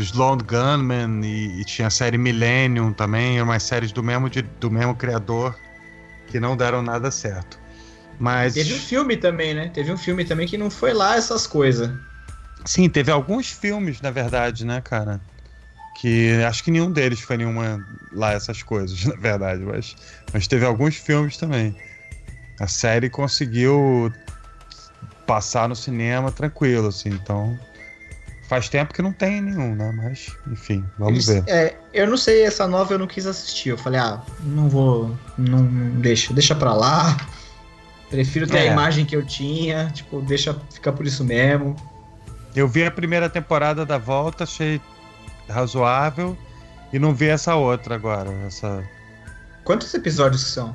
dos 0.00 0.12
Lone 0.12 0.42
Gunman 0.42 1.20
e, 1.24 1.60
e 1.60 1.64
tinha 1.64 1.88
a 1.88 1.90
série 1.90 2.16
Millennium 2.16 2.90
também, 2.92 3.40
umas 3.42 3.62
séries 3.62 3.92
do 3.92 4.02
mesmo, 4.02 4.30
di- 4.30 4.40
do 4.42 4.70
mesmo 4.70 4.96
criador 4.96 5.58
que 6.26 6.40
não 6.40 6.56
deram 6.56 6.80
nada 6.82 7.10
certo. 7.10 7.60
Mas 8.18 8.54
Teve 8.54 8.74
um 8.74 8.78
filme 8.78 9.16
também, 9.16 9.54
né? 9.54 9.68
Teve 9.68 9.92
um 9.92 9.98
filme 9.98 10.24
também 10.24 10.46
que 10.46 10.56
não 10.56 10.70
foi 10.70 10.94
lá 10.94 11.16
essas 11.16 11.46
coisas. 11.46 11.90
sim, 12.64 12.88
teve 12.88 13.10
alguns 13.10 13.48
filmes, 13.50 14.00
na 14.00 14.10
verdade, 14.10 14.64
né, 14.64 14.80
cara? 14.80 15.20
Que 15.94 16.42
acho 16.46 16.64
que 16.64 16.70
nenhum 16.70 16.90
deles 16.92 17.20
foi 17.20 17.36
nenhuma 17.36 17.84
lá 18.12 18.32
essas 18.32 18.62
coisas, 18.62 19.04
na 19.06 19.16
verdade, 19.16 19.62
mas, 19.64 19.96
mas 20.32 20.46
teve 20.46 20.64
alguns 20.64 20.96
filmes 20.96 21.36
também. 21.36 21.76
A 22.58 22.66
série 22.66 23.10
conseguiu 23.10 24.12
passar 25.26 25.68
no 25.68 25.76
cinema 25.76 26.32
tranquilo, 26.32 26.88
assim, 26.88 27.10
então 27.10 27.58
faz 28.50 28.68
tempo 28.68 28.92
que 28.92 29.00
não 29.00 29.12
tem 29.12 29.40
nenhum, 29.40 29.76
né? 29.76 29.92
Mas, 29.94 30.36
enfim, 30.50 30.84
vamos 30.98 31.28
Eles- 31.28 31.44
ver. 31.44 31.44
É, 31.48 31.76
eu 31.94 32.10
não 32.10 32.16
sei, 32.16 32.42
essa 32.44 32.66
nova 32.66 32.92
eu 32.92 32.98
não 32.98 33.06
quis 33.06 33.24
assistir. 33.24 33.68
Eu 33.68 33.78
falei, 33.78 34.00
ah, 34.00 34.20
não 34.42 34.68
vou. 34.68 35.16
Não, 35.38 35.60
não 35.62 36.00
deixa, 36.00 36.34
deixa 36.34 36.52
pra 36.54 36.74
lá. 36.74 37.16
Prefiro 38.10 38.48
ter 38.48 38.58
É. 38.58 38.68
a 38.68 38.72
imagem 38.72 39.06
que 39.06 39.14
eu 39.14 39.24
tinha. 39.24 39.88
Tipo, 39.94 40.20
deixa 40.20 40.52
ficar 40.74 40.90
por 40.92 41.06
isso 41.06 41.24
mesmo. 41.24 41.76
Eu 42.54 42.66
vi 42.66 42.84
a 42.84 42.90
primeira 42.90 43.30
temporada 43.30 43.86
da 43.86 43.98
volta, 43.98 44.42
achei 44.42 44.80
razoável 45.48 46.36
e 46.92 46.98
não 46.98 47.14
vi 47.14 47.28
essa 47.28 47.54
outra 47.54 47.94
agora, 47.94 48.32
essa 48.48 48.82
Quantos 49.62 49.94
episódios 49.94 50.42
que 50.42 50.50
são? 50.50 50.74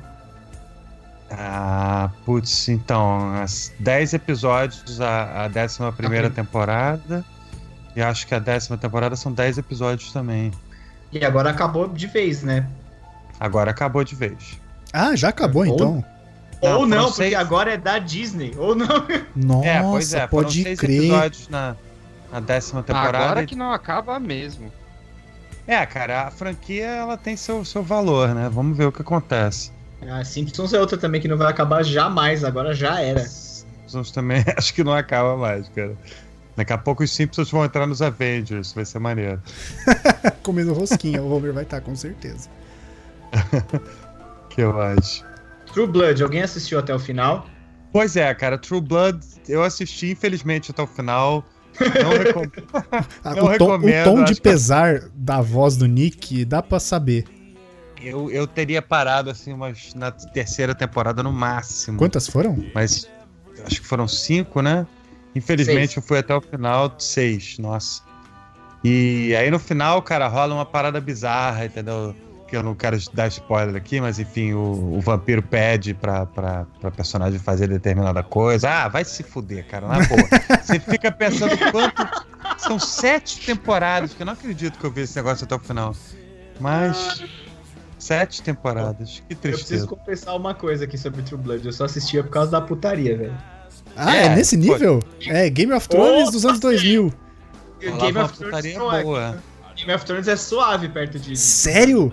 Ah, 1.30 2.08
putz, 2.24 2.68
então, 2.68 3.34
as 3.34 3.70
10 3.80 4.14
episódios 4.14 4.98
a, 5.00 5.44
a 5.44 5.48
11 5.48 5.92
primeira 5.94 6.28
Ok. 6.28 6.36
temporada. 6.42 7.22
E 7.96 8.02
acho 8.02 8.26
que 8.26 8.34
a 8.34 8.38
décima 8.38 8.76
temporada 8.76 9.16
são 9.16 9.32
10 9.32 9.58
episódios 9.58 10.12
também. 10.12 10.52
E 11.10 11.24
agora 11.24 11.50
acabou 11.50 11.88
de 11.88 12.06
vez, 12.06 12.42
né? 12.42 12.66
Agora 13.40 13.70
acabou 13.70 14.04
de 14.04 14.14
vez. 14.14 14.60
Ah, 14.92 15.16
já 15.16 15.30
acabou 15.30 15.66
Ou- 15.66 15.74
então. 15.74 16.04
Não, 16.62 16.78
Ou 16.80 16.86
não, 16.86 16.96
foram 16.98 17.04
porque 17.08 17.22
seis- 17.22 17.34
agora 17.34 17.72
é 17.74 17.76
da 17.76 17.98
Disney. 17.98 18.54
Ou 18.56 18.74
não. 18.74 18.86
Nossa, 19.34 19.66
é, 19.68 19.82
pois 19.82 20.14
é, 20.14 20.26
pode 20.26 20.62
seis 20.62 20.78
crer. 20.78 20.98
episódios 20.98 21.48
na, 21.48 21.74
na 22.32 22.40
décima 22.40 22.82
temporada. 22.82 23.18
Agora 23.18 23.42
e- 23.42 23.46
que 23.46 23.54
não 23.56 23.72
acaba 23.72 24.18
mesmo. 24.20 24.70
É, 25.66 25.84
cara, 25.84 26.22
a 26.28 26.30
franquia 26.30 26.86
ela 26.86 27.16
tem 27.16 27.36
seu, 27.36 27.64
seu 27.64 27.82
valor, 27.82 28.28
né? 28.34 28.48
Vamos 28.52 28.76
ver 28.76 28.86
o 28.86 28.92
que 28.92 29.02
acontece. 29.02 29.72
Ah, 30.08 30.22
Simpsons 30.24 30.72
é 30.72 30.78
outra 30.80 30.96
também 30.96 31.20
que 31.20 31.26
não 31.28 31.36
vai 31.36 31.48
acabar 31.50 31.82
jamais. 31.82 32.44
Agora 32.44 32.74
já 32.74 33.00
era. 33.00 33.20
Simpsons 33.26 34.10
também 34.10 34.44
acho 34.56 34.72
que 34.72 34.84
não 34.84 34.92
acaba 34.94 35.36
mais, 35.36 35.68
cara. 35.70 35.94
Daqui 36.56 36.72
a 36.72 36.78
pouco 36.78 37.04
os 37.04 37.10
Simpsons 37.12 37.50
vão 37.50 37.64
entrar 37.64 37.86
nos 37.86 38.00
Avengers, 38.00 38.72
vai 38.72 38.84
ser 38.84 38.98
maneiro. 38.98 39.42
Comendo 40.42 40.72
rosquinha, 40.72 41.22
o 41.22 41.30
Homer 41.30 41.52
vai 41.52 41.64
estar, 41.64 41.80
com 41.82 41.94
certeza. 41.94 42.48
que 44.50 44.62
eu 44.62 44.80
acho. 44.80 45.24
True 45.72 45.86
Blood, 45.86 46.22
alguém 46.22 46.42
assistiu 46.42 46.78
até 46.78 46.94
o 46.94 46.98
final? 46.98 47.46
Pois 47.92 48.16
é, 48.16 48.32
cara, 48.34 48.56
True 48.56 48.80
Blood 48.80 49.20
eu 49.48 49.62
assisti, 49.62 50.12
infelizmente, 50.12 50.70
até 50.70 50.82
o 50.82 50.86
final. 50.86 51.44
Não, 51.78 52.10
recom... 52.16 52.42
Ah, 53.22 53.34
não 53.34 53.44
o 53.44 53.58
tom, 53.58 53.64
o 53.66 53.72
recomendo. 53.76 54.04
tom 54.04 54.24
de 54.24 54.34
que- 54.34 54.40
pesar 54.40 55.00
da 55.14 55.40
voz 55.42 55.76
do 55.76 55.86
Nick 55.86 56.44
dá 56.46 56.62
pra 56.62 56.80
saber. 56.80 57.24
eu, 58.02 58.30
eu 58.30 58.46
teria 58.46 58.80
parado 58.80 59.28
assim 59.28 59.52
umas, 59.52 59.92
na 59.94 60.10
terceira 60.10 60.74
temporada 60.74 61.22
no 61.22 61.32
máximo. 61.32 61.98
Quantas 61.98 62.26
foram? 62.26 62.56
Mas 62.74 63.06
acho 63.66 63.80
que 63.82 63.86
foram 63.86 64.08
cinco, 64.08 64.62
né? 64.62 64.86
Infelizmente 65.36 65.92
Seis. 65.92 65.96
eu 65.96 66.02
fui 66.02 66.18
até 66.18 66.34
o 66.34 66.40
final, 66.40 66.94
seis, 66.98 67.58
nossa. 67.58 68.02
E 68.82 69.34
aí 69.36 69.50
no 69.50 69.58
final, 69.58 70.00
cara, 70.02 70.28
rola 70.28 70.54
uma 70.54 70.64
parada 70.66 71.00
bizarra, 71.00 71.66
entendeu? 71.66 72.14
Que 72.48 72.56
eu 72.56 72.62
não 72.62 72.74
quero 72.74 72.96
dar 73.12 73.26
spoiler 73.26 73.74
aqui, 73.74 74.00
mas 74.00 74.18
enfim, 74.20 74.52
o, 74.52 74.94
o 74.96 75.00
vampiro 75.00 75.42
pede 75.42 75.92
pra, 75.94 76.24
pra, 76.26 76.64
pra 76.80 76.90
personagem 76.92 77.38
fazer 77.40 77.68
determinada 77.68 78.22
coisa. 78.22 78.70
Ah, 78.70 78.88
vai 78.88 79.04
se 79.04 79.22
fuder, 79.24 79.66
cara, 79.66 79.88
na 79.88 79.98
boa. 80.06 80.28
Você 80.62 80.78
fica 80.78 81.10
pensando 81.10 81.56
quanto. 81.72 82.26
São 82.58 82.78
sete 82.78 83.44
temporadas, 83.44 84.14
que 84.14 84.22
eu 84.22 84.26
não 84.26 84.32
acredito 84.34 84.78
que 84.78 84.84
eu 84.86 84.90
vi 84.92 85.00
esse 85.02 85.16
negócio 85.16 85.44
até 85.44 85.54
o 85.56 85.58
final. 85.58 85.94
Mas. 86.60 87.24
Sete 87.98 88.42
temporadas, 88.42 89.22
que 89.26 89.34
Eu 89.34 89.38
preciso 89.38 89.56
tristeza. 89.64 89.86
confessar 89.88 90.34
uma 90.36 90.54
coisa 90.54 90.84
aqui 90.84 90.96
sobre 90.96 91.22
True 91.22 91.40
Blood. 91.40 91.66
Eu 91.66 91.72
só 91.72 91.86
assistia 91.86 92.22
por 92.22 92.30
causa 92.30 92.52
da 92.52 92.60
putaria, 92.60 93.16
velho. 93.16 93.36
Ah, 93.96 94.16
é, 94.16 94.24
É, 94.26 94.28
nesse 94.34 94.56
nível? 94.56 95.02
É, 95.26 95.48
Game 95.50 95.72
of 95.72 95.88
Thrones 95.88 96.30
dos 96.30 96.44
anos 96.44 96.60
2000. 96.60 97.12
Rolava 97.84 98.00
Game 98.06 98.18
uma 98.18 98.24
of, 98.24 98.38
Thrones 98.38 98.64
é- 98.64 99.02
boa. 99.02 99.42
Game 99.76 99.92
of 99.92 100.04
Thrones 100.04 100.28
é 100.28 100.36
suave 100.36 100.88
perto 100.88 101.18
de. 101.18 101.36
Sério? 101.36 102.12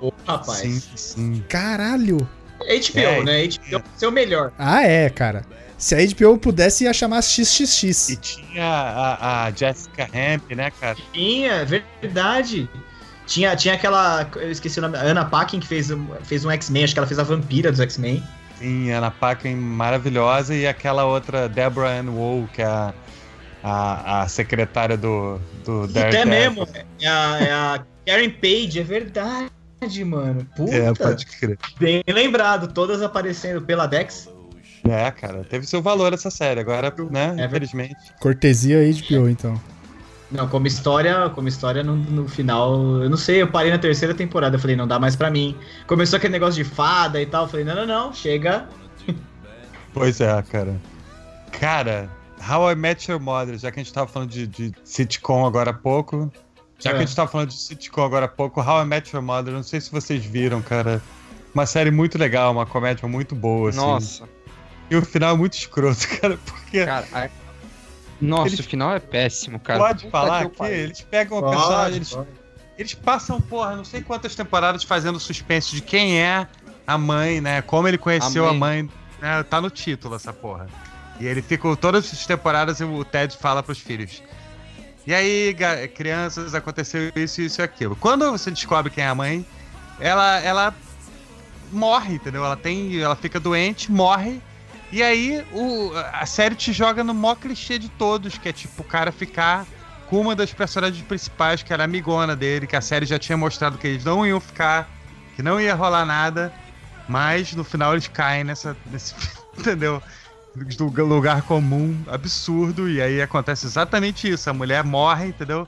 Ô, 0.00 0.12
rapaz. 0.26 0.58
Sim, 0.58 0.82
sim. 0.96 1.44
Caralho. 1.48 2.28
HBO, 2.60 2.98
É, 3.00 3.24
né? 3.24 3.44
HBO 3.46 3.60
é 3.72 3.76
o 3.78 3.82
seu 3.96 4.12
melhor. 4.12 4.52
Ah, 4.58 4.82
é, 4.82 5.08
cara. 5.10 5.44
Se 5.78 5.94
a 5.96 5.98
HBO 5.98 6.38
pudesse, 6.38 6.84
ia 6.84 6.92
chamar 6.92 7.18
E 7.18 7.22
XXX. 7.22 8.16
tinha 8.20 8.64
a, 8.64 9.46
a 9.46 9.50
Jessica 9.50 10.04
Hamp, 10.04 10.50
né, 10.54 10.70
cara? 10.80 10.96
Tinha, 11.12 11.64
verdade. 11.64 12.68
Tinha, 13.26 13.56
tinha 13.56 13.74
aquela. 13.74 14.28
Eu 14.36 14.50
esqueci 14.50 14.78
o 14.78 14.82
nome. 14.82 14.96
a 14.96 15.02
Anna 15.02 15.24
Paquin 15.24 15.58
que 15.58 15.66
fez 15.66 15.90
um, 15.90 16.06
fez 16.22 16.44
um 16.44 16.50
X-Men. 16.52 16.84
Acho 16.84 16.92
que 16.92 16.98
ela 17.00 17.06
fez 17.06 17.18
a 17.18 17.24
vampira 17.24 17.70
dos 17.70 17.80
X-Men. 17.80 18.22
A 18.62 18.98
Ana 18.98 19.10
Paquin 19.10 19.54
maravilhosa 19.54 20.54
e 20.54 20.66
aquela 20.66 21.04
outra 21.04 21.48
Deborah 21.48 22.00
Ann 22.00 22.10
Wool, 22.10 22.48
que 22.52 22.62
é 22.62 22.66
a, 22.66 22.94
a, 23.62 24.22
a 24.22 24.28
secretária 24.28 24.96
do, 24.96 25.38
do 25.64 25.84
é 25.84 25.88
Daredevil. 25.88 26.26
mesmo. 26.28 26.68
É 27.00 27.08
a, 27.08 27.38
é 27.40 27.52
a 27.52 27.84
Karen 28.06 28.30
Page, 28.30 28.80
é 28.80 28.82
verdade, 28.82 30.04
mano. 30.04 30.46
Puta. 30.56 30.74
É, 30.74 30.94
pode 30.94 31.26
crer. 31.26 31.58
Bem 31.78 32.02
lembrado. 32.08 32.72
Todas 32.72 33.02
aparecendo 33.02 33.62
pela 33.62 33.86
Dex. 33.86 34.28
É, 34.88 35.10
cara, 35.10 35.44
teve 35.44 35.66
seu 35.66 35.80
valor 35.80 36.12
essa 36.12 36.30
série. 36.30 36.60
Agora, 36.60 36.92
né, 37.10 37.28
verdade. 37.28 37.42
infelizmente. 37.46 37.96
Cortesia 38.20 38.78
HBO, 38.78 39.28
então. 39.28 39.60
Não, 40.32 40.48
como 40.48 40.66
história, 40.66 41.28
como 41.30 41.46
história 41.48 41.82
no, 41.82 41.94
no 41.94 42.26
final, 42.26 42.74
eu 43.02 43.10
não 43.10 43.16
sei, 43.18 43.42
eu 43.42 43.48
parei 43.48 43.70
na 43.70 43.78
terceira 43.78 44.14
temporada, 44.14 44.56
eu 44.56 44.60
falei, 44.60 44.74
não 44.74 44.86
dá 44.88 44.98
mais 44.98 45.14
pra 45.14 45.30
mim. 45.30 45.56
Começou 45.86 46.16
aquele 46.16 46.32
negócio 46.32 46.62
de 46.62 46.68
fada 46.68 47.20
e 47.20 47.26
tal, 47.26 47.44
eu 47.44 47.48
falei, 47.48 47.64
não, 47.66 47.74
não, 47.74 47.86
não, 47.86 48.12
chega. 48.14 48.66
Pois 49.92 50.20
é, 50.20 50.42
cara. 50.42 50.80
Cara, 51.60 52.08
How 52.48 52.70
I 52.72 52.74
Met 52.74 53.10
Your 53.10 53.20
Mother, 53.20 53.58
já 53.58 53.70
que 53.70 53.78
a 53.78 53.82
gente 53.82 53.92
tava 53.92 54.06
falando 54.06 54.30
de, 54.30 54.46
de 54.46 54.72
sitcom 54.84 55.44
agora 55.46 55.70
há 55.70 55.74
pouco. 55.74 56.32
Já 56.78 56.90
É. 56.90 56.92
que 56.94 56.98
a 57.02 57.04
gente 57.06 57.14
tava 57.14 57.30
falando 57.30 57.48
de 57.50 57.54
sitcom 57.60 58.02
agora 58.02 58.24
há 58.24 58.28
pouco, 58.28 58.60
How 58.60 58.82
I 58.82 58.86
Met 58.86 59.14
Your 59.14 59.22
Mother, 59.24 59.52
não 59.52 59.62
sei 59.62 59.80
se 59.80 59.92
vocês 59.92 60.24
viram, 60.24 60.62
cara. 60.62 61.02
Uma 61.54 61.66
série 61.66 61.90
muito 61.90 62.16
legal, 62.16 62.50
uma 62.52 62.64
comédia 62.64 63.06
muito 63.06 63.34
boa, 63.34 63.68
assim. 63.68 63.78
Nossa, 63.78 64.24
E 64.90 64.96
o 64.96 65.02
final 65.02 65.34
é 65.34 65.38
muito 65.38 65.52
escroto, 65.52 66.08
cara, 66.20 66.38
porque 66.46 66.84
cara. 66.86 67.06
a- 67.12 67.28
Nossa, 68.20 68.48
Eles- 68.48 68.60
o 68.60 68.62
final 68.62 68.94
é 68.94 69.00
péssimo, 69.00 69.58
cara. 69.58 69.78
pode 69.80 70.08
falar 70.10 70.48
que 70.48 70.64
eles 70.64 71.00
pegam 71.02 71.38
o 71.38 71.42
personagem, 71.50 71.96
eles, 71.96 72.16
eles 72.78 72.94
passam, 72.94 73.40
porra, 73.40 73.74
não 73.76 73.84
sei 73.84 74.00
quantas 74.00 74.34
temporadas 74.34 74.84
fazendo 74.84 75.18
suspense 75.18 75.74
de 75.74 75.80
quem 75.80 76.20
é 76.20 76.46
a 76.86 76.96
mãe, 76.98 77.40
né? 77.40 77.62
Como 77.62 77.88
ele 77.88 77.98
conheceu 77.98 78.44
A 78.46 78.50
a 78.50 78.52
mãe. 78.54 78.82
mãe, 78.84 78.90
né? 79.20 79.42
Tá 79.44 79.60
no 79.60 79.70
título 79.70 80.14
essa 80.14 80.32
porra. 80.32 80.66
E 81.20 81.26
ele 81.26 81.42
fica 81.42 81.74
todas 81.76 82.12
as 82.12 82.26
temporadas 82.26 82.80
e 82.80 82.84
o 82.84 83.04
Ted 83.04 83.36
fala 83.36 83.62
pros 83.62 83.78
filhos. 83.78 84.22
E 85.06 85.12
aí, 85.12 85.56
crianças, 85.94 86.54
aconteceu 86.54 87.10
isso, 87.16 87.40
isso 87.40 87.60
e 87.60 87.64
aquilo. 87.64 87.96
Quando 87.96 88.30
você 88.30 88.50
descobre 88.52 88.90
quem 88.90 89.02
é 89.02 89.08
a 89.08 89.14
mãe, 89.14 89.44
ela, 89.98 90.38
ela 90.40 90.74
morre, 91.72 92.14
entendeu? 92.14 92.44
Ela 92.44 92.56
tem, 92.56 93.00
ela 93.00 93.16
fica 93.16 93.40
doente, 93.40 93.90
morre. 93.90 94.40
E 94.92 95.02
aí 95.02 95.42
o, 95.52 95.90
a 96.12 96.26
série 96.26 96.54
te 96.54 96.70
joga 96.70 97.02
no 97.02 97.14
maior 97.14 97.36
clichê 97.36 97.78
de 97.78 97.88
todos, 97.88 98.36
que 98.36 98.50
é 98.50 98.52
tipo 98.52 98.82
o 98.82 98.84
cara 98.84 99.10
ficar 99.10 99.66
com 100.06 100.20
uma 100.20 100.36
das 100.36 100.52
personagens 100.52 101.02
principais, 101.02 101.62
que 101.62 101.72
era 101.72 101.84
amigona 101.84 102.36
dele, 102.36 102.66
que 102.66 102.76
a 102.76 102.80
série 102.82 103.06
já 103.06 103.18
tinha 103.18 103.38
mostrado 103.38 103.78
que 103.78 103.86
eles 103.86 104.04
não 104.04 104.26
iam 104.26 104.38
ficar, 104.38 104.86
que 105.34 105.42
não 105.42 105.58
ia 105.58 105.74
rolar 105.74 106.04
nada, 106.04 106.52
mas 107.08 107.54
no 107.54 107.64
final 107.64 107.94
eles 107.94 108.06
caem 108.06 108.44
nessa, 108.44 108.76
nesse, 108.90 109.14
entendeu? 109.58 110.02
Do 110.76 111.06
lugar 111.06 111.40
comum, 111.44 111.96
absurdo, 112.08 112.86
e 112.86 113.00
aí 113.00 113.22
acontece 113.22 113.64
exatamente 113.64 114.28
isso, 114.28 114.50
a 114.50 114.52
mulher 114.52 114.84
morre, 114.84 115.28
entendeu? 115.28 115.66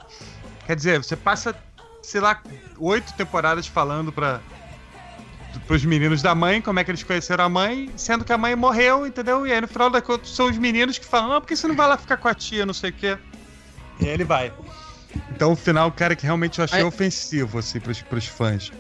Quer 0.67 0.77
dizer, 0.77 1.03
você 1.03 1.17
passa, 1.17 1.55
sei 2.03 2.21
lá, 2.21 2.43
oito 2.79 3.15
temporadas 3.15 3.67
falando 3.67 4.13
pra, 4.13 4.43
pros 5.67 5.85
meninos 5.85 6.23
da 6.23 6.35
mãe, 6.35 6.61
como 6.61 6.79
é 6.81 6.85
que 6.85 6.91
eles 6.91 7.03
conheceram 7.03 7.45
a 7.45 7.49
mãe, 7.49 7.91
sendo 7.97 8.25
que 8.25 8.33
a 8.33 8.39
mãe 8.39 8.55
morreu, 8.57 9.07
entendeu? 9.07 9.47
E 9.47 9.53
aí 9.53 9.61
no 9.61 9.69
final 9.69 9.91
da 9.91 10.01
conta 10.03 10.27
são 10.27 10.47
os 10.47 10.59
meninos 10.59 10.99
que 10.99 11.07
falam, 11.07 11.29
não, 11.31 11.41
por 11.41 11.47
que 11.49 11.57
você 11.57 11.67
não 11.67 11.77
vai 11.77 11.89
lá 11.89 11.97
ficar 11.97 12.17
com 12.17 12.29
a 12.29 12.35
tia, 12.35 12.67
não 12.67 12.75
sei 12.75 12.91
o 12.91 12.93
quê. 12.93 13.17
E 14.01 14.05
aí 14.07 14.11
ele 14.11 14.25
vai. 14.25 14.53
Então 15.31 15.53
o 15.53 15.57
final, 15.57 15.91
cara, 15.93 16.17
que 16.17 16.25
realmente 16.25 16.59
eu 16.59 16.65
achei 16.65 16.79
Aí- 16.81 16.85
ofensivo, 16.85 17.59
assim, 17.59 17.81
pros, 17.81 18.03
pros 18.03 18.27
fãs. 18.27 18.73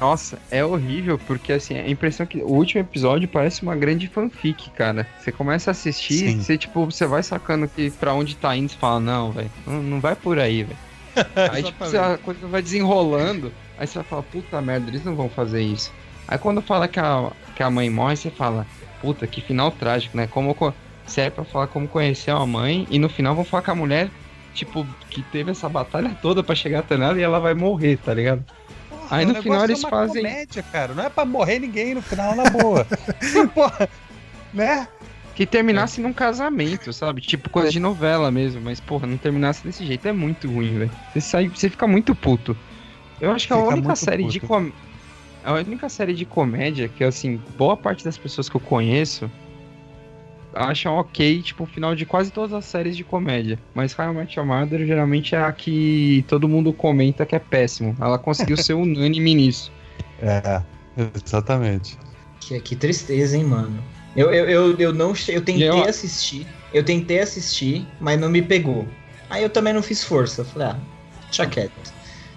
Nossa, 0.00 0.38
é 0.50 0.64
horrível, 0.64 1.18
porque 1.18 1.52
assim, 1.52 1.76
a 1.76 1.88
impressão 1.88 2.24
que 2.24 2.38
o 2.38 2.46
último 2.46 2.80
episódio 2.80 3.28
parece 3.28 3.62
uma 3.62 3.74
grande 3.76 4.06
fanfic, 4.08 4.70
cara. 4.70 5.06
Você 5.20 5.30
começa 5.32 5.70
a 5.70 5.72
assistir, 5.72 6.30
Sim. 6.30 6.40
você 6.40 6.56
tipo, 6.56 6.84
você 6.86 7.04
vai 7.04 7.22
sacando 7.22 7.68
que 7.68 7.90
pra 7.90 8.14
onde 8.14 8.36
tá 8.36 8.56
indo, 8.56 8.70
você 8.70 8.78
fala, 8.78 9.00
não, 9.00 9.32
velho, 9.32 9.50
não, 9.66 10.00
vai 10.00 10.14
por 10.16 10.38
aí, 10.38 10.62
velho. 10.62 10.78
Aí 11.52 11.62
tipo, 11.62 11.84
a 11.84 12.16
coisa 12.16 12.46
vai 12.46 12.62
desenrolando, 12.62 13.52
aí 13.78 13.86
você 13.86 13.96
vai 13.96 14.04
falar, 14.04 14.22
puta 14.22 14.62
merda, 14.62 14.88
eles 14.88 15.04
não 15.04 15.14
vão 15.14 15.28
fazer 15.28 15.60
isso. 15.60 15.92
Aí 16.32 16.38
quando 16.38 16.62
fala 16.62 16.88
que 16.88 16.98
a, 16.98 17.30
que 17.54 17.62
a 17.62 17.68
mãe 17.68 17.90
morre, 17.90 18.16
você 18.16 18.30
fala, 18.30 18.66
puta, 19.02 19.26
que 19.26 19.42
final 19.42 19.70
trágico, 19.70 20.16
né? 20.16 20.26
Como 20.26 20.54
co- 20.54 20.72
se 21.06 21.20
é 21.20 21.28
pra 21.28 21.44
falar 21.44 21.66
como 21.66 21.86
conheceu 21.86 22.38
a 22.38 22.46
mãe, 22.46 22.86
e 22.90 22.98
no 22.98 23.10
final 23.10 23.34
vão 23.34 23.44
falar 23.44 23.62
que 23.62 23.70
a 23.70 23.74
mulher, 23.74 24.10
tipo, 24.54 24.86
que 25.10 25.22
teve 25.24 25.50
essa 25.50 25.68
batalha 25.68 26.16
toda 26.22 26.42
pra 26.42 26.54
chegar 26.54 26.78
até 26.78 26.96
nela 26.96 27.18
e 27.18 27.22
ela 27.22 27.38
vai 27.38 27.52
morrer, 27.52 27.98
tá 27.98 28.14
ligado? 28.14 28.42
Aí 29.10 29.26
no 29.26 29.38
O 29.38 29.42
final 29.42 29.62
eles 29.64 29.76
é 29.84 29.86
uma 29.86 29.90
fazem- 29.90 30.22
comédia, 30.22 30.62
cara. 30.62 30.94
Não 30.94 31.04
é 31.04 31.10
pra 31.10 31.26
morrer 31.26 31.58
ninguém 31.58 31.94
no 31.94 32.00
final, 32.00 32.34
na 32.34 32.48
boa. 32.48 32.86
Porra, 33.54 33.86
né? 34.54 34.88
Que 35.34 35.44
terminasse 35.44 36.00
num 36.00 36.14
casamento, 36.14 36.94
sabe? 36.94 37.20
Tipo 37.20 37.50
coisa 37.50 37.70
de 37.70 37.78
novela 37.78 38.30
mesmo, 38.30 38.62
mas 38.62 38.80
porra, 38.80 39.06
não 39.06 39.18
terminasse 39.18 39.62
desse 39.64 39.84
jeito 39.84 40.08
é 40.08 40.12
muito 40.12 40.50
ruim, 40.50 40.78
velho. 40.78 40.90
Você 41.12 41.20
sai, 41.20 41.48
você 41.48 41.68
fica 41.68 41.86
muito 41.86 42.14
puto. 42.14 42.56
Eu 43.20 43.32
acho 43.32 43.46
que 43.46 43.52
a 43.52 43.56
Fica 43.56 43.68
única 43.68 43.94
série 43.96 44.24
de 44.24 44.40
puto. 44.40 44.72
A 45.44 45.52
única 45.54 45.88
série 45.88 46.14
de 46.14 46.24
comédia 46.24 46.88
que 46.88 47.02
assim, 47.04 47.40
boa 47.56 47.76
parte 47.76 48.04
das 48.04 48.16
pessoas 48.18 48.48
que 48.48 48.56
eu 48.56 48.60
conheço 48.60 49.30
acham 50.54 50.96
ok, 50.96 51.42
tipo, 51.42 51.64
o 51.64 51.66
final 51.66 51.94
de 51.94 52.04
quase 52.04 52.30
todas 52.30 52.52
as 52.52 52.64
séries 52.64 52.96
de 52.96 53.04
comédia. 53.04 53.58
Mas 53.74 53.98
How 53.98 54.10
I 54.12 54.14
Met 54.14 54.38
Your 54.38 54.46
Mother 54.46 54.86
geralmente 54.86 55.34
é 55.34 55.42
a 55.42 55.50
que 55.52 56.24
todo 56.28 56.48
mundo 56.48 56.72
comenta 56.72 57.24
que 57.24 57.34
é 57.34 57.38
péssimo. 57.38 57.96
Ela 58.00 58.18
conseguiu 58.18 58.56
ser 58.58 58.74
unânime 58.74 59.34
nisso. 59.34 59.72
É, 60.20 60.62
exatamente. 61.24 61.98
Que, 62.40 62.60
que 62.60 62.76
tristeza, 62.76 63.36
hein, 63.36 63.44
mano. 63.44 63.82
Eu, 64.14 64.30
eu, 64.30 64.48
eu, 64.48 64.78
eu 64.78 64.92
não 64.92 65.14
eu 65.28 65.40
tentei 65.42 65.68
Eu- 65.68 65.84
assistir, 65.84 66.46
eu 66.74 66.84
tentei 66.84 67.20
assistir, 67.20 67.86
mas 67.98 68.20
não 68.20 68.28
me 68.28 68.42
pegou. 68.42 68.86
Aí 69.30 69.42
eu 69.42 69.48
também 69.48 69.72
não 69.72 69.82
fiz 69.82 70.04
força. 70.04 70.44
Falei, 70.44 70.68
ah, 70.68 70.76
deixa 71.24 71.46
quieto. 71.46 71.72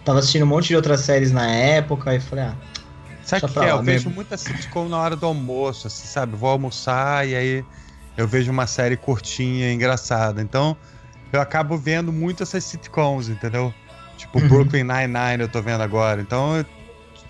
Tava 0.06 0.20
assistindo 0.20 0.44
um 0.44 0.48
monte 0.48 0.68
de 0.68 0.76
outras 0.76 1.02
séries 1.02 1.32
na 1.34 1.46
época, 1.50 2.12
aí 2.12 2.20
falei, 2.20 2.46
ah, 2.46 2.56
Sabe 3.26 3.46
o 3.46 3.48
que, 3.48 3.54
que 3.54 3.60
é? 3.60 3.72
Eu 3.72 3.78
vejo 3.84 4.06
mesmo. 4.06 4.12
muita 4.12 4.38
sitcom 4.38 4.88
na 4.88 4.98
hora 4.98 5.16
do 5.16 5.26
almoço, 5.26 5.88
assim, 5.88 6.08
sabe? 6.08 6.36
Vou 6.36 6.50
almoçar 6.50 7.28
e 7.28 7.36
aí 7.36 7.66
eu 8.16 8.28
vejo 8.28 8.52
uma 8.52 8.68
série 8.68 8.96
curtinha, 8.96 9.74
engraçada. 9.74 10.42
Então, 10.42 10.78
eu 11.34 11.42
acabo 11.42 11.78
vendo 11.78 12.14
muito 12.14 12.44
essas 12.44 12.64
sitcoms, 12.64 13.28
entendeu? 13.30 13.74
Tipo, 14.18 14.40
Uhum. 14.40 14.48
Brooklyn 14.48 14.84
Nine-Nine 14.84 15.42
eu 15.42 15.50
tô 15.50 15.62
vendo 15.62 15.82
agora. 15.82 16.22
Então, 16.22 16.64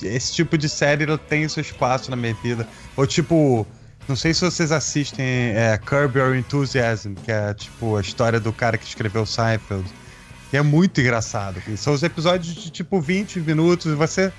esse 0.03 0.33
tipo 0.33 0.57
de 0.57 0.67
série 0.69 1.03
ela 1.05 1.17
tem 1.17 1.47
seu 1.47 1.61
espaço 1.61 2.11
na 2.11 2.17
minha 2.17 2.33
vida. 2.35 2.67
Ou 2.97 3.07
tipo, 3.07 3.65
Não 4.07 4.15
sei 4.15 4.35
se 4.35 4.41
vocês 4.41 4.71
assistem 4.71 5.25
é, 5.25 5.79
Curb 5.83 6.19
Your 6.19 6.35
Enthusiasm, 6.35 7.13
que 7.15 7.31
é 7.31 7.53
tipo 7.55 7.95
a 7.97 8.01
história 8.01 8.39
do 8.39 8.53
cara 8.53 8.77
que 8.77 8.85
escreveu 8.85 9.25
Seinfeld. 9.25 9.85
E 10.53 10.57
é 10.57 10.61
muito 10.61 11.01
engraçado. 11.01 11.59
E 11.67 11.75
são 11.75 11.91
os 11.93 12.03
episódios 12.03 12.53
de 12.53 12.69
tipo 12.69 13.01
20 13.01 13.39
minutos 13.39 13.91
e 13.91 13.95
você 13.95 14.31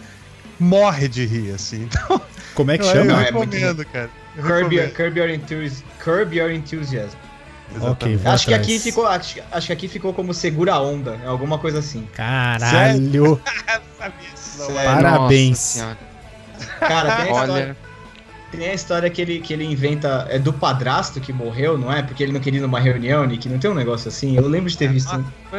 morre 0.58 1.08
de 1.08 1.24
rir, 1.26 1.52
assim. 1.54 1.88
Então, 2.06 2.20
Como 2.54 2.70
é 2.70 2.78
que 2.78 2.84
chama? 2.84 3.12
eu 3.12 3.18
É 3.20 3.24
recomendo, 3.24 3.84
cara. 3.86 4.10
Eu 4.36 4.42
Curb 4.42 4.74
your, 4.74 4.86
recomendo. 4.86 4.94
curb, 4.96 5.18
your 5.18 5.30
enthusi- 5.30 5.84
curb 6.02 6.36
Your 6.36 6.50
Enthusiasm. 6.50 7.16
Ok, 7.80 8.16
vou 8.16 8.32
Acho 8.32 8.46
que, 8.46 8.54
aqui 8.54 8.78
ficou, 8.78 9.06
acho, 9.06 9.40
acho 9.50 9.66
que 9.66 9.72
aqui 9.72 9.88
ficou 9.88 10.14
como 10.14 10.32
Segura 10.32 10.74
a 10.74 10.80
Onda, 10.80 11.18
é 11.22 11.26
alguma 11.26 11.58
coisa 11.58 11.80
assim. 11.80 12.06
Caralho! 12.14 12.70
Sério? 12.70 13.40
Parabéns. 14.84 15.76
Nossa. 15.78 15.98
Cara, 16.80 17.16
tem 17.16 17.24
a 17.24 17.30
história, 17.30 17.52
Olha, 17.52 17.76
tem 18.52 18.66
a 18.68 18.74
história 18.74 19.10
que, 19.10 19.20
ele, 19.20 19.40
que 19.40 19.52
ele 19.52 19.64
inventa, 19.64 20.26
é 20.30 20.38
do 20.38 20.52
padrasto 20.52 21.20
que 21.20 21.32
morreu, 21.32 21.76
não 21.76 21.92
é? 21.92 22.02
Porque 22.02 22.22
ele 22.22 22.32
não 22.32 22.40
queria 22.40 22.60
ir 22.60 22.62
numa 22.62 22.80
reunião, 22.80 23.24
Nick, 23.26 23.48
não 23.48 23.58
tem 23.58 23.70
um 23.70 23.74
negócio 23.74 24.08
assim? 24.08 24.36
Eu 24.36 24.46
lembro 24.48 24.70
de 24.70 24.78
ter 24.78 24.88
visto. 24.88 25.10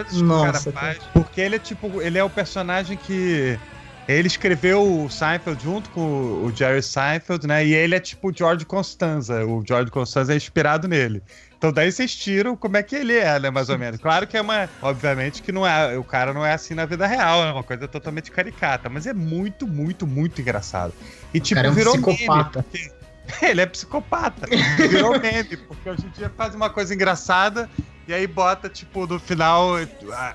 Que 0.09 0.15
o 0.19 0.23
Nossa, 0.23 0.71
cara 0.71 0.93
faz. 0.93 0.97
Porque 1.13 1.41
ele 1.41 1.55
é 1.57 1.59
tipo, 1.59 2.01
ele 2.01 2.17
é 2.17 2.23
o 2.23 2.29
personagem 2.29 2.97
que. 2.97 3.59
Ele 4.07 4.27
escreveu 4.27 5.03
o 5.03 5.09
Seinfeld 5.09 5.61
junto 5.61 5.89
com 5.89 6.01
o 6.01 6.51
Jerry 6.55 6.81
Seinfeld, 6.81 7.45
né? 7.45 7.65
E 7.65 7.73
ele 7.73 7.93
é 7.93 7.99
tipo 7.99 8.29
o 8.29 8.33
George 8.33 8.65
Costanza. 8.65 9.45
O 9.45 9.63
George 9.67 9.91
Costanza 9.91 10.33
é 10.33 10.37
inspirado 10.37 10.87
nele. 10.87 11.21
Então 11.57 11.73
daí 11.73 11.91
vocês 11.91 12.15
tiram 12.15 12.55
como 12.55 12.77
é 12.77 12.83
que 12.83 12.95
ele 12.95 13.15
é, 13.17 13.37
né? 13.39 13.49
Mais 13.49 13.67
ou 13.67 13.77
menos. 13.77 13.99
Claro 13.99 14.25
que 14.27 14.37
é 14.37 14.41
uma. 14.41 14.69
Obviamente 14.81 15.41
que 15.41 15.51
não 15.51 15.67
é. 15.67 15.97
O 15.97 16.03
cara 16.03 16.33
não 16.33 16.45
é 16.45 16.53
assim 16.53 16.73
na 16.73 16.85
vida 16.85 17.05
real, 17.05 17.43
é 17.43 17.51
uma 17.51 17.63
coisa 17.63 17.87
totalmente 17.87 18.31
caricata. 18.31 18.87
Mas 18.89 19.05
é 19.07 19.13
muito, 19.13 19.67
muito, 19.67 20.07
muito 20.07 20.39
engraçado. 20.39 20.93
E 21.33 21.39
tipo, 21.39 21.55
cara 21.55 21.67
é 21.67 21.71
um 21.71 21.73
virou 21.73 21.93
psicopata. 21.93 22.63
meme. 22.71 22.71
porque- 22.71 22.96
Ele 23.41 23.61
é 23.61 23.65
psicopata. 23.65 24.47
Virou 24.77 25.17
meme, 25.19 25.57
porque 25.57 25.89
hoje 25.89 26.05
em 26.05 26.09
dia 26.09 26.31
faz 26.35 26.55
uma 26.55 26.69
coisa 26.69 26.93
engraçada 26.93 27.69
e 28.07 28.13
aí 28.13 28.25
bota, 28.25 28.69
tipo, 28.69 29.05
no 29.05 29.19
final, 29.19 29.73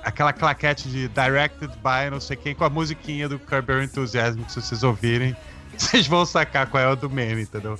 aquela 0.05 0.32
claquete 0.32 0.89
de 0.89 1.09
Directed 1.09 1.73
by 1.77 2.10
não 2.10 2.20
sei 2.20 2.36
quem, 2.36 2.55
com 2.55 2.64
a 2.64 2.70
musiquinha 2.70 3.28
do 3.28 3.39
Curb 3.39 3.73
Your 3.73 3.82
Enthusiasm, 3.82 4.43
que 4.43 4.52
se 4.52 4.60
vocês 4.60 4.82
ouvirem, 4.82 5.35
vocês 5.77 6.06
vão 6.06 6.27
sacar 6.27 6.66
qual 6.66 6.82
é 6.82 6.89
o 6.89 6.94
do 6.94 7.09
meme, 7.09 7.43
entendeu? 7.43 7.78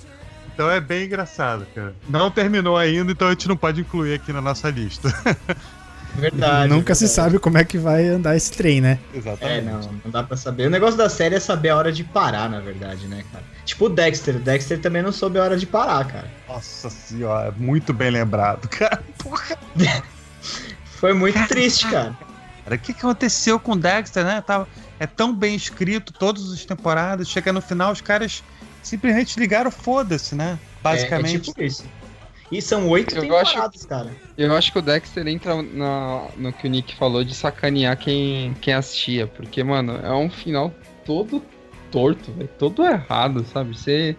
Então 0.53 0.69
é 0.69 0.79
bem 0.79 1.05
engraçado, 1.05 1.65
cara. 1.73 1.95
Não 2.07 2.29
terminou 2.29 2.77
ainda, 2.77 3.11
então 3.11 3.27
a 3.27 3.31
gente 3.31 3.47
não 3.47 3.57
pode 3.57 3.81
incluir 3.81 4.15
aqui 4.15 4.31
na 4.33 4.41
nossa 4.41 4.69
lista. 4.69 5.09
Verdade. 6.15 6.69
Nunca 6.69 6.93
se 6.93 7.05
verdade. 7.05 7.15
sabe 7.15 7.39
como 7.39 7.57
é 7.57 7.63
que 7.63 7.77
vai 7.77 8.07
andar 8.07 8.35
esse 8.35 8.51
trem, 8.51 8.79
né? 8.79 8.99
É, 9.41 9.61
não, 9.61 9.81
não 10.03 10.11
dá 10.11 10.23
pra 10.23 10.37
saber. 10.37 10.67
O 10.67 10.69
negócio 10.69 10.97
da 10.97 11.09
série 11.09 11.35
é 11.35 11.39
saber 11.39 11.69
a 11.69 11.77
hora 11.77 11.91
de 11.91 12.03
parar, 12.03 12.49
na 12.49 12.59
verdade, 12.59 13.07
né, 13.07 13.23
cara? 13.31 13.43
Tipo 13.65 13.85
o 13.85 13.89
Dexter. 13.89 14.35
O 14.35 14.39
Dexter 14.39 14.79
também 14.79 15.01
não 15.01 15.11
soube 15.11 15.39
a 15.39 15.43
hora 15.43 15.57
de 15.57 15.65
parar, 15.65 16.05
cara. 16.05 16.27
Nossa 16.47 16.89
senhora, 16.89 17.53
muito 17.57 17.93
bem 17.93 18.11
lembrado, 18.11 18.67
cara. 18.67 19.01
Porra, 19.17 19.57
Foi 20.85 21.13
muito 21.13 21.47
triste, 21.47 21.89
cara. 21.89 22.15
cara, 22.63 22.75
o 22.75 22.79
que, 22.79 22.93
que 22.93 22.99
aconteceu 22.99 23.59
com 23.59 23.71
o 23.71 23.75
Dexter, 23.77 24.23
né? 24.23 24.41
Tava, 24.41 24.67
é 24.99 25.07
tão 25.07 25.33
bem 25.33 25.55
escrito, 25.55 26.13
todas 26.13 26.51
as 26.51 26.63
temporadas, 26.63 27.27
chega 27.27 27.51
no 27.51 27.61
final, 27.61 27.91
os 27.91 28.01
caras 28.01 28.43
simplesmente 28.83 29.39
ligaram 29.39 29.71
foda-se, 29.71 30.35
né? 30.35 30.59
Basicamente. 30.81 31.35
É, 31.35 31.37
é 31.37 31.39
tipo 31.39 31.63
isso. 31.63 31.85
E 32.53 32.61
são 32.61 32.87
oito 32.89 33.15
Eu 33.15 33.21
temporadas, 33.21 33.85
cara. 33.85 34.11
eu 34.37 34.55
acho 34.55 34.71
que 34.71 34.79
o 34.79 34.81
Dexter 34.81 35.27
entra 35.27 35.61
na- 35.61 36.27
no 36.37 36.53
que 36.53 36.67
o 36.67 36.69
Nick 36.69 36.95
falou 36.95 37.23
de 37.23 37.33
sacanear 37.33 37.97
quem, 37.97 38.53
quem 38.61 38.73
assistia. 38.73 39.25
Porque, 39.27 39.63
mano, 39.63 39.99
é 40.03 40.13
um 40.13 40.29
final 40.29 40.73
todo 41.05 41.43
torto, 41.91 42.31
velho. 42.31 42.49
Todo 42.59 42.85
errado, 42.85 43.45
sabe? 43.51 43.75
Você. 43.75 44.15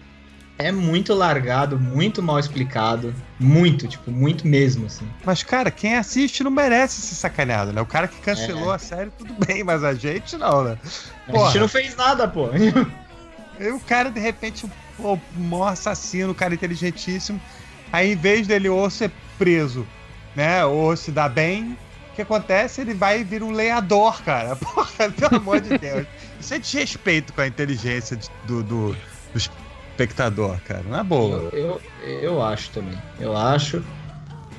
É 0.56 0.70
muito 0.70 1.12
largado, 1.15 1.78
muito 1.78 2.23
mal 2.23 2.39
explicado. 2.39 3.12
Muito, 3.40 3.89
tipo, 3.89 4.11
muito 4.11 4.47
mesmo, 4.47 4.86
assim. 4.86 5.05
Mas, 5.24 5.43
cara, 5.43 5.70
quem 5.70 5.97
assiste 5.97 6.44
não 6.44 6.51
merece 6.51 7.01
ser 7.02 7.15
sacaneado, 7.16 7.73
né? 7.73 7.81
O 7.81 7.86
cara 7.86 8.06
que 8.06 8.20
cancelou 8.20 8.73
É. 8.73 8.77
a 8.77 8.78
série, 8.78 9.11
tudo 9.19 9.35
bem, 9.47 9.65
mas 9.65 9.82
a 9.82 9.94
gente 9.94 10.36
não, 10.36 10.62
né? 10.65 10.78
A 11.28 11.32
Porra. 11.32 11.47
gente 11.51 11.61
não 11.61 11.69
fez 11.69 11.97
nada, 11.97 12.27
pô. 12.28 12.48
E 13.61 13.69
o 13.69 13.78
cara, 13.78 14.11
de 14.11 14.19
repente, 14.19 14.66
o 14.98 15.16
maior 15.36 15.69
assassino, 15.69 16.32
um 16.32 16.35
cara 16.35 16.55
inteligentíssimo. 16.55 17.40
Aí, 17.94 18.10
em 18.10 18.16
vez 18.16 18.48
dele 18.48 18.68
ou 18.68 18.90
ser 18.90 19.08
preso, 19.38 19.86
né? 20.34 20.64
Ou 20.64 20.96
se 20.96 21.12
dar 21.12 21.28
bem, 21.28 21.78
o 22.10 22.16
que 22.16 22.22
acontece? 22.22 22.80
Ele 22.80 22.92
vai 22.92 23.22
vira 23.22 23.44
um 23.44 23.52
lenhador, 23.52 24.20
cara. 24.24 24.56
Porra, 24.58 25.12
pelo 25.12 25.36
amor 25.36 25.60
de 25.60 25.78
Deus. 25.78 26.04
Isso 26.40 26.54
é 26.54 26.58
desrespeito 26.58 27.32
com 27.32 27.40
a 27.40 27.46
inteligência 27.46 28.18
do, 28.48 28.64
do, 28.64 28.96
do 29.32 29.38
espectador, 29.38 30.58
cara. 30.66 30.82
Na 30.88 31.04
boa. 31.04 31.50
Eu, 31.52 31.80
eu, 32.02 32.20
eu 32.20 32.42
acho 32.42 32.70
também. 32.70 32.98
Eu 33.20 33.36
acho. 33.36 33.80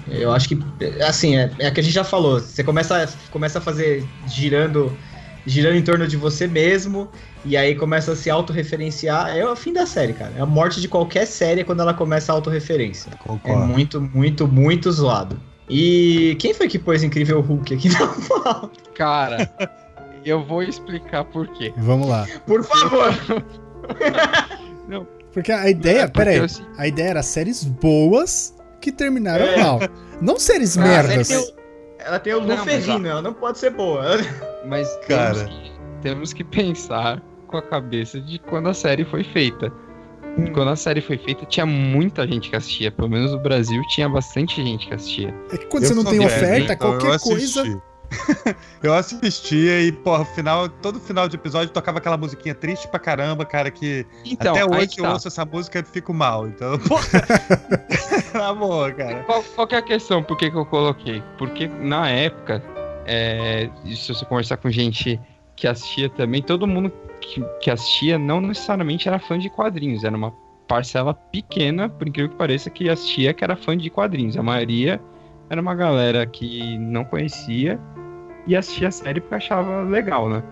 Eu 0.07 0.32
acho 0.32 0.48
que, 0.48 0.57
assim, 1.06 1.36
é, 1.36 1.52
é 1.60 1.70
que 1.72 1.82
a 1.82 1.84
gente 1.84 1.94
já 1.94 2.06
falou. 2.06 2.40
Você 2.40 2.64
começa, 2.64 3.14
começa 3.32 3.60
a 3.60 3.62
fazer 3.62 4.07
girando, 4.28 4.98
girando 5.46 5.76
em 5.76 5.84
torno 5.84 6.08
de 6.08 6.18
você 6.18 6.48
mesmo, 6.48 7.10
e 7.44 7.56
aí 7.56 7.76
começa 7.76 8.14
a 8.14 8.16
se 8.16 8.30
autorreferenciar. 8.30 9.36
É 9.36 9.48
o 9.48 9.56
fim 9.56 9.74
da 9.74 9.86
série, 9.86 10.14
cara. 10.14 10.34
É 10.38 10.42
a 10.42 10.46
morte 10.46 10.82
de 10.82 10.88
qualquer 10.88 11.26
série 11.28 11.64
quando 11.64 11.82
ela 11.82 11.94
começa 11.94 12.32
a 12.32 12.36
autorreferência. 12.36 13.12
É 13.44 13.56
muito, 13.56 14.02
muito, 14.02 14.48
muito 14.48 14.92
zoado. 14.92 15.40
E 15.70 16.36
quem 16.40 16.54
foi 16.54 16.68
que 16.68 16.78
pôs 16.80 17.04
Incrível 17.04 17.42
Hulk 17.42 17.74
aqui 17.74 17.90
na 17.90 18.08
pauta? 18.08 18.70
Cara, 18.94 19.52
eu 20.26 20.44
vou 20.44 20.64
explicar 20.64 21.26
por 21.26 21.48
quê. 21.50 21.74
Vamos 21.78 22.08
lá. 22.08 22.26
Por 22.46 22.64
favor! 22.64 23.08
Porque 25.34 25.52
a 25.52 25.70
ideia, 25.70 26.02
É, 26.02 26.08
porque 26.08 26.20
pera 26.20 26.32
aí, 26.32 26.38
eu 26.38 26.48
sei- 26.48 26.66
a 26.78 26.88
ideia 26.88 27.10
era 27.10 27.24
séries 27.24 27.64
boas 27.64 28.56
que 28.80 28.92
terminaram 28.92 29.46
É. 29.46 29.58
mal. 29.62 29.80
Não 30.22 30.40
séries 30.40 30.78
A 30.78 30.82
merdas. 30.82 31.28
série 31.28 31.54
ela 32.06 32.19
tem 32.19 32.34
o 32.34 32.40
Não, 32.40 32.48
mas, 32.48 32.60
Luferrino, 32.60 33.07
ela 33.07 33.22
não 33.22 33.34
pode 33.34 33.57
ser 33.57 33.72
boa. 33.72 34.03
Mas 34.65 34.95
Cara. 35.07 35.34
temos 35.34 35.44
que, 35.44 35.72
temos 36.02 36.34
que 36.34 36.44
pensar 36.44 37.22
com 37.48 37.57
a 37.57 37.61
cabeça 37.61 38.19
de 38.19 38.40
quando 38.40 38.69
a 38.69 38.73
série 38.73 39.03
foi 39.03 39.23
feita. 39.23 39.72
Hum. 40.38 40.52
Quando 40.53 40.69
a 40.69 40.76
série 40.76 41.02
foi 41.02 41.18
feita, 41.18 41.45
tinha 41.45 41.65
muita 41.65 42.27
gente 42.27 42.49
que 42.49 42.56
assistia. 42.56 42.91
Pelo 42.91 43.10
menos 43.10 43.32
no 43.32 43.40
Brasil 43.40 43.82
tinha 43.90 44.10
bastante 44.10 44.64
gente 44.64 44.88
que 44.88 44.94
assistia. 44.94 45.34
É 45.52 45.57
que 45.57 45.65
quando 45.68 45.84
Eu 45.84 45.90
você 45.90 45.95
não 45.95 46.03
tem 46.03 46.26
oferta, 46.26 46.73
então 46.73 46.98
qualquer 46.98 47.19
coisa. 47.19 47.82
eu 48.82 48.94
assistia 48.94 49.82
e, 49.82 49.92
porra, 49.92 50.26
final, 50.26 50.70
todo 50.70 51.00
final 51.00 51.28
de 51.28 51.36
episódio 51.36 51.74
tocava 51.74 52.00
aquela 52.00 52.18
musiquinha 52.18 52.56
triste 52.56 52.88
pra 52.88 53.00
caramba, 53.00 53.46
cara, 53.46 53.72
que 53.72 54.06
Então, 54.26 54.54
até 54.56 54.66
hoje 54.66 54.88
que 54.90 55.02
eu 55.02 55.06
tá. 55.06 55.14
ouço 55.14 55.28
essa 55.28 55.46
música 55.46 55.80
e 55.80 55.84
fico 55.84 56.14
mal. 56.14 56.48
Então, 56.48 56.78
porra. 56.88 57.06
Na 58.34 58.54
boa, 58.54 58.92
cara. 58.92 59.24
Qual, 59.24 59.44
qual 59.44 59.68
que 59.68 59.76
é 59.76 59.78
a 59.78 59.82
questão? 59.82 60.22
Por 60.24 60.38
que, 60.38 60.52
que 60.52 60.58
eu 60.58 60.66
coloquei? 60.66 61.24
Porque 61.38 61.68
na 61.68 62.10
época, 62.10 62.62
é, 63.06 63.70
se 63.86 64.14
você 64.14 64.26
conversar 64.26 64.58
com 64.58 64.70
gente 64.70 65.20
que 65.56 65.68
assistia 65.68 66.10
também, 66.10 66.42
todo 66.42 66.68
mundo 66.68 66.92
que, 67.22 67.42
que 67.62 67.72
assistia 67.72 68.18
não 68.18 68.42
necessariamente 68.42 69.08
era 69.08 69.20
fã 69.20 69.40
de 69.40 69.50
quadrinhos, 69.50 70.04
era 70.04 70.16
uma 70.16 70.34
parcela 70.68 71.14
pequena, 71.14 71.88
por 71.88 72.08
incrível 72.08 72.32
que 72.32 72.38
pareça, 72.38 72.70
que 72.70 72.90
assistia 72.90 73.34
que 73.34 73.44
era 73.44 73.56
fã 73.56 73.78
de 73.78 73.90
quadrinhos. 73.90 74.36
A 74.38 74.44
maioria 74.44 75.00
era 75.50 75.62
uma 75.62 75.76
galera 75.76 76.26
que 76.26 76.78
não 76.78 77.04
conhecia 77.04 77.80
e 78.48 78.56
assistia 78.56 78.90
a 78.90 78.92
série 78.92 79.20
porque 79.20 79.36
achava 79.36 79.82
legal, 79.82 80.30
né? 80.30 80.44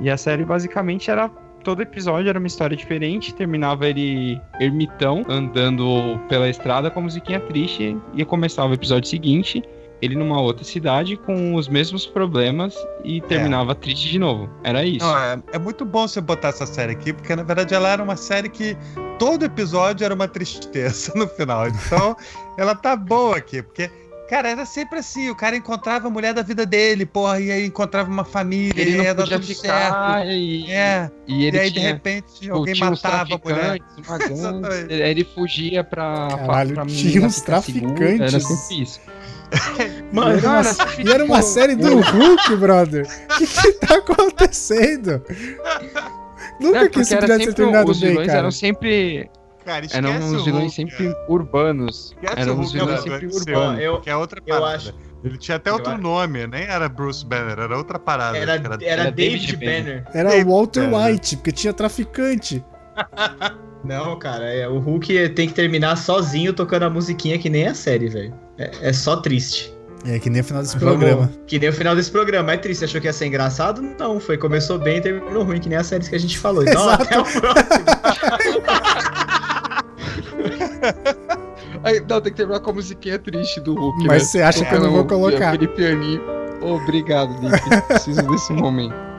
E 0.00 0.10
a 0.10 0.16
série 0.16 0.44
basicamente 0.44 1.10
era. 1.10 1.30
Todo 1.62 1.82
episódio 1.82 2.30
era 2.30 2.38
uma 2.38 2.46
história 2.46 2.74
diferente, 2.74 3.34
terminava 3.34 3.86
ele 3.86 4.40
ermitão, 4.58 5.22
andando 5.28 6.18
pela 6.26 6.48
estrada 6.48 6.90
com 6.90 7.00
a 7.00 7.02
musiquinha 7.02 7.38
triste, 7.38 7.94
e 8.14 8.24
começava 8.24 8.70
o 8.70 8.74
episódio 8.74 9.10
seguinte, 9.10 9.62
ele 10.00 10.16
numa 10.16 10.40
outra 10.40 10.64
cidade 10.64 11.16
com 11.16 11.54
os 11.54 11.68
mesmos 11.68 12.06
problemas 12.06 12.74
e 13.04 13.20
terminava 13.20 13.74
triste 13.74 14.08
de 14.08 14.18
novo. 14.18 14.48
Era 14.64 14.84
isso. 14.84 15.06
Não, 15.06 15.18
é, 15.18 15.42
é 15.52 15.58
muito 15.58 15.84
bom 15.84 16.08
você 16.08 16.20
botar 16.20 16.48
essa 16.48 16.64
série 16.64 16.92
aqui, 16.92 17.12
porque 17.12 17.36
na 17.36 17.42
verdade 17.42 17.74
ela 17.74 17.90
era 17.90 18.02
uma 18.02 18.16
série 18.16 18.48
que 18.48 18.76
todo 19.18 19.44
episódio 19.44 20.04
era 20.04 20.14
uma 20.14 20.26
tristeza 20.26 21.12
no 21.16 21.28
final. 21.28 21.68
Então, 21.68 22.16
ela 22.56 22.74
tá 22.74 22.96
boa 22.96 23.36
aqui, 23.36 23.62
porque. 23.62 23.90
Cara, 24.30 24.48
era 24.48 24.64
sempre 24.64 25.00
assim, 25.00 25.28
o 25.28 25.34
cara 25.34 25.56
encontrava 25.56 26.06
a 26.06 26.10
mulher 26.10 26.32
da 26.32 26.40
vida 26.42 26.64
dele, 26.64 27.04
porra, 27.04 27.40
e 27.40 27.50
aí 27.50 27.66
encontrava 27.66 28.08
uma 28.08 28.24
família, 28.24 28.80
ele 28.80 28.92
e 28.92 28.96
não 28.96 29.04
ia 29.04 29.12
dar 29.12 29.24
podia 29.24 29.40
tudo 29.40 29.48
ficar 29.48 30.20
certo. 30.20 30.30
e, 30.30 30.70
É, 30.70 31.10
e 31.26 31.44
ele 31.46 31.56
e 31.56 31.60
aí 31.60 31.68
de 31.68 31.80
tinha, 31.80 31.88
repente 31.94 32.26
tipo, 32.40 32.54
alguém 32.54 32.78
matava 32.78 33.34
a 33.34 33.38
mulher. 33.44 33.78
aí 34.88 35.10
ele 35.10 35.24
fugia 35.24 35.82
pra, 35.82 36.28
Caralho, 36.28 36.74
pra 36.74 36.86
tinha 36.86 37.26
uns 37.26 37.40
traficantes. 37.40 38.20
Era 38.20 38.40
sempre 38.40 38.82
isso. 38.82 39.00
Mano, 40.12 40.38
e 40.38 40.46
era 40.46 40.48
uma, 40.48 41.00
e 41.00 41.12
era 41.12 41.24
uma 41.24 41.42
série 41.42 41.74
do 41.74 41.98
Hulk, 42.00 42.54
brother. 42.56 43.04
O 43.34 43.38
que, 43.38 43.46
que 43.48 43.72
tá 43.84 43.96
acontecendo? 43.96 45.20
Nunca 46.60 46.78
É, 46.84 46.88
que 46.88 47.00
isso 47.00 47.16
pudesse 47.16 47.46
ter 47.46 47.54
terminado 47.54 47.90
os 47.90 47.98
bem, 47.98 48.10
vilões 48.10 48.26
cara. 48.28 48.38
eram 48.40 48.50
sempre 48.52 49.28
Cara, 49.64 49.84
esquece 49.84 49.98
eram 50.06 50.16
uns 50.18 50.44
vilões 50.44 50.62
Hulk, 50.62 50.74
sempre 50.74 51.12
cara. 51.12 51.26
urbanos. 51.28 52.14
Esquece 52.22 52.40
Eram 52.40 52.58
uns 52.60 52.72
vilões 52.72 53.00
sempre 53.02 53.26
urbanos. 53.26 53.80
eu- 53.80 54.00
que 54.00 54.10
é 54.10 54.16
outra 54.16 54.40
eu 54.46 54.54
parada. 54.58 54.76
acho- 54.76 54.94
Ele 55.22 55.36
tinha 55.36 55.56
até 55.58 55.68
eu 55.70 55.74
outro 55.74 55.92
acho- 55.92 56.00
nome, 56.00 56.46
nem 56.46 56.62
era 56.62 56.88
Bruce 56.88 57.24
Banner, 57.26 57.58
era 57.58 57.76
outra 57.76 57.98
parada. 57.98 58.38
Era, 58.38 58.52
era, 58.54 58.78
era 58.82 59.10
David, 59.10 59.54
David 59.54 59.56
Banner. 59.56 60.04
Era 60.14 60.34
Ei, 60.34 60.42
o 60.42 60.46
Walter 60.48 60.90
cara. 60.90 61.06
White, 61.06 61.36
porque 61.36 61.52
tinha 61.52 61.72
traficante. 61.74 62.64
Não, 63.84 64.18
cara, 64.18 64.44
é, 64.52 64.68
o 64.68 64.78
Hulk 64.78 65.30
tem 65.30 65.48
que 65.48 65.54
terminar 65.54 65.96
sozinho 65.96 66.52
tocando 66.52 66.82
a 66.84 66.90
musiquinha 66.90 67.38
que 67.38 67.48
nem 67.48 67.66
a 67.66 67.74
série, 67.74 68.08
velho. 68.08 68.34
É, 68.58 68.70
é 68.88 68.92
só 68.92 69.16
triste. 69.16 69.74
É 70.06 70.18
que 70.18 70.30
nem 70.30 70.40
o 70.40 70.44
final 70.44 70.62
desse 70.62 70.78
Vamos. 70.78 70.96
programa. 70.98 71.30
Que 71.46 71.58
nem 71.58 71.68
o 71.68 71.72
final 71.74 71.94
desse 71.94 72.10
programa. 72.10 72.52
É 72.52 72.56
triste. 72.56 72.84
Achou 72.86 72.98
que 73.02 73.06
ia 73.06 73.12
ser 73.12 73.26
engraçado? 73.26 73.82
Não, 73.98 74.18
foi. 74.18 74.38
Começou 74.38 74.78
bem 74.78 74.96
e 74.96 75.00
terminou 75.02 75.42
ruim, 75.44 75.60
que 75.60 75.68
nem 75.68 75.76
as 75.76 75.86
séries 75.88 76.08
que 76.08 76.14
a 76.14 76.18
gente 76.18 76.38
falou. 76.38 76.62
Então, 76.62 76.80
Exato. 76.88 77.02
até 77.04 77.18
o 77.18 77.24
próximo. 77.24 77.84
Aí, 81.82 82.00
não, 82.00 82.20
tem 82.20 82.32
que 82.32 82.36
terminar 82.36 82.60
com 82.60 82.70
a 82.70 82.74
musiquinha 82.74 83.18
triste 83.18 83.60
do 83.60 83.74
Hulk. 83.74 84.06
Mas 84.06 84.22
né? 84.22 84.28
você 84.28 84.42
acha 84.42 84.64
que 84.64 84.74
eu 84.74 84.80
não 84.80 84.90
vou 84.90 85.04
Tocando 85.04 85.20
colocar? 85.20 85.52
Aquele 85.52 85.68
pianinho. 85.68 86.20
Obrigado, 86.60 87.30
Nick. 87.40 87.82
Preciso 87.88 88.22
desse 88.22 88.52
momento. 88.52 89.09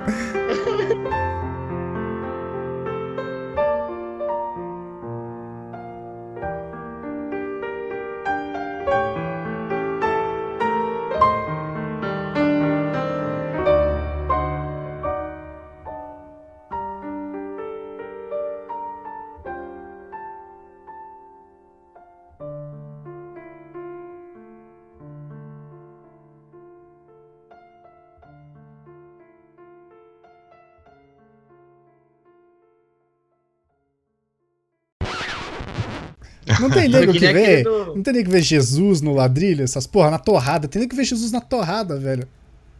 Não 36.61 36.69
tem 36.69 36.87
nego 36.89 37.11
que 37.11 37.19
vê. 37.19 37.63
do- 37.63 37.95
Não 37.95 38.03
tem 38.03 38.13
nego 38.13 38.25
que 38.25 38.31
ver 38.31 38.41
Jesus 38.41 39.01
no 39.01 39.13
ladrilho, 39.13 39.63
essas 39.63 39.85
porra, 39.87 40.11
na 40.11 40.19
torrada. 40.19 40.67
Tem 40.67 40.79
nego 40.79 40.91
que 40.91 40.95
ver 40.95 41.05
Jesus 41.05 41.31
na 41.31 41.41
torrada, 41.41 41.97
velho. 41.99 42.27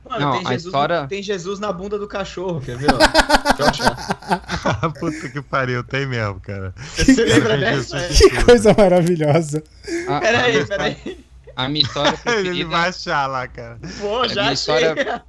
Mano, 0.09 0.25
Não, 0.25 0.31
tem, 0.33 0.41
a 0.47 0.51
Jesus, 0.51 0.65
história- 0.65 1.07
tem 1.07 1.21
Jesus 1.23 1.59
na 1.59 1.71
bunda 1.71 1.97
do 1.99 2.07
cachorro, 2.07 2.59
quer 2.59 2.75
ver? 2.77 2.89
Puta 4.99 5.29
que 5.29 5.41
pariu, 5.41 5.83
tem 5.83 6.05
mesmo, 6.07 6.39
cara. 6.39 6.73
Você 6.95 7.23
lembra 7.23 7.57
dessa? 7.57 7.99
Jesus. 8.09 8.19
Que 8.19 8.43
coisa 8.43 8.73
maravilhosa. 8.77 9.63
A, 10.07 10.19
Peraí, 10.19 10.65
peraí. 10.65 11.25
a 11.55 11.69
minha 11.69 11.83
história 11.85 12.09
Ele 12.09 12.17
preferida. 12.43 12.69
vai 12.69 12.89
achar 12.89 13.27
lá, 13.27 13.47
cara. 13.47 13.79
Pô, 13.99 14.27
já 14.27 14.41
minha 14.41 14.53
achei. 14.53 14.75
história- 14.75 15.23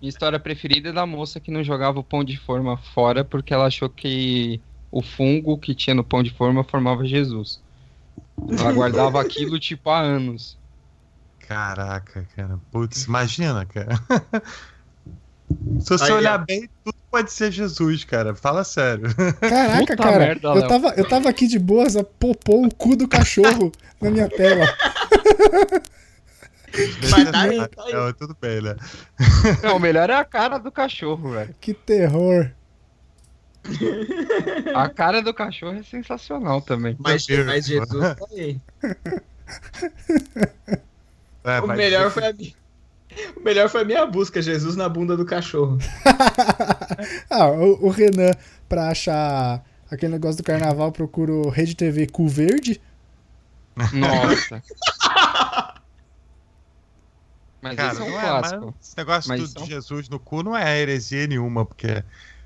Minha 0.00 0.08
história 0.10 0.38
preferida 0.38 0.90
é 0.90 0.92
da 0.92 1.06
moça 1.06 1.40
que 1.40 1.50
não 1.50 1.64
jogava 1.64 1.98
o 1.98 2.04
pão 2.04 2.22
de 2.22 2.36
forma 2.36 2.76
fora 2.94 3.24
porque 3.24 3.54
ela 3.54 3.66
achou 3.66 3.88
que 3.88 4.60
o 4.94 5.02
fungo 5.02 5.58
que 5.58 5.74
tinha 5.74 5.92
no 5.92 6.04
pão 6.04 6.22
de 6.22 6.30
forma 6.30 6.62
formava 6.62 7.04
Jesus. 7.04 7.60
Ela 8.48 8.70
guardava 8.72 9.20
aquilo 9.20 9.58
tipo 9.58 9.90
há 9.90 9.98
anos. 9.98 10.56
Caraca, 11.40 12.24
cara. 12.36 12.60
Putz, 12.70 13.04
imagina, 13.04 13.66
cara. 13.66 14.00
Se 15.80 15.90
você 15.90 16.04
Aí, 16.04 16.12
olhar 16.12 16.40
ó. 16.40 16.44
bem, 16.44 16.70
tudo 16.84 16.96
pode 17.10 17.32
ser 17.32 17.50
Jesus, 17.50 18.04
cara. 18.04 18.36
Fala 18.36 18.62
sério. 18.62 19.12
Caraca, 19.40 19.78
Puta 19.80 19.96
cara. 19.96 20.18
merda, 20.18 20.48
eu, 20.48 20.68
tava, 20.68 20.88
eu 20.96 21.08
tava 21.08 21.28
aqui 21.28 21.48
de 21.48 21.58
boas, 21.58 21.96
a 21.96 22.04
popou 22.04 22.64
o 22.64 22.72
cu 22.72 22.94
do 22.94 23.08
cachorro 23.08 23.72
na 24.00 24.10
minha 24.12 24.28
tela. 24.28 24.64
Mas 27.10 27.30
tá 27.32 27.40
aí, 27.40 27.68
tá 27.68 27.82
aí. 27.84 27.92
Não, 27.92 28.12
tudo 28.12 28.36
bem, 28.40 28.60
né? 28.62 28.76
Não, 29.60 29.76
o 29.76 29.80
melhor 29.80 30.08
é 30.08 30.14
a 30.14 30.24
cara 30.24 30.58
do 30.58 30.70
cachorro, 30.70 31.32
velho. 31.32 31.52
Que 31.60 31.74
terror. 31.74 32.52
A 34.74 34.88
cara 34.88 35.22
do 35.22 35.32
cachorro 35.32 35.78
é 35.78 35.82
sensacional 35.82 36.60
também. 36.60 36.96
Mas, 36.98 37.26
mas. 37.46 37.64
Jesus 37.66 38.00
tá 38.16 38.26
aí. 38.32 38.60
É, 41.44 41.60
O 41.60 41.66
melhor 41.68 42.10
foi 42.10 42.26
a 42.26 42.32
minha. 42.32 42.52
O 43.36 43.40
melhor 43.44 43.68
foi 43.68 43.82
a 43.82 43.84
minha 43.84 44.04
busca, 44.06 44.42
Jesus 44.42 44.74
na 44.74 44.88
bunda 44.88 45.16
do 45.16 45.24
cachorro. 45.24 45.78
ah, 47.30 47.46
o, 47.48 47.86
o 47.86 47.88
Renan, 47.90 48.32
pra 48.68 48.88
achar 48.88 49.64
aquele 49.90 50.12
negócio 50.12 50.38
do 50.42 50.46
carnaval, 50.46 50.90
procura 50.90 51.32
o 51.32 51.48
Rede 51.48 51.76
TV 51.76 52.06
Cu 52.08 52.26
Verde. 52.28 52.80
Nossa. 53.92 54.62
Mas 57.62 57.76
Cara, 57.76 57.92
esse 57.92 58.02
é 58.02 58.04
um 58.04 58.10
não 58.10 58.18
é, 58.18 58.22
clássico. 58.22 58.64
mas 58.66 58.74
esse 58.86 58.96
negócio 58.98 59.28
Mas 59.30 59.40
do- 59.40 59.46
são- 59.48 59.62
de 59.62 59.68
Jesus 59.70 60.08
no 60.10 60.18
cu 60.18 60.42
não 60.42 60.54
é 60.56 60.78
heresia 60.80 61.26
nenhuma, 61.26 61.64
porque 61.64 62.04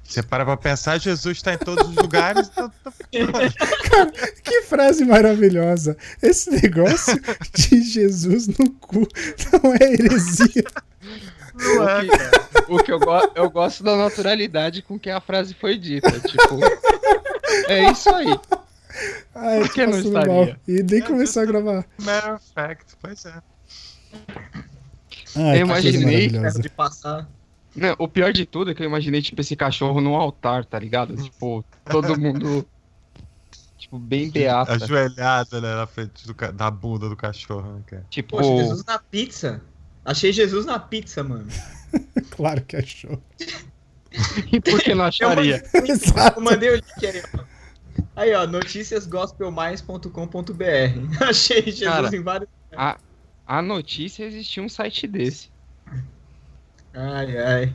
você 0.09 0.23
para 0.23 0.45
pra 0.45 0.57
pensar, 0.57 0.99
Jesus 0.99 1.43
tá 1.43 1.55
em 1.55 1.59
todos 1.59 1.89
os 1.89 1.95
lugares. 1.97 2.49
então- 2.51 2.73
Que 4.43 4.63
frase 4.63 5.05
maravilhosa. 5.05 5.97
Esse 6.23 6.51
negócio 6.51 7.21
de 7.55 7.83
Jesus 7.83 8.49
no 8.49 8.71
cu 8.73 9.07
não 9.63 9.73
é 9.75 9.93
heresia. 9.93 10.65
Não 11.55 11.85
O 11.85 11.89
é, 11.89 12.01
que- 12.03 12.09
cara. 12.19 12.49
O 12.69 12.83
que 12.85 12.93
eu, 12.93 12.99
go- 13.01 13.33
eu 13.35 13.51
gosto 13.51 13.83
da 13.83 13.97
naturalidade 13.97 14.83
com 14.83 14.99
que 14.99 15.11
a 15.11 15.21
frase 15.21 15.55
foi 15.55 15.77
dita. 15.79 16.11
Tipo, 16.21 16.59
é 17.69 17.91
isso 17.91 18.09
aí. 18.15 18.39
Ai, 19.35 19.61
Por 19.61 19.73
que 19.73 19.87
não 19.87 19.99
estaria? 19.99 20.33
mal. 20.33 20.57
E 20.67 20.83
nem 20.83 21.01
começou 21.03 21.43
a 21.43 21.47
gravar. 21.47 21.85
Matter 22.03 22.35
of 22.35 22.45
fact, 22.55 22.85
pois 23.01 23.25
é. 23.25 23.33
Ai, 25.37 25.57
Eu 25.59 25.67
imaginei. 25.67 26.29
De 26.29 26.69
passar. 26.69 27.29
Não, 27.79 27.95
o 27.99 28.09
pior 28.09 28.33
de 28.33 28.45
tudo 28.45 28.71
é 28.71 28.75
que 28.75 28.83
eu 28.83 28.87
imaginei, 28.87 29.23
tipo, 29.23 29.41
esse 29.41 29.55
cachorro 29.55 30.01
num 30.01 30.15
altar, 30.15 30.65
tá 30.65 30.79
ligado? 30.79 31.17
Tipo, 31.17 31.65
todo 31.91 32.19
mundo. 32.19 32.67
Tipo, 33.79 33.97
bem 33.97 34.29
beata. 34.29 34.73
Ajoelhada, 34.73 35.61
né, 35.61 35.77
na 35.77 35.87
frente 35.87 36.27
do 36.27 36.35
da 36.53 36.69
bunda 36.69 37.09
do 37.09 37.15
cachorro, 37.17 37.75
né, 37.75 37.81
cara? 37.87 38.05
Tipo, 38.11 38.37
Poxa, 38.37 38.57
Jesus 38.57 38.85
na 38.85 38.99
pizza. 38.99 39.63
Achei 40.05 40.33
Jesus 40.33 40.67
na 40.67 40.81
pizza, 40.81 41.23
mano. 41.23 41.47
Claro 42.33 42.61
que 42.65 42.77
achou. 42.77 43.23
e 44.53 44.61
por 44.61 44.83
que 44.83 44.95
não 44.95 45.05
Eu 45.05 45.09
acharia? 45.09 45.63
mandei, 45.73 45.93
Exato. 45.93 46.39
eu 46.39 46.45
mandei 46.45 46.71
o 46.71 46.75
link 46.75 47.07
aí, 47.07 47.23
ó. 47.35 47.39
Aí, 48.15 48.35
ó, 48.35 48.47
noticiasgospelmais.com.br. 48.47 51.25
Achei 51.25 51.63
Jesus 51.63 51.85
Cara. 51.85 52.15
em 52.15 52.23
vários. 52.23 52.51
A, 52.77 52.99
a 53.47 53.63
notícia 53.63 54.25
existia 54.25 54.63
um 54.63 54.69
site 54.69 55.07
desse. 55.07 55.49
Ai, 56.95 57.39
ai. 57.39 57.75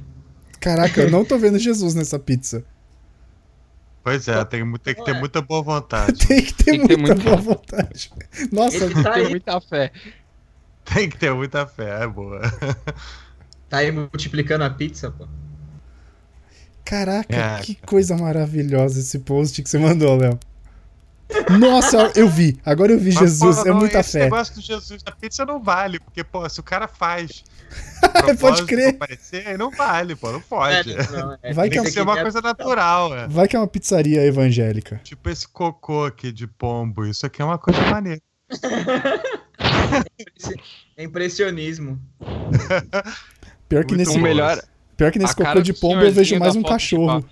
Caraca, 0.60 1.02
eu 1.02 1.10
não 1.12 1.24
tô 1.26 1.38
vendo 1.38 1.60
Jesus 1.60 1.94
nessa 1.96 2.18
pizza. 2.20 2.64
Pois 4.04 4.28
é, 4.28 4.44
tem, 4.46 4.64
mu- 4.66 4.78
tem 4.78 4.94
que 4.96 5.04
ter 5.04 5.14
Ué. 5.14 5.20
muita 5.20 5.42
boa 5.42 5.62
vontade. 5.64 6.28
Tem 6.28 6.42
que 6.42 6.54
ter 6.54 6.64
Tem 6.66 6.82
que 6.82 6.88
ter 6.88 6.98
muita 6.98 7.16
muita- 7.16 7.30
boa 7.30 7.42
vontade. 7.42 8.12
Nossa, 8.52 8.78
Ele 8.86 9.02
tá 9.02 9.14
Tenho 9.14 9.26
aí, 9.26 9.30
muita 9.32 9.62
fé. 9.62 9.92
Tem 10.94 11.10
que 11.10 11.18
ter 11.18 11.34
muita 11.34 11.66
fé, 11.66 12.04
é 12.04 12.08
boa. 12.08 12.42
tá 13.70 13.78
aí 13.78 13.92
multiplicando 13.92 14.66
a 14.66 14.70
pizza, 14.70 15.10
pô. 15.10 15.26
caraca, 16.84 17.34
É, 17.34 17.60
que 17.62 17.76
coisa 17.76 18.18
maravilhosa 18.18 19.00
esse 19.00 19.20
post 19.20 19.64
que 19.64 19.70
você 19.70 19.78
mandou, 19.78 20.18
Léo. 20.18 20.38
Nossa, 21.58 22.12
eu 22.16 22.28
vi. 22.30 22.60
Agora 22.66 22.92
eu 22.92 23.00
vi 23.00 23.12
Mas, 23.14 23.20
Jesus, 23.20 23.56
porra, 23.56 23.70
é 23.70 23.72
não, 23.72 23.80
muita 23.80 24.00
esse 24.02 24.12
fé. 24.12 24.26
negócio 24.26 24.54
do 24.56 24.62
Jesus 24.62 25.02
da 25.02 25.12
pizza 25.14 25.46
não 25.46 25.64
vale, 25.64 26.00
porque, 26.00 26.24
pô, 26.24 26.48
se 26.50 26.60
o 26.60 26.64
cara 26.64 26.88
faz. 26.88 27.44
Pode 28.40 28.66
crer. 28.66 28.90
Aparecer, 28.90 29.48
aí 29.48 29.58
não 29.58 29.72
vale, 29.72 30.16
pô, 30.16 30.32
não 30.32 30.42
pode. 30.42 30.94
É, 30.94 31.12
não, 31.12 31.38
é, 31.42 31.54
Vai 31.54 31.70
Tem 31.70 31.80
que 31.80 31.86
que 31.88 31.92
ser 31.94 32.02
uma 32.02 32.22
coisa 32.22 32.42
natural, 32.42 33.16
é. 33.16 33.28
Vai 33.28 33.48
que 33.48 33.56
é 33.56 33.60
uma 33.60 33.68
pizzaria 33.68 34.26
evangélica. 34.26 35.00
Tipo 35.04 35.30
esse 35.30 35.48
cocô 35.48 36.06
aqui 36.06 36.32
de 36.32 36.48
pombo. 36.48 37.06
Isso 37.06 37.26
aqui 37.26 37.42
é 37.42 37.46
uma 37.46 37.58
coisa 37.58 37.82
maneira. 37.82 38.22
É 40.98 41.04
impressionismo. 41.04 42.00
Pior 43.70 43.86
que 43.86 43.96
Muito 43.96 44.10
nesse, 44.10 44.20
melhor. 44.20 44.62
pior 44.98 45.12
que 45.12 45.20
nesse 45.20 45.36
cocô 45.36 45.62
de 45.62 45.74
pombo 45.74 46.02
eu 46.02 46.12
vejo 46.12 46.38
mais 46.40 46.56
um 46.56 46.64
cachorro. 46.64 47.24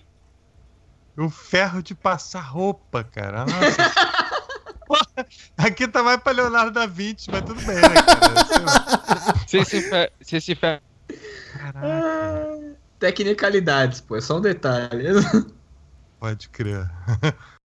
O 1.17 1.29
ferro 1.29 1.81
de 1.81 1.93
passar 1.93 2.41
roupa, 2.41 3.03
cara. 3.03 3.45
Nossa. 3.45 4.20
Aqui 5.57 5.87
tá 5.87 6.01
mais 6.03 6.17
pra 6.21 6.31
Leonardo 6.33 6.71
da 6.71 6.85
Vinci, 6.85 7.29
mas 7.31 7.41
tudo 7.43 7.61
bem, 7.61 7.75
né, 7.75 7.81
cara? 7.81 9.37
Se 9.47 9.63
se 10.21 10.35
esse 10.37 10.55
fe... 10.55 10.81
Caraca, 11.53 11.79
Ah, 11.83 12.73
Tecnicalidades, 12.99 14.01
pô, 14.01 14.15
é 14.15 14.21
só 14.21 14.37
um 14.37 14.41
detalhe. 14.41 15.07
pode 16.19 16.49
crer. 16.49 16.89